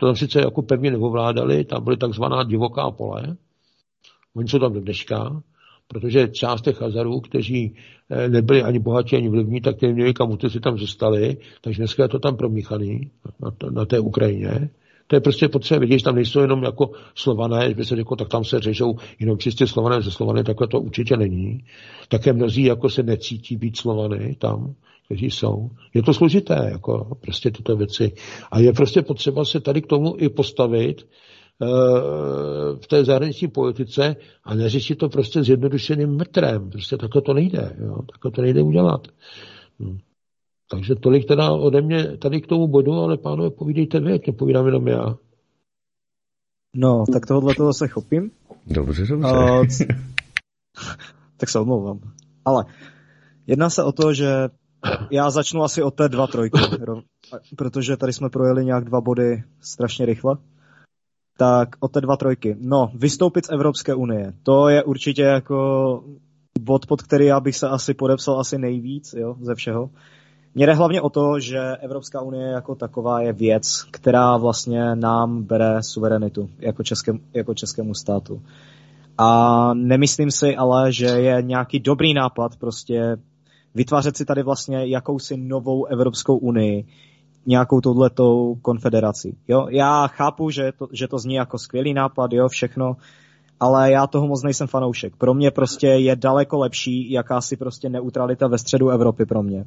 To 0.00 0.06
tam 0.06 0.16
sice 0.16 0.40
jako 0.40 0.62
pevně 0.62 0.90
neovládali, 0.90 1.64
tam 1.64 1.84
byly 1.84 1.96
takzvaná 1.96 2.44
divoká 2.44 2.90
pole, 2.90 3.36
oni 4.34 4.48
jsou 4.48 4.58
tam 4.58 4.72
do 4.72 4.80
dneška, 4.80 5.42
protože 5.88 6.28
část 6.28 6.62
těch 6.62 6.80
Hazarů, 6.80 7.20
kteří 7.20 7.76
nebyli 8.28 8.62
ani 8.62 8.78
bohatí, 8.78 9.16
ani 9.16 9.28
vlivní, 9.28 9.60
tak 9.60 9.76
ty 9.76 9.92
měli 9.92 10.14
kam 10.14 10.38
si 10.48 10.60
tam 10.60 10.78
zůstali, 10.78 11.36
takže 11.60 11.78
dneska 11.78 12.02
je 12.02 12.08
to 12.08 12.18
tam 12.18 12.36
promíchaný 12.36 13.10
na, 13.40 13.70
na 13.70 13.84
té 13.84 14.00
Ukrajině. 14.00 14.70
To 15.10 15.16
je 15.16 15.20
prostě 15.20 15.48
potřeba 15.48 15.80
vidět, 15.80 15.98
že 15.98 16.04
tam 16.04 16.14
nejsou 16.14 16.40
jenom 16.40 16.62
jako 16.62 16.90
slované, 17.14 17.74
že 17.74 17.84
se 17.84 17.96
řekl, 17.96 18.16
tak 18.16 18.28
tam 18.28 18.44
se 18.44 18.60
řežou 18.60 18.94
jenom 19.18 19.38
čistě 19.38 19.66
slované 19.66 20.02
ze 20.02 20.10
slované, 20.10 20.44
takhle 20.44 20.68
to 20.68 20.80
určitě 20.80 21.16
není. 21.16 21.64
Také 22.08 22.32
mnozí 22.32 22.64
jako 22.64 22.90
se 22.90 23.02
necítí 23.02 23.56
být 23.56 23.76
slované 23.76 24.34
tam, 24.38 24.74
kteří 25.04 25.30
jsou. 25.30 25.70
Je 25.94 26.02
to 26.02 26.14
složité, 26.14 26.68
jako 26.72 27.16
prostě 27.20 27.50
tyto 27.50 27.76
věci. 27.76 28.12
A 28.50 28.58
je 28.58 28.72
prostě 28.72 29.02
potřeba 29.02 29.44
se 29.44 29.60
tady 29.60 29.82
k 29.82 29.86
tomu 29.86 30.14
i 30.16 30.28
postavit, 30.28 31.06
eh, 31.62 31.66
v 32.82 32.86
té 32.88 33.04
zahraniční 33.04 33.48
politice 33.48 34.16
a 34.44 34.54
neřešit 34.54 34.98
to 34.98 35.08
prostě 35.08 35.42
zjednodušeným 35.42 36.16
metrem. 36.16 36.70
Prostě 36.70 36.96
takhle 36.96 37.22
to 37.22 37.34
nejde. 37.34 37.76
Jo? 37.80 37.96
Takhle 38.12 38.30
to 38.30 38.42
nejde 38.42 38.62
udělat. 38.62 39.08
Hm. 39.80 39.98
Takže 40.70 40.94
tolik 40.94 41.28
teda 41.28 41.52
ode 41.52 41.82
mě 41.82 42.16
tady 42.16 42.40
k 42.40 42.46
tomu 42.46 42.68
bodu, 42.68 42.92
ale 42.92 43.16
pánové, 43.16 43.50
povídejte 43.50 44.00
vy, 44.00 44.12
ať 44.12 44.36
povídám 44.38 44.66
jenom 44.66 44.88
já. 44.88 45.16
No, 46.76 47.04
tak 47.12 47.26
tohle 47.26 47.54
toho 47.54 47.74
se 47.74 47.88
chopím. 47.88 48.30
Dobře, 48.66 49.06
dobře. 49.06 49.28
Uh, 49.28 49.66
tak 51.36 51.48
se 51.48 51.58
omlouvám. 51.58 52.00
Ale 52.44 52.64
jedná 53.46 53.70
se 53.70 53.84
o 53.84 53.92
to, 53.92 54.14
že 54.14 54.48
já 55.10 55.30
začnu 55.30 55.62
asi 55.62 55.82
od 55.82 55.94
té 55.94 56.08
dva 56.08 56.26
trojky, 56.26 56.58
protože 57.56 57.96
tady 57.96 58.12
jsme 58.12 58.30
projeli 58.30 58.64
nějak 58.64 58.84
dva 58.84 59.00
body 59.00 59.42
strašně 59.60 60.06
rychle. 60.06 60.36
Tak 61.36 61.68
od 61.80 61.92
té 61.92 62.00
dva 62.00 62.16
trojky. 62.16 62.56
No, 62.60 62.92
vystoupit 62.94 63.46
z 63.46 63.50
Evropské 63.50 63.94
unie. 63.94 64.32
To 64.42 64.68
je 64.68 64.82
určitě 64.82 65.22
jako 65.22 66.04
bod, 66.60 66.86
pod 66.86 67.02
který 67.02 67.26
já 67.26 67.40
bych 67.40 67.56
se 67.56 67.68
asi 67.68 67.94
podepsal 67.94 68.40
asi 68.40 68.58
nejvíc, 68.58 69.14
jo, 69.18 69.36
ze 69.40 69.54
všeho. 69.54 69.90
Mně 70.54 70.66
jde 70.66 70.74
hlavně 70.74 71.00
o 71.00 71.10
to, 71.10 71.40
že 71.40 71.58
Evropská 71.76 72.22
unie 72.22 72.48
jako 72.48 72.74
taková 72.74 73.20
je 73.20 73.32
věc, 73.32 73.84
která 73.90 74.36
vlastně 74.36 74.94
nám 74.94 75.42
bere 75.42 75.82
suverenitu 75.82 76.50
jako, 76.58 76.82
českém, 76.82 77.18
jako 77.34 77.54
českému 77.54 77.94
státu. 77.94 78.42
A 79.18 79.70
nemyslím 79.74 80.30
si 80.30 80.56
ale, 80.56 80.92
že 80.92 81.06
je 81.06 81.42
nějaký 81.42 81.80
dobrý 81.80 82.14
nápad 82.14 82.56
prostě 82.56 83.16
vytvářet 83.74 84.16
si 84.16 84.24
tady 84.24 84.42
vlastně 84.42 84.86
jakousi 84.86 85.36
novou 85.36 85.84
Evropskou 85.84 86.36
unii, 86.36 86.86
nějakou 87.46 87.80
touhletou 87.80 88.54
konfederaci. 88.62 89.36
Jo? 89.48 89.66
Já 89.70 90.06
chápu, 90.06 90.50
že 90.50 90.72
to, 90.78 90.88
že 90.92 91.08
to 91.08 91.18
zní 91.18 91.34
jako 91.34 91.58
skvělý 91.58 91.94
nápad, 91.94 92.32
jo, 92.32 92.48
všechno, 92.48 92.96
ale 93.60 93.90
já 93.90 94.06
toho 94.06 94.26
moc 94.26 94.42
nejsem 94.42 94.66
fanoušek. 94.66 95.16
Pro 95.16 95.34
mě 95.34 95.50
prostě 95.50 95.86
je 95.86 96.16
daleko 96.16 96.58
lepší 96.58 97.12
jakási 97.12 97.56
prostě 97.56 97.88
neutralita 97.88 98.48
ve 98.48 98.58
středu 98.58 98.88
Evropy 98.88 99.26
pro 99.26 99.42
mě 99.42 99.64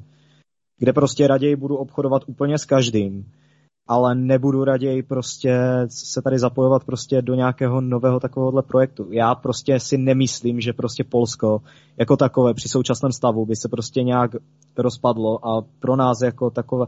kde 0.83 0.93
prostě 0.93 1.27
raději 1.27 1.55
budu 1.55 1.75
obchodovat 1.75 2.21
úplně 2.27 2.57
s 2.57 2.65
každým, 2.65 3.25
ale 3.87 4.15
nebudu 4.15 4.63
raději 4.63 5.03
prostě 5.03 5.59
se 5.87 6.21
tady 6.21 6.39
zapojovat 6.39 6.83
prostě 6.83 7.21
do 7.21 7.35
nějakého 7.35 7.81
nového 7.81 8.19
takovéhohle 8.19 8.63
projektu. 8.63 9.07
Já 9.11 9.35
prostě 9.35 9.79
si 9.79 9.97
nemyslím, 9.97 10.61
že 10.61 10.73
prostě 10.73 11.03
Polsko 11.03 11.61
jako 11.97 12.17
takové 12.17 12.53
při 12.53 12.69
současném 12.69 13.11
stavu 13.11 13.45
by 13.45 13.55
se 13.55 13.69
prostě 13.69 14.03
nějak 14.03 14.31
rozpadlo 14.77 15.47
a 15.47 15.61
pro 15.79 15.95
nás 15.95 16.21
jako 16.21 16.49
takové 16.49 16.85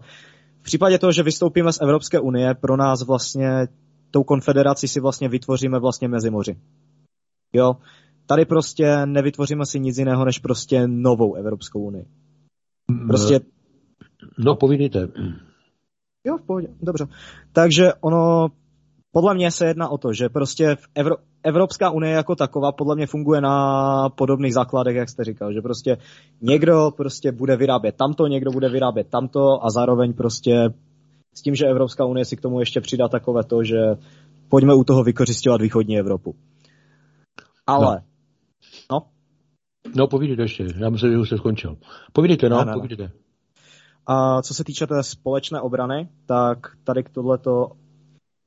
v 0.60 0.64
případě 0.64 1.00
toho, 1.00 1.12
že 1.12 1.24
vystoupíme 1.24 1.74
z 1.74 1.82
Evropské 1.82 2.20
unie, 2.20 2.54
pro 2.54 2.78
nás 2.78 3.02
vlastně 3.02 3.68
tou 4.12 4.24
konfederací 4.24 4.88
si 4.88 5.00
vlastně 5.00 5.30
vytvoříme 5.30 5.80
vlastně 5.80 6.08
mezi 6.08 6.30
moři. 6.30 6.58
Jo, 7.54 7.76
tady 8.26 8.46
prostě 8.46 9.06
nevytvoříme 9.06 9.66
si 9.66 9.80
nic 9.80 9.98
jiného, 9.98 10.26
než 10.26 10.40
prostě 10.40 10.88
novou 10.88 11.36
Evropskou 11.36 11.80
unii. 11.80 12.06
Prostě... 13.08 13.40
No, 14.38 14.56
povídejte. 14.56 15.08
Jo, 16.24 16.38
v 16.38 16.46
pohodě, 16.46 16.68
dobře. 16.82 17.06
Takže 17.54 17.94
ono, 18.02 18.48
podle 19.12 19.36
mě 19.36 19.52
se 19.52 19.66
jedná 19.66 19.90
o 19.90 19.98
to, 19.98 20.14
že 20.14 20.30
prostě 20.30 20.76
v 20.76 20.88
Evro, 20.96 21.16
Evropská 21.44 21.90
unie 21.90 22.14
jako 22.14 22.36
taková 22.36 22.72
podle 22.72 22.96
mě 22.96 23.08
funguje 23.08 23.42
na 23.42 24.10
podobných 24.10 24.54
základech, 24.54 24.96
jak 24.96 25.10
jste 25.10 25.24
říkal, 25.24 25.54
že 25.54 25.62
prostě 25.62 25.98
někdo 26.42 26.92
prostě 26.98 27.32
bude 27.32 27.58
vyrábět 27.58 27.96
tamto, 27.96 28.28
někdo 28.28 28.52
bude 28.52 28.70
vyrábět 28.70 29.08
tamto 29.10 29.66
a 29.66 29.70
zároveň 29.70 30.14
prostě 30.14 30.70
s 31.34 31.42
tím, 31.42 31.56
že 31.56 31.66
Evropská 31.66 32.06
unie 32.06 32.26
si 32.26 32.36
k 32.36 32.42
tomu 32.42 32.60
ještě 32.60 32.82
přidá 32.82 33.08
takové 33.08 33.44
to, 33.44 33.64
že 33.64 33.78
pojďme 34.50 34.74
u 34.74 34.84
toho 34.84 35.04
vykořišťovat 35.04 35.62
východní 35.62 36.00
Evropu. 36.00 36.36
Ale, 37.68 38.02
no. 38.92 38.98
No, 38.98 39.06
no 39.96 40.08
povídejte 40.08 40.42
ještě, 40.42 40.68
já 40.78 40.90
myslím, 40.90 41.12
že 41.12 41.18
už 41.18 41.30
se 41.30 41.38
skončil. 41.38 41.78
Povídejte, 42.14 42.50
no, 42.50 42.58
ne, 42.58 42.66
ne. 42.66 42.74
povídejte. 42.74 43.25
A 44.08 44.42
co 44.42 44.54
se 44.54 44.64
týče 44.64 44.88
té 44.88 45.04
společné 45.04 45.62
obrany, 45.62 46.10
tak 46.26 46.58
tady 46.84 47.04
k 47.04 47.10
tohleto, 47.10 47.72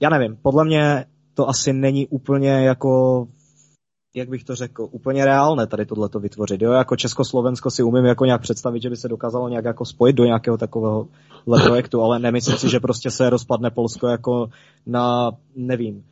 já 0.01 0.11
nevím, 0.11 0.37
podle 0.43 0.65
mě 0.65 1.05
to 1.35 1.49
asi 1.49 1.73
není 1.73 2.07
úplně 2.07 2.51
jako, 2.51 3.27
jak 4.15 4.29
bych 4.29 4.45
to 4.45 4.55
řekl, 4.55 4.89
úplně 4.91 5.25
reálné 5.25 5.67
tady 5.67 5.87
tohleto 5.87 6.21
vytvořit. 6.21 6.63
Jo, 6.63 6.73
jako 6.73 6.97
Československo 6.97 7.71
si 7.71 7.83
umím 7.83 8.05
jako 8.05 8.25
nějak 8.25 8.41
představit, 8.41 8.83
že 8.83 8.91
by 8.91 8.97
se 8.97 9.09
dokázalo 9.09 9.49
nějak 9.49 9.65
jako 9.65 9.85
spojit 9.85 10.17
do 10.17 10.25
nějakého 10.25 10.57
takového 10.57 11.09
projektu, 11.65 12.03
ale 12.03 12.19
nemyslím 12.19 12.57
si, 12.57 12.71
že 12.71 12.81
prostě 12.81 13.11
se 13.11 13.31
rozpadne 13.31 13.71
Polsko 13.71 14.09
jako 14.09 14.49
na, 14.87 15.31
nevím, 15.57 16.05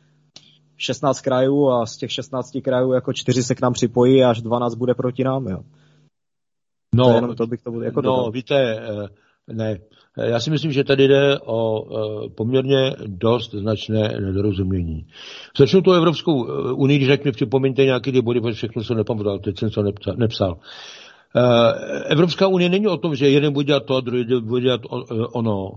16 0.77 1.21
krajů 1.21 1.69
a 1.69 1.85
z 1.85 1.97
těch 1.97 2.11
16 2.11 2.57
krajů 2.63 2.91
jako 2.91 3.13
4 3.13 3.43
se 3.43 3.55
k 3.55 3.61
nám 3.61 3.73
připojí 3.73 4.23
a 4.23 4.29
až 4.29 4.41
12 4.41 4.75
bude 4.75 4.93
proti 4.93 5.23
nám, 5.23 5.47
jo. 5.47 5.59
No, 6.95 7.03
to 7.03 7.09
je 7.09 7.15
jenom 7.15 7.35
to 7.35 7.47
bych 7.47 7.61
to 7.61 7.71
bude 7.71 7.85
jako 7.85 8.01
no 8.01 8.11
dodal. 8.11 8.31
víte, 8.31 8.55
eh, 8.55 9.07
ne. 9.53 9.79
Já 10.23 10.39
si 10.39 10.49
myslím, 10.49 10.71
že 10.71 10.83
tady 10.83 11.07
jde 11.07 11.39
o 11.39 11.83
eh, 11.85 12.29
poměrně 12.29 12.91
dost 13.05 13.51
značné 13.51 14.17
nedorozumění. 14.19 15.05
Začnu 15.57 15.81
tu 15.81 15.91
Evropskou 15.91 16.47
eh, 16.47 16.73
unii, 16.73 16.97
když 16.97 17.07
řeknu, 17.07 17.31
připomeňte 17.31 17.85
nějaké 17.85 18.11
ty 18.11 18.21
body, 18.21 18.41
protože 18.41 18.53
všechno 18.53 18.83
jsem 18.83 18.97
nepamatoval, 18.97 19.39
teď 19.39 19.59
jsem 19.59 19.69
to 19.69 19.81
nepsa- 19.81 20.17
nepsal. 20.17 20.57
Eh, 21.35 22.03
Evropská 22.05 22.47
unie 22.47 22.69
není 22.69 22.87
o 22.87 22.97
tom, 22.97 23.15
že 23.15 23.29
jeden 23.29 23.53
bude 23.53 23.65
dělat 23.65 23.85
to 23.85 23.95
a 23.95 24.01
druhý 24.01 24.25
bude 24.41 24.61
dělat 24.61 24.81
ono. 25.33 25.71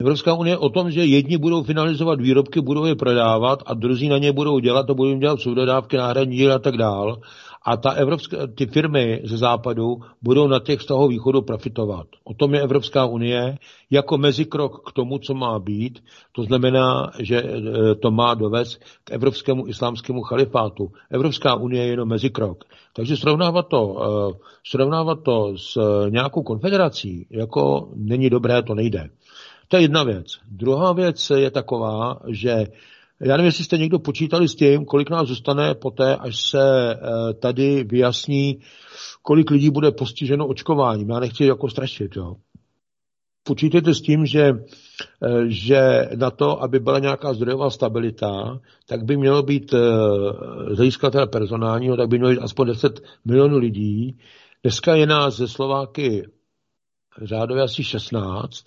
Evropská 0.00 0.34
unie 0.34 0.58
o 0.58 0.68
tom, 0.68 0.90
že 0.90 1.04
jedni 1.04 1.38
budou 1.38 1.62
finalizovat 1.62 2.20
výrobky, 2.20 2.60
budou 2.60 2.84
je 2.84 2.94
prodávat 2.94 3.62
a 3.66 3.74
druzí 3.74 4.08
na 4.08 4.18
ně 4.18 4.32
budou 4.32 4.58
dělat 4.58 4.90
a 4.90 4.94
budou 4.94 5.08
jim 5.10 5.18
dělat 5.20 5.40
soudodávky, 5.40 5.96
náhradní 5.96 6.36
díly 6.36 6.52
a 6.52 6.58
tak 6.58 6.76
dál. 6.76 7.20
A 7.62 7.76
ta 7.76 7.90
evropské, 7.90 8.36
ty 8.46 8.66
firmy 8.66 9.20
ze 9.24 9.36
západu 9.36 9.96
budou 10.22 10.46
na 10.48 10.60
těch 10.60 10.82
z 10.82 10.86
toho 10.86 11.08
východu 11.08 11.42
profitovat. 11.42 12.06
O 12.24 12.34
tom 12.34 12.54
je 12.54 12.60
Evropská 12.62 13.04
unie 13.06 13.58
jako 13.90 14.18
mezikrok 14.18 14.88
k 14.88 14.92
tomu, 14.92 15.18
co 15.18 15.34
má 15.34 15.58
být. 15.58 16.02
To 16.32 16.42
znamená, 16.42 17.10
že 17.18 17.42
eh, 17.42 17.94
to 17.94 18.10
má 18.10 18.34
dovést 18.34 18.82
k 19.04 19.10
evropskému 19.10 19.66
islámskému 19.68 20.22
chalifátu. 20.22 20.92
Evropská 21.10 21.54
unie 21.54 21.82
je 21.84 21.90
jenom 21.90 22.08
mezikrok. 22.08 22.64
Takže 22.92 23.16
srovnávat 23.16 23.68
to, 23.68 23.96
eh, 24.02 24.38
srovnávat 24.66 25.18
to 25.22 25.52
s 25.56 25.76
eh, 25.76 26.10
nějakou 26.10 26.42
konfederací, 26.42 27.26
jako 27.30 27.88
není 27.96 28.30
dobré, 28.30 28.62
to 28.62 28.74
nejde. 28.74 29.10
To 29.68 29.76
je 29.76 29.82
jedna 29.82 30.04
věc. 30.04 30.26
Druhá 30.50 30.92
věc 30.92 31.30
je 31.30 31.50
taková, 31.50 32.20
že 32.28 32.66
já 33.20 33.36
nevím, 33.36 33.46
jestli 33.46 33.64
jste 33.64 33.78
někdo 33.78 33.98
počítali 33.98 34.48
s 34.48 34.54
tím, 34.54 34.84
kolik 34.84 35.10
nás 35.10 35.28
zůstane 35.28 35.74
poté, 35.74 36.16
až 36.16 36.42
se 36.42 36.94
eh, 36.94 37.34
tady 37.34 37.84
vyjasní, 37.84 38.58
kolik 39.22 39.50
lidí 39.50 39.70
bude 39.70 39.90
postiženo 39.90 40.46
očkováním. 40.46 41.10
Já 41.10 41.20
nechci 41.20 41.44
jako 41.44 41.68
strašit, 41.68 42.16
jo. 42.16 42.36
Počítejte 43.42 43.94
s 43.94 44.00
tím, 44.00 44.26
že, 44.26 44.42
eh, 44.42 45.44
že 45.46 46.08
na 46.16 46.30
to, 46.30 46.62
aby 46.62 46.78
byla 46.78 46.98
nějaká 46.98 47.34
zdrojová 47.34 47.70
stabilita, 47.70 48.60
tak 48.86 49.04
by 49.04 49.16
mělo 49.16 49.42
být 49.42 49.74
eh, 49.74 49.78
z 50.74 50.76
hlediska 50.76 51.10
personálního, 51.26 51.96
tak 51.96 52.08
by 52.08 52.18
mělo 52.18 52.32
být 52.32 52.40
aspoň 52.40 52.66
10 52.66 53.00
milionů 53.24 53.58
lidí. 53.58 54.18
Dneska 54.62 54.94
je 54.94 55.06
nás 55.06 55.36
ze 55.36 55.48
Slováky 55.48 56.28
řádově 57.22 57.62
asi 57.62 57.84
16, 57.84 58.64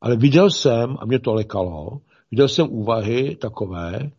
ale 0.00 0.16
viděl 0.16 0.50
jsem, 0.50 0.96
a 1.00 1.06
mě 1.06 1.18
to 1.18 1.34
lekalo, 1.34 2.00
viděl 2.30 2.48
jsem 2.48 2.66
úvahy 2.70 3.36
takové 3.36 4.00
eh, 4.02 4.10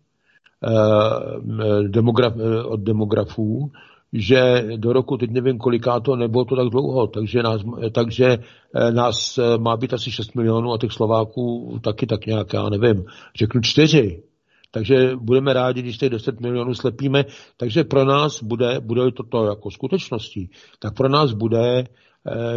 demograf, 1.88 2.34
eh, 2.38 2.64
od 2.64 2.80
demografů, 2.80 3.72
že 4.14 4.66
do 4.76 4.94
roku, 4.94 5.18
teď 5.18 5.32
nevím 5.32 5.58
koliká 5.58 5.99
to, 5.99 6.16
nebylo 6.16 6.45
to 6.45 6.56
tak 6.56 6.68
dlouho, 6.68 7.08
takže 7.08 7.44
nás, 7.44 7.62
takže 7.91 8.38
eh, 8.76 8.91
nás 8.91 9.38
eh, 9.38 9.58
má 9.58 9.78
být 9.78 9.94
asi 9.94 10.12
6 10.12 10.36
milionů 10.36 10.74
a 10.74 10.78
těch 10.78 10.91
Slováků 10.91 11.80
taky 11.84 12.06
tak 12.06 12.26
nějak, 12.26 12.54
já 12.54 12.70
nevím, 12.70 13.06
řeknu 13.36 13.62
čtyři. 13.62 14.24
Takže 14.72 15.16
budeme 15.16 15.54
rádi, 15.54 15.82
když 15.82 15.98
těch 15.98 16.10
10 16.10 16.40
milionů 16.40 16.74
slepíme. 16.74 17.26
Takže 17.58 17.84
pro 17.84 18.06
nás 18.06 18.44
bude, 18.44 18.80
bude 18.80 19.12
toto 19.12 19.45
jako 19.45 19.72
skutečností, 19.72 20.49
tak 20.80 20.95
pro 20.95 21.10
nás 21.10 21.34
bude 21.34 21.80
eh, 21.80 21.86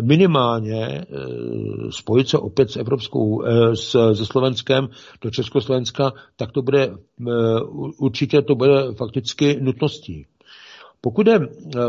minimálně 0.01 0.85
eh, 0.85 1.07
spojit 1.91 2.29
se 2.29 2.39
opět 2.39 2.71
s 2.71 2.77
Evropskou, 2.77 3.43
eh, 3.43 3.77
s, 3.77 4.15
se 4.15 4.27
Slovenskem 4.27 4.89
do 5.21 5.31
Československa, 5.31 6.13
tak 6.37 6.53
to 6.53 6.63
bude, 6.63 6.91
určitě 7.99 8.43
to 8.43 8.55
bude 8.55 8.95
fakticky 8.97 9.59
nutností. 9.61 10.27
Pokud 11.01 11.27
je 11.27 11.41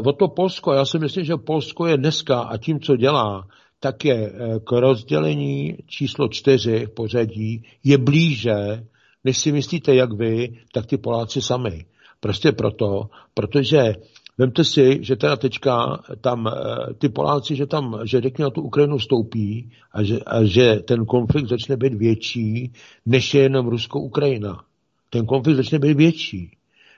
o 0.05 0.13
to 0.13 0.27
Polsko, 0.27 0.73
já 0.73 0.85
si 0.85 0.99
myslím, 0.99 1.25
že 1.25 1.35
Polsko 1.35 1.87
je 1.87 1.97
dneska 1.97 2.39
a 2.39 2.57
tím, 2.57 2.79
co 2.79 2.95
dělá, 2.95 3.47
tak 3.79 4.05
je 4.05 4.33
k 4.63 4.71
rozdělení 4.71 5.77
číslo 5.87 6.27
čtyři 6.27 6.85
v 6.85 6.89
pořadí 6.93 7.63
je 7.83 7.97
blíže, 7.97 8.83
než 9.23 9.37
si 9.37 9.51
myslíte, 9.51 9.95
jak 9.95 10.13
vy, 10.13 10.49
tak 10.73 10.85
ty 10.85 10.97
Poláci 10.97 11.41
sami. 11.41 11.85
Prostě 12.19 12.51
proto, 12.51 13.09
protože 13.33 13.95
Vemte 14.41 14.65
si, 14.65 15.05
že 15.05 15.15
teda 15.15 15.37
teďka 15.37 16.01
tam 16.21 16.49
ty 16.97 17.09
Poláci, 17.09 17.55
že 17.55 17.65
tam, 17.65 17.99
že 18.03 18.21
řekně 18.21 18.43
na 18.43 18.49
tu 18.49 18.61
Ukrajinu 18.61 18.99
stoupí 18.99 19.69
a 19.91 20.03
že, 20.03 20.19
a 20.19 20.43
že 20.43 20.75
ten 20.75 21.05
konflikt 21.05 21.49
začne 21.49 21.77
být 21.77 21.93
větší, 21.93 22.73
než 23.05 23.33
je 23.33 23.41
jenom 23.41 23.67
Rusko-Ukrajina. 23.67 24.63
Ten 25.09 25.25
konflikt 25.25 25.57
začne 25.57 25.79
být 25.79 25.97
větší. 25.97 26.51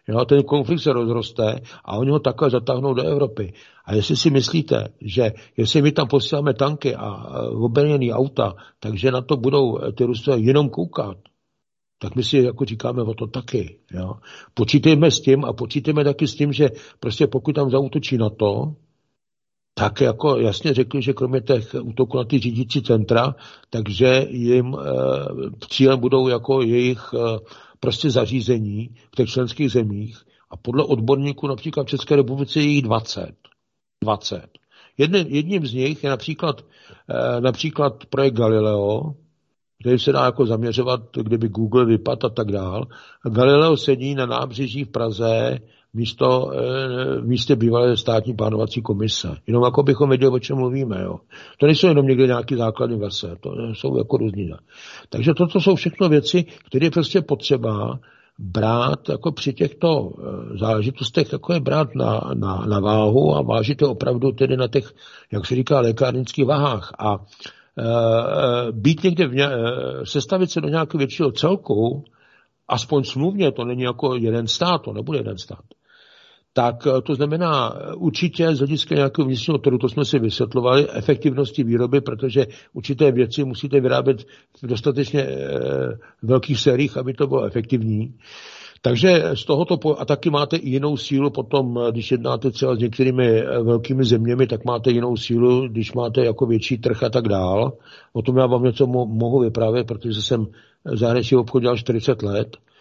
Jo, 0.07 0.25
ten 0.25 0.43
konflikt 0.43 0.79
se 0.79 0.93
rozroste 0.93 1.59
a 1.85 1.97
oni 1.97 2.11
ho 2.11 2.19
takhle 2.19 2.49
zatáhnou 2.49 2.93
do 2.93 3.03
Evropy. 3.03 3.53
A 3.85 3.95
jestli 3.95 4.15
si 4.15 4.29
myslíte, 4.29 4.87
že 5.01 5.33
jestli 5.57 5.81
my 5.81 5.91
tam 5.91 6.07
posíláme 6.07 6.53
tanky 6.53 6.95
a 6.95 7.37
obrněný 7.51 8.13
auta, 8.13 8.55
takže 8.79 9.11
na 9.11 9.21
to 9.21 9.37
budou 9.37 9.79
ty 9.95 10.03
Rusové 10.03 10.39
jenom 10.39 10.69
koukat, 10.69 11.17
tak 12.03 12.15
my 12.15 12.23
si 12.23 12.37
jako 12.37 12.65
říkáme 12.65 13.03
o 13.03 13.13
to 13.13 13.27
taky. 13.27 13.79
Jo. 13.91 14.13
Počítejme 14.53 15.11
s 15.11 15.21
tím 15.21 15.45
a 15.45 15.53
počítejme 15.53 16.03
taky 16.03 16.27
s 16.27 16.35
tím, 16.35 16.53
že 16.53 16.69
prostě 16.99 17.27
pokud 17.27 17.53
tam 17.53 17.69
zautočí 17.69 18.17
na 18.17 18.29
to, 18.29 18.75
tak 19.73 20.01
jako 20.01 20.39
jasně 20.39 20.73
řekli, 20.73 21.01
že 21.01 21.13
kromě 21.13 21.41
těch 21.41 21.75
útoků 21.81 22.17
na 22.17 22.23
ty 22.23 22.39
řídící 22.39 22.81
centra, 22.81 23.35
takže 23.69 24.25
jim 24.29 24.75
e, 24.75 24.77
cílem 25.69 25.99
budou 25.99 26.27
jako 26.27 26.61
jejich 26.61 27.13
e, 27.13 27.39
prostě 27.79 28.09
zařízení 28.11 28.89
v 29.11 29.15
těch 29.15 29.29
členských 29.29 29.71
zemích 29.71 30.17
a 30.49 30.57
podle 30.57 30.83
odborníků 30.83 31.47
například 31.47 31.83
v 31.83 31.89
České 31.89 32.15
republice 32.15 32.59
je 32.59 32.65
jich 32.65 32.81
20. 32.81 33.35
20. 34.03 34.47
Jedním, 34.97 35.27
jedním 35.27 35.67
z 35.67 35.73
nich 35.73 36.03
je 36.03 36.09
například, 36.09 36.61
e, 37.09 37.41
například 37.41 38.05
projekt 38.05 38.33
Galileo, 38.33 39.15
který 39.83 39.99
se 39.99 40.11
dá 40.11 40.25
jako 40.25 40.45
zaměřovat, 40.45 41.01
kdyby 41.21 41.47
Google 41.47 41.85
vypad 41.85 42.23
a 42.23 42.29
tak 42.29 42.51
dál. 42.51 42.87
Galileo 43.29 43.77
sedí 43.77 44.15
na 44.15 44.25
nábřeží 44.25 44.83
v 44.83 44.91
Praze 44.91 45.59
místo, 45.93 46.51
v 47.21 47.27
místě 47.27 47.55
bývalé 47.55 47.97
státní 47.97 48.33
plánovací 48.33 48.81
komise. 48.81 49.35
Jenom 49.47 49.63
jako 49.63 49.83
bychom 49.83 50.09
věděli, 50.09 50.31
o 50.31 50.39
čem 50.39 50.57
mluvíme. 50.57 51.01
Jo. 51.03 51.19
To 51.57 51.65
nejsou 51.65 51.87
jenom 51.87 52.07
někde 52.07 52.27
nějaký 52.27 52.55
základní 52.55 52.99
verse, 52.99 53.35
to 53.39 53.49
jsou 53.73 53.97
jako 53.97 54.17
různý. 54.17 54.51
Takže 55.09 55.33
toto 55.33 55.59
jsou 55.59 55.75
všechno 55.75 56.09
věci, 56.09 56.45
které 56.67 56.85
je 56.85 56.91
prostě 56.91 57.21
potřeba 57.21 57.99
brát 58.39 59.09
jako 59.09 59.31
při 59.31 59.53
těchto 59.53 60.11
záležitostech, 60.59 61.31
jako 61.31 61.53
je 61.53 61.59
brát 61.59 61.95
na, 61.95 62.21
na, 62.33 62.65
na 62.65 62.79
váhu 62.79 63.35
a 63.35 63.41
vážit 63.41 63.77
to 63.77 63.91
opravdu 63.91 64.31
tedy 64.31 64.57
na 64.57 64.67
těch, 64.67 64.93
jak 65.31 65.45
se 65.45 65.55
říká, 65.55 65.79
lékárnických 65.79 66.45
váhách. 66.45 66.91
A 66.99 67.17
být 68.71 69.03
někde, 69.03 69.27
v 69.27 69.35
ně, 69.35 69.49
sestavit 70.03 70.51
se 70.51 70.61
do 70.61 70.67
nějakého 70.69 70.97
většího 70.97 71.31
celku, 71.31 72.05
aspoň 72.67 73.03
smluvně, 73.03 73.51
to 73.51 73.65
není 73.65 73.83
jako 73.83 74.15
jeden 74.15 74.47
stát, 74.47 74.81
to 74.81 74.93
nebude 74.93 75.19
jeden 75.19 75.37
stát, 75.37 75.63
tak 76.53 76.87
to 77.03 77.15
znamená 77.15 77.73
určitě 77.95 78.55
z 78.55 78.57
hlediska 78.57 78.95
nějakého 78.95 79.25
vnitřního 79.25 79.57
trhu, 79.57 79.77
to 79.77 79.89
jsme 79.89 80.05
si 80.05 80.19
vysvětlovali, 80.19 80.89
efektivnosti 80.89 81.63
výroby, 81.63 82.01
protože 82.01 82.47
určité 82.73 83.11
věci 83.11 83.43
musíte 83.43 83.79
vyrábět 83.81 84.21
v 84.61 84.67
dostatečně 84.67 85.27
velkých 86.21 86.59
sériích, 86.59 86.97
aby 86.97 87.13
to 87.13 87.27
bylo 87.27 87.43
efektivní. 87.43 88.13
Takže 88.85 89.23
z 89.33 89.45
tohoto, 89.45 89.99
a 90.01 90.05
taky 90.05 90.29
máte 90.29 90.57
i 90.57 90.69
jinou 90.69 90.97
sílu 90.97 91.29
potom, 91.29 91.79
když 91.91 92.11
jednáte 92.11 92.51
třeba 92.51 92.75
s 92.75 92.79
některými 92.79 93.41
velkými 93.63 94.03
zeměmi, 94.03 94.47
tak 94.47 94.65
máte 94.65 94.91
jinou 94.91 95.17
sílu, 95.17 95.67
když 95.67 95.93
máte 95.93 96.25
jako 96.25 96.45
větší 96.45 96.77
trh 96.77 97.03
a 97.03 97.09
tak 97.09 97.27
dál. 97.27 97.73
O 98.13 98.21
tom 98.21 98.37
já 98.37 98.45
vám 98.45 98.63
něco 98.63 98.87
mohu 98.87 99.39
vyprávět, 99.39 99.87
protože 99.87 100.21
jsem 100.21 100.47
zahraniční 100.85 101.37
obchod 101.37 101.61
dělal 101.61 101.77
40 101.77 102.21
let 102.21 102.57
Eh, 102.57 102.72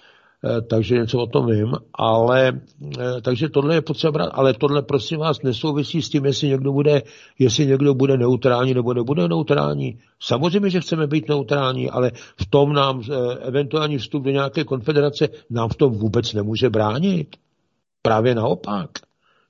takže 0.68 0.94
něco 0.94 1.18
o 1.18 1.26
tom 1.26 1.46
vím, 1.46 1.72
ale 1.94 2.60
eh, 2.98 3.20
takže 3.22 3.48
tohle 3.48 3.74
je 3.74 3.80
potřeba 3.80 4.12
brát, 4.12 4.30
ale 4.32 4.54
tohle 4.54 4.82
prosím 4.82 5.18
vás 5.18 5.42
nesouvisí 5.42 6.02
s 6.02 6.08
tím, 6.08 6.24
jestli 6.24 6.48
někdo 6.48 6.72
bude, 6.72 7.02
jestli 7.38 7.66
někdo 7.66 7.94
bude 7.94 8.16
neutrální 8.16 8.74
nebo 8.74 8.94
nebude 8.94 9.28
neutrální. 9.28 9.98
Samozřejmě, 10.20 10.70
že 10.70 10.80
chceme 10.80 11.06
být 11.06 11.28
neutrální, 11.28 11.90
ale 11.90 12.10
v 12.40 12.46
tom 12.50 12.72
nám 12.72 13.02
eh, 13.02 13.34
eventuální 13.40 13.98
vstup 13.98 14.22
do 14.22 14.30
nějaké 14.30 14.64
konfederace 14.64 15.28
nám 15.50 15.68
v 15.68 15.76
tom 15.76 15.92
vůbec 15.92 16.32
nemůže 16.32 16.70
bránit. 16.70 17.36
Právě 18.02 18.34
naopak. 18.34 18.90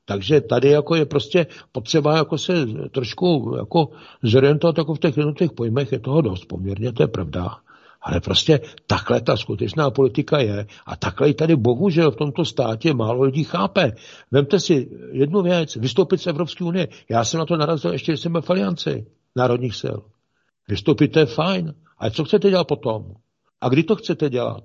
Takže 0.04 0.40
tady 0.40 0.68
jako 0.68 0.94
je 0.94 1.06
prostě 1.06 1.46
potřeba 1.72 2.16
jako 2.16 2.38
se 2.38 2.66
trošku 2.90 3.54
jako 3.58 3.88
zorientovat 4.22 4.78
jako 4.78 4.94
v 4.94 4.98
těch 4.98 5.16
jednotlivých 5.16 5.52
pojmech, 5.52 5.92
je 5.92 5.98
toho 5.98 6.20
dost 6.20 6.44
poměrně, 6.44 6.92
to 6.92 7.02
je 7.02 7.08
pravda. 7.08 7.56
Ale 8.02 8.20
prostě 8.20 8.60
takhle 8.86 9.20
ta 9.20 9.36
skutečná 9.36 9.90
politika 9.90 10.38
je 10.38 10.66
a 10.86 10.96
takhle 10.96 11.28
i 11.28 11.34
tady 11.34 11.56
bohužel 11.56 12.10
v 12.10 12.16
tomto 12.16 12.44
státě 12.44 12.94
málo 12.94 13.22
lidí 13.22 13.44
chápe. 13.44 13.92
Vemte 14.30 14.60
si 14.60 14.90
jednu 15.12 15.42
věc, 15.42 15.76
vystoupit 15.76 16.18
z 16.18 16.26
Evropské 16.26 16.64
unie. 16.64 16.88
Já 17.10 17.24
jsem 17.24 17.38
na 17.38 17.46
to 17.46 17.56
narazil 17.56 17.92
ještě, 17.92 18.12
když 18.12 18.20
jsem 18.20 18.32
byl 18.32 18.42
v 18.42 18.50
Alianci 18.50 19.06
národních 19.36 19.74
sil. 19.82 19.98
Vystoupit 20.68 21.08
to 21.08 21.18
je 21.18 21.26
fajn. 21.26 21.74
Ale 21.98 22.10
co 22.10 22.24
chcete 22.24 22.50
dělat 22.50 22.64
potom? 22.64 23.14
A 23.60 23.68
kdy 23.68 23.82
to 23.82 23.96
chcete 23.96 24.30
dělat? 24.30 24.64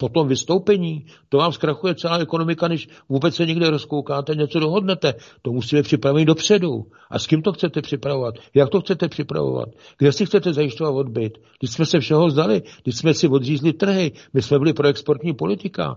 Po 0.00 0.08
tom 0.08 0.28
vystoupení, 0.28 1.06
to 1.28 1.38
vám 1.38 1.52
zkrachuje 1.52 1.94
celá 1.94 2.18
ekonomika, 2.18 2.68
než 2.68 2.88
vůbec 3.08 3.34
se 3.34 3.46
někde 3.46 3.70
rozkoukáte, 3.70 4.34
něco 4.34 4.60
dohodnete. 4.60 5.14
To 5.42 5.52
musíme 5.52 5.82
připravit 5.82 6.24
dopředu. 6.24 6.86
A 7.10 7.18
s 7.18 7.26
kým 7.26 7.42
to 7.42 7.52
chcete 7.52 7.82
připravovat? 7.82 8.34
Jak 8.54 8.68
to 8.68 8.80
chcete 8.80 9.08
připravovat? 9.08 9.68
Kde 9.98 10.12
si 10.12 10.26
chcete 10.26 10.52
zajišťovat 10.52 10.90
odbyt? 10.90 11.38
Když 11.58 11.70
jsme 11.70 11.86
se 11.86 12.00
všeho 12.00 12.30
zdali, 12.30 12.62
když 12.82 12.96
jsme 12.96 13.14
si 13.14 13.28
odřízli 13.28 13.72
trhy, 13.72 14.12
my 14.34 14.42
jsme 14.42 14.58
byli 14.58 14.72
pro 14.72 14.88
exportní 14.88 15.34
politika. 15.34 15.96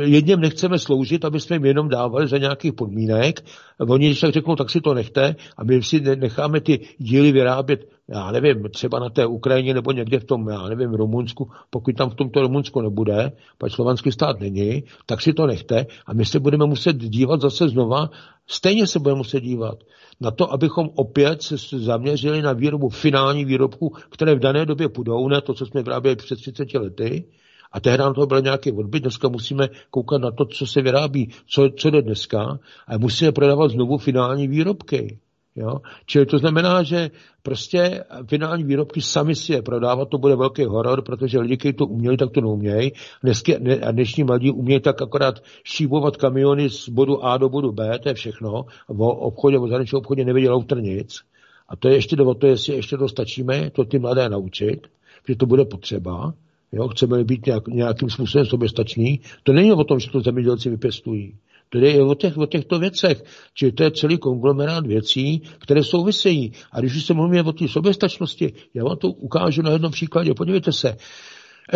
Jedním 0.00 0.40
nechceme 0.40 0.78
sloužit, 0.78 1.24
aby 1.24 1.40
jsme 1.40 1.56
jim 1.56 1.64
jenom 1.64 1.88
dávali 1.88 2.28
za 2.28 2.38
nějakých 2.38 2.72
podmínek. 2.72 3.44
Oni, 3.78 4.06
když 4.06 4.20
tak 4.20 4.32
řeknou, 4.32 4.56
tak 4.56 4.70
si 4.70 4.80
to 4.80 4.94
nechte 4.94 5.36
a 5.56 5.64
my 5.64 5.82
si 5.82 6.00
necháme 6.00 6.60
ty 6.60 6.80
díly 6.98 7.32
vyrábět 7.32 7.88
já 8.08 8.30
nevím, 8.30 8.68
třeba 8.70 8.98
na 8.98 9.10
té 9.10 9.26
Ukrajině 9.26 9.74
nebo 9.74 9.92
někde 9.92 10.20
v 10.20 10.24
tom, 10.24 10.48
já 10.48 10.68
nevím, 10.68 10.90
v 10.90 10.94
Rumunsku, 10.94 11.50
pokud 11.70 11.96
tam 11.96 12.10
v 12.10 12.14
tomto 12.14 12.40
Rumunsku 12.42 12.80
nebude, 12.80 13.32
pak 13.58 13.72
slovanský 13.72 14.12
stát 14.12 14.40
není, 14.40 14.84
tak 15.06 15.20
si 15.20 15.32
to 15.32 15.46
nechte 15.46 15.86
a 16.06 16.14
my 16.14 16.24
se 16.24 16.40
budeme 16.40 16.66
muset 16.66 16.96
dívat 16.96 17.40
zase 17.40 17.68
znova, 17.68 18.10
stejně 18.46 18.86
se 18.86 18.98
budeme 18.98 19.18
muset 19.18 19.40
dívat 19.40 19.78
na 20.20 20.30
to, 20.30 20.52
abychom 20.52 20.90
opět 20.94 21.42
se 21.42 21.56
zaměřili 21.78 22.42
na 22.42 22.52
výrobu 22.52 22.88
finální 22.88 23.44
výrobků, 23.44 23.92
které 24.10 24.34
v 24.34 24.38
dané 24.38 24.66
době 24.66 24.88
půjdou, 24.88 25.28
ne 25.28 25.40
to, 25.40 25.54
co 25.54 25.66
jsme 25.66 25.82
vyráběli 25.82 26.16
před 26.16 26.36
30 26.36 26.74
lety, 26.74 27.24
a 27.72 27.80
tehdy 27.80 27.98
nám 27.98 28.14
to 28.14 28.26
byl 28.26 28.40
nějaký 28.40 28.72
odbyt, 28.72 29.00
dneska 29.00 29.28
musíme 29.28 29.68
koukat 29.90 30.20
na 30.20 30.30
to, 30.30 30.44
co 30.44 30.66
se 30.66 30.82
vyrábí, 30.82 31.30
co, 31.46 31.68
co 31.76 31.90
jde 31.90 32.02
dneska, 32.02 32.58
a 32.86 32.98
musíme 32.98 33.32
prodávat 33.32 33.70
znovu 33.70 33.98
finální 33.98 34.48
výrobky. 34.48 35.18
Jo? 35.56 35.80
Čili 36.06 36.26
to 36.26 36.38
znamená, 36.38 36.82
že 36.82 37.10
prostě 37.42 38.04
finální 38.26 38.64
výrobky 38.64 39.00
sami 39.00 39.34
si 39.34 39.52
je 39.52 39.62
prodávat, 39.62 40.08
to 40.08 40.18
bude 40.18 40.36
velký 40.36 40.64
horor, 40.64 41.02
protože 41.02 41.38
lidi, 41.38 41.56
kteří 41.56 41.72
to 41.72 41.86
uměli, 41.86 42.16
tak 42.16 42.30
to 42.30 42.40
neumějí. 42.40 42.92
Dnesky, 43.22 43.56
ne, 43.60 43.76
a 43.76 43.90
dnešní 43.90 44.24
mladí 44.24 44.50
umějí 44.50 44.80
tak 44.80 45.02
akorát 45.02 45.42
šíbovat 45.64 46.16
kamiony 46.16 46.70
z 46.70 46.88
bodu 46.88 47.24
A 47.24 47.36
do 47.36 47.48
bodu 47.48 47.72
B, 47.72 47.98
to 47.98 48.08
je 48.08 48.14
všechno. 48.14 48.64
V 48.88 49.02
obchodě, 49.02 49.58
v 49.58 49.68
zahraničním 49.68 49.98
obchodě 49.98 50.24
nevěděl 50.24 50.54
autor 50.54 50.82
nic. 50.82 51.20
A 51.68 51.76
to 51.76 51.88
je 51.88 51.94
ještě 51.94 52.16
do 52.16 52.34
to, 52.34 52.46
jestli 52.46 52.74
ještě 52.74 52.96
to 52.96 53.08
stačíme, 53.08 53.70
to 53.70 53.84
ty 53.84 53.98
mladé 53.98 54.28
naučit, 54.28 54.86
že 55.28 55.36
to 55.36 55.46
bude 55.46 55.64
potřeba. 55.64 56.34
Jo, 56.72 56.88
chceme 56.88 57.24
být 57.24 57.46
nějak, 57.46 57.68
nějakým 57.68 58.10
způsobem 58.10 58.46
soběstační. 58.46 59.20
To 59.42 59.52
není 59.52 59.72
o 59.72 59.84
tom, 59.84 59.98
že 59.98 60.10
to 60.10 60.20
zemědělci 60.20 60.70
vypěstují. 60.70 61.34
To 61.72 61.78
je 61.78 62.02
o, 62.02 62.14
těch, 62.14 62.38
o 62.38 62.46
těchto 62.46 62.78
věcech. 62.78 63.24
Čili 63.54 63.72
to 63.72 63.82
je 63.82 63.90
celý 63.90 64.18
konglomerát 64.18 64.86
věcí, 64.86 65.42
které 65.58 65.84
souvisejí. 65.84 66.52
A 66.72 66.80
když 66.80 66.96
už 66.96 67.04
se 67.04 67.14
mluvíme 67.14 67.42
o 67.42 67.52
té 67.52 67.68
soběstačnosti, 67.68 68.52
já 68.74 68.84
vám 68.84 68.96
to 68.96 69.08
ukážu 69.08 69.62
na 69.62 69.70
jednom 69.70 69.92
příkladě. 69.92 70.34
Podívejte 70.34 70.72
se, 70.72 70.96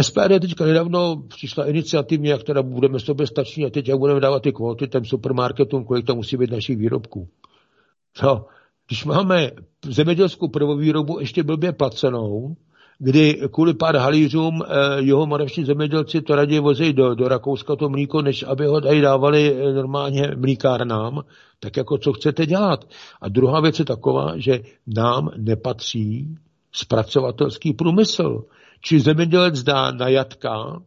SPD 0.00 0.40
teďka 0.40 0.64
nedávno 0.64 1.22
přišla 1.28 1.66
iniciativně, 1.66 2.30
jak 2.30 2.42
teda 2.42 2.62
budeme 2.62 3.00
soběstační 3.00 3.64
a 3.64 3.70
teď 3.70 3.88
jak 3.88 3.98
budeme 3.98 4.20
dávat 4.20 4.42
ty 4.42 4.52
kvóty 4.52 4.88
těm 4.88 5.04
supermarketům, 5.04 5.84
kolik 5.84 6.06
tam 6.06 6.16
musí 6.16 6.36
být 6.36 6.50
našich 6.50 6.76
výrobků. 6.76 7.28
No, 8.22 8.46
když 8.86 9.04
máme 9.04 9.50
zemědělskou 9.84 10.48
prvovýrobu 10.48 11.20
ještě 11.20 11.42
blbě 11.42 11.72
placenou, 11.72 12.56
kdy 12.98 13.40
kvůli 13.52 13.74
pár 13.74 13.96
halířům 13.96 14.62
eh, 14.62 14.66
jeho 14.98 15.26
moravští 15.26 15.64
zemědělci 15.64 16.22
to 16.22 16.34
raději 16.34 16.60
vozí 16.60 16.92
do, 16.92 17.14
do 17.14 17.28
Rakouska 17.28 17.76
to 17.76 17.88
mlíko, 17.88 18.22
než 18.22 18.42
aby 18.42 18.66
ho 18.66 18.80
tady 18.80 19.00
dávali 19.00 19.56
eh, 19.56 19.72
normálně 19.72 20.30
mlíkárnám, 20.36 21.22
tak 21.60 21.76
jako 21.76 21.98
co 21.98 22.12
chcete 22.12 22.46
dělat. 22.46 22.84
A 23.20 23.28
druhá 23.28 23.60
věc 23.60 23.78
je 23.78 23.84
taková, 23.84 24.32
že 24.36 24.60
nám 24.86 25.30
nepatří 25.36 26.36
zpracovatelský 26.72 27.72
průmysl. 27.72 28.44
Či 28.80 29.00
zemědělec 29.00 29.62
dá 29.62 29.90
na 29.90 30.08
jatka 30.08 30.82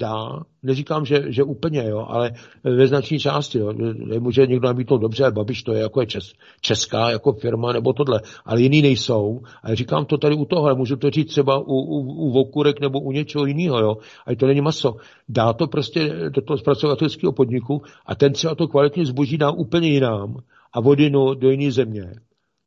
dá, 0.00 0.42
neříkám, 0.62 1.04
že, 1.04 1.32
že 1.32 1.42
úplně, 1.42 1.84
jo, 1.88 2.06
ale 2.08 2.32
ve 2.64 2.86
značné 2.86 3.18
části. 3.18 3.58
Jo. 3.58 3.72
Může 4.18 4.46
někdo 4.46 4.68
nabídnout 4.68 4.98
dobře, 4.98 5.30
Babiš 5.30 5.62
to 5.62 5.72
je 5.72 5.80
jako 5.80 6.00
je 6.00 6.06
čes, 6.06 6.32
česká 6.60 7.10
jako 7.10 7.32
firma 7.32 7.72
nebo 7.72 7.92
tohle, 7.92 8.20
ale 8.44 8.62
jiný 8.62 8.82
nejsou. 8.82 9.40
A 9.62 9.74
říkám 9.74 10.04
to 10.04 10.18
tady 10.18 10.34
u 10.34 10.44
toho, 10.44 10.64
ale 10.64 10.74
můžu 10.74 10.96
to 10.96 11.10
říct 11.10 11.30
třeba 11.30 11.58
u, 11.58 11.74
u, 11.74 11.98
u 12.00 12.30
vokurek 12.30 12.80
nebo 12.80 13.00
u 13.00 13.12
něčeho 13.12 13.46
jiného, 13.46 13.78
jo. 13.78 13.96
A 14.26 14.34
to 14.36 14.46
není 14.46 14.60
maso. 14.60 14.96
Dá 15.28 15.52
to 15.52 15.66
prostě 15.66 16.12
do 16.28 16.42
toho 16.42 16.58
zpracovatelského 16.58 17.32
podniku 17.32 17.82
a 18.06 18.14
ten 18.14 18.32
třeba 18.32 18.54
to 18.54 18.68
kvalitní 18.68 19.04
zboží 19.04 19.38
dá 19.38 19.50
úplně 19.50 19.88
jinam 19.88 20.36
a 20.72 20.80
vodinu 20.80 21.34
do 21.34 21.50
jiné 21.50 21.72
země. 21.72 22.12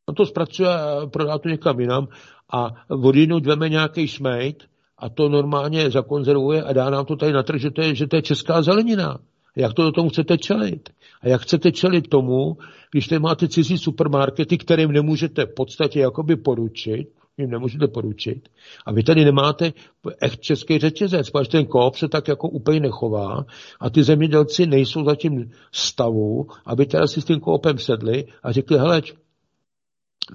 On 0.09 0.15
to 0.15 0.25
zpracuje 0.25 0.69
a 0.69 1.07
prodá 1.07 1.37
to 1.37 1.49
někam 1.49 1.79
jinam 1.79 2.07
a 2.53 2.69
vodinu 2.89 3.39
dveme 3.39 3.69
nějaký 3.69 4.07
šmejt 4.07 4.63
a 5.03 5.09
to 5.09 5.29
normálně 5.29 5.91
zakonzervuje 5.91 6.63
a 6.63 6.73
dá 6.73 6.89
nám 6.89 7.05
to 7.05 7.15
tady 7.15 7.33
na 7.33 7.43
trh, 7.43 7.61
že 7.61 7.71
to 7.71 7.81
je, 7.81 7.95
že 7.95 8.07
to 8.07 8.15
je 8.15 8.21
česká 8.21 8.61
zelenina. 8.61 9.19
Jak 9.55 9.73
to 9.73 9.83
do 9.83 9.91
tomu 9.91 10.09
chcete 10.09 10.37
čelit? 10.37 10.89
A 11.21 11.27
jak 11.27 11.41
chcete 11.41 11.71
čelit 11.71 12.07
tomu, 12.07 12.57
když 12.91 13.07
tady 13.07 13.19
máte 13.19 13.47
cizí 13.47 13.77
supermarkety, 13.77 14.57
kterým 14.57 14.91
nemůžete 14.91 15.45
v 15.45 15.53
podstatě 15.53 15.99
jakoby 15.99 16.35
poručit, 16.35 17.07
jim 17.37 17.49
nemůžete 17.49 17.87
poručit. 17.87 18.49
A 18.85 18.91
vy 18.91 19.03
tady 19.03 19.25
nemáte 19.25 19.73
echt 20.21 20.39
český 20.39 20.79
řetězec, 20.79 21.29
protože 21.29 21.49
ten 21.49 21.65
koop 21.65 21.95
se 21.95 22.07
tak 22.07 22.27
jako 22.27 22.49
úplně 22.49 22.79
nechová 22.79 23.45
a 23.79 23.89
ty 23.89 24.03
zemědělci 24.03 24.65
nejsou 24.65 25.05
zatím 25.05 25.51
stavu, 25.71 26.47
aby 26.65 26.85
teda 26.85 27.07
si 27.07 27.21
s 27.21 27.25
tím 27.25 27.39
koopem 27.39 27.77
sedli 27.77 28.25
a 28.43 28.51
řekli, 28.51 28.77
hele, 28.77 29.01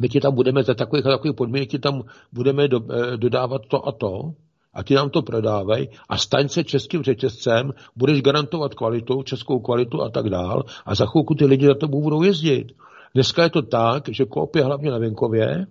my 0.01 0.09
ti 0.09 0.21
tam 0.21 0.35
budeme 0.35 0.63
za 0.63 0.75
takových 0.75 1.07
a 1.07 1.11
takových 1.11 1.37
podmínek, 1.37 1.69
ti 1.69 1.79
tam 1.79 2.03
budeme 2.33 2.69
do, 2.69 2.81
eh, 2.93 3.17
dodávat 3.17 3.63
to 3.69 3.89
a 3.89 3.93
to, 3.93 4.35
a 4.75 4.83
ti 4.83 4.95
nám 4.95 5.11
to 5.11 5.23
prodávají 5.23 5.89
a 6.09 6.19
staň 6.19 6.49
se 6.49 6.65
českým 6.65 7.03
řetězcem, 7.03 7.73
budeš 7.97 8.23
garantovat 8.23 8.75
kvalitu, 8.75 9.23
českou 9.23 9.59
kvalitu 9.61 10.03
a 10.03 10.09
tak 10.09 10.31
dál 10.31 10.65
a 10.87 10.95
za 10.95 11.07
chvilku 11.07 11.35
ty 11.35 11.45
lidi 11.45 11.67
za 11.67 11.75
to 11.75 11.89
budou 11.89 12.23
jezdit. 12.23 12.73
Dneska 13.15 13.43
je 13.43 13.51
to 13.51 13.63
tak, 13.63 14.09
že 14.09 14.25
koop 14.25 14.57
je 14.57 14.65
hlavně 14.65 14.91
na 14.91 14.99
venkově 14.99 15.67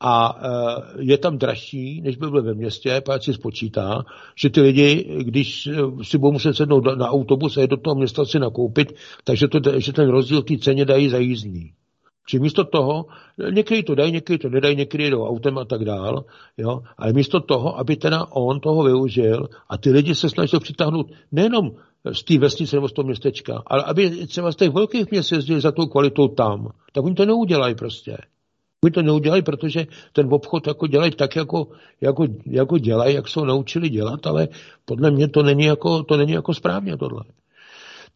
a 0.00 0.38
e, 0.42 1.02
je 1.02 1.18
tam 1.18 1.38
dražší, 1.38 2.00
než 2.00 2.16
by 2.16 2.26
byl 2.26 2.42
ve 2.42 2.54
městě, 2.54 3.02
pak 3.04 3.22
si 3.22 3.34
spočítá, 3.34 4.04
že 4.36 4.50
ty 4.50 4.60
lidi, 4.60 5.16
když 5.22 5.66
e, 5.66 5.72
si 6.02 6.18
budou 6.18 6.32
muset 6.32 6.54
sednout 6.54 6.84
na 6.96 7.10
autobus 7.10 7.56
a 7.56 7.60
jít 7.60 7.70
do 7.70 7.76
toho 7.76 7.96
města 7.96 8.24
si 8.24 8.38
nakoupit, 8.38 8.94
takže 9.24 9.48
to, 9.48 9.80
že 9.80 9.92
ten 9.92 10.08
rozdíl 10.08 10.42
v 10.42 10.44
té 10.44 10.58
ceně 10.58 10.84
dají 10.84 11.08
za 11.08 11.18
jízdní. 11.18 11.72
Či 12.28 12.38
místo 12.38 12.64
toho, 12.64 13.06
někdy 13.50 13.82
to 13.82 13.94
dají, 13.94 14.12
někdy 14.12 14.38
to 14.38 14.48
nedají, 14.48 14.76
někdy 14.76 15.10
jdou 15.10 15.24
autem 15.24 15.58
a 15.58 15.64
tak 15.64 15.84
dál, 15.84 16.24
jo, 16.58 16.82
ale 16.98 17.12
místo 17.12 17.40
toho, 17.40 17.78
aby 17.78 17.96
teda 17.96 18.26
on 18.30 18.60
toho 18.60 18.82
využil 18.82 19.48
a 19.68 19.78
ty 19.78 19.90
lidi 19.90 20.14
se 20.14 20.30
snažili 20.30 20.60
přitáhnout 20.60 21.06
nejenom 21.32 21.70
z 22.12 22.24
té 22.24 22.38
vesnice 22.38 22.76
nebo 22.76 22.88
z 22.88 22.92
toho 22.92 23.06
městečka, 23.06 23.62
ale 23.66 23.82
aby 23.84 24.26
třeba 24.26 24.52
z 24.52 24.56
těch 24.56 24.70
velkých 24.70 25.10
měst 25.10 25.32
jezdili 25.32 25.60
za 25.60 25.72
tou 25.72 25.86
kvalitou 25.86 26.28
tam, 26.28 26.68
tak 26.92 27.04
oni 27.04 27.14
to 27.14 27.26
neudělají 27.26 27.74
prostě. 27.74 28.16
Oni 28.84 28.90
to 28.90 29.02
neudělají, 29.02 29.42
protože 29.42 29.86
ten 30.12 30.34
obchod 30.34 30.66
jako 30.66 30.86
dělají 30.86 31.12
tak, 31.12 31.36
jako, 31.36 31.68
jako, 32.00 32.26
jako 32.46 32.78
dělají, 32.78 33.14
jak 33.14 33.28
jsou 33.28 33.44
naučili 33.44 33.88
dělat, 33.88 34.26
ale 34.26 34.48
podle 34.84 35.10
mě 35.10 35.28
to 35.28 35.42
není 35.42 35.64
jako, 35.64 36.02
to 36.02 36.16
není 36.16 36.32
jako 36.32 36.54
správně 36.54 36.96
tohle. 36.96 37.24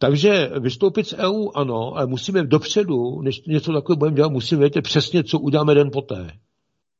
Takže 0.03 0.51
vystoupit 0.59 1.07
z 1.07 1.13
EU 1.13 1.49
ano, 1.55 1.95
ale 1.95 2.07
musíme 2.07 2.43
dopředu, 2.43 3.21
než 3.21 3.41
něco 3.47 3.73
takového 3.73 3.97
budeme 3.97 4.15
dělat, 4.15 4.31
musíme 4.31 4.59
vědět 4.59 4.81
přesně, 4.81 5.23
co 5.23 5.39
uděláme 5.39 5.75
den 5.75 5.89
poté. 5.91 6.31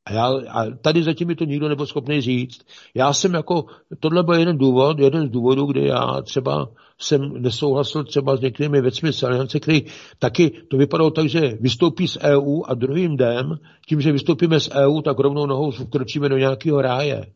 A, 0.04 0.12
já, 0.12 0.26
a 0.50 0.70
tady 0.70 1.02
zatím 1.02 1.28
mi 1.28 1.34
to 1.34 1.44
nikdo 1.44 1.68
nebyl 1.68 1.86
schopný 1.86 2.20
říct. 2.20 2.60
Já 2.94 3.12
jsem 3.12 3.34
jako, 3.34 3.64
tohle 4.00 4.22
byl 4.22 4.34
jeden 4.34 4.58
důvod, 4.58 4.98
jeden 4.98 5.26
z 5.26 5.30
důvodů, 5.30 5.66
kdy 5.66 5.86
já 5.86 6.22
třeba 6.22 6.68
jsem 6.98 7.42
nesouhlasil 7.42 8.04
třeba 8.04 8.36
s 8.36 8.40
některými 8.40 8.80
věcmi 8.80 9.12
z 9.12 9.22
aliance, 9.22 9.60
který 9.60 9.82
taky 10.18 10.50
to 10.70 10.76
vypadalo 10.76 11.10
tak, 11.10 11.28
že 11.28 11.58
vystoupí 11.60 12.08
z 12.08 12.18
EU 12.20 12.62
a 12.66 12.74
druhým 12.74 13.16
dnem, 13.16 13.58
tím, 13.88 14.00
že 14.00 14.12
vystoupíme 14.12 14.60
z 14.60 14.70
EU, 14.70 15.00
tak 15.02 15.18
rovnou 15.18 15.46
nohou 15.46 15.70
vkročíme 15.70 16.28
do 16.28 16.38
nějakého 16.38 16.82
ráje. 16.82 17.26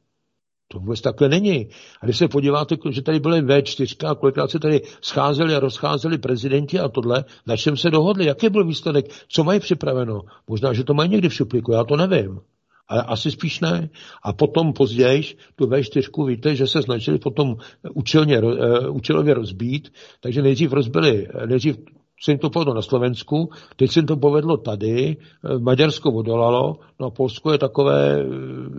To 0.69 0.79
vůbec 0.79 1.01
takhle 1.01 1.29
není. 1.29 1.69
A 2.01 2.07
když 2.07 2.17
se 2.19 2.29
podíváte, 2.29 2.77
že 2.91 3.03
tady 3.03 3.21
byly 3.21 3.43
V4 3.43 4.11
a 4.11 4.15
kolikrát 4.15 4.51
se 4.51 4.59
tady 4.59 4.81
scházeli 5.03 5.55
a 5.55 5.61
rozcházeli 5.61 6.19
prezidenti 6.19 6.81
a 6.81 6.89
tohle, 6.89 7.25
na 7.47 7.57
čem 7.57 7.77
se 7.77 7.91
dohodli, 7.91 8.25
jaký 8.25 8.49
byl 8.49 8.67
výsledek, 8.67 9.07
co 9.29 9.45
mají 9.45 9.61
připraveno. 9.61 10.21
Možná, 10.49 10.73
že 10.73 10.85
to 10.85 10.95
mají 10.95 11.11
někdy 11.11 11.29
v 11.29 11.35
šuplíku, 11.35 11.73
já 11.73 11.85
to 11.85 11.97
nevím 11.97 12.41
ale 12.89 13.03
asi 13.03 13.31
spíš 13.31 13.61
ne. 13.61 13.91
A 14.23 14.33
potom 14.33 14.73
později 14.73 15.25
tu 15.57 15.67
V4, 15.67 16.27
víte, 16.27 16.57
že 16.57 16.67
se 16.67 16.83
snažili 16.83 17.19
potom 17.19 17.57
účelně, 17.95 18.41
uh, 18.41 18.97
účelově 18.97 19.35
rozbít, 19.35 19.93
takže 20.21 20.43
nejdřív 20.43 20.73
rozbili, 20.73 21.29
nejdřív 21.47 21.77
se 22.21 22.33
jim 22.33 22.39
to 22.39 22.51
povedlo 22.51 22.75
na 22.75 22.83
Slovensku, 22.83 23.51
teď 23.77 23.91
se 23.91 23.99
jim 23.99 24.07
to 24.07 24.17
povedlo 24.17 24.57
tady, 24.57 25.17
eh, 25.17 25.59
Maďarsko 25.59 26.13
odolalo, 26.13 26.77
no 27.01 27.07
a 27.07 27.11
Polsko 27.11 27.53
je 27.53 27.59
takové 27.59 28.21
eh, 28.21 28.25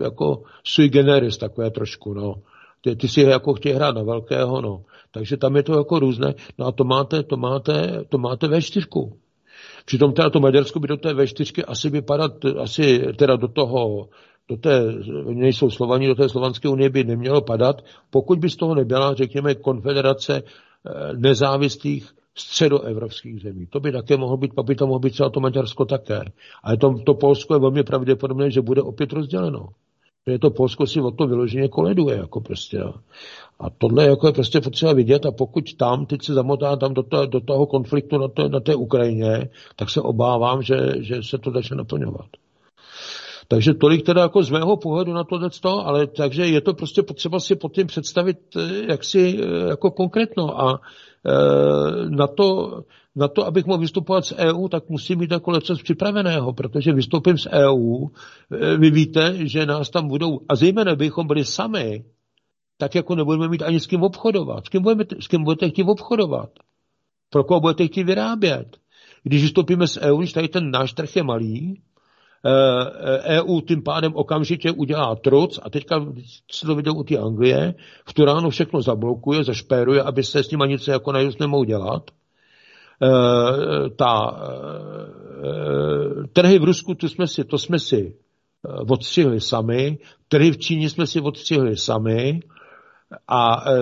jako 0.02 0.42
sui 0.64 0.88
generis, 0.88 1.38
takové 1.38 1.70
trošku, 1.70 2.14
no. 2.14 2.34
Ty, 2.80 2.96
ty 2.96 3.08
si 3.08 3.20
jako 3.20 3.54
chtějí 3.54 3.74
hrát 3.74 3.94
na 3.94 4.02
velkého, 4.02 4.60
no. 4.60 4.82
Takže 5.10 5.36
tam 5.36 5.56
je 5.56 5.62
to 5.62 5.78
jako 5.78 5.98
různé, 5.98 6.34
no 6.58 6.66
a 6.66 6.72
to 6.72 6.84
máte, 6.84 7.22
to 7.22 7.36
máte, 7.36 8.04
to 8.08 8.18
máte 8.18 8.48
ve 8.48 8.62
čtyřku. 8.62 9.12
Přitom 9.84 10.12
teda 10.12 10.30
to 10.30 10.40
Maďarsko 10.40 10.80
by 10.80 10.88
do 10.88 10.96
té 10.96 11.14
V4 11.14 11.64
asi 11.68 11.90
vypadat, 11.90 12.32
asi 12.58 13.02
teda 13.16 13.36
do 13.36 13.48
toho, 13.48 14.08
do 14.48 14.56
té, 14.56 14.84
nejsou 15.26 15.70
Slovaní, 15.70 16.06
do 16.06 16.14
té 16.14 16.28
slovanské 16.28 16.68
unie 16.68 16.90
by 16.90 17.04
nemělo 17.04 17.40
padat, 17.40 17.84
pokud 18.10 18.38
by 18.38 18.50
z 18.50 18.56
toho 18.56 18.74
nebyla, 18.74 19.14
řekněme, 19.14 19.54
konfederace 19.54 20.42
eh, 20.42 20.90
nezávislých 21.16 22.12
středoevropských 22.40 23.42
zemí. 23.42 23.66
To 23.66 23.80
by 23.80 23.92
také 23.92 24.16
mohlo 24.16 24.36
být, 24.36 24.54
pak 24.54 24.66
by 24.66 24.74
to 24.74 24.86
mohlo 24.86 24.98
být 24.98 25.10
třeba 25.10 25.30
to 25.30 25.40
Maďarsko 25.40 25.84
také. 25.84 26.20
Ale 26.62 26.76
to, 26.76 26.94
to 27.06 27.14
Polsko 27.14 27.54
je 27.54 27.60
velmi 27.60 27.82
pravděpodobné, 27.82 28.50
že 28.50 28.60
bude 28.60 28.82
opět 28.82 29.12
rozděleno. 29.12 29.68
Že 30.26 30.38
to 30.38 30.50
Polsko 30.50 30.86
si 30.86 31.00
o 31.00 31.10
to 31.10 31.26
vyloženě 31.26 31.68
koleduje, 31.68 32.16
jako 32.16 32.40
prostě. 32.40 32.82
A 33.60 33.70
tohle 33.78 34.06
jako 34.06 34.26
je 34.26 34.32
prostě 34.32 34.60
potřeba 34.60 34.92
vidět 34.92 35.26
a 35.26 35.30
pokud 35.30 35.74
tam, 35.76 36.06
teď 36.06 36.22
se 36.22 36.34
zamotá 36.34 36.76
tam 36.76 36.94
do, 36.94 37.02
to, 37.02 37.26
do 37.26 37.40
toho 37.40 37.66
konfliktu 37.66 38.18
na, 38.18 38.28
to, 38.28 38.48
na 38.48 38.60
té 38.60 38.74
Ukrajině, 38.74 39.48
tak 39.76 39.90
se 39.90 40.00
obávám, 40.00 40.62
že, 40.62 40.92
že 40.98 41.22
se 41.22 41.38
to 41.38 41.50
začne 41.50 41.76
naplňovat. 41.76 42.26
Takže 43.48 43.74
tolik 43.74 44.06
teda 44.06 44.22
jako 44.22 44.42
z 44.42 44.50
mého 44.50 44.76
pohledu 44.76 45.12
na 45.12 45.24
tohle, 45.24 45.50
ale 45.64 46.06
takže 46.06 46.46
je 46.46 46.60
to 46.60 46.74
prostě 46.74 47.02
potřeba 47.02 47.40
si 47.40 47.56
pod 47.56 47.74
tím 47.74 47.86
představit 47.86 48.38
eh, 48.56 48.92
jaksi 48.92 49.40
eh, 49.42 49.68
jako 49.68 49.90
konkrétno 49.90 50.60
a 50.60 50.80
na 52.08 52.26
to, 52.26 52.80
na 53.16 53.28
to, 53.28 53.46
abych 53.46 53.66
mohl 53.66 53.80
vystupovat 53.80 54.26
z 54.26 54.32
EU, 54.32 54.68
tak 54.68 54.88
musím 54.88 55.18
mít 55.18 55.30
jako 55.30 55.52
něco 55.52 55.74
připraveného, 55.74 56.52
protože 56.52 56.92
vystoupím 56.92 57.38
z 57.38 57.46
EU, 57.46 58.06
vy 58.78 58.90
víte, 58.90 59.34
že 59.46 59.66
nás 59.66 59.90
tam 59.90 60.08
budou, 60.08 60.40
a 60.48 60.56
zejména 60.56 60.96
bychom 60.96 61.26
byli 61.26 61.44
sami, 61.44 62.04
tak 62.76 62.94
jako 62.94 63.14
nebudeme 63.14 63.48
mít 63.48 63.62
ani 63.62 63.80
s 63.80 63.86
kým 63.86 64.02
obchodovat. 64.02 64.66
S 64.66 64.68
kým, 64.68 64.82
budeme, 64.82 65.04
s 65.20 65.28
kým 65.28 65.44
budete 65.44 65.68
chtít 65.68 65.84
obchodovat? 65.84 66.50
Pro 67.30 67.44
koho 67.44 67.60
budete 67.60 67.86
chtít 67.86 68.04
vyrábět? 68.04 68.76
Když 69.22 69.42
vystoupíme 69.42 69.88
z 69.88 69.96
EU, 69.96 70.18
když 70.18 70.32
tady 70.32 70.48
ten 70.48 70.70
náš 70.70 70.92
trh 70.92 71.16
je 71.16 71.22
malý, 71.22 71.82
EU 72.44 73.56
eh, 73.56 73.62
e 73.62 73.62
tím 73.66 73.82
pádem 73.82 74.12
okamžitě 74.14 74.70
udělá 74.70 75.14
truc 75.14 75.60
a 75.62 75.70
teďka 75.70 76.06
se 76.50 76.66
to 76.66 76.74
viděl 76.74 76.98
u 76.98 77.04
té 77.04 77.18
Anglie, 77.18 77.74
v 78.08 78.14
tu 78.14 78.24
ráno 78.24 78.50
všechno 78.50 78.82
zablokuje, 78.82 79.44
zašpéruje, 79.44 80.02
aby 80.02 80.24
se 80.24 80.42
s 80.42 80.50
nimi 80.50 80.64
nic 80.68 80.88
jako 80.88 81.12
najednou 81.12 81.36
nemohl 81.40 81.64
dělat. 81.64 82.10
E, 83.02 83.90
ta 83.90 84.40
trhy 86.32 86.58
v 86.58 86.64
Rusku, 86.64 86.94
to 86.94 87.08
jsme 87.08 87.26
si, 87.26 87.44
to 87.44 87.58
jsme 87.58 87.78
si 87.78 88.14
odstřihli 88.88 89.40
sami, 89.40 89.98
trhy 90.28 90.50
v 90.50 90.58
Číně 90.58 90.90
jsme 90.90 91.06
si 91.06 91.20
odstřihli 91.20 91.76
sami, 91.76 92.40
a 93.28 93.64
e, 93.70 93.74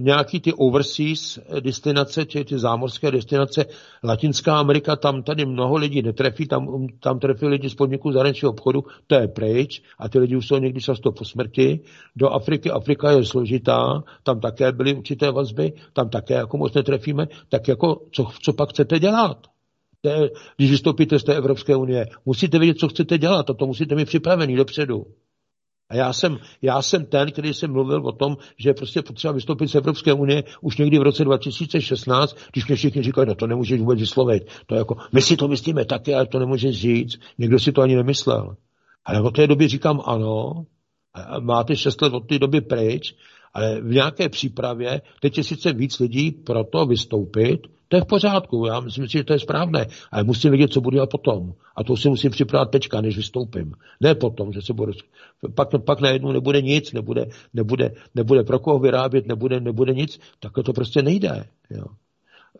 nějaký 0.00 0.40
ty 0.40 0.52
overseas 0.52 1.38
destinace, 1.60 2.26
či 2.26 2.44
ty 2.44 2.58
zámořské 2.58 3.10
destinace, 3.10 3.66
Latinská 4.04 4.58
Amerika, 4.58 4.96
tam 4.96 5.22
tady 5.22 5.46
mnoho 5.46 5.76
lidí 5.76 6.02
netrefí, 6.02 6.46
tam, 6.46 6.86
tam 7.00 7.18
trefí 7.18 7.46
lidi 7.46 7.70
z 7.70 7.74
podniků 7.74 8.12
zahraničního 8.12 8.52
obchodu, 8.52 8.84
to 9.06 9.14
je 9.14 9.28
pryč 9.28 9.82
a 9.98 10.08
ty 10.08 10.18
lidi 10.18 10.36
už 10.36 10.46
jsou 10.46 10.58
někdy 10.58 10.80
často 10.80 11.12
po 11.12 11.24
smrti. 11.24 11.80
Do 12.16 12.28
Afriky, 12.30 12.70
Afrika 12.70 13.10
je 13.10 13.24
složitá, 13.24 14.02
tam 14.22 14.40
také 14.40 14.72
byly 14.72 14.94
určité 14.94 15.30
vazby, 15.30 15.72
tam 15.92 16.08
také 16.08 16.34
jako 16.34 16.56
moc 16.56 16.74
netrefíme, 16.74 17.28
tak 17.48 17.68
jako 17.68 18.02
co, 18.12 18.26
co 18.42 18.52
pak 18.52 18.70
chcete 18.70 18.98
dělat? 18.98 19.46
když 20.56 20.70
vystoupíte 20.70 21.18
z 21.18 21.24
té 21.24 21.34
Evropské 21.36 21.76
unie, 21.76 22.06
musíte 22.26 22.58
vědět, 22.58 22.78
co 22.78 22.88
chcete 22.88 23.18
dělat 23.18 23.50
a 23.50 23.54
to 23.54 23.66
musíte 23.66 23.94
mít 23.94 24.04
připravený 24.04 24.56
dopředu. 24.56 25.06
A 25.90 25.96
já 25.96 26.12
jsem, 26.12 26.38
já 26.62 26.82
jsem 26.82 27.06
ten, 27.06 27.30
který 27.32 27.54
jsem 27.54 27.72
mluvil 27.72 28.06
o 28.06 28.12
tom, 28.12 28.36
že 28.56 28.74
prostě 28.74 29.02
potřeba 29.02 29.32
vystoupit 29.32 29.68
z 29.68 29.74
Evropské 29.74 30.12
unie 30.12 30.44
už 30.60 30.76
někdy 30.76 30.98
v 30.98 31.02
roce 31.02 31.24
2016, 31.24 32.36
když 32.52 32.66
mě 32.66 32.76
všichni 32.76 33.02
říkají, 33.02 33.28
no 33.28 33.34
to 33.34 33.46
nemůžeš 33.46 33.80
vůbec 33.80 34.00
vyslovit. 34.00 34.42
To 34.66 34.74
jako, 34.74 34.96
my 35.12 35.22
si 35.22 35.36
to 35.36 35.48
myslíme 35.48 35.84
taky, 35.84 36.14
ale 36.14 36.26
to 36.26 36.38
nemůžeš 36.38 36.80
říct. 36.80 37.20
Někdo 37.38 37.58
si 37.58 37.72
to 37.72 37.82
ani 37.82 37.96
nemyslel. 37.96 38.56
Ale 39.04 39.20
od 39.20 39.30
té 39.30 39.46
doby 39.46 39.68
říkám 39.68 40.00
ano, 40.04 40.64
máte 41.40 41.76
šest 41.76 42.02
let 42.02 42.14
od 42.14 42.28
té 42.28 42.38
doby 42.38 42.60
pryč, 42.60 43.14
ale 43.54 43.80
v 43.80 43.92
nějaké 43.92 44.28
přípravě, 44.28 45.00
teď 45.20 45.38
je 45.38 45.44
sice 45.44 45.72
víc 45.72 45.98
lidí 45.98 46.30
pro 46.30 46.64
to 46.64 46.86
vystoupit, 46.86 47.60
to 47.88 47.96
je 47.96 48.02
v 48.02 48.06
pořádku, 48.06 48.66
já 48.66 48.80
myslím 48.80 49.06
že 49.06 49.24
to 49.24 49.32
je 49.32 49.38
správné, 49.38 49.86
ale 50.12 50.24
musím 50.24 50.50
vědět, 50.50 50.72
co 50.72 50.80
budu 50.80 50.94
dělat 50.94 51.10
potom. 51.10 51.52
A 51.76 51.84
to 51.84 51.96
si 51.96 52.08
musím 52.08 52.30
připravit 52.30 52.70
tečka, 52.70 53.00
než 53.00 53.16
vystoupím. 53.16 53.72
Ne 54.00 54.14
potom, 54.14 54.52
že 54.52 54.62
se 54.62 54.72
budu, 54.72 54.92
pak, 55.54 55.68
pak 55.86 56.00
najednou 56.00 56.32
nebude 56.32 56.62
nic, 56.62 56.92
nebude, 56.92 57.26
nebude, 57.54 57.92
nebude 58.14 58.44
pro 58.44 58.58
koho 58.58 58.78
vyrábět, 58.78 59.26
nebude, 59.26 59.60
nebude 59.60 59.94
nic, 59.94 60.20
tak 60.40 60.52
to 60.64 60.72
prostě 60.72 61.02
nejde. 61.02 61.44
Jo. 61.70 61.84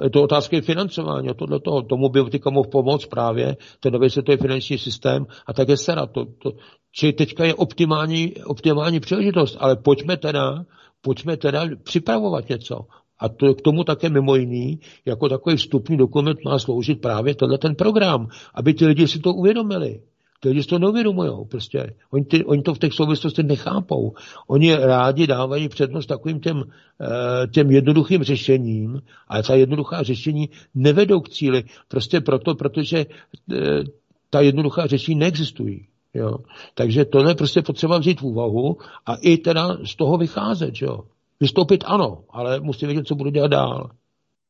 Je 0.02 0.10
to 0.10 0.22
otázka 0.22 0.60
financování, 0.60 1.28
tohle 1.36 1.60
toho, 1.60 1.82
tomu 1.82 2.08
by 2.08 2.24
teďka 2.30 2.50
mohl 2.50 2.68
pomoct 2.68 3.06
právě 3.06 3.56
ten 3.80 3.92
nový 3.92 4.10
světový 4.10 4.38
finanční 4.38 4.78
systém 4.78 5.26
a 5.46 5.52
také 5.52 5.76
sera. 5.76 6.06
To, 6.06 6.24
to, 6.24 6.52
čili 6.92 7.12
teďka 7.12 7.44
je 7.44 7.54
optimální, 7.54 8.34
optimální 8.44 9.00
příležitost, 9.00 9.56
ale 9.60 9.76
pojďme 9.76 10.16
teda, 10.16 10.64
pojďme 11.00 11.36
teda 11.36 11.64
připravovat 11.82 12.48
něco. 12.48 12.86
A 13.20 13.28
to, 13.28 13.54
k 13.54 13.62
tomu 13.62 13.84
také 13.84 14.08
mimo 14.08 14.34
jiný, 14.34 14.80
jako 15.04 15.28
takový 15.28 15.56
vstupní 15.56 15.96
dokument 15.96 16.38
má 16.44 16.58
sloužit 16.58 17.00
právě 17.00 17.34
tenhle 17.34 17.58
ten 17.58 17.74
program, 17.74 18.28
aby 18.54 18.74
ty 18.74 18.86
lidi 18.86 19.08
si 19.08 19.18
to 19.18 19.34
uvědomili. 19.34 20.00
Ty 20.40 20.48
lidi 20.48 20.62
si 20.62 20.68
to 20.68 20.78
neuvědomují. 20.78 21.30
Prostě. 21.48 21.94
Oni, 22.10 22.24
ty, 22.24 22.44
oni 22.44 22.62
to 22.62 22.74
v 22.74 22.78
těch 22.78 22.92
souvislostech 22.92 23.46
nechápou. 23.46 24.12
Oni 24.46 24.74
rádi 24.74 25.26
dávají 25.26 25.68
přednost 25.68 26.06
takovým 26.06 26.40
těm, 26.40 26.64
eh, 27.00 27.46
těm 27.46 27.70
jednoduchým 27.70 28.22
řešením, 28.22 29.02
ale 29.28 29.42
ta 29.42 29.54
jednoduchá 29.54 30.02
řešení 30.02 30.48
nevedou 30.74 31.20
k 31.20 31.28
cíli. 31.28 31.64
Prostě 31.88 32.20
proto, 32.20 32.54
protože 32.54 33.06
eh, 33.52 33.82
ta 34.30 34.40
jednoduchá 34.40 34.86
řešení 34.86 35.18
neexistují. 35.18 35.86
Jo. 36.14 36.38
Takže 36.74 37.04
tohle 37.04 37.34
prostě 37.34 37.62
potřeba 37.62 37.98
vzít 37.98 38.20
v 38.20 38.24
úvahu 38.24 38.76
a 39.06 39.14
i 39.14 39.36
teda 39.36 39.78
z 39.84 39.96
toho 39.96 40.16
vycházet. 40.18 40.82
Jo. 40.82 41.00
Vystoupit 41.40 41.84
ano, 41.86 42.24
ale 42.30 42.60
musí 42.60 42.86
vědět, 42.86 43.06
co 43.06 43.14
budu 43.14 43.30
dělat 43.30 43.48
dál. 43.48 43.90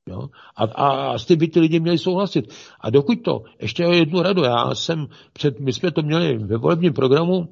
Jo? 0.08 0.28
A, 0.56 0.64
a, 0.64 0.88
a 0.88 1.18
s 1.18 1.26
tím 1.26 1.38
by 1.38 1.48
ty 1.48 1.60
lidi 1.60 1.80
měli 1.80 1.98
souhlasit. 1.98 2.54
A 2.80 2.90
dokud 2.90 3.22
to, 3.22 3.42
ještě 3.60 3.82
jednu 3.82 4.22
radu, 4.22 4.42
já 4.42 4.74
jsem 4.74 5.06
před, 5.32 5.60
my 5.60 5.72
jsme 5.72 5.90
to 5.90 6.02
měli 6.02 6.38
ve 6.38 6.56
volebním 6.56 6.92
programu 6.92 7.48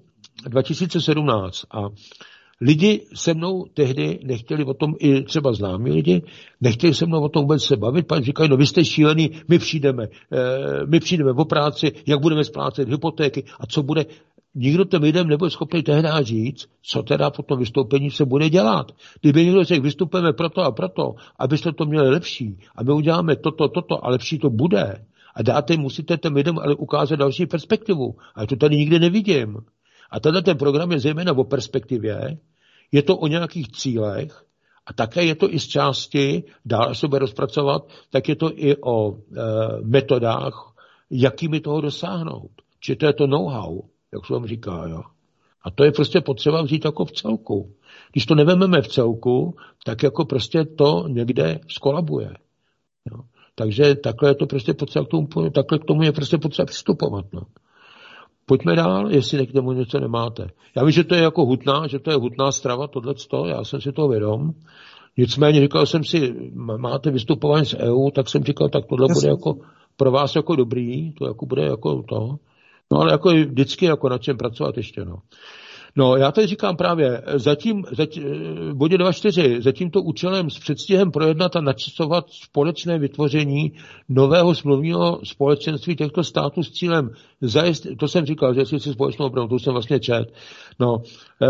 2017 0.49 1.65
a 1.71 1.89
lidi 2.61 3.07
se 3.15 3.35
mnou 3.35 3.65
tehdy 3.75 4.19
nechtěli 4.25 4.65
o 4.65 4.75
tom, 4.75 4.95
i 4.99 5.23
třeba 5.23 5.53
známí 5.53 5.91
lidi, 5.91 6.23
nechtěli 6.61 6.95
se 6.95 7.07
mnou 7.07 7.21
o 7.21 7.29
tom 7.29 7.43
vůbec 7.43 7.65
se 7.65 7.77
bavit, 7.77 8.07
pak 8.07 8.25
říkají, 8.25 8.51
no 8.51 8.57
vy 8.57 8.67
jste 8.67 8.85
šílený, 8.85 9.31
my 9.49 9.59
přijdeme, 9.59 10.05
e, 10.05 10.87
my 10.87 11.01
přijdeme 11.01 11.33
o 11.33 11.45
práci, 11.45 11.93
jak 12.07 12.21
budeme 12.21 12.45
splácet 12.45 12.89
hypotéky 12.89 13.45
a 13.61 13.67
co 13.67 13.83
bude 13.83 14.07
nikdo 14.57 14.85
těm 14.85 15.03
lidem 15.03 15.29
nebyl 15.29 15.51
schopný 15.51 15.83
tehdy 15.83 16.09
říct, 16.23 16.69
co 16.83 17.03
teda 17.03 17.31
po 17.31 17.43
tom 17.43 17.59
vystoupení 17.59 18.11
se 18.11 18.25
bude 18.25 18.51
dělat. 18.51 18.93
Kdyby 19.21 19.45
někdo 19.45 19.65
řekl, 19.65 19.83
vystupujeme 19.83 20.33
proto 20.33 20.63
a 20.63 20.73
proto, 20.73 21.15
abyste 21.39 21.73
to 21.73 21.85
měli 21.85 22.11
lepší 22.11 22.59
a 22.77 22.83
my 22.83 22.93
uděláme 22.93 23.37
toto, 23.37 23.69
toto 23.69 24.05
a 24.05 24.11
lepší 24.11 24.39
to 24.39 24.51
bude. 24.51 25.05
A 25.35 25.43
dáte, 25.43 25.77
musíte 25.77 26.17
těm 26.17 26.35
lidem 26.35 26.59
ale 26.59 26.75
ukázat 26.75 27.17
další 27.17 27.47
perspektivu. 27.47 28.15
A 28.35 28.47
to 28.47 28.57
tady 28.57 28.77
nikdy 28.77 28.99
nevidím. 28.99 29.57
A 30.11 30.21
tenhle 30.21 30.43
ten 30.43 30.59
program 30.59 30.93
je 30.93 31.01
zejména 31.01 31.33
o 31.33 31.45
perspektivě, 31.45 32.39
je 32.93 33.03
to 33.03 33.17
o 33.17 33.27
nějakých 33.27 33.73
cílech 33.73 34.45
a 34.87 34.93
také 34.93 35.25
je 35.25 35.35
to 35.35 35.55
i 35.55 35.61
z 35.61 35.67
části, 35.67 36.45
dál 36.65 36.95
se 36.95 37.09
bude 37.09 37.19
rozpracovat, 37.19 37.89
tak 38.11 38.29
je 38.29 38.37
to 38.37 38.51
i 38.55 38.77
o 38.77 39.13
e, 39.13 39.17
metodách, 39.83 40.75
jakými 41.11 41.61
toho 41.61 41.81
dosáhnout. 41.81 42.51
Či 42.81 42.97
to 42.97 43.07
je 43.07 43.13
to 43.13 43.27
know-how. 43.27 43.83
Jak 44.15 44.27
se 44.27 44.33
vám 44.33 44.47
říká. 44.47 44.87
Jo. 44.87 45.03
A 45.63 45.71
to 45.71 45.85
je 45.85 45.93
prostě 45.93 46.21
potřeba 46.21 46.63
vzít 46.63 46.85
jako 46.85 47.05
v 47.05 47.13
celku. 47.13 47.73
Když 48.13 48.27
to 48.27 48.35
nevememe 48.35 48.83
v 48.83 48.89
celku, 48.89 49.57
tak 49.85 50.03
jako 50.03 50.25
prostě 50.25 50.65
to 50.65 51.05
někde 51.09 51.61
skolabuje. 51.69 52.31
Jo. 53.11 53.21
Takže 53.55 53.95
takhle 53.95 54.31
je 54.31 54.35
to 54.35 54.47
prostě 54.47 54.75
potřeba 54.75 55.05
k 55.05 55.09
tomu, 55.09 55.27
takhle 55.55 55.79
k 55.79 55.85
tomu 55.85 56.03
je 56.03 56.13
prostě 56.13 56.39
potřeba 56.39 56.67
přistupovat. 56.67 57.25
No. 57.33 57.43
Pojďme 58.47 58.77
dál, 58.77 59.11
jestli 59.11 59.47
k 59.47 59.53
tomu 59.53 59.73
něco 59.73 60.01
nemáte. 60.01 60.51
Já 60.77 60.83
vím, 60.83 60.91
že 60.91 61.05
to 61.05 61.15
je 61.15 61.23
jako 61.23 61.47
hutná, 61.47 61.87
že 61.87 61.99
to 61.99 62.11
je 62.11 62.17
hutná 62.17 62.53
strava, 62.53 62.87
tohleto, 62.87 63.47
já 63.47 63.65
jsem 63.65 63.81
si 63.81 63.93
toho 63.93 64.09
vědom. 64.09 64.53
Nicméně 65.17 65.61
říkal 65.61 65.87
jsem 65.87 66.05
si, 66.05 66.51
máte 66.55 67.11
vystupování 67.11 67.67
z 67.67 67.75
EU, 67.75 68.11
tak 68.11 68.29
jsem 68.29 68.45
říkal, 68.45 68.69
tak 68.69 68.87
tohle 68.87 69.07
bude 69.15 69.29
jako 69.29 69.55
pro 69.97 70.11
vás 70.11 70.37
jako 70.37 70.57
dobrý, 70.57 71.13
to 71.13 71.27
jako 71.27 71.47
bude 71.47 71.63
jako 71.63 72.03
to. 72.03 72.37
No 72.93 73.01
ale 73.01 73.13
jako 73.13 73.29
vždycky 73.31 73.87
jako 73.87 74.09
na 74.09 74.19
čem 74.19 74.37
pracovat 74.37 74.77
ještě, 74.77 75.05
no. 75.05 75.17
No, 75.99 76.17
já 76.17 76.33
tady 76.33 76.47
říkám 76.47 76.77
právě, 76.77 77.23
zatím, 77.35 77.85
zatím 77.93 78.23
v 78.71 78.75
bodě 78.75 78.97
2.4, 78.97 79.63
za 79.63 79.73
tímto 79.73 80.03
účelem 80.03 80.51
s 80.51 80.59
předstihem 80.59 81.11
projednat 81.11 81.57
a 81.57 81.61
načasovat 81.61 82.31
společné 82.31 82.99
vytvoření 82.99 83.73
nového 84.09 84.55
smluvního 84.55 85.21
společenství 85.25 85.97
těchto 85.97 86.25
států 86.25 86.63
s 86.63 86.71
cílem 86.71 87.11
zajistit, 87.41 87.97
to 87.97 88.09
jsem 88.09 88.27
říkal, 88.27 88.55
že 88.55 88.67
si 88.67 88.93
společnou 88.93 89.27
obranu, 89.27 89.49
to 89.49 89.59
jsem 89.59 89.73
vlastně 89.73 90.01
čet, 90.01 90.33
no, 90.81 90.97
e, 91.43 91.47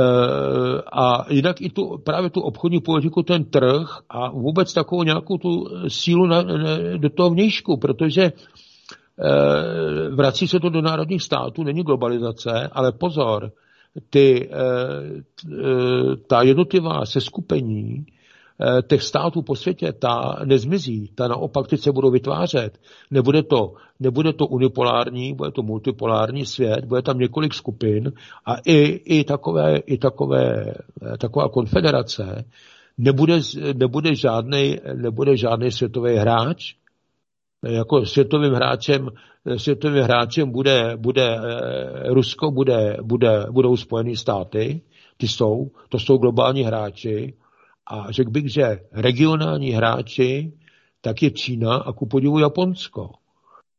a 0.93 1.33
jinak 1.33 1.61
i 1.61 1.71
tu, 1.71 1.99
právě 2.05 2.31
tu 2.31 2.41
obchodní 2.41 2.81
politiku, 2.81 3.23
ten 3.23 3.45
trh 3.45 3.99
a 4.09 4.31
vůbec 4.31 4.73
takovou 4.73 5.03
nějakou 5.03 5.39
tu 5.39 5.67
sílu 5.89 6.27
na, 6.27 6.43
na, 6.43 6.77
do 6.97 7.11
toho 7.11 7.31
vnějšku, 7.31 7.77
protože 7.77 8.33
vrací 10.11 10.49
se 10.49 10.61
to 10.61 10.69
do 10.69 10.83
národních 10.83 11.23
států, 11.23 11.65
není 11.65 11.83
globalizace, 11.83 12.69
ale 12.73 12.93
pozor, 12.93 13.53
ty, 14.11 14.49
eh, 14.53 15.23
eh, 15.53 16.17
ta 16.27 16.43
jednotlivá 16.43 17.07
seskupení 17.07 18.07
eh, 18.61 18.83
těch 18.83 19.03
států 19.03 19.43
po 19.43 19.57
světě, 19.57 19.93
ta 19.93 20.41
nezmizí, 20.45 21.11
ta 21.15 21.29
naopak 21.29 21.69
teď 21.69 21.81
se 21.81 21.93
budou 21.93 22.11
vytvářet. 22.11 22.79
Nebude 23.11 23.43
to, 23.43 23.73
nebude 24.01 24.33
to 24.33 24.47
unipolární, 24.47 25.35
bude 25.35 25.51
to 25.51 25.63
multipolární 25.63 26.47
svět, 26.47 26.85
bude 26.85 27.03
tam 27.03 27.19
několik 27.19 27.55
skupin 27.55 28.13
a 28.47 28.57
i, 28.67 28.83
i, 29.19 29.25
takové, 29.25 29.79
i 29.79 29.99
takové, 29.99 30.75
taková 31.19 31.49
konfederace 31.49 32.45
nebude, 32.99 33.41
nebude 33.75 34.15
žádný 34.15 34.77
nebude 34.95 35.37
žádný 35.37 35.71
světový 35.71 36.17
hráč, 36.17 36.75
jako 37.69 38.07
světovým 38.07 38.53
hráčem, 38.53 39.09
světovým 39.57 40.03
hráčem 40.03 40.51
bude, 40.51 40.93
bude 40.97 41.37
eh, 41.37 42.15
Rusko, 42.15 42.51
bude, 42.51 42.97
bude, 43.03 43.47
budou 43.51 43.77
Spojené 43.77 44.17
státy, 44.17 44.81
ty 45.17 45.29
jsou, 45.29 45.71
to 45.89 45.99
jsou 45.99 46.19
globální 46.19 46.63
hráči 46.63 47.35
a 47.87 48.13
řekl 48.13 48.31
bych, 48.31 48.53
že 48.53 48.81
regionální 48.93 49.71
hráči 49.71 50.53
tak 51.07 51.23
je 51.23 51.31
Čína 51.31 51.75
a 51.75 51.93
ku 51.93 52.07
podivu 52.07 52.39
Japonsko. 52.39 53.11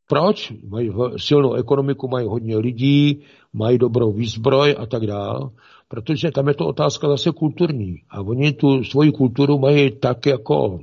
Proč? 0.07 0.53
Mají 0.67 0.91
silnou 1.17 1.53
ekonomiku, 1.53 2.07
mají 2.07 2.27
hodně 2.27 2.57
lidí, 2.57 3.21
mají 3.53 3.77
dobrou 3.77 4.11
výzbroj 4.11 4.75
a 4.79 4.85
tak 4.85 5.05
dále. 5.05 5.49
Protože 5.87 6.31
tam 6.31 6.47
je 6.47 6.53
to 6.53 6.67
otázka 6.67 7.07
zase 7.07 7.31
kulturní. 7.31 7.95
A 8.09 8.21
oni 8.21 8.53
tu 8.53 8.83
svoji 8.83 9.11
kulturu 9.11 9.59
mají 9.59 9.91
tak 9.91 10.25
jako 10.25 10.79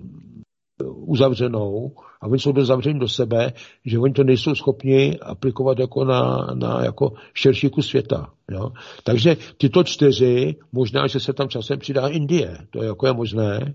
uzavřenou 0.83 1.93
a 2.21 2.27
oni 2.27 2.39
jsou 2.39 2.53
dost 2.53 2.67
zavření 2.67 2.99
do 2.99 3.09
sebe, 3.09 3.53
že 3.85 3.99
oni 3.99 4.13
to 4.13 4.25
nejsou 4.25 4.55
schopni 4.55 5.19
aplikovat 5.19 5.79
jako 5.79 6.05
na, 6.05 6.47
na 6.55 6.85
jako 6.85 7.13
širší 7.35 7.71
kus 7.71 7.87
světa. 7.87 8.31
Jo? 8.51 8.71
Takže 9.05 9.37
tyto 9.57 9.85
čtyři, 9.85 10.57
možná, 10.73 11.07
že 11.07 11.21
se 11.21 11.33
tam 11.33 11.49
časem 11.49 11.79
přidá 11.79 12.09
Indie, 12.09 12.59
to 12.71 12.83
je 12.83 12.89
jako 12.89 13.07
je 13.07 13.13
možné, 13.13 13.75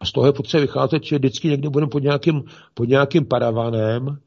a 0.00 0.04
z 0.06 0.12
toho 0.12 0.26
je 0.26 0.32
potřeba 0.32 0.60
vycházet, 0.60 1.04
že 1.04 1.18
vždycky 1.18 1.48
někdy 1.48 1.68
budeme 1.68 1.90
pod 1.90 2.02
nějakým, 2.02 2.42
pod 2.74 2.84
nějakým 2.84 3.24
paravanem, 3.26 4.18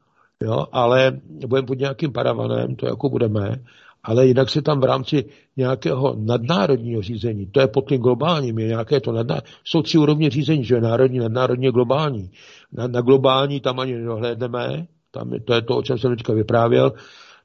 jo, 0.42 0.66
ale 0.72 1.20
budeme 1.46 1.66
pod 1.66 1.78
nějakým 1.78 2.12
paravanem, 2.12 2.76
to 2.76 2.86
jako 2.86 3.08
budeme, 3.08 3.56
ale 4.04 4.26
jinak 4.26 4.50
se 4.50 4.62
tam 4.62 4.80
v 4.80 4.84
rámci 4.84 5.24
nějakého 5.56 6.16
nadnárodního 6.18 7.02
řízení, 7.02 7.46
to 7.46 7.60
je 7.60 7.68
pod 7.68 7.88
tím 7.88 8.00
globálním, 8.00 8.58
je 8.58 8.66
nějaké 8.66 9.00
to 9.00 9.12
nadnárodní, 9.12 9.50
jsou 9.64 9.82
tři 9.82 9.98
úrovně 9.98 10.30
řízení, 10.30 10.64
že 10.64 10.74
je 10.74 10.80
národní, 10.80 11.18
nadnárodní 11.18 11.70
globální. 11.70 12.30
Na, 12.72 12.86
na 12.86 13.00
globální 13.00 13.60
tam 13.60 13.80
ani 13.80 13.94
nedohlédneme, 13.94 14.86
tam 15.10 15.32
je, 15.32 15.40
to 15.40 15.54
je 15.54 15.62
to, 15.62 15.76
o 15.76 15.82
čem 15.82 15.98
jsem 15.98 16.16
teďka 16.16 16.32
vyprávěl. 16.32 16.92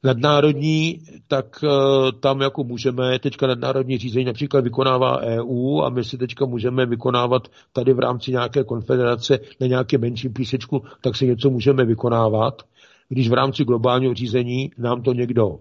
Nadnárodní, 0.03 0.99
tak 1.27 1.64
uh, 1.64 2.11
tam 2.19 2.41
jako 2.41 2.64
můžeme, 2.64 3.19
teďka 3.19 3.48
nadnárodní 3.48 3.98
řízení 3.98 4.26
například 4.26 4.64
vykonává 4.64 5.19
EU 5.19 5.81
a 5.81 5.90
my 5.90 6.03
si 6.03 6.18
teďka 6.18 6.45
můžeme 6.45 6.86
vykonávat 6.86 7.48
tady 7.73 7.94
v 7.94 7.99
rámci 7.99 8.31
nějaké 8.31 8.64
konfederace 8.64 9.40
na 9.60 9.68
nějaké 9.68 9.98
menším 9.98 10.34
písečku, 10.34 10.84
tak 11.02 11.15
si 11.15 11.27
něco 11.27 11.49
můžeme 11.49 11.86
vykonávat. 11.86 12.64
Když 13.10 13.30
v 13.30 13.34
rámci 13.34 13.64
globálního 13.64 14.14
řízení 14.14 14.72
nám 14.77 15.02
to 15.02 15.14
někdo 15.14 15.60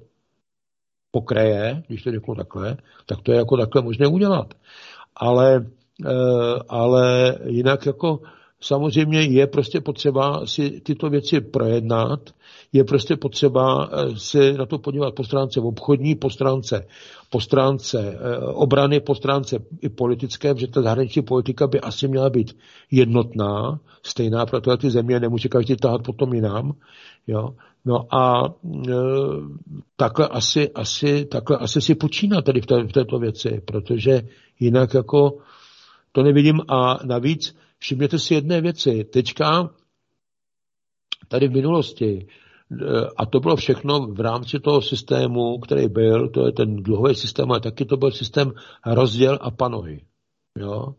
pokraje, 1.10 1.82
když 1.88 2.02
to 2.02 2.10
řeknu 2.10 2.34
takhle, 2.34 2.76
tak 3.06 3.22
to 3.22 3.32
je 3.32 3.38
jako 3.38 3.56
takhle 3.56 3.82
možné 3.82 4.06
udělat. 4.06 4.54
Ale, 5.16 5.66
eh, 6.06 6.58
ale 6.68 7.34
jinak 7.44 7.86
jako 7.86 8.20
samozřejmě 8.60 9.22
je 9.22 9.46
prostě 9.46 9.80
potřeba 9.80 10.46
si 10.46 10.80
tyto 10.80 11.10
věci 11.10 11.40
projednat, 11.40 12.20
je 12.72 12.84
prostě 12.84 13.16
potřeba 13.16 13.88
eh, 13.92 14.16
se 14.16 14.52
na 14.52 14.66
to 14.66 14.78
podívat 14.78 15.14
po 15.14 15.24
stránce 15.24 15.60
obchodní, 15.60 16.14
po 16.14 16.30
stránce, 16.30 16.86
po 17.30 17.40
stránce 17.40 18.18
eh, 18.18 18.38
obrany, 18.38 19.00
po 19.00 19.14
stránce 19.14 19.56
i 19.80 19.88
politické, 19.88 20.54
protože 20.54 20.66
ta 20.66 20.82
zahraniční 20.82 21.22
politika 21.22 21.66
by 21.66 21.80
asi 21.80 22.08
měla 22.08 22.30
být 22.30 22.56
jednotná, 22.90 23.80
stejná 24.02 24.46
pro 24.46 24.76
ty 24.76 24.90
země, 24.90 25.20
nemůže 25.20 25.48
každý 25.48 25.76
tahat 25.76 26.02
potom 26.02 26.34
jinam. 26.34 26.72
Jo? 27.26 27.54
No 27.84 28.14
a 28.14 28.44
e, 28.44 28.92
takhle, 29.96 30.28
asi, 30.28 30.70
asi, 30.70 31.24
takhle 31.24 31.56
asi 31.56 31.80
si 31.80 31.94
počíná 31.94 32.42
tady 32.42 32.60
v, 32.60 32.66
té, 32.66 32.84
v 32.84 32.92
této 32.92 33.18
věci, 33.18 33.62
protože 33.64 34.22
jinak 34.60 34.94
jako 34.94 35.38
to 36.12 36.22
nevidím 36.22 36.60
a 36.68 36.98
navíc 37.04 37.56
všimněte 37.78 38.18
si 38.18 38.34
jedné 38.34 38.60
věci. 38.60 39.04
Teďka 39.04 39.70
tady 41.28 41.48
v 41.48 41.52
minulosti, 41.52 42.26
e, 42.26 42.26
a 43.16 43.26
to 43.26 43.40
bylo 43.40 43.56
všechno 43.56 44.00
v 44.00 44.20
rámci 44.20 44.60
toho 44.60 44.82
systému, 44.82 45.58
který 45.58 45.88
byl, 45.88 46.28
to 46.28 46.46
je 46.46 46.52
ten 46.52 46.76
dluhový 46.76 47.14
systém, 47.14 47.50
ale 47.50 47.60
taky 47.60 47.84
to 47.84 47.96
byl 47.96 48.10
systém 48.10 48.52
rozděl 48.86 49.38
a 49.40 49.50
panuj. 49.50 50.00
Jo? 50.58 50.94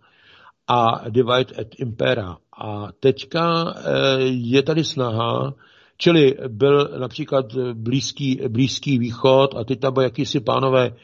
A 0.67 1.09
divide 1.09 1.61
et 1.61 1.75
impera. 1.79 2.37
A 2.57 2.91
teďka 2.99 3.63
e, 3.63 4.19
je 4.23 4.63
tady 4.63 4.83
snaha 4.83 5.53
Čili 6.01 6.37
byl 6.47 6.89
například 6.99 7.45
blízký, 7.73 8.41
blízký 8.47 8.99
východ 8.99 9.55
a 9.55 9.63
teď 9.63 9.79
tam 9.79 9.93
byl 9.93 10.03
jakýsi 10.03 10.39
pánové 10.39 10.87
eh, 10.87 10.95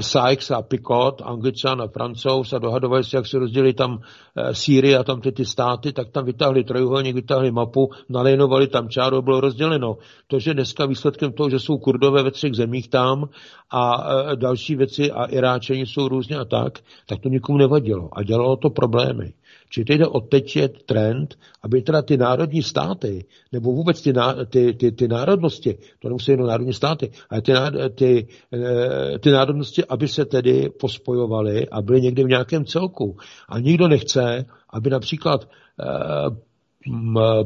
Sykes 0.00 0.50
a 0.50 0.62
Picot, 0.62 1.22
Angličan 1.24 1.82
a 1.82 1.88
Francouz 1.88 2.52
a 2.52 2.58
dohadovali 2.58 3.04
se, 3.04 3.16
jak 3.16 3.26
se 3.26 3.38
rozdělili 3.38 3.72
tam 3.72 4.00
eh, 4.36 4.54
Sýrie 4.54 4.98
a 4.98 5.04
tam 5.04 5.20
ty, 5.20 5.32
ty 5.32 5.44
státy, 5.44 5.92
tak 5.92 6.10
tam 6.10 6.24
vytáhli 6.24 6.64
trojuhelník, 6.64 7.14
vytáhli 7.14 7.50
mapu, 7.50 7.90
nalejnovali 8.08 8.66
tam 8.66 8.88
čáru, 8.88 9.22
bylo 9.22 9.40
rozděleno. 9.40 9.96
To, 10.26 10.38
že 10.38 10.54
dneska 10.54 10.86
výsledkem 10.86 11.32
toho, 11.32 11.50
že 11.50 11.58
jsou 11.58 11.78
kurdové 11.78 12.22
ve 12.22 12.30
třech 12.30 12.54
zemích 12.54 12.88
tam 12.88 13.28
a 13.70 14.10
eh, 14.32 14.36
další 14.36 14.76
věci 14.76 15.12
a 15.12 15.24
Iráčani 15.24 15.86
jsou 15.86 16.08
různě 16.08 16.36
a 16.36 16.44
tak, 16.44 16.78
tak 17.06 17.20
to 17.20 17.28
nikomu 17.28 17.58
nevadilo 17.58 18.08
a 18.12 18.22
dělalo 18.22 18.56
to 18.56 18.70
problémy. 18.70 19.32
Čili 19.70 19.84
teď 19.84 19.98
jde 19.98 20.06
o 20.06 20.20
teď 20.20 20.56
je 20.56 20.68
trend, 20.68 21.38
aby 21.62 21.82
teda 21.82 22.02
ty 22.02 22.16
národní 22.16 22.62
státy, 22.62 23.24
nebo 23.52 23.72
vůbec 23.72 24.02
ty, 24.02 24.12
ty, 24.50 24.74
ty, 24.74 24.92
ty 24.92 25.08
národnosti, 25.08 25.78
to 25.98 26.08
nemusí 26.08 26.30
jenom 26.30 26.46
národní 26.46 26.72
státy, 26.72 27.10
ale 27.30 27.42
ty, 27.42 27.52
ty, 27.94 28.26
eh, 28.52 29.18
ty 29.18 29.30
národnosti, 29.30 29.84
aby 29.84 30.08
se 30.08 30.24
tedy 30.24 30.70
pospojovaly 30.80 31.68
a 31.68 31.82
byly 31.82 32.00
někde 32.00 32.24
v 32.24 32.28
nějakém 32.28 32.64
celku. 32.64 33.16
A 33.48 33.58
nikdo 33.58 33.88
nechce, 33.88 34.44
aby 34.70 34.90
například 34.90 35.48
eh, 35.80 36.50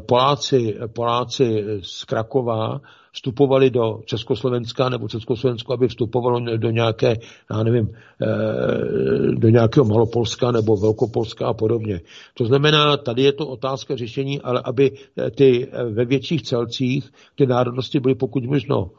Poláci, 0.05 0.75
Poláci 0.93 1.63
z 1.81 2.03
Krakova 2.03 2.81
vstupovali 3.15 3.69
do 3.69 3.99
Československa 4.05 4.89
nebo 4.89 5.07
Československo, 5.07 5.73
aby 5.73 5.87
vstupovalo 5.87 6.57
do 6.57 6.69
nějaké, 6.69 7.15
já 7.51 7.63
nevím, 7.63 7.89
eh, 8.21 9.35
do 9.35 9.49
nějakého 9.49 9.85
Malopolska 9.85 10.51
nebo 10.51 10.77
Velkopolska 10.77 11.47
a 11.47 11.53
podobně. 11.53 12.01
To 12.33 12.45
znamená, 12.45 12.97
tady 12.97 13.23
je 13.23 13.33
to 13.33 13.47
otázka 13.47 13.95
řešení, 13.95 14.41
ale 14.41 14.61
aby 14.65 14.91
eh, 14.91 15.31
ty 15.31 15.67
eh, 15.71 15.83
ve 15.83 16.05
větších 16.05 16.43
celcích 16.43 17.11
ty 17.35 17.45
národnosti 17.45 17.99
byly 17.99 18.15
pokud 18.15 18.45
možno 18.45 18.91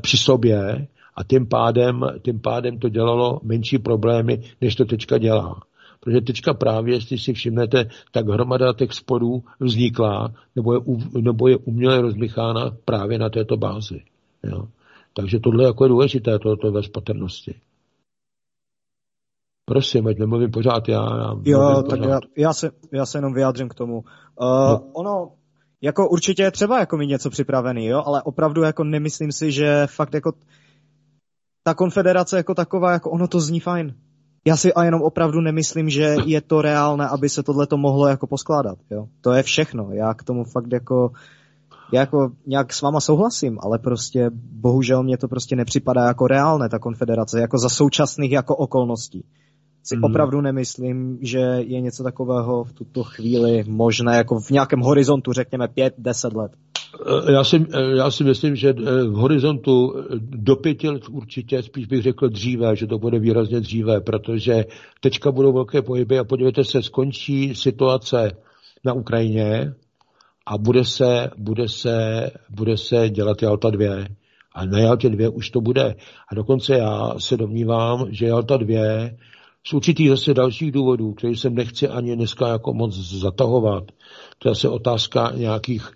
při 0.00 0.16
sobě 0.16 0.86
a 1.14 1.24
tím 1.24 1.46
pádem, 1.46 2.00
tím 2.22 2.40
pádem 2.40 2.78
to 2.78 2.88
dělalo 2.88 3.40
menší 3.42 3.78
problémy, 3.78 4.42
než 4.60 4.74
to 4.74 4.84
teďka 4.84 5.18
dělá. 5.18 5.60
Protože 6.00 6.20
teďka 6.20 6.54
právě, 6.54 6.94
jestli 6.94 7.18
si 7.18 7.32
všimnete, 7.32 7.88
tak 8.12 8.28
hromada 8.28 8.72
těch 8.72 8.92
sporů 8.92 9.42
vznikla 9.60 10.32
nebo 10.56 10.74
je, 10.74 10.80
nebo 11.20 11.48
je 11.48 11.56
uměle 11.56 12.00
rozmychána 12.00 12.70
právě 12.84 13.18
na 13.18 13.28
této 13.28 13.56
bázi. 13.56 14.00
Jo. 14.44 14.68
Takže 15.12 15.40
tohle 15.40 15.64
jako 15.64 15.84
je 15.84 15.88
důležité, 15.88 16.38
to, 16.38 16.56
to 16.56 16.72
bez 16.72 16.88
patrnosti. 16.88 17.54
Prosím, 19.64 20.06
ať 20.06 20.18
nemluvím 20.18 20.50
pořád 20.50 20.88
já. 20.88 21.16
já 21.16 21.34
jo, 21.44 21.82
tak 21.90 21.98
pořád. 21.98 22.22
Já, 22.36 22.48
já, 22.48 22.52
se, 22.52 22.70
já 22.92 23.06
se 23.06 23.18
jenom 23.18 23.34
vyjádřím 23.34 23.68
k 23.68 23.74
tomu. 23.74 23.96
Uh, 23.96 24.04
no. 24.40 24.80
Ono, 24.92 25.32
jako 25.80 26.08
určitě 26.08 26.42
je 26.42 26.50
třeba 26.50 26.78
jako 26.80 26.96
mít 26.96 27.06
něco 27.06 27.30
připravený, 27.30 27.86
jo, 27.86 28.02
ale 28.06 28.22
opravdu 28.22 28.62
jako 28.62 28.84
nemyslím 28.84 29.32
si, 29.32 29.52
že 29.52 29.86
fakt 29.86 30.14
jako 30.14 30.32
ta 31.62 31.74
konfederace 31.74 32.36
jako 32.36 32.54
taková, 32.54 32.92
jako 32.92 33.10
ono 33.10 33.28
to 33.28 33.40
zní 33.40 33.60
fajn. 33.60 33.94
Já 34.44 34.56
si 34.56 34.74
a 34.74 34.84
jenom 34.84 35.02
opravdu 35.02 35.40
nemyslím, 35.40 35.90
že 35.90 36.16
je 36.26 36.40
to 36.40 36.62
reálné, 36.62 37.08
aby 37.08 37.28
se 37.28 37.42
tohle 37.42 37.66
to 37.66 37.76
mohlo 37.76 38.06
jako 38.06 38.26
poskládat, 38.26 38.78
jo. 38.90 39.06
To 39.20 39.32
je 39.32 39.42
všechno. 39.42 39.88
Já 39.92 40.14
k 40.14 40.22
tomu 40.22 40.44
fakt 40.44 40.72
jako 40.72 41.10
já 41.92 42.00
jako 42.00 42.30
nějak 42.46 42.72
s 42.72 42.82
váma 42.82 43.00
souhlasím, 43.00 43.58
ale 43.62 43.78
prostě 43.78 44.30
bohužel 44.52 45.02
mě 45.02 45.18
to 45.18 45.28
prostě 45.28 45.56
nepřipadá 45.56 46.06
jako 46.06 46.26
reálné, 46.26 46.68
ta 46.68 46.78
konfederace, 46.78 47.40
jako 47.40 47.58
za 47.58 47.68
současných 47.68 48.32
jako 48.32 48.56
okolností 48.56 49.24
si 49.88 49.96
mm. 49.96 50.04
opravdu 50.04 50.40
nemyslím, 50.40 51.18
že 51.20 51.38
je 51.38 51.80
něco 51.80 52.02
takového 52.02 52.64
v 52.64 52.72
tuto 52.72 53.04
chvíli 53.04 53.64
možné, 53.68 54.16
jako 54.16 54.40
v 54.40 54.50
nějakém 54.50 54.80
horizontu, 54.80 55.32
řekněme 55.32 55.66
5-10 55.66 56.36
let. 56.36 56.52
Eh, 56.94 57.32
já 57.32 57.44
si, 57.44 57.66
eh, 57.74 57.96
já 57.96 58.10
si 58.10 58.24
myslím, 58.24 58.56
že 58.56 58.68
eh, 58.68 59.04
v 59.04 59.12
horizontu 59.12 59.94
do 60.20 60.56
pěti 60.56 60.88
let 60.88 61.08
určitě, 61.10 61.62
spíš 61.62 61.86
bych 61.86 62.02
řekl 62.02 62.28
dříve, 62.28 62.76
že 62.76 62.86
to 62.86 62.98
bude 62.98 63.18
výrazně 63.18 63.60
dříve, 63.60 64.00
protože 64.00 64.64
teďka 65.00 65.32
budou 65.32 65.52
velké 65.52 65.82
pohyby 65.82 66.18
a 66.18 66.24
podívejte 66.24 66.64
se, 66.64 66.82
skončí 66.82 67.54
situace 67.54 68.30
na 68.84 68.92
Ukrajině 68.92 69.74
a 70.46 70.58
bude 70.58 70.84
se, 70.84 71.30
bude 71.36 71.68
se, 71.68 72.30
bude 72.50 72.76
se 72.76 73.10
dělat 73.10 73.42
Jalta 73.42 73.70
2. 73.70 73.94
A 74.54 74.64
na 74.64 74.78
Jaltě 74.78 75.08
2 75.08 75.30
už 75.30 75.50
to 75.50 75.60
bude. 75.60 75.94
A 76.28 76.34
dokonce 76.34 76.78
já 76.78 77.14
se 77.18 77.36
domnívám, 77.36 78.06
že 78.10 78.26
Jalta 78.26 78.56
2 78.56 79.10
z 79.66 79.72
určitých 79.72 80.08
zase 80.08 80.34
dalších 80.34 80.72
důvodů, 80.72 81.12
který 81.12 81.36
jsem 81.36 81.54
nechci 81.54 81.88
ani 81.88 82.16
dneska 82.16 82.48
jako 82.48 82.74
moc 82.74 82.94
zatahovat. 82.94 83.84
To 84.38 84.48
je 84.48 84.54
zase 84.54 84.68
otázka 84.68 85.32
nějakých 85.36 85.90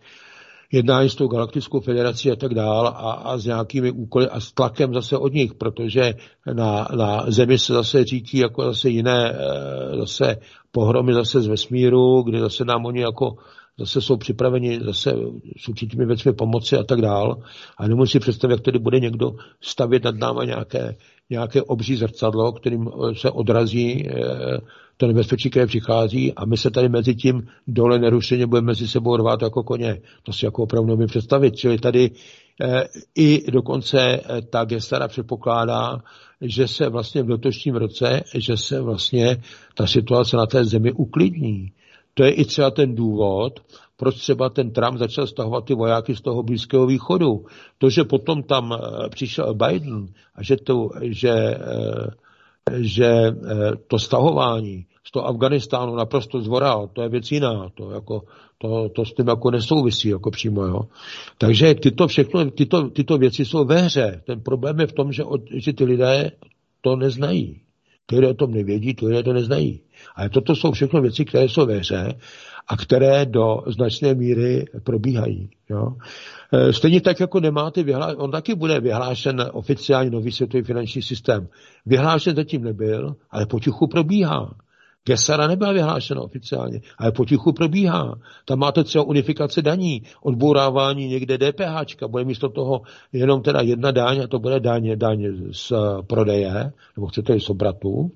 jednání 0.73 1.09
s 1.09 1.15
tou 1.15 1.28
galaktickou 1.28 1.81
federací 1.81 2.31
a 2.31 2.36
tak 2.36 2.55
dál 2.55 2.86
a, 2.86 2.90
a 3.12 3.39
s 3.39 3.47
nějakými 3.47 3.90
úkoly 3.90 4.28
a 4.28 4.40
s 4.40 4.53
tlakem 4.53 4.94
zase 4.94 5.16
od 5.16 5.32
nich, 5.32 5.55
protože 5.55 6.15
na, 6.53 6.89
na 6.97 7.24
Zemi 7.28 7.59
se 7.59 7.73
zase 7.73 8.05
řítí 8.05 8.39
jako 8.39 8.65
zase 8.65 8.89
jiné 8.89 9.32
eh, 9.32 9.97
zase 9.97 10.36
pohromy 10.70 11.15
zase 11.15 11.40
z 11.40 11.47
vesmíru, 11.47 12.23
kde 12.23 12.40
zase 12.40 12.65
nám 12.65 12.86
oni 12.86 13.01
jako 13.01 13.36
zase 13.78 14.01
jsou 14.01 14.16
připraveni 14.16 14.81
zase 14.85 15.16
s 15.57 15.69
určitými 15.69 16.07
věcmi 16.07 16.32
pomoci 16.32 16.77
a 16.77 16.82
tak 16.82 17.01
dál. 17.01 17.43
A 17.78 17.89
nemůžu 17.89 18.11
si 18.11 18.20
představit, 18.20 18.53
jak 18.55 18.61
tedy 18.61 18.78
bude 18.78 19.01
někdo 19.01 19.32
stavět 19.61 20.05
nad 20.05 20.16
náma 20.16 20.44
nějaké 20.44 20.97
nějaké 21.31 21.62
obří 21.62 21.97
zrcadlo, 21.97 22.53
kterým 22.53 22.89
eh, 22.89 23.15
se 23.15 23.31
odrazí 23.31 24.09
eh, 24.09 24.12
to 24.97 25.06
nebezpečí, 25.06 25.51
které 25.51 25.66
přichází 25.66 26.32
a 26.35 26.44
my 26.44 26.56
se 26.56 26.70
tady 26.70 26.89
mezi 26.89 27.14
tím 27.14 27.47
dole 27.66 27.98
nerušeně 27.98 28.47
budeme 28.47 28.66
mezi 28.66 28.89
sebou 28.89 29.16
rvát 29.16 29.43
jako 29.43 29.62
koně. 29.62 30.01
To 30.23 30.32
si 30.32 30.44
jako 30.44 30.62
opravdu 30.62 30.89
nemůžu 30.89 31.06
představit. 31.06 31.56
Čili 31.56 31.78
tady 31.78 32.10
eh, 32.62 32.85
i 33.14 33.51
dokonce 33.51 34.20
ta 34.51 34.64
gestara 34.64 35.09
předpokládá, 35.09 36.02
že 36.40 36.69
se 36.69 36.89
vlastně 36.89 37.23
v 37.23 37.31
letošním 37.31 37.74
roce, 37.74 38.23
že 38.35 38.56
se 38.56 38.81
vlastně 38.81 39.43
ta 39.74 39.86
situace 39.86 40.36
na 40.36 40.47
té 40.47 40.64
zemi 40.64 40.93
uklidní. 40.93 41.73
To 42.14 42.24
je 42.24 42.31
i 42.31 42.44
třeba 42.44 42.70
ten 42.70 42.94
důvod, 42.94 43.60
proč 43.97 44.14
třeba 44.14 44.48
ten 44.48 44.70
Trump 44.70 44.98
začal 44.98 45.27
stahovat 45.27 45.64
ty 45.64 45.74
vojáky 45.74 46.16
z 46.16 46.20
toho 46.20 46.43
Blízkého 46.43 46.86
východu. 46.86 47.47
To, 47.78 47.90
že 47.90 48.05
potom 48.05 48.43
tam 48.43 48.73
eh, 48.73 49.09
přišel 49.09 49.55
Biden 49.55 50.06
a 50.35 50.43
že 50.43 50.56
to, 50.56 50.89
že, 51.02 51.31
eh, 51.31 52.06
že 52.70 53.06
eh, 53.06 53.32
to 53.86 53.98
stahování 53.98 54.86
z 55.05 55.10
toho 55.10 55.26
Afganistánu 55.26 55.94
naprosto 55.94 56.40
zvoral, 56.40 56.89
to 56.93 57.02
je 57.02 57.09
věc 57.09 57.32
jiná, 57.32 57.68
to, 57.74 57.90
jako, 57.90 58.22
to, 58.59 58.89
to 58.89 59.05
s 59.05 59.14
tím 59.14 59.28
jako 59.28 59.51
nesouvisí 59.51 60.09
jako 60.09 60.30
přímo. 60.30 60.62
Jo. 60.62 60.80
Takže 61.39 61.74
tyto, 61.74 62.06
všechno, 62.06 62.51
tyto, 62.51 62.90
tyto 62.90 63.18
věci 63.18 63.44
jsou 63.44 63.64
ve 63.64 63.80
hře. 63.80 64.22
Ten 64.26 64.40
problém 64.40 64.80
je 64.80 64.86
v 64.86 64.93
tom, 64.93 65.12
že, 65.12 65.24
od, 65.24 65.40
že 65.55 65.72
ty 65.72 65.84
lidé 65.84 66.30
to 66.80 66.97
neznají. 66.97 67.60
Ty 68.06 68.14
lidé 68.16 68.28
o 68.28 68.34
tom 68.34 68.51
nevědí, 68.52 68.94
ty 68.94 69.06
lidé 69.06 69.22
to 69.22 69.32
neznají. 69.32 69.80
Ale 70.16 70.28
toto 70.28 70.56
jsou 70.56 70.72
všechno 70.72 71.01
věci, 71.01 71.24
které 71.24 71.48
jsou 71.48 71.66
ve 71.66 71.76
hře 71.76 72.14
a 72.68 72.76
které 72.76 73.26
do 73.26 73.62
značné 73.66 74.14
míry 74.14 74.64
probíhají. 74.84 75.51
Jo. 75.70 75.89
E, 76.52 76.72
stejně 76.72 77.01
tak, 77.01 77.20
jako 77.20 77.40
nemáte 77.40 77.82
vyhlášen, 77.82 78.16
on 78.18 78.30
taky 78.30 78.55
bude 78.55 78.80
vyhlášen 78.80 79.51
oficiálně 79.52 80.10
nový 80.10 80.32
světový 80.32 80.62
finanční 80.62 81.02
systém. 81.02 81.48
Vyhlášen 81.86 82.36
zatím 82.36 82.64
nebyl, 82.64 83.16
ale 83.30 83.47
potichu 83.47 83.86
probíhá. 83.86 84.55
Gesara 85.05 85.47
nebyla 85.47 85.72
vyhlášena 85.72 86.20
oficiálně, 86.20 86.80
ale 86.98 87.12
potichu 87.12 87.52
probíhá. 87.52 88.14
Tam 88.44 88.59
máte 88.59 88.84
třeba 88.84 89.05
unifikace 89.05 89.62
daní, 89.62 90.02
odbourávání 90.22 91.09
někde 91.09 91.39
DPH, 91.39 92.06
bude 92.09 92.24
místo 92.24 92.48
toho 92.48 92.82
jenom 93.12 93.43
teda 93.43 93.60
jedna 93.60 93.90
daň, 93.90 94.20
a 94.20 94.26
to 94.26 94.39
bude 94.39 94.60
daň, 94.60 94.98
daň 94.98 95.26
z 95.51 95.72
prodeje, 96.06 96.72
nebo 96.97 97.06
chcete 97.06 97.40
z 97.40 97.51
obratu. 97.51 98.10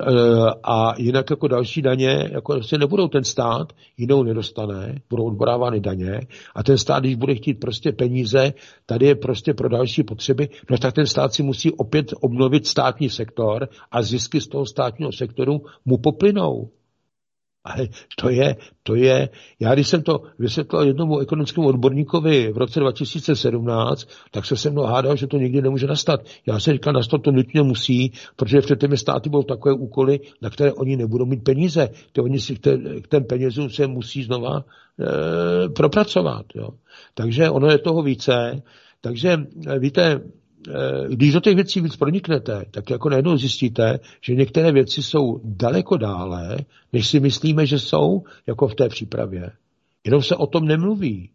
Eh, 0.00 0.52
a 0.62 0.94
jinak 0.98 1.30
jako 1.30 1.48
další 1.48 1.82
daně 1.82 2.28
jako 2.32 2.52
prostě 2.52 2.78
nebudou 2.78 3.08
ten 3.08 3.24
stát, 3.24 3.72
jinou 3.96 4.22
nedostane, 4.22 4.94
budou 5.10 5.24
odborávány 5.24 5.80
daně 5.80 6.20
a 6.54 6.62
ten 6.62 6.78
stát, 6.78 7.00
když 7.00 7.14
bude 7.14 7.34
chtít 7.34 7.54
prostě 7.54 7.92
peníze, 7.92 8.52
tady 8.86 9.06
je 9.06 9.14
prostě 9.14 9.54
pro 9.54 9.68
další 9.68 10.02
potřeby, 10.02 10.48
no 10.70 10.78
tak 10.78 10.94
ten 10.94 11.06
stát 11.06 11.34
si 11.34 11.42
musí 11.42 11.72
opět 11.72 12.14
obnovit 12.20 12.66
státní 12.66 13.10
sektor 13.10 13.68
a 13.90 14.02
zisky 14.02 14.40
z 14.40 14.48
toho 14.48 14.66
státního 14.66 15.12
sektoru 15.12 15.60
mu 15.84 15.98
poplynou. 15.98 16.68
Ale 17.66 17.88
to 18.20 18.30
je, 18.30 18.56
to 18.82 18.94
je, 18.94 19.28
já 19.60 19.74
když 19.74 19.88
jsem 19.88 20.02
to 20.02 20.22
vysvětlil 20.38 20.82
jednomu 20.82 21.18
ekonomickému 21.18 21.66
odborníkovi 21.66 22.52
v 22.52 22.56
roce 22.56 22.80
2017, 22.80 24.08
tak 24.30 24.46
se 24.46 24.56
se 24.56 24.70
mnou 24.70 24.82
hádal, 24.82 25.16
že 25.16 25.26
to 25.26 25.38
nikdy 25.38 25.62
nemůže 25.62 25.86
nastat. 25.86 26.20
Já 26.46 26.60
jsem 26.60 26.74
říkal, 26.74 26.92
nastat 26.92 27.22
to 27.22 27.30
nutně 27.32 27.62
musí, 27.62 28.12
protože 28.36 28.60
v 28.60 28.76
těmi 28.76 28.96
státy 28.96 29.30
budou 29.30 29.42
takové 29.42 29.74
úkoly, 29.74 30.20
na 30.42 30.50
které 30.50 30.72
oni 30.72 30.96
nebudou 30.96 31.26
mít 31.26 31.44
peníze. 31.44 31.88
Ty 32.12 32.20
oni 32.20 32.40
si 32.40 32.56
k 33.02 33.08
ten 33.08 33.24
penězům 33.24 33.70
se 33.70 33.86
musí 33.86 34.22
znova 34.22 34.64
e, 34.64 35.68
propracovat. 35.68 36.46
Jo. 36.54 36.68
Takže 37.14 37.50
ono 37.50 37.68
je 37.70 37.78
toho 37.78 38.02
více. 38.02 38.62
Takže 39.00 39.38
víte, 39.78 40.20
Eh, 40.20 40.45
když 41.08 41.32
do 41.32 41.40
těch 41.40 41.54
věcí 41.54 41.80
víc 41.80 41.96
proniknete, 41.96 42.64
tak 42.70 42.90
jako 42.90 43.08
najednou 43.08 43.36
zjistíte, 43.36 43.98
že 44.20 44.34
některé 44.34 44.72
věci 44.72 45.02
jsou 45.02 45.40
daleko 45.44 45.96
dále, 45.96 46.56
než 46.92 47.06
si 47.06 47.20
myslíme, 47.20 47.66
že 47.66 47.78
jsou, 47.78 48.22
jako 48.46 48.68
v 48.68 48.74
té 48.74 48.88
přípravě. 48.88 49.50
Jenom 50.04 50.22
se 50.22 50.36
o 50.36 50.46
tom 50.46 50.64
nemluví. 50.64 51.30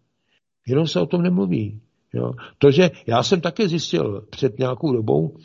Jenom 0.67 0.87
se 0.87 0.99
o 0.99 1.05
tom 1.05 1.21
nemluví. 1.21 1.81
Jo. 2.13 2.31
To, 2.57 2.71
že 2.71 2.91
já 3.07 3.23
jsem 3.23 3.41
také 3.41 3.67
zjistil 3.67 4.25
před 4.29 4.59
nějakou 4.59 4.93
dobou 4.93 5.37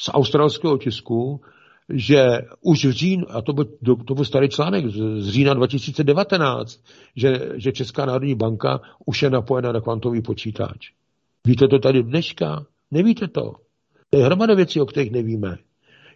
z 0.00 0.10
australského 0.12 0.78
tisku, 0.78 1.40
že 1.88 2.26
už 2.60 2.84
v 2.84 2.90
říjnu, 2.90 3.26
a 3.30 3.42
to 3.42 3.52
byl, 3.52 3.64
to 4.06 4.14
byl 4.14 4.24
starý 4.24 4.48
článek 4.48 4.86
z 4.88 5.28
října 5.28 5.54
2019, 5.54 6.80
že, 7.16 7.52
že 7.54 7.72
Česká 7.72 8.06
národní 8.06 8.34
banka 8.34 8.80
už 9.06 9.22
je 9.22 9.30
napojena 9.30 9.72
na 9.72 9.80
kvantový 9.80 10.22
počítač. 10.22 10.90
Víte 11.46 11.68
to 11.68 11.78
tady 11.78 12.02
dneška? 12.02 12.66
Nevíte 12.94 13.28
to. 13.28 13.52
To 14.10 14.18
je 14.18 14.24
hromada 14.24 14.54
věcí, 14.54 14.80
o 14.80 14.86
kterých 14.86 15.10
nevíme. 15.12 15.56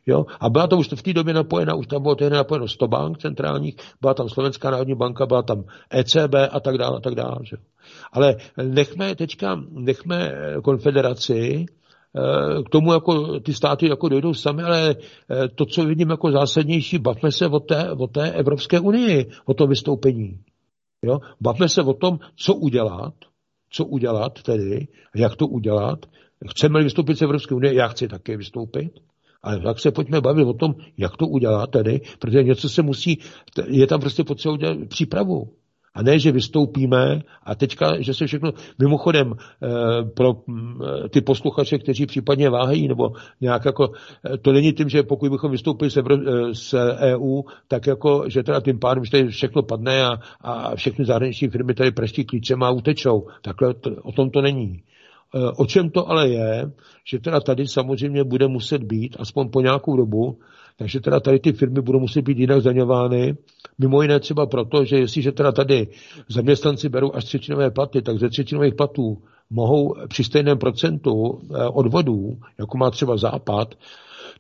Jo? 0.06 0.26
A 0.40 0.50
byla 0.50 0.66
to 0.66 0.76
už 0.76 0.88
v 0.88 1.02
té 1.02 1.12
době 1.12 1.34
napojena, 1.34 1.74
už 1.74 1.86
tam 1.86 2.02
bylo 2.02 2.14
tehdy 2.14 2.36
napojeno 2.36 2.68
100 2.68 2.88
bank 2.88 3.18
centrálních, 3.18 3.76
byla 4.00 4.14
tam 4.14 4.28
Slovenská 4.28 4.70
národní 4.70 4.94
banka, 4.94 5.26
byla 5.26 5.42
tam 5.42 5.64
ECB 5.90 6.34
a 6.50 6.60
tak 6.60 6.78
dále 6.78 6.96
a 6.96 7.00
tak 7.00 7.14
dále. 7.14 7.36
Že? 7.42 7.56
Ale 8.12 8.36
nechme 8.62 9.14
teďka, 9.14 9.60
nechme 9.70 10.32
konfederaci, 10.64 11.66
eh, 11.66 12.62
k 12.62 12.68
tomu 12.68 12.92
jako 12.92 13.40
ty 13.40 13.55
státy 13.55 13.88
jako 13.88 14.09
dojdou 14.09 14.34
sami, 14.34 14.62
ale 14.62 14.94
eh, 14.94 15.48
to, 15.48 15.66
co 15.66 15.84
vidím 15.84 16.10
jako 16.10 16.30
zásadnější, 16.30 16.98
bavme 16.98 17.32
se 17.32 17.46
o 17.46 17.60
té, 17.60 17.92
o 17.92 18.06
té 18.06 18.32
Evropské 18.32 18.80
unii, 18.80 19.30
o 19.44 19.55
tom 19.55 19.68
vystoupení. 19.68 20.40
Jo? 21.02 21.18
Bavme 21.40 21.68
se 21.68 21.82
o 21.82 21.92
tom, 21.92 22.18
co 22.36 22.55
udělat, 22.55 23.14
co 23.70 23.84
udělat 23.84 24.42
tedy, 24.42 24.88
jak 25.14 25.36
to 25.36 25.46
udělat, 25.46 26.06
Chceme 26.47 26.82
vystoupit 26.82 27.19
z 27.19 27.23
Evropské 27.23 27.55
unie, 27.55 27.74
já 27.74 27.89
chci 27.89 28.09
také 28.09 28.36
vystoupit, 28.36 28.90
ale 29.43 29.60
tak 29.60 29.81
se 29.81 29.90
pojďme 29.90 30.20
bavit 30.20 30.44
o 30.44 30.55
tom, 30.55 30.74
jak 30.97 31.16
to 31.16 31.27
udělat 31.27 31.70
tedy, 31.70 32.01
protože 32.19 32.43
něco 32.43 32.69
se 32.69 32.82
musí, 32.82 33.19
je 33.66 33.86
tam 33.86 34.01
prostě 34.01 34.24
potřeba 34.24 34.55
udělat 34.55 34.78
přípravu. 34.89 35.48
A 35.94 36.02
ne, 36.02 36.19
že 36.19 36.32
vystoupíme 36.32 37.23
a 37.43 37.55
teďka, 37.55 38.01
že 38.01 38.15
se 38.15 38.27
všechno, 38.27 38.52
mimochodem 38.78 39.35
eh, 39.35 39.69
pro 40.05 40.35
mm, 40.47 40.78
ty 41.10 41.20
posluchače, 41.20 41.78
kteří 41.78 42.06
případně 42.06 42.51
váhají, 42.51 42.89
nebo 42.89 43.12
nějak 43.40 43.65
jako, 43.65 43.93
eh, 44.35 44.39
to 44.39 44.52
není 44.52 44.73
tím, 44.73 44.89
že 44.89 45.02
pokud 45.02 45.31
bychom 45.31 45.51
vystoupili 45.51 45.90
z, 46.52 46.74
EU, 46.98 47.43
tak 47.69 47.86
jako, 47.86 48.24
že 48.28 48.43
teda 48.43 48.60
tím 48.60 48.78
pádem, 48.78 49.05
že 49.05 49.10
tady 49.10 49.28
všechno 49.28 49.62
padne 49.62 50.05
a, 50.05 50.19
a 50.40 50.77
všechny 50.77 51.05
zahraniční 51.05 51.48
firmy 51.48 51.74
tady 51.74 51.90
preští 51.90 52.24
klíčem 52.24 52.62
a 52.62 52.70
utečou. 52.70 53.27
Takhle 53.43 53.74
to, 53.74 53.90
o 54.02 54.12
tom 54.12 54.31
to 54.31 54.43
není. 54.43 54.82
O 55.56 55.66
čem 55.66 55.90
to 55.90 56.10
ale 56.10 56.28
je, 56.28 56.72
že 57.05 57.18
teda 57.18 57.40
tady 57.40 57.68
samozřejmě 57.68 58.24
bude 58.24 58.48
muset 58.48 58.82
být, 58.82 59.16
aspoň 59.20 59.48
po 59.48 59.60
nějakou 59.60 59.96
dobu, 59.96 60.38
takže 60.76 61.00
teda 61.00 61.20
tady 61.20 61.38
ty 61.38 61.52
firmy 61.52 61.80
budou 61.80 62.00
muset 62.00 62.22
být 62.22 62.38
jinak 62.38 62.60
zdaňovány. 62.60 63.36
Mimo 63.78 64.02
jiné 64.02 64.20
třeba 64.20 64.46
proto, 64.46 64.84
že 64.84 64.98
jestliže 64.98 65.32
teda 65.32 65.52
tady 65.52 65.88
zaměstnanci 66.28 66.88
berou 66.88 67.14
až 67.14 67.24
třetinové 67.24 67.70
platy, 67.70 68.02
tak 68.02 68.18
ze 68.18 68.28
třetinových 68.28 68.74
platů 68.74 69.18
mohou 69.50 69.94
při 70.09 70.24
stejném 70.24 70.59
procentu 70.59 71.40
eh, 71.55 71.68
odvodů, 71.68 72.38
jako 72.59 72.78
má 72.78 72.90
třeba 72.90 73.16
Západ, 73.16 73.74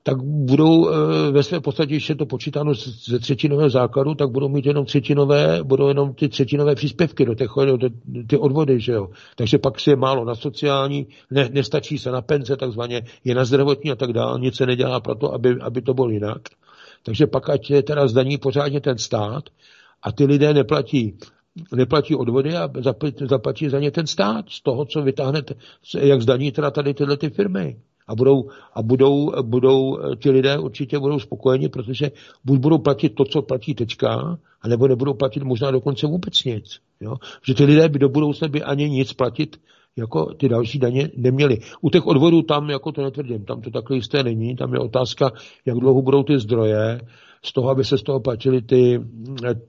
tak 0.02 0.22
budou 0.22 0.88
eh, 0.88 1.30
ve 1.30 1.42
své 1.42 1.60
podstatě, 1.60 1.90
když 1.90 2.08
je 2.08 2.14
to 2.14 2.26
počítáno 2.26 2.74
ze 3.08 3.18
třetinového 3.18 3.70
základu, 3.70 4.14
tak 4.14 4.30
budou 4.30 4.48
mít 4.48 4.66
jenom 4.66 4.84
třetinové, 4.84 5.60
budou 5.62 5.88
jenom 5.88 6.14
ty 6.14 6.28
třetinové 6.28 6.74
příspěvky 6.74 7.24
do 7.24 7.34
těch, 7.34 7.50
do, 7.76 7.88
ty 8.26 8.36
odvody, 8.36 8.80
že 8.80 8.92
jo. 8.92 9.08
Takže 9.36 9.58
pak 9.58 9.80
si 9.80 9.90
je 9.90 9.96
málo 9.96 10.24
na 10.24 10.34
sociální, 10.34 11.06
ne, 11.30 11.48
nestačí 11.52 11.98
se 11.98 12.10
na 12.10 12.22
penze, 12.22 12.56
takzvaně 12.56 13.02
je 13.24 13.34
na 13.34 13.44
zdravotní 13.44 13.90
a 13.90 13.94
tak 13.94 14.12
dále, 14.12 14.40
nic 14.40 14.56
se 14.56 14.66
nedělá 14.66 15.00
pro 15.00 15.14
to, 15.14 15.34
aby, 15.34 15.56
aby 15.60 15.82
to 15.82 15.94
bylo 15.94 16.10
jinak. 16.10 16.42
Takže 17.02 17.26
pak 17.26 17.50
ať 17.50 17.70
je 17.70 17.82
teda 17.82 18.08
zdaní 18.08 18.38
pořádně 18.38 18.80
ten 18.80 18.98
stát 18.98 19.44
a 20.02 20.12
ty 20.12 20.24
lidé 20.24 20.54
neplatí 20.54 21.18
neplatí 21.72 22.14
odvody 22.14 22.56
a 22.56 22.70
zaplatí 23.28 23.68
za 23.68 23.78
ně 23.78 23.90
ten 23.90 24.06
stát 24.06 24.44
z 24.48 24.62
toho, 24.62 24.84
co 24.84 25.02
vytáhnete, 25.02 25.54
jak 26.00 26.22
zdaní 26.22 26.52
teda 26.52 26.70
tady 26.70 26.94
tyhle 26.94 27.16
ty 27.16 27.30
firmy 27.30 27.76
a 28.08 28.14
budou, 28.14 28.48
a 28.74 28.82
budou, 28.82 29.32
budou 29.42 29.98
ti 30.18 30.30
lidé 30.30 30.58
určitě 30.58 30.98
budou 30.98 31.18
spokojeni, 31.18 31.68
protože 31.68 32.10
buď 32.44 32.58
budou 32.60 32.78
platit 32.78 33.08
to, 33.08 33.24
co 33.24 33.42
platí 33.42 33.74
tečka, 33.74 34.38
anebo 34.62 34.88
nebudou 34.88 35.14
platit 35.14 35.42
možná 35.42 35.70
dokonce 35.70 36.06
vůbec 36.06 36.44
nic. 36.44 36.78
Jo? 37.00 37.16
Že 37.46 37.54
ty 37.54 37.64
lidé 37.64 37.88
by 37.88 37.98
do 37.98 38.08
budoucna 38.08 38.48
by 38.48 38.62
ani 38.62 38.90
nic 38.90 39.12
platit 39.12 39.56
jako 39.96 40.34
ty 40.34 40.48
další 40.48 40.78
daně 40.78 41.10
neměli. 41.16 41.58
U 41.80 41.90
těch 41.90 42.06
odvodů 42.06 42.42
tam, 42.42 42.70
jako 42.70 42.92
to 42.92 43.02
netvrdím, 43.02 43.44
tam 43.44 43.60
to 43.60 43.70
takhle 43.70 43.96
jisté 43.96 44.22
není, 44.22 44.56
tam 44.56 44.74
je 44.74 44.80
otázka, 44.80 45.30
jak 45.66 45.78
dlouho 45.78 46.02
budou 46.02 46.22
ty 46.22 46.38
zdroje, 46.38 47.00
z 47.42 47.52
toho, 47.52 47.70
aby 47.70 47.84
se 47.84 47.98
z 47.98 48.02
toho 48.02 48.20
platily 48.20 48.62
ty, 48.62 49.00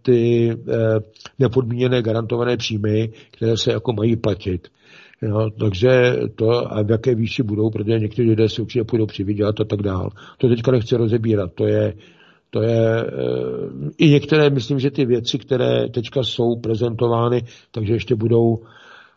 ty 0.01 0.49
eh, 0.51 0.99
nepodmíněné 1.39 2.01
garantované 2.01 2.57
příjmy, 2.57 3.09
které 3.31 3.57
se 3.57 3.71
jako 3.71 3.93
mají 3.93 4.15
platit. 4.15 4.67
Jo, 5.21 5.49
takže 5.59 6.13
to 6.35 6.73
a 6.73 6.81
v 6.81 6.89
jaké 6.89 7.15
výši 7.15 7.43
budou, 7.43 7.69
protože 7.69 7.99
někteří 7.99 8.29
lidé 8.29 8.49
si 8.49 8.61
určitě 8.61 8.83
půjdou 8.83 9.05
přivydělat 9.05 9.61
a 9.61 9.63
tak 9.63 9.81
dál. 9.81 10.09
To 10.37 10.49
teďka 10.49 10.71
nechci 10.71 10.95
rozebírat. 10.95 11.53
To 11.53 11.67
je, 11.67 11.93
to 12.49 12.61
je 12.61 13.01
e, 13.01 13.07
i 13.97 14.09
některé, 14.09 14.49
myslím, 14.49 14.79
že 14.79 14.91
ty 14.91 15.05
věci, 15.05 15.37
které 15.37 15.89
teďka 15.89 16.23
jsou 16.23 16.55
prezentovány, 16.55 17.43
takže 17.71 17.93
ještě 17.93 18.15
budou 18.15 18.59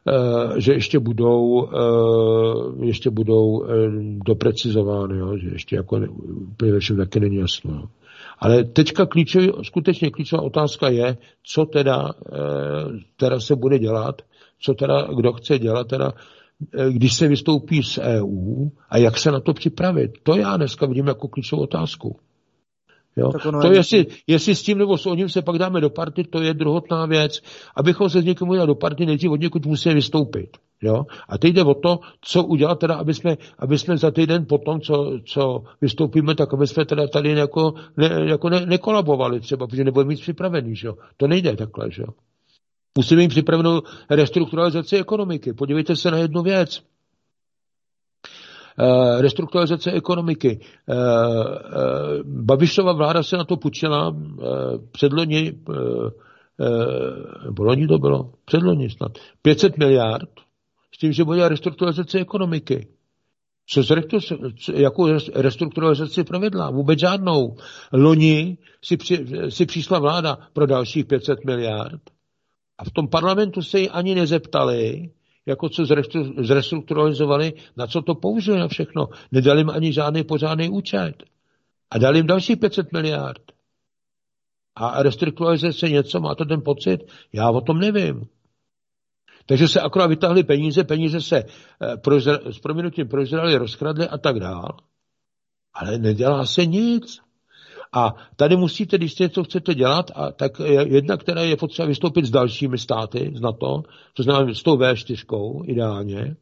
e, 0.09 0.61
že 0.61 0.73
ještě 0.73 0.99
budou, 0.99 1.69
e, 1.69 2.87
ještě 2.87 3.11
budou 3.11 3.67
doprecizovány, 4.27 5.19
jo, 5.19 5.37
že 5.37 5.49
ještě 5.53 5.77
jako 5.77 6.01
úplně 6.53 6.79
všem 6.79 6.97
taky 6.97 7.21
není 7.21 7.37
jasno. 7.37 7.75
Jo. 7.75 7.85
Ale 8.39 8.65
teďka 8.65 9.07
klíčový, 9.07 9.51
skutečně 9.63 10.11
klíčová 10.11 10.43
otázka 10.43 10.89
je, 10.89 11.17
co 11.43 11.65
teda, 11.65 12.11
teda 13.17 13.41
se 13.41 13.57
bude 13.57 13.79
dělat, 13.79 14.23
co 14.63 14.75
teda 14.75 15.09
kdo 15.17 15.33
chce 15.33 15.59
dělat, 15.59 15.89
teda, 15.89 16.13
eh, 16.79 16.93
když 16.93 17.15
se 17.15 17.29
vystoupí 17.29 17.83
z 17.83 17.99
EU 17.99 18.69
a 18.89 18.99
jak 18.99 19.19
se 19.19 19.31
na 19.31 19.41
to 19.41 19.53
připravit. 19.53 20.11
To 20.23 20.37
já 20.37 20.57
dneska 20.57 20.87
vidím 20.87 21.07
jako 21.07 21.29
klíčovou 21.29 21.63
otázku. 21.63 22.17
Jo? 23.17 23.33
To 23.63 23.67
je, 23.67 23.77
jestli, 23.77 24.07
jestli 24.27 24.55
s 24.55 24.63
tím 24.63 24.79
nebo 24.79 24.99
s 24.99 25.07
oním 25.07 25.29
se 25.29 25.43
pak 25.43 25.59
dáme 25.59 25.81
do 25.81 25.91
party, 25.91 26.25
to 26.25 26.43
je 26.43 26.55
druhotná 26.55 27.07
věc. 27.07 27.43
Abychom 27.77 28.11
se 28.11 28.23
s 28.23 28.25
někým 28.25 28.49
udělali 28.49 28.67
do 28.67 28.75
party, 28.75 29.07
nejdřív 29.07 29.31
od 29.31 29.41
někud 29.41 29.67
musíme 29.67 29.95
vystoupit. 29.95 30.57
Jo? 30.83 31.07
A 31.29 31.39
teď 31.39 31.55
jde 31.55 31.65
o 31.65 31.75
to, 31.75 31.99
co 32.21 32.45
udělat 32.45 32.79
teda, 32.79 32.95
aby 32.95 33.15
jsme, 33.15 33.37
aby 33.59 33.79
jsme 33.79 33.97
za 33.97 34.11
týden 34.11 34.47
potom, 34.47 34.81
co, 34.81 35.13
co 35.25 35.63
vystoupíme, 35.81 36.35
tak 36.35 36.55
aby 36.55 36.67
jsme 36.67 36.85
teda 36.85 37.07
tady 37.07 37.31
jako, 37.31 37.75
ne, 37.97 38.11
jako 38.25 38.49
ne, 38.49 38.67
nekolabovali 38.67 39.41
třeba, 39.41 39.67
protože 39.67 39.85
nebudeme 39.85 40.09
mít 40.09 40.21
připravený. 40.21 40.77
Že? 40.77 40.89
To 41.17 41.27
nejde 41.27 41.57
takhle. 41.57 41.91
Že? 41.91 42.03
Musíme 42.99 43.23
mít 43.23 43.29
připravenou 43.29 43.83
restrukturalizaci 44.11 44.97
ekonomiky. 44.97 45.53
Podívejte 45.53 45.97
se 45.97 46.11
na 46.11 46.19
jednu 46.19 46.43
věc. 46.43 46.83
Uh, 48.81 49.21
restrukturalizace 49.21 49.93
ekonomiky. 49.93 50.61
Uh, 50.87 50.97
uh, 50.97 51.03
Babišova 52.25 52.93
vláda 52.93 53.23
se 53.23 53.37
na 53.37 53.45
to 53.45 53.57
půjčila 53.57 54.09
uh, 54.09 54.17
předloni, 54.93 55.53
uh, 55.69 56.11
loni 57.59 57.87
to 57.87 57.99
bylo, 57.99 58.33
předloni 58.45 58.91
snad, 58.91 59.13
500 59.43 59.79
miliard 59.79 60.29
s 60.95 60.99
tím, 60.99 61.13
že 61.13 61.25
bude 61.25 61.49
restrukturalizace 61.49 62.19
ekonomiky. 62.19 62.89
Co 63.67 63.83
z 63.83 63.91
jakou 64.75 65.09
restrukturalizaci 65.35 66.25
provedla? 66.25 66.71
Vůbec 66.71 66.99
žádnou. 66.99 67.57
Loni 67.93 68.59
si, 68.85 68.97
při, 68.97 69.27
si 69.49 69.67
přišla 69.67 69.99
vláda 69.99 70.39
pro 70.53 70.67
dalších 70.67 71.07
500 71.07 71.45
miliard 71.45 72.01
a 72.83 72.85
v 72.85 72.91
tom 72.91 73.09
parlamentu 73.09 73.63
se 73.63 73.81
ji 73.81 73.91
ani 73.91 74.15
nezeptali, 74.15 75.11
jako 75.47 75.69
co 75.69 75.85
zrestrukturalizovali, 76.39 77.53
na 77.77 77.87
co 77.87 78.03
to 78.03 78.15
použili 78.15 78.59
na 78.59 78.69
všechno. 78.69 79.09
Nedali 79.33 79.61
jim 79.61 79.71
ani 79.71 79.93
žádný 79.93 80.25
pořádný 80.25 80.69
účet. 80.69 81.15
A 81.91 81.99
dali 81.99 82.19
jim 82.19 82.27
další 82.27 82.57
500 82.57 82.93
miliard. 82.93 83.43
A 84.75 85.03
restrukturalizuje 85.03 85.73
se 85.73 85.89
něco, 85.89 86.21
má 86.21 86.35
to 86.35 86.45
ten 86.45 86.61
pocit? 86.61 87.01
Já 87.33 87.51
o 87.51 87.61
tom 87.61 87.79
nevím. 87.79 88.27
Takže 89.47 89.69
se 89.69 89.81
akorát 89.81 90.07
vytáhli 90.07 90.45
peníze, 90.45 90.85
peníze 90.85 91.21
se 91.21 91.37
eh, 91.39 92.53
s 92.53 92.59
proměnutím 92.59 93.09
prozrali, 93.09 93.57
rozkradly 93.57 94.09
a 94.09 94.19
tak 94.19 94.41
dál. 94.41 94.77
Ale 95.75 95.99
nedělá 95.99 96.47
se 96.47 96.67
nic. 96.67 97.21
A 97.93 98.15
tady 98.37 98.57
musíte, 98.57 98.99
když 98.99 99.19
něco 99.19 99.45
chcete 99.45 99.75
dělat, 99.75 100.11
a 100.15 100.33
tak 100.33 100.53
jedna, 100.85 101.17
která 101.17 101.43
je 101.43 101.57
potřeba 101.57 101.89
vystoupit 101.89 102.25
s 102.25 102.31
dalšími 102.31 102.79
státy 102.79 103.33
z 103.35 103.41
NATO, 103.41 103.83
to 104.15 104.23
znamená 104.23 104.55
s 104.55 104.63
tou 104.63 104.77
V4 104.77 105.63
ideálně, 105.67 106.37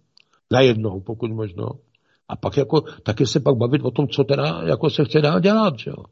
najednou, 0.50 1.00
pokud 1.00 1.30
možno. 1.30 1.68
A 2.28 2.36
pak 2.36 2.56
jako, 2.56 2.80
taky 3.02 3.26
se 3.26 3.40
pak 3.40 3.56
bavit 3.56 3.82
o 3.84 3.90
tom, 3.90 4.08
co 4.08 4.24
teda 4.24 4.62
jako 4.66 4.90
se 4.90 5.04
chce 5.04 5.20
dál 5.20 5.40
dělat, 5.40 5.78
že 5.78 5.90
jo. 5.90 6.04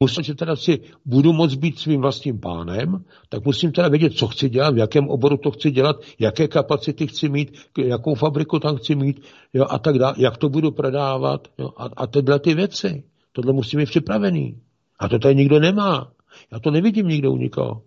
Musím, 0.00 0.24
že 0.24 0.34
teda 0.34 0.56
si 0.56 0.80
budu 1.04 1.32
moct 1.32 1.54
být 1.54 1.78
svým 1.78 2.00
vlastním 2.00 2.40
pánem, 2.40 3.04
tak 3.28 3.44
musím 3.44 3.72
teda 3.72 3.88
vědět, 3.88 4.12
co 4.12 4.26
chci 4.26 4.48
dělat, 4.48 4.74
v 4.74 4.78
jakém 4.78 5.08
oboru 5.08 5.36
to 5.36 5.50
chci 5.50 5.70
dělat, 5.70 5.96
jaké 6.18 6.48
kapacity 6.48 7.06
chci 7.06 7.28
mít, 7.28 7.58
jakou 7.78 8.14
fabriku 8.14 8.58
tam 8.58 8.76
chci 8.76 8.94
mít, 8.94 9.20
jo, 9.54 9.66
a 9.68 9.78
tak 9.78 9.98
dále, 9.98 10.14
jak 10.18 10.36
to 10.36 10.48
budu 10.48 10.70
prodávat, 10.70 11.48
jo, 11.58 11.70
a, 11.76 11.88
a 11.96 12.06
tyhle 12.06 12.38
ty 12.38 12.54
věci. 12.54 13.04
Tohle 13.36 13.52
musí 13.52 13.76
mít 13.76 13.86
připravený. 13.86 14.60
A 14.98 15.08
to 15.08 15.18
tady 15.18 15.34
nikdo 15.34 15.60
nemá. 15.60 16.12
Já 16.52 16.58
to 16.58 16.70
nevidím 16.70 17.08
nikdo 17.08 17.32
u 17.32 17.36
nikoho. 17.36 17.82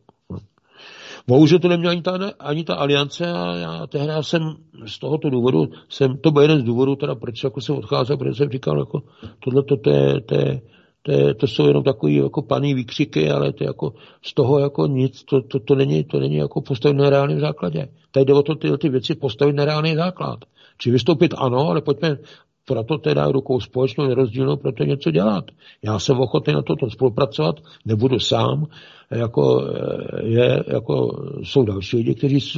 Bohužel 1.28 1.60
to 1.60 1.68
neměla 1.68 1.92
ani 1.92 2.02
ta, 2.02 2.32
ani 2.40 2.64
ta 2.64 2.76
aliance 2.76 3.32
a 3.32 3.56
já 3.56 3.88
tehdy 3.88 4.14
jsem 4.22 4.56
z 4.86 5.00
tohoto 5.00 5.30
důvodu, 5.30 5.70
jsem, 5.90 6.18
to 6.18 6.32
byl 6.32 6.42
jeden 6.42 6.60
z 6.60 6.64
důvodů, 6.64 6.96
teda 6.96 7.16
proč 7.16 7.44
jako 7.44 7.62
jsem 7.62 7.76
odcházel, 7.76 8.18
protože 8.18 8.36
jsem 8.36 8.50
říkal, 8.50 8.80
jako, 8.80 9.02
tohle 9.44 9.64
to, 9.64 9.78
to, 9.78 9.90
je, 9.90 10.22
to, 10.22 10.36
je, 10.36 10.62
to, 11.02 11.12
je, 11.12 11.34
to 11.34 11.48
jsou 11.48 11.68
jenom 11.68 11.84
takový 11.84 12.16
jako 12.16 12.42
paný 12.42 12.74
výkřiky, 12.74 13.32
ale 13.32 13.54
to 13.54 13.64
jako 13.64 13.94
z 14.22 14.34
toho 14.34 14.60
jako 14.60 14.88
nic, 14.88 15.24
to, 15.24 15.42
to, 15.42 15.60
to, 15.60 15.76
není, 15.76 16.04
to 16.04 16.20
není 16.20 16.36
jako 16.36 16.62
postavit 16.62 16.98
na 16.98 17.10
reálném 17.10 17.40
základě. 17.40 17.88
Tady 18.12 18.26
jde 18.26 18.34
o 18.34 18.44
to 18.44 18.56
ty, 18.56 18.78
ty 18.78 18.90
věci 18.90 19.16
postavit 19.16 19.54
na 19.54 19.66
reálný 19.66 19.96
základ. 19.96 20.40
Či 20.78 20.92
vystoupit 20.92 21.34
ano, 21.38 21.70
ale 21.70 21.82
pojďme, 21.82 22.18
proto 22.70 22.98
teda 22.98 23.32
rukou 23.32 23.60
společnou 23.60 24.08
nerozdílnou, 24.08 24.58
proto 24.58 24.84
něco 24.84 25.12
dělat. 25.12 25.46
Já 25.84 26.00
jsem 26.00 26.20
ochotný 26.20 26.54
na 26.54 26.62
toto 26.62 26.90
spolupracovat, 26.90 27.56
nebudu 27.86 28.20
sám, 28.20 28.66
jako, 29.12 29.64
eh, 29.64 30.26
je, 30.26 30.64
jako 30.68 31.24
jsou 31.44 31.64
další 31.64 31.98
lidi, 31.98 32.16
kteří 32.16 32.42
s, 32.42 32.56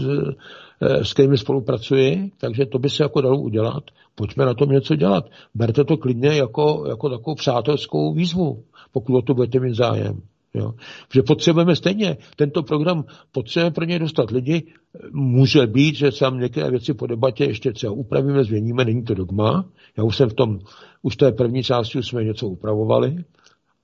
eh, 0.81 1.05
s 1.05 1.13
kterými 1.13 1.38
spolupracuji, 1.38 2.31
takže 2.38 2.65
to 2.65 2.79
by 2.79 2.89
se 2.89 3.03
jako 3.03 3.21
dalo 3.21 3.39
udělat. 3.39 3.83
Pojďme 4.15 4.45
na 4.45 4.53
tom 4.53 4.69
něco 4.69 4.95
dělat. 4.95 5.25
Berte 5.55 5.83
to 5.83 5.97
klidně 5.97 6.29
jako, 6.29 6.85
jako 6.89 7.09
takovou 7.09 7.35
přátelskou 7.35 8.13
výzvu, 8.13 8.63
pokud 8.91 9.17
o 9.17 9.21
to 9.21 9.33
budete 9.33 9.59
mít 9.59 9.75
zájem. 9.75 10.21
Jo. 10.53 10.73
Že 11.14 11.23
potřebujeme 11.23 11.76
stejně, 11.76 12.18
tento 12.36 12.64
program 12.64 13.06
potřebujeme 13.32 13.73
pro 13.73 13.86
něj 13.86 13.99
dostat 13.99 14.32
lidi, 14.32 14.64
může 15.11 15.68
být, 15.68 15.95
že 15.95 16.11
se 16.11 16.26
některé 16.36 16.69
věci 16.69 16.94
po 16.94 17.07
debatě 17.07 17.45
ještě 17.45 17.72
třeba 17.72 17.94
upravíme, 17.94 18.44
změníme, 18.44 18.86
není 18.86 19.03
to 19.03 19.14
dogma. 19.14 19.65
Já 19.98 20.03
už 20.03 20.18
jsem 20.18 20.30
v 20.30 20.34
tom, 20.34 20.60
už 21.02 21.15
té 21.15 21.32
první 21.32 21.64
části 21.64 21.99
už 21.99 22.07
jsme 22.07 22.23
něco 22.23 22.48
upravovali, 22.48 23.23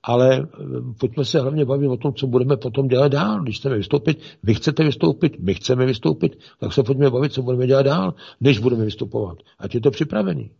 ale 0.02 0.38
eh, 0.38 0.64
pojďme 1.00 1.24
se 1.24 1.40
hlavně 1.40 1.64
bavit 1.64 1.88
o 1.88 1.96
tom, 1.96 2.14
co 2.14 2.26
budeme 2.26 2.56
potom 2.56 2.88
dělat 2.88 3.12
dál. 3.12 3.42
Když 3.42 3.58
chceme 3.58 3.76
vystoupit, 3.76 4.18
vy 4.42 4.54
chcete 4.54 4.84
vystoupit, 4.84 5.36
my 5.40 5.54
chceme 5.54 5.86
vystoupit, 5.86 6.38
tak 6.60 6.72
se 6.72 6.82
pojďme 6.82 7.10
bavit, 7.10 7.32
co 7.32 7.42
budeme 7.42 7.66
dělat 7.66 7.82
dál, 7.82 8.14
než 8.40 8.58
budeme 8.58 8.84
vystupovat. 8.84 9.38
Ať 9.58 9.74
je 9.74 9.80
to 9.80 9.90
připravený. 9.90 10.50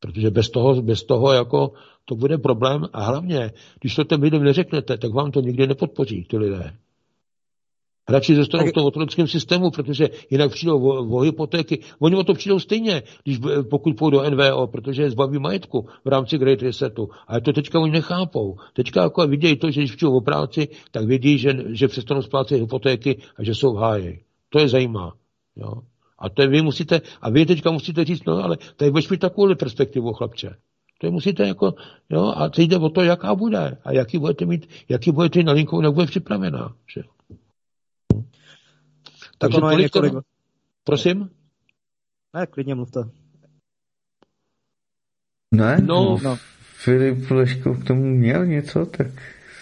Protože 0.00 0.30
bez 0.30 0.50
toho, 0.50 0.82
bez 0.82 1.02
toho 1.02 1.32
jako 1.32 1.72
to 2.04 2.14
bude 2.14 2.38
problém 2.38 2.88
a 2.92 3.04
hlavně, 3.04 3.52
když 3.80 3.94
to 3.94 4.04
těm 4.04 4.22
lidem 4.22 4.44
neřeknete, 4.44 4.98
tak 4.98 5.12
vám 5.12 5.30
to 5.30 5.40
nikdy 5.40 5.66
nepodpoří 5.66 6.24
ty 6.24 6.38
lidé. 6.38 6.72
Radši 8.08 8.34
zůstanou 8.34 8.66
v 8.66 8.72
tom 8.72 8.84
otrockém 8.84 9.26
systému, 9.26 9.70
protože 9.70 10.08
jinak 10.30 10.50
přijdou 10.50 10.88
o, 10.88 11.16
o 11.16 11.20
hypotéky. 11.20 11.78
Oni 11.98 12.16
o 12.16 12.24
to 12.24 12.34
přijdou 12.34 12.58
stejně, 12.58 13.02
když, 13.24 13.38
pokud 13.70 13.96
půjdou 13.96 14.20
do 14.20 14.30
NVO, 14.30 14.66
protože 14.66 15.02
je 15.02 15.10
zbaví 15.10 15.38
majetku 15.38 15.86
v 16.04 16.08
rámci 16.08 16.38
Great 16.38 16.62
Resetu. 16.62 17.08
Ale 17.26 17.40
to 17.40 17.52
teďka 17.52 17.80
oni 17.80 17.92
nechápou. 17.92 18.56
Teďka 18.72 19.02
jako 19.02 19.26
vidějí 19.26 19.56
to, 19.56 19.70
že 19.70 19.80
když 19.80 19.94
přijdou 19.94 20.16
o 20.16 20.20
práci, 20.20 20.68
tak 20.90 21.04
vědí, 21.06 21.38
že, 21.38 21.64
že 21.68 21.88
přestanou 21.88 22.22
splácet 22.22 22.60
hypotéky 22.60 23.22
a 23.36 23.44
že 23.44 23.54
jsou 23.54 23.74
v 23.74 23.76
háji. 23.76 24.20
To 24.48 24.58
je 24.58 24.68
zajímá. 24.68 25.12
Jo? 25.56 25.72
A 26.20 26.28
to 26.28 26.42
je, 26.42 26.48
vy 26.48 26.62
musíte, 26.62 27.00
a 27.22 27.30
vy 27.30 27.46
teďka 27.46 27.70
musíte 27.70 28.04
říct, 28.04 28.24
no 28.26 28.44
ale 28.44 28.56
tady 28.76 28.90
budeš 28.90 29.08
mít 29.08 29.20
takovou 29.20 29.54
perspektivu, 29.54 30.12
chlapče. 30.12 30.56
To 31.00 31.06
je 31.06 31.10
musíte 31.10 31.46
jako, 31.46 31.74
jo, 32.10 32.32
a 32.36 32.48
teď 32.48 32.68
jde 32.68 32.76
o 32.76 32.88
to, 32.88 33.02
jaká 33.02 33.34
bude 33.34 33.78
a 33.84 33.92
jaký 33.92 34.18
budete 34.18 34.46
mít, 34.46 34.68
jaký 34.88 35.12
budete 35.12 35.42
na 35.42 35.52
linku, 35.52 35.82
jak 35.82 35.94
bude 35.94 36.06
připravená. 36.06 36.74
Že? 36.94 37.02
Tak 39.38 39.50
ono 39.54 39.70
je 39.70 39.76
několik... 39.76 40.14
Prosím? 40.84 41.30
Ne, 42.34 42.46
klidně 42.46 42.74
mluvte. 42.74 43.00
Ne? 45.54 45.78
No, 45.82 46.18
no. 46.22 46.36
Filip 46.74 47.30
Leško 47.30 47.74
k 47.74 47.84
tomu 47.84 48.02
měl 48.02 48.46
něco, 48.46 48.86
tak 48.86 49.06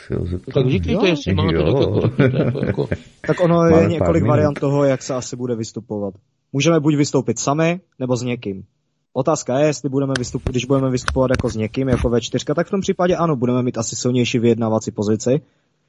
si 0.06 0.14
ho 0.14 0.26
zeptám. 0.26 0.62
Tak 0.62 0.72
říkejte, 0.72 0.92
jo. 0.92 1.04
jestli 1.04 1.34
máte, 1.34 1.54
jako 1.54 2.64
jako... 2.66 2.88
Tak 3.26 3.40
ono 3.40 3.64
je 3.64 3.88
několik 3.88 4.24
variant 4.24 4.60
toho, 4.60 4.84
jak 4.84 5.02
se 5.02 5.14
asi 5.14 5.36
bude 5.36 5.56
vystupovat. 5.56 6.14
Můžeme 6.52 6.80
buď 6.80 6.94
vystoupit 6.94 7.38
sami, 7.38 7.80
nebo 7.98 8.16
s 8.16 8.22
někým. 8.22 8.64
Otázka 9.12 9.58
je, 9.58 9.66
jestli 9.66 9.88
budeme 9.88 10.12
vystupovat, 10.18 10.50
když 10.52 10.64
budeme 10.64 10.90
vystupovat 10.90 11.30
jako 11.30 11.48
s 11.48 11.56
někým, 11.56 11.88
jako 11.88 12.08
ve 12.08 12.20
čtyřka, 12.20 12.54
tak 12.54 12.66
v 12.66 12.70
tom 12.70 12.80
případě 12.80 13.16
ano, 13.16 13.36
budeme 13.36 13.62
mít 13.62 13.78
asi 13.78 13.96
silnější 13.96 14.38
vyjednávací 14.38 14.90
pozici. 14.90 15.40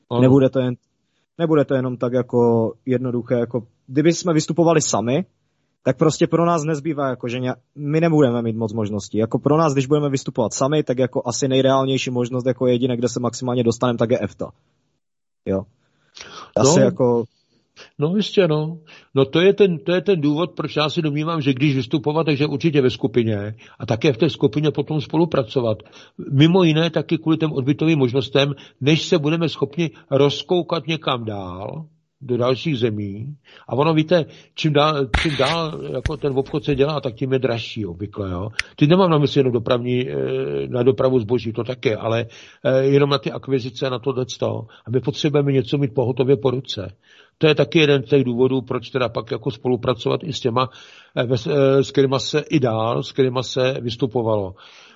Ano. 0.10 0.22
Nebude 0.22 0.50
to 0.50 0.60
jen 0.60 0.76
nebude 1.40 1.66
to 1.66 1.74
jenom 1.74 1.98
tak 1.98 2.14
jako 2.14 2.72
jednoduché, 2.86 3.36
jako 3.40 3.64
kdyby 3.88 4.14
jsme 4.14 4.34
vystupovali 4.34 4.82
sami, 4.82 5.26
tak 5.84 5.98
prostě 5.98 6.28
pro 6.28 6.46
nás 6.46 6.64
nezbývá, 6.64 7.10
jako 7.10 7.28
že 7.28 7.40
ně, 7.40 7.54
my 7.76 8.02
nebudeme 8.02 8.42
mít 8.42 8.56
moc 8.56 8.74
možností. 8.74 9.18
Jako 9.18 9.40
pro 9.40 9.58
nás, 9.58 9.74
když 9.74 9.86
budeme 9.88 10.10
vystupovat 10.10 10.54
sami, 10.54 10.84
tak 10.84 10.98
jako 10.98 11.22
asi 11.26 11.48
nejreálnější 11.48 12.12
možnost 12.12 12.46
jako 12.46 12.68
jediné, 12.68 12.98
kde 12.98 13.10
se 13.10 13.20
maximálně 13.20 13.64
dostaneme, 13.64 13.98
tak 13.98 14.12
je 14.12 14.20
EFTA. 14.20 14.52
Jo. 15.46 15.62
Asi 16.56 16.80
no, 16.80 16.86
jako 16.86 17.24
No 18.00 18.16
jistě, 18.16 18.48
no. 18.48 18.80
No 19.16 19.26
to 19.26 19.42
je, 19.42 19.54
ten, 19.54 19.78
to 19.78 19.92
je 19.92 20.02
ten 20.02 20.22
důvod, 20.22 20.52
proč 20.52 20.76
já 20.76 20.90
si 20.90 21.02
domnívám, 21.02 21.42
že 21.42 21.54
když 21.54 21.76
vystupovat, 21.76 22.26
takže 22.26 22.48
určitě 22.48 22.82
ve 22.82 22.90
skupině 22.90 23.56
a 23.80 23.86
také 23.86 24.14
v 24.14 24.18
té 24.18 24.30
skupině 24.30 24.72
potom 24.72 25.02
spolupracovat. 25.02 25.78
Mimo 26.32 26.64
jiné 26.64 26.90
taky 26.90 27.18
kvůli 27.18 27.38
těm 27.38 27.52
odbytovým 27.52 28.00
možnostem, 28.00 28.54
než 28.82 29.02
se 29.02 29.20
budeme 29.20 29.50
schopni 29.50 29.92
rozkoukat 30.12 30.88
někam 30.88 31.26
dál, 31.26 31.86
do 32.22 32.38
dalších 32.38 32.78
zemí. 32.80 33.36
A 33.68 33.74
ono, 33.76 33.94
víte, 33.94 34.26
čím 34.56 34.74
dál, 34.74 35.08
čím 35.22 35.38
dál 35.38 35.80
jako 35.94 36.18
ten 36.18 36.38
obchod 36.38 36.64
se 36.64 36.76
dělá, 36.76 37.02
tak 37.02 37.16
tím 37.16 37.34
je 37.34 37.40
dražší 37.40 37.86
obvykle. 37.86 38.32
Jo. 38.32 38.50
Teď 38.76 38.90
nemám 38.90 39.10
na 39.10 39.18
mysli 39.18 39.40
jenom 39.40 39.54
dopravní, 39.54 40.10
eh, 40.10 40.16
na 40.68 40.84
dopravu 40.84 41.20
zboží, 41.20 41.54
to 41.54 41.64
také, 41.64 41.96
ale 41.96 42.26
eh, 42.66 42.84
jenom 42.84 43.10
na 43.10 43.18
ty 43.18 43.32
akvizice, 43.32 43.90
na 43.90 44.00
tohle. 44.00 44.26
A 44.86 44.90
my 44.92 45.00
potřebujeme 45.00 45.52
něco 45.52 45.78
mít 45.78 45.94
pohotově 45.94 46.38
po 46.38 46.52
ruce. 46.52 46.96
To 47.42 47.48
je 47.48 47.56
taky 47.56 47.80
jeden 47.80 48.04
z 48.04 48.06
těch 48.06 48.24
důvodů, 48.24 48.62
proč 48.62 48.90
teda 48.90 49.10
pak 49.10 49.32
jako 49.32 49.52
spolupracovat 49.52 50.24
i 50.24 50.34
s 50.34 50.40
těma, 50.40 50.70
eh, 51.16 51.84
s 51.84 51.92
kterýma 51.92 52.20
se 52.20 52.40
i 52.40 52.60
dál, 52.60 53.04
s 53.04 53.12
kterýma 53.12 53.44
se 53.44 53.78
vystupovalo. 53.82 54.56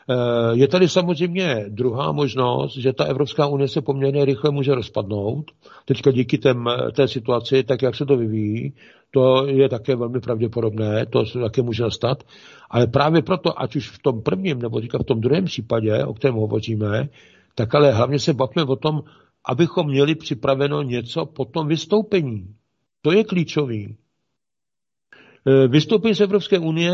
Eh, 0.09 0.15
je 0.51 0.67
tady 0.67 0.89
samozřejmě 0.89 1.65
druhá 1.69 2.11
možnost, 2.11 2.77
že 2.77 2.93
ta 2.93 3.03
Evropská 3.03 3.47
unie 3.47 3.67
se 3.67 3.81
poměrně 3.81 4.25
rychle 4.25 4.51
může 4.51 4.75
rozpadnout. 4.75 5.51
Teďka 5.85 6.11
díky 6.11 6.37
tém, 6.37 6.65
té 6.95 7.07
situaci, 7.07 7.63
tak 7.63 7.81
jak 7.81 7.95
se 7.95 8.05
to 8.05 8.17
vyvíjí, 8.17 8.73
to 9.11 9.47
je 9.47 9.69
také 9.69 9.95
velmi 9.95 10.19
pravděpodobné, 10.19 11.05
to 11.05 11.23
také 11.25 11.61
může 11.61 11.83
nastat. 11.83 12.23
Ale 12.69 12.87
právě 12.87 13.21
proto, 13.21 13.61
ať 13.61 13.75
už 13.75 13.89
v 13.89 13.99
tom 14.01 14.21
prvním 14.21 14.59
nebo 14.59 14.81
teďka 14.81 14.97
v 14.97 15.03
tom 15.03 15.21
druhém 15.21 15.45
případě, 15.45 16.05
o 16.05 16.13
kterém 16.13 16.35
hovoříme, 16.35 17.09
tak 17.55 17.75
ale 17.75 17.91
hlavně 17.91 18.19
se 18.19 18.33
bavíme 18.33 18.63
o 18.67 18.75
tom, 18.75 19.01
abychom 19.45 19.87
měli 19.87 20.15
připraveno 20.15 20.81
něco 20.81 21.25
po 21.25 21.45
tom 21.45 21.67
vystoupení. 21.67 22.55
To 23.01 23.11
je 23.11 23.23
klíčový. 23.23 23.97
Eh, 25.47 25.67
vystoupení 25.67 26.15
z 26.15 26.21
Evropské 26.21 26.59
unie 26.59 26.91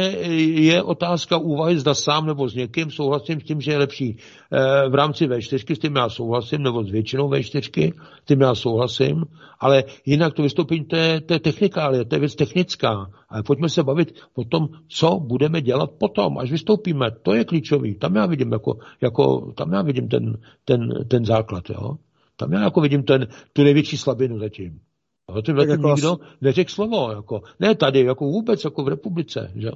je 0.61 0.83
otázka 0.83 1.37
úvahy, 1.37 1.79
zda 1.79 1.93
sám 1.93 2.25
nebo 2.25 2.49
s 2.49 2.55
někým. 2.55 2.91
Souhlasím 2.91 3.41
s 3.41 3.43
tím, 3.43 3.61
že 3.61 3.71
je 3.71 3.77
lepší 3.77 4.17
eh, 4.17 4.89
v 4.89 4.95
rámci 4.95 5.27
V4, 5.27 5.75
s 5.75 5.79
tím 5.79 5.95
já 5.95 6.09
souhlasím, 6.09 6.63
nebo 6.63 6.83
s 6.83 6.91
většinou 6.91 7.29
V4, 7.29 7.93
s 8.21 8.25
tím 8.25 8.41
já 8.41 8.55
souhlasím, 8.55 9.23
ale 9.59 9.83
jinak 10.05 10.33
to 10.33 10.41
vystoupení, 10.41 10.85
to 10.85 10.95
je, 10.95 11.21
to 11.21 11.33
je 11.33 11.39
technikálie, 11.39 12.05
to 12.05 12.15
je 12.15 12.19
věc 12.19 12.35
technická. 12.35 13.11
Ale 13.29 13.43
pojďme 13.43 13.69
se 13.69 13.83
bavit 13.83 14.13
o 14.35 14.43
tom, 14.43 14.67
co 14.87 15.19
budeme 15.19 15.61
dělat 15.61 15.91
potom, 15.99 16.37
až 16.37 16.51
vystoupíme. 16.51 17.11
To 17.23 17.33
je 17.33 17.45
klíčový. 17.45 17.95
Tam 17.95 18.15
já 18.15 18.25
vidím, 18.25 18.51
jako, 18.51 18.77
jako, 19.01 19.53
tam 19.57 19.73
já 19.73 19.81
vidím 19.81 20.07
ten, 20.07 20.37
ten, 20.65 20.89
ten 21.07 21.25
základ. 21.25 21.69
Jo? 21.69 21.97
Tam 22.39 22.53
já 22.53 22.61
jako 22.61 22.81
vidím 22.81 23.03
ten, 23.03 23.27
tu 23.53 23.63
největší 23.63 23.97
slabinu 23.97 24.39
zatím. 24.39 24.79
O 25.27 25.41
tom 25.41 25.57
jako 25.57 25.89
nikdo 25.89 26.11
asi... 26.11 26.21
neřekl 26.41 26.71
slovo. 26.71 27.11
Jako, 27.11 27.41
ne 27.59 27.75
tady, 27.75 28.05
jako 28.05 28.25
vůbec, 28.25 28.63
jako 28.63 28.83
v 28.83 28.87
republice. 28.87 29.51
Že? 29.55 29.69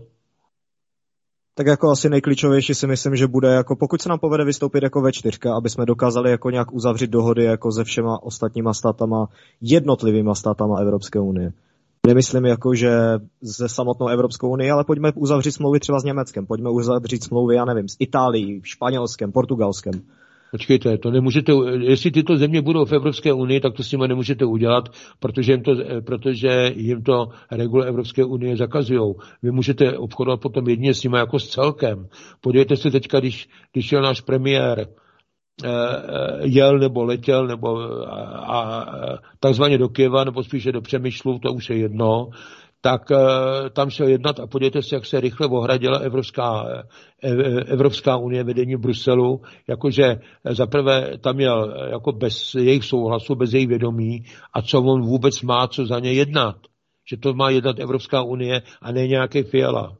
Tak 1.55 1.67
jako 1.67 1.89
asi 1.89 2.09
nejklíčovější 2.09 2.73
si 2.73 2.87
myslím, 2.87 3.15
že 3.15 3.27
bude, 3.27 3.47
jako 3.47 3.75
pokud 3.75 4.01
se 4.01 4.09
nám 4.09 4.19
povede 4.19 4.45
vystoupit 4.45 4.83
jako 4.83 5.01
ve 5.01 5.11
čtyřka, 5.11 5.55
aby 5.55 5.69
jsme 5.69 5.85
dokázali 5.85 6.31
jako 6.31 6.49
nějak 6.49 6.73
uzavřít 6.73 7.09
dohody 7.09 7.43
jako 7.43 7.71
se 7.71 7.83
všema 7.83 8.23
ostatníma 8.23 8.73
státama, 8.73 9.27
jednotlivýma 9.61 10.35
státama 10.35 10.79
Evropské 10.79 11.19
unie. 11.19 11.53
Nemyslím 12.07 12.45
jako, 12.45 12.75
že 12.75 12.91
ze 13.41 13.69
samotnou 13.69 14.07
Evropskou 14.07 14.49
unii, 14.49 14.71
ale 14.71 14.83
pojďme 14.83 15.11
uzavřít 15.15 15.51
smlouvy 15.51 15.79
třeba 15.79 15.99
s 15.99 16.03
Německem, 16.03 16.45
pojďme 16.45 16.69
uzavřít 16.69 17.23
smlouvy, 17.23 17.55
já 17.55 17.65
nevím, 17.65 17.87
s 17.87 17.95
Itálií, 17.99 18.61
Španělskem, 18.63 19.31
Portugalskem. 19.31 19.93
Počkejte, 20.53 20.97
to 20.97 21.11
nemůžete, 21.11 21.53
jestli 21.79 22.11
tyto 22.11 22.37
země 22.37 22.61
budou 22.61 22.85
v 22.85 22.93
Evropské 22.93 23.33
unii, 23.33 23.59
tak 23.59 23.73
to 23.73 23.83
s 23.83 23.91
nimi 23.91 24.07
nemůžete 24.07 24.45
udělat, 24.45 24.89
protože 25.19 25.51
jim 25.51 25.63
to, 25.63 25.71
protože 26.05 26.71
jim 26.75 27.03
to 27.03 27.27
regule 27.51 27.87
Evropské 27.87 28.25
unie 28.25 28.57
zakazují. 28.57 29.13
Vy 29.43 29.51
můžete 29.51 29.97
obchodovat 29.97 30.41
potom 30.41 30.69
jedině 30.69 30.93
s 30.93 31.03
nimi 31.03 31.17
jako 31.17 31.39
s 31.39 31.47
celkem. 31.47 32.07
Podívejte 32.41 32.75
se 32.77 32.91
teďka, 32.91 33.19
když, 33.19 33.49
když 33.71 33.91
jel 33.91 34.01
náš 34.01 34.21
premiér, 34.21 34.79
eh, 34.79 35.67
eh, 35.67 36.47
jel 36.47 36.79
nebo 36.79 37.03
letěl 37.03 37.47
nebo 37.47 37.79
a, 38.07 38.19
a, 38.57 38.85
takzvaně 39.39 39.77
do 39.77 39.89
Kieva 39.89 40.23
nebo 40.23 40.43
spíše 40.43 40.71
do 40.71 40.81
Přemýšlu, 40.81 41.39
to 41.39 41.53
už 41.53 41.69
je 41.69 41.77
jedno, 41.77 42.29
tak 42.83 43.11
eh, 43.11 43.69
tam 43.69 43.89
šel 43.89 44.07
jednat 44.07 44.39
a 44.39 44.47
podívejte 44.47 44.81
se, 44.81 44.95
jak 44.95 45.05
se 45.05 45.19
rychle 45.19 45.47
ohradila 45.47 45.97
Evropská, 45.97 46.65
eh, 46.67 46.83
eh, 47.23 47.63
Evropská 47.71 48.17
unie 48.17 48.43
vedení 48.43 48.75
Bruselu, 48.75 49.41
jakože 49.67 50.19
zaprvé 50.51 51.17
tam 51.17 51.35
měl 51.35 51.73
jako 51.91 52.11
bez 52.11 52.55
jejich 52.55 52.83
souhlasu, 52.83 53.35
bez 53.35 53.53
jejich 53.53 53.67
vědomí 53.67 54.25
a 54.53 54.61
co 54.61 54.83
on 54.83 55.01
vůbec 55.01 55.41
má, 55.41 55.67
co 55.67 55.85
za 55.85 55.99
ně 55.99 56.13
jednat. 56.13 56.55
Že 57.09 57.17
to 57.17 57.33
má 57.33 57.49
jednat 57.49 57.79
Evropská 57.79 58.21
unie 58.21 58.61
a 58.81 58.91
ne 58.91 59.07
nějaký 59.07 59.43
fiala. 59.43 59.97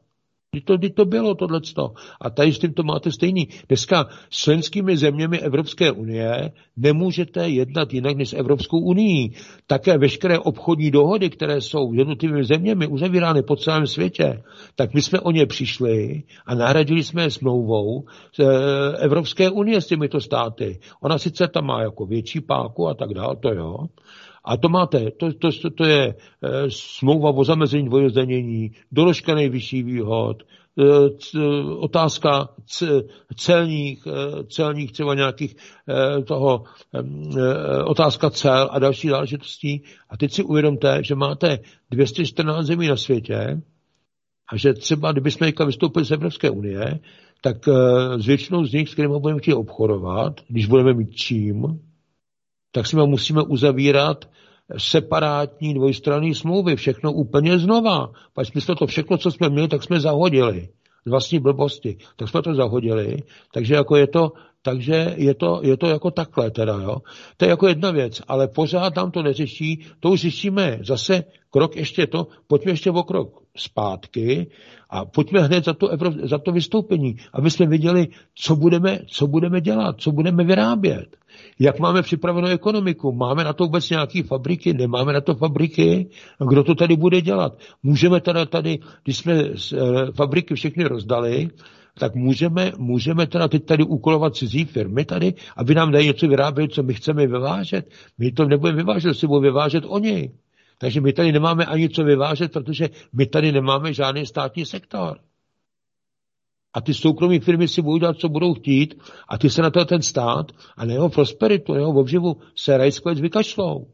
Kdy 0.54 0.60
to, 0.60 0.76
kdy 0.76 0.90
to 0.90 1.04
bylo 1.04 1.34
tohleto. 1.34 1.92
A 2.20 2.30
tady 2.30 2.52
s 2.52 2.58
tím 2.58 2.74
to 2.74 2.82
máte 2.82 3.12
stejný. 3.12 3.48
Dneska 3.68 4.06
s 4.30 4.36
členskými 4.36 4.96
zeměmi 4.96 5.40
Evropské 5.40 5.92
unie 5.92 6.52
nemůžete 6.76 7.48
jednat 7.48 7.94
jinak 7.94 8.16
než 8.16 8.28
s 8.28 8.32
Evropskou 8.32 8.78
unii. 8.78 9.30
Také 9.66 9.98
veškeré 9.98 10.38
obchodní 10.38 10.90
dohody, 10.90 11.30
které 11.30 11.60
jsou 11.60 11.92
jednotlivými 11.92 12.44
zeměmi 12.44 12.86
uzavírány 12.86 13.42
po 13.42 13.56
celém 13.56 13.86
světě, 13.86 14.42
tak 14.74 14.94
my 14.94 15.02
jsme 15.02 15.20
o 15.20 15.30
ně 15.30 15.46
přišli 15.46 16.22
a 16.46 16.54
nahradili 16.54 17.02
jsme 17.02 17.22
je 17.22 17.30
smlouvou 17.30 18.04
eh, 18.40 18.44
Evropské 18.98 19.50
unie 19.50 19.80
s 19.80 19.86
těmito 19.86 20.20
státy. 20.20 20.80
Ona 21.02 21.18
sice 21.18 21.48
tam 21.48 21.66
má 21.66 21.82
jako 21.82 22.06
větší 22.06 22.40
páku 22.40 22.88
a 22.88 22.94
tak 22.94 23.14
dále, 23.14 23.36
to 23.36 23.54
jo, 23.54 23.76
a 24.44 24.56
to 24.56 24.68
máte, 24.68 25.10
to, 25.10 25.32
to, 25.32 25.52
to, 25.62 25.70
to 25.70 25.84
je 25.84 26.04
e, 26.04 26.14
smlouva 26.68 27.30
o 27.30 27.44
zamezení 27.44 27.84
dvojozdanění, 27.84 28.70
doložka 28.92 29.34
nejvyšší 29.34 29.82
výhod, 29.82 30.42
e, 30.42 31.10
c, 31.10 31.38
otázka 31.78 32.48
celních, 33.36 34.06
e, 34.06 34.44
celních 34.44 34.92
třeba 34.92 35.14
nějakých 35.14 35.56
toho, 36.24 36.64
otázka 37.84 38.30
cel 38.30 38.68
a 38.72 38.78
další 38.78 39.08
záležitostí. 39.08 39.82
A 40.10 40.16
teď 40.16 40.32
si 40.32 40.42
uvědomte, 40.42 40.98
že 41.02 41.14
máte 41.14 41.58
214 41.90 42.66
zemí 42.66 42.88
na 42.88 42.96
světě 42.96 43.62
a 44.52 44.56
že 44.56 44.74
třeba, 44.74 45.12
kdybychom 45.12 45.66
vystoupili 45.66 46.04
z 46.04 46.10
Evropské 46.10 46.50
unie, 46.50 47.00
tak 47.40 47.68
s 48.16 48.26
většinou 48.26 48.64
z 48.64 48.72
nich, 48.72 48.88
s 48.88 48.92
kterými 48.92 49.20
budeme 49.20 49.40
chtít 49.40 49.54
obchodovat, 49.54 50.40
když 50.48 50.66
budeme 50.66 50.94
mít 50.94 51.14
čím, 51.14 51.80
tak 52.74 52.86
si 52.86 52.96
musíme 52.96 53.42
uzavírat 53.42 54.24
separátní 54.78 55.74
dvojstranné 55.74 56.34
smlouvy, 56.34 56.76
všechno 56.76 57.12
úplně 57.12 57.58
znova. 57.58 58.10
Pak 58.34 58.46
jsme 58.46 58.74
to 58.74 58.86
všechno, 58.86 59.18
co 59.18 59.30
jsme 59.30 59.48
měli, 59.48 59.68
tak 59.68 59.82
jsme 59.82 60.00
zahodili 60.00 60.68
z 61.06 61.10
vlastní 61.10 61.38
blbosti. 61.38 61.96
Tak 62.16 62.28
jsme 62.28 62.42
to 62.42 62.54
zahodili. 62.54 63.16
Takže 63.52 63.74
jako 63.74 63.96
je 63.96 64.06
to, 64.06 64.32
takže 64.62 65.14
je 65.16 65.34
to, 65.34 65.60
je 65.62 65.76
to 65.76 65.86
jako 65.86 66.10
takhle 66.10 66.50
teda, 66.50 66.72
jo. 66.82 66.96
To 67.36 67.44
je 67.44 67.48
jako 67.48 67.68
jedna 67.68 67.90
věc, 67.90 68.22
ale 68.28 68.48
pořád 68.48 68.96
nám 68.96 69.10
to 69.10 69.22
neřeší, 69.22 69.86
to 70.00 70.10
už 70.10 70.20
řešíme 70.20 70.78
zase 70.82 71.24
krok 71.50 71.76
ještě 71.76 72.06
to, 72.06 72.26
pojďme 72.46 72.72
ještě 72.72 72.90
o 72.90 73.02
krok 73.02 73.42
zpátky 73.56 74.50
a 74.90 75.04
pojďme 75.04 75.40
hned 75.40 75.64
za 75.64 75.74
to, 75.74 75.90
za 76.22 76.38
to 76.38 76.52
vystoupení, 76.52 77.16
aby 77.32 77.50
jsme 77.50 77.66
viděli, 77.66 78.08
co 78.34 78.56
budeme, 78.56 78.98
co 79.06 79.26
budeme 79.26 79.60
dělat, 79.60 79.96
co 79.98 80.12
budeme 80.12 80.44
vyrábět. 80.44 81.16
Jak 81.58 81.78
máme 81.78 82.02
připravenou 82.02 82.48
ekonomiku? 82.48 83.12
Máme 83.12 83.44
na 83.44 83.52
to 83.52 83.64
vůbec 83.64 83.90
nějaké 83.90 84.22
fabriky? 84.22 84.74
Nemáme 84.74 85.12
na 85.12 85.20
to 85.20 85.34
fabriky? 85.34 86.08
A 86.40 86.44
kdo 86.44 86.64
to 86.64 86.74
tady 86.74 86.96
bude 86.96 87.20
dělat? 87.20 87.58
Můžeme 87.82 88.20
teda 88.20 88.46
tady, 88.46 88.78
když 89.04 89.16
jsme 89.16 89.34
eh, 89.34 89.52
fabriky 90.14 90.54
všechny 90.54 90.84
rozdali, 90.84 91.48
tak 91.98 92.14
můžeme, 92.14 92.72
můžeme 92.78 93.26
teda 93.26 93.48
teď 93.48 93.64
tady 93.64 93.84
úkolovat 93.84 94.36
cizí 94.36 94.64
firmy 94.64 95.04
tady, 95.04 95.34
aby 95.56 95.74
nám 95.74 95.92
dali 95.92 96.06
něco 96.06 96.28
vyrábět, 96.28 96.72
co 96.72 96.82
my 96.82 96.94
chceme 96.94 97.26
vyvážet. 97.26 97.90
My 98.18 98.32
to 98.32 98.44
nebudeme 98.44 98.76
vyvážet, 98.76 99.14
si 99.14 99.26
budou 99.26 99.40
vyvážet 99.40 99.84
oni. 99.86 100.30
Takže 100.78 101.00
my 101.00 101.12
tady 101.12 101.32
nemáme 101.32 101.66
ani 101.66 101.88
co 101.88 102.04
vyvážet, 102.04 102.52
protože 102.52 102.88
my 103.12 103.26
tady 103.26 103.52
nemáme 103.52 103.92
žádný 103.92 104.26
státní 104.26 104.66
sektor. 104.66 105.18
A 106.74 106.80
ty 106.80 106.94
soukromé 106.94 107.40
firmy 107.40 107.68
si 107.68 107.82
budou 107.82 107.98
dělat, 107.98 108.18
co 108.18 108.28
budou 108.28 108.54
chtít 108.54 108.94
a 109.28 109.38
ty 109.38 109.50
se 109.50 109.62
na 109.62 109.70
to 109.70 109.84
ten 109.84 110.02
stát 110.02 110.52
a 110.76 110.84
na 110.84 110.92
jeho 110.92 111.08
prosperitu, 111.08 111.72
na 111.72 111.78
jeho 111.78 111.92
obživu 111.92 112.36
se 112.56 112.76
rajskovat 112.76 113.18
vykašlou. 113.18 113.86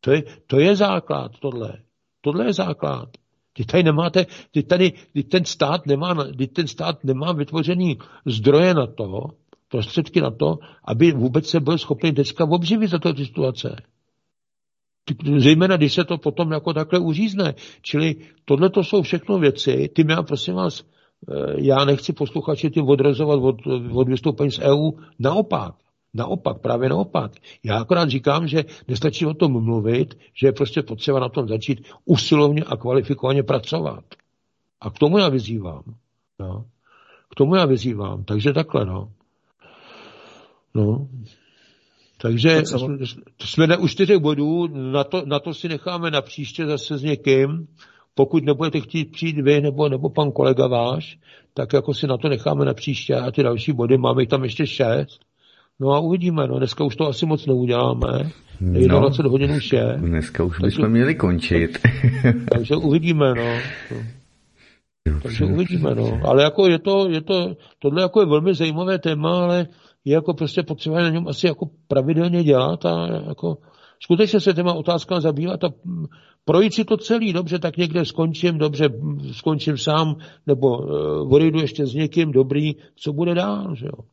To 0.00 0.12
je, 0.12 0.22
to 0.46 0.60
je 0.60 0.76
základ, 0.76 1.32
tohle. 1.40 1.78
Tohle 2.20 2.46
je 2.46 2.52
základ. 2.52 3.08
Ty 3.52 3.64
tady 3.64 3.82
nemáte, 3.82 4.26
ty 4.50 4.62
tady, 4.62 4.92
ty 5.12 5.22
ten 5.22 5.44
stát 5.44 5.86
nemá, 5.86 6.24
ty 6.38 6.46
ten 6.46 6.66
stát 6.66 7.04
nemá 7.04 7.32
vytvořený 7.32 7.98
zdroje 8.26 8.74
na 8.74 8.86
to, 8.86 9.30
prostředky 9.68 10.20
na 10.20 10.30
to, 10.30 10.58
aby 10.84 11.12
vůbec 11.12 11.48
se 11.48 11.60
byl 11.60 11.78
schopný 11.78 12.12
dneska 12.12 12.44
obživit 12.44 12.90
za 12.90 12.98
to 12.98 13.14
situace. 13.14 13.76
Zejména, 15.36 15.76
když 15.76 15.92
se 15.92 16.04
to 16.04 16.18
potom 16.18 16.52
jako 16.52 16.72
takhle 16.72 16.98
uřízne. 16.98 17.54
Čili 17.82 18.16
tohle 18.44 18.70
to 18.70 18.84
jsou 18.84 19.02
všechno 19.02 19.38
věci, 19.38 19.90
ty 19.94 20.04
já 20.08 20.22
prosím 20.22 20.54
vás, 20.54 20.84
já 21.56 21.84
nechci 21.84 22.12
posluchači 22.12 22.70
ty 22.70 22.80
odrazovat 22.80 23.40
od, 23.42 23.56
od 23.92 24.08
vystoupení 24.08 24.50
z 24.50 24.58
EU, 24.58 24.90
naopak. 25.18 25.74
Naopak, 26.14 26.60
právě 26.60 26.88
naopak. 26.88 27.32
Já 27.64 27.80
akorát 27.80 28.10
říkám, 28.10 28.48
že 28.48 28.64
nestačí 28.88 29.26
o 29.26 29.34
tom 29.34 29.64
mluvit, 29.64 30.18
že 30.34 30.46
je 30.46 30.52
prostě 30.52 30.82
potřeba 30.82 31.20
na 31.20 31.28
tom 31.28 31.48
začít 31.48 31.86
usilovně 32.04 32.62
a 32.64 32.76
kvalifikovaně 32.76 33.42
pracovat. 33.42 34.04
A 34.80 34.90
k 34.90 34.98
tomu 34.98 35.18
já 35.18 35.28
vyzývám. 35.28 35.82
No. 36.38 36.64
K 37.30 37.34
tomu 37.34 37.54
já 37.54 37.66
vyzývám. 37.66 38.24
Takže 38.24 38.52
takhle, 38.52 38.84
no. 38.84 39.12
No. 40.74 41.08
Takže 42.22 42.62
jsme 43.44 43.66
na 43.66 43.76
u 43.76 43.88
čtyřech 43.88 44.18
bodů, 44.18 44.66
na 44.66 45.04
to, 45.04 45.22
na 45.26 45.38
to 45.40 45.54
si 45.54 45.68
necháme 45.68 46.10
na 46.10 46.22
příště 46.22 46.66
zase 46.66 46.98
s 46.98 47.02
někým. 47.02 47.68
Pokud 48.20 48.44
nebudete 48.44 48.80
chtít 48.80 49.12
přijít 49.12 49.38
vy 49.38 49.60
nebo, 49.60 49.88
nebo 49.88 50.10
pan 50.10 50.32
kolega 50.32 50.66
váš, 50.66 51.18
tak 51.54 51.72
jako 51.72 51.94
si 51.94 52.06
na 52.06 52.16
to 52.16 52.28
necháme 52.28 52.64
na 52.64 52.74
příště 52.74 53.14
a 53.14 53.30
ty 53.30 53.42
další 53.42 53.72
body, 53.72 53.98
máme 53.98 54.26
tam 54.26 54.44
ještě 54.44 54.66
šest. 54.66 55.20
No 55.80 55.90
a 55.90 55.98
uvidíme, 55.98 56.46
no. 56.46 56.58
Dneska 56.58 56.84
už 56.84 56.96
to 56.96 57.06
asi 57.06 57.26
moc 57.26 57.46
neuděláme. 57.46 58.30
No, 58.60 59.00
20 59.00 59.26
hodin 59.26 59.50
už 59.50 59.72
je. 59.72 59.94
Dneska 59.98 60.44
už 60.44 60.60
bychom 60.60 60.88
měli 60.88 61.14
končit. 61.14 61.78
takže 62.52 62.76
uvidíme, 62.76 63.34
no. 63.34 63.58
Takže 65.22 65.44
uvidíme, 65.44 65.94
no. 65.94 66.20
Ale 66.24 66.42
jako 66.42 66.68
je 66.68 66.78
to, 66.78 67.08
je 67.08 67.20
to, 67.20 67.54
tohle 67.78 68.02
jako 68.02 68.20
je 68.20 68.26
velmi 68.26 68.54
zajímavé 68.54 68.98
téma, 68.98 69.44
ale 69.44 69.66
je 70.04 70.14
jako 70.14 70.34
prostě 70.34 70.62
potřeba 70.62 71.02
na 71.02 71.08
něm 71.08 71.28
asi 71.28 71.46
jako 71.46 71.70
pravidelně 71.88 72.44
dělat 72.44 72.86
a 72.86 73.08
jako 73.28 73.56
skutečně 74.02 74.40
se 74.40 74.54
těma 74.54 74.72
otázkama 74.72 75.20
zabývat 75.20 75.64
a 75.64 75.68
projít 76.44 76.74
si 76.74 76.84
to 76.84 76.96
celý, 76.96 77.32
dobře, 77.32 77.58
tak 77.58 77.76
někde 77.76 78.04
skončím, 78.04 78.58
dobře, 78.58 78.88
skončím 79.32 79.78
sám, 79.78 80.16
nebo 80.46 80.78
uh, 80.78 81.34
odejdu 81.34 81.60
ještě 81.60 81.86
s 81.86 81.94
někým, 81.94 82.32
dobrý, 82.32 82.74
co 82.96 83.12
bude 83.12 83.34
dál, 83.34 83.74
že 83.74 83.86
jo. 83.86 84.04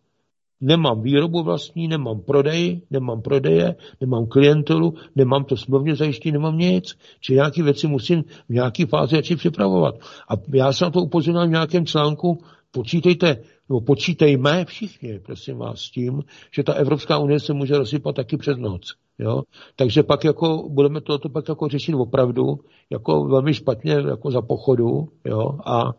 Nemám 0.61 1.01
výrobu 1.01 1.43
vlastní, 1.43 1.87
nemám 1.87 2.19
prodej, 2.19 2.81
nemám 2.89 3.21
prodeje, 3.21 3.75
nemám 4.01 4.25
klientelu, 4.25 4.93
nemám 5.15 5.43
to 5.43 5.57
smluvně 5.57 5.95
zajištění, 5.95 6.33
nemám 6.33 6.57
nic. 6.57 6.97
Či 7.19 7.33
nějaké 7.33 7.63
věci 7.63 7.87
musím 7.87 8.23
v 8.23 8.53
nějaké 8.53 8.85
fázi 8.85 9.15
začít 9.15 9.35
připravovat. 9.35 9.95
A 10.29 10.33
já 10.53 10.73
jsem 10.73 10.85
na 10.85 10.91
to 10.91 11.01
upozornil 11.01 11.47
v 11.47 11.49
nějakém 11.49 11.85
článku, 11.85 12.37
počítejte, 12.71 13.37
nebo 13.69 13.81
počítejme 13.81 14.65
všichni, 14.65 15.19
prosím 15.19 15.57
vás, 15.57 15.79
s 15.79 15.91
tím, 15.91 16.23
že 16.55 16.63
ta 16.63 16.73
Evropská 16.73 17.17
unie 17.17 17.39
se 17.39 17.53
může 17.53 17.77
rozsypat 17.77 18.15
taky 18.15 18.37
přes 18.37 18.57
noc. 18.57 18.95
Jo? 19.19 19.41
Takže 19.75 20.03
pak 20.03 20.23
jako, 20.23 20.69
budeme 20.69 21.01
to, 21.01 21.17
to 21.17 21.29
pak 21.29 21.49
jako 21.49 21.67
řešit 21.67 21.93
opravdu, 21.93 22.59
jako 22.89 23.23
velmi 23.23 23.53
špatně, 23.53 23.91
jako 23.91 24.31
za 24.31 24.41
pochodu, 24.41 25.09
jo? 25.25 25.59
A, 25.65 25.91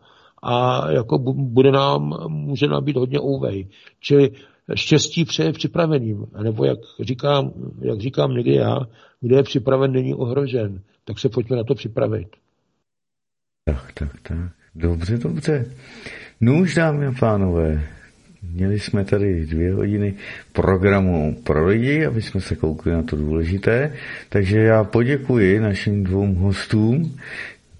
a 0.43 0.91
jako 0.91 1.17
bude 1.33 1.71
nám, 1.71 2.15
může 2.27 2.67
nám 2.67 2.83
být 2.83 2.97
hodně 2.97 3.19
ouvej. 3.19 3.67
Čili 3.99 4.31
štěstí 4.75 5.25
přeje 5.25 5.53
připraveným. 5.53 6.25
Nebo 6.43 6.65
jak 6.65 6.79
říkám, 6.99 7.51
jak 7.81 7.99
říkám 7.99 8.31
někdy 8.31 8.53
já, 8.55 8.79
kdo 9.21 9.35
je 9.35 9.43
připraven, 9.43 9.91
není 9.91 10.13
ohrožen. 10.13 10.81
Tak 11.05 11.19
se 11.19 11.29
pojďme 11.29 11.57
na 11.57 11.63
to 11.63 11.75
připravit. 11.75 12.27
Tak, 13.65 13.93
tak, 13.93 14.21
tak. 14.21 14.37
Dobře, 14.75 15.17
dobře. 15.17 15.75
No 16.41 16.53
už 16.53 16.75
dámy 16.75 17.07
a 17.07 17.11
pánové, 17.19 17.83
měli 18.43 18.79
jsme 18.79 19.05
tady 19.05 19.45
dvě 19.45 19.73
hodiny 19.73 20.13
programu 20.53 21.37
pro 21.43 21.65
lidi, 21.65 22.05
aby 22.05 22.21
jsme 22.21 22.41
se 22.41 22.55
koukli 22.55 22.91
na 22.91 23.03
to 23.03 23.15
důležité. 23.15 23.93
Takže 24.29 24.59
já 24.59 24.83
poděkuji 24.83 25.59
našim 25.59 26.03
dvou 26.03 26.33
hostům. 26.33 27.17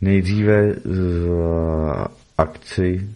Nejdříve 0.02 0.76
za 0.76 2.08
akci 2.38 3.10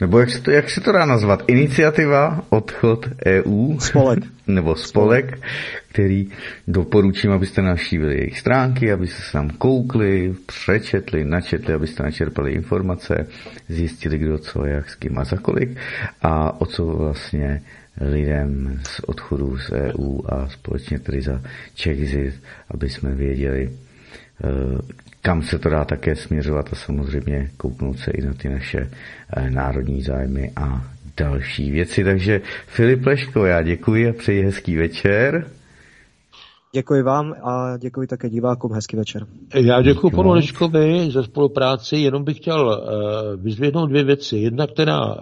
nebo 0.00 0.18
jak 0.18 0.30
se 0.30 0.40
to, 0.40 0.50
jak 0.50 0.70
se 0.70 0.80
to 0.80 0.92
dá 0.92 1.04
nazvat? 1.04 1.42
Iniciativa 1.46 2.44
Odchod 2.48 3.08
EU? 3.26 3.78
Spolek. 3.78 4.18
Nebo 4.46 4.76
spolek, 4.76 5.40
který 5.88 6.26
doporučím, 6.68 7.32
abyste 7.32 7.62
navštívili 7.62 8.14
jejich 8.14 8.38
stránky, 8.38 8.92
abyste 8.92 9.22
se 9.22 9.32
tam 9.32 9.50
koukli, 9.50 10.34
přečetli, 10.46 11.24
načetli, 11.24 11.74
abyste 11.74 12.02
načerpali 12.02 12.52
informace, 12.52 13.26
zjistili, 13.68 14.18
kdo 14.18 14.38
co, 14.38 14.66
jak, 14.66 14.90
s 14.90 14.94
kým 14.94 15.18
a 15.18 15.24
za 15.24 15.36
kolik 15.36 15.76
a 16.22 16.60
o 16.60 16.66
co 16.66 16.86
vlastně 16.86 17.62
lidem 18.00 18.80
z 18.82 19.00
odchodu 19.00 19.58
z 19.58 19.70
EU 19.70 20.20
a 20.26 20.48
společně 20.48 20.98
tedy 20.98 21.22
za 21.22 21.40
Czechzit, 21.74 22.34
aby 22.70 22.90
jsme 22.90 23.14
věděli, 23.14 23.70
eh, 24.44 24.48
kam 25.22 25.42
se 25.42 25.58
to 25.58 25.68
dá 25.68 25.84
také 25.84 26.16
směřovat 26.16 26.66
a 26.72 26.76
samozřejmě 26.76 27.50
kouknout 27.56 27.98
se 27.98 28.10
i 28.10 28.22
na 28.22 28.34
ty 28.34 28.48
naše 28.48 28.90
eh, 29.36 29.50
národní 29.50 30.02
zájmy 30.02 30.52
a 30.56 30.84
další 31.16 31.70
věci. 31.70 32.04
Takže 32.04 32.40
Filip 32.66 33.06
Leško, 33.06 33.46
já 33.46 33.62
děkuji 33.62 34.08
a 34.08 34.12
přeji 34.12 34.42
hezký 34.42 34.76
večer. 34.76 35.50
Děkuji 36.74 37.02
vám 37.02 37.34
a 37.42 37.76
děkuji 37.76 38.06
také 38.06 38.28
divákům. 38.28 38.72
Hezký 38.72 38.96
večer. 38.96 39.26
Já 39.54 39.82
děkuji 39.82 40.10
panu 40.10 40.30
Leškovi 40.30 41.10
za 41.10 41.22
spolupráci, 41.22 41.96
jenom 41.96 42.24
bych 42.24 42.36
chtěl 42.36 42.66
uh, 42.66 43.42
vyzvědnout 43.42 43.86
dvě 43.86 44.04
věci. 44.04 44.36
Jedna, 44.36 44.66
která 44.66 45.06
uh, 45.06 45.14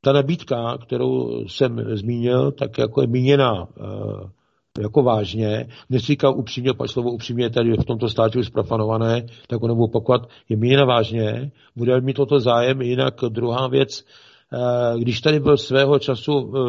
ta 0.00 0.12
nabídka, 0.12 0.78
kterou 0.86 1.44
jsem 1.48 1.96
zmínil, 1.96 2.52
tak 2.52 2.78
jako 2.78 3.00
je 3.00 3.06
míněna 3.06 3.52
uh, 3.52 3.66
jako 4.80 5.02
vážně, 5.02 5.66
neříkám 5.90 6.34
upřímně, 6.36 6.72
pak 6.74 6.90
slovo 6.90 7.10
upřímně 7.10 7.50
tady 7.50 7.72
v 7.72 7.84
tomto 7.84 8.08
státě 8.08 8.38
už 8.38 8.46
zprofanované, 8.46 9.26
tak 9.46 9.60
ho 9.60 9.68
nebudu 9.68 9.84
opakovat, 9.84 10.28
je 10.48 10.56
míněna 10.56 10.84
vážně, 10.84 11.50
bude 11.76 12.00
mít 12.00 12.16
toto 12.16 12.40
zájem, 12.40 12.82
jinak 12.82 13.14
druhá 13.28 13.68
věc, 13.68 14.04
eh, 14.52 14.98
když 14.98 15.20
tady 15.20 15.40
byl 15.40 15.56
svého 15.56 15.98
času 15.98 16.52
eh, 16.56 16.60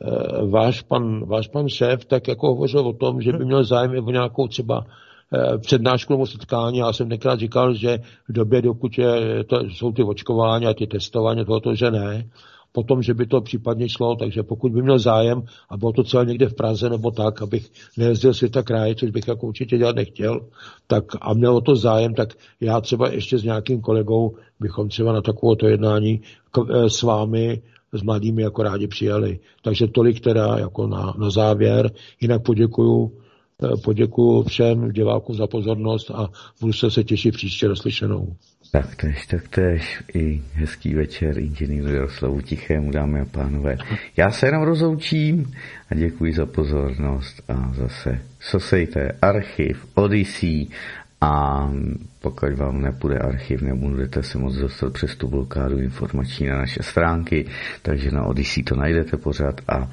eh, 0.00 0.46
váš 0.46 0.82
pan, 0.82 1.26
váš 1.26 1.48
pan 1.48 1.68
šéf, 1.68 2.04
tak 2.04 2.28
jako 2.28 2.46
hovořil 2.46 2.80
o 2.80 2.92
tom, 2.92 3.20
že 3.20 3.32
by 3.32 3.44
měl 3.44 3.64
zájem 3.64 4.06
o 4.06 4.10
nějakou 4.10 4.48
třeba 4.48 4.84
přednášku 5.60 6.12
nebo 6.12 6.26
setkání. 6.26 6.78
Já 6.78 6.92
jsem 6.92 7.08
nekrát 7.08 7.38
říkal, 7.38 7.74
že 7.74 7.98
v 8.28 8.32
době, 8.32 8.62
dokud 8.62 8.98
je, 8.98 9.44
to, 9.44 9.60
jsou 9.60 9.92
ty 9.92 10.02
očkování 10.02 10.66
a 10.66 10.74
ty 10.74 10.86
testování, 10.86 11.44
tohoto, 11.44 11.74
že 11.74 11.90
ne 11.90 12.24
potom, 12.74 13.02
že 13.02 13.14
by 13.14 13.26
to 13.26 13.40
případně 13.40 13.88
šlo, 13.88 14.16
takže 14.16 14.42
pokud 14.42 14.72
by 14.72 14.82
měl 14.82 14.98
zájem 14.98 15.42
a 15.70 15.76
bylo 15.76 15.92
to 15.92 16.04
celé 16.04 16.26
někde 16.26 16.48
v 16.48 16.54
Praze 16.54 16.90
nebo 16.90 17.10
tak, 17.10 17.42
abych 17.42 17.70
nejezdil 17.96 18.34
světa 18.34 18.62
kraje, 18.62 18.94
což 18.94 19.10
bych 19.10 19.28
jako 19.28 19.46
určitě 19.46 19.78
dělat 19.78 19.96
nechtěl, 19.96 20.40
tak 20.86 21.04
a 21.20 21.34
měl 21.34 21.56
o 21.56 21.60
to 21.60 21.76
zájem, 21.76 22.14
tak 22.14 22.34
já 22.60 22.80
třeba 22.80 23.10
ještě 23.10 23.38
s 23.38 23.44
nějakým 23.44 23.80
kolegou 23.80 24.36
bychom 24.60 24.88
třeba 24.88 25.12
na 25.12 25.22
takovéto 25.22 25.66
jednání 25.66 26.20
k, 26.50 26.58
e, 26.70 26.90
s 26.90 27.02
vámi 27.02 27.62
s 27.92 28.02
mladými 28.02 28.42
jako 28.42 28.62
rádi 28.62 28.86
přijeli. 28.86 29.38
Takže 29.62 29.86
tolik 29.86 30.20
teda 30.20 30.58
jako 30.58 30.86
na, 30.86 31.14
na 31.18 31.30
závěr. 31.30 31.90
Jinak 32.20 32.42
poděkuju 32.42 33.12
poděkuji 33.84 34.42
všem 34.42 34.92
divákům 34.92 35.36
za 35.36 35.46
pozornost 35.46 36.10
a 36.10 36.28
budu 36.60 36.72
se, 36.72 37.04
těšit 37.04 37.34
příště 37.34 37.68
doslyšenou. 37.68 38.36
Taktéž, 38.74 39.26
taktéž 39.26 40.02
i 40.14 40.42
hezký 40.54 40.94
večer 40.94 41.38
inženýru 41.38 41.88
Jaroslavu 41.88 42.40
Tichému, 42.40 42.90
dámy 42.90 43.20
a 43.20 43.24
pánové. 43.24 43.76
Já 44.16 44.30
se 44.30 44.46
jenom 44.46 44.62
rozloučím 44.62 45.54
a 45.90 45.94
děkuji 45.94 46.32
za 46.32 46.46
pozornost 46.46 47.42
a 47.48 47.72
zase 47.74 48.18
sosejte 48.40 49.12
archiv, 49.22 49.86
Odyssey 49.94 50.66
a 51.20 51.70
pokud 52.20 52.52
vám 52.52 52.82
nepůjde 52.82 53.18
archiv, 53.18 53.62
nebudete 53.62 54.22
se 54.22 54.38
moc 54.38 54.56
dostat 54.56 54.92
přes 54.92 55.16
tu 55.16 55.28
blokádu 55.28 55.78
informační 55.78 56.46
na 56.46 56.58
naše 56.58 56.82
stránky, 56.82 57.46
takže 57.82 58.10
na 58.10 58.24
Odyssey 58.24 58.62
to 58.64 58.76
najdete 58.76 59.16
pořád 59.16 59.60
a 59.68 59.90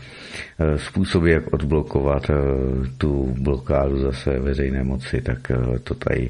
e, 0.60 0.78
způsoby, 0.78 1.32
jak 1.32 1.54
odblokovat 1.54 2.30
e, 2.30 2.34
tu 2.98 3.36
blokádu 3.40 4.00
zase 4.00 4.40
veřejné 4.40 4.84
moci, 4.84 5.22
tak 5.22 5.52
e, 5.52 5.80
to 5.80 5.96
tady 5.96 6.30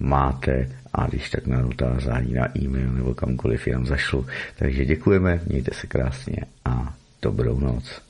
máte 0.00 0.68
a 0.92 1.06
když 1.06 1.30
tak 1.30 1.46
na 1.46 1.62
dotázání 1.62 2.32
na 2.32 2.58
e-mail 2.58 2.92
nebo 2.92 3.14
kamkoliv 3.14 3.66
jenom 3.66 3.86
zašlu. 3.86 4.26
Takže 4.56 4.84
děkujeme, 4.84 5.40
mějte 5.46 5.74
se 5.74 5.86
krásně 5.86 6.36
a 6.64 6.94
dobrou 7.22 7.60
noc. 7.60 8.09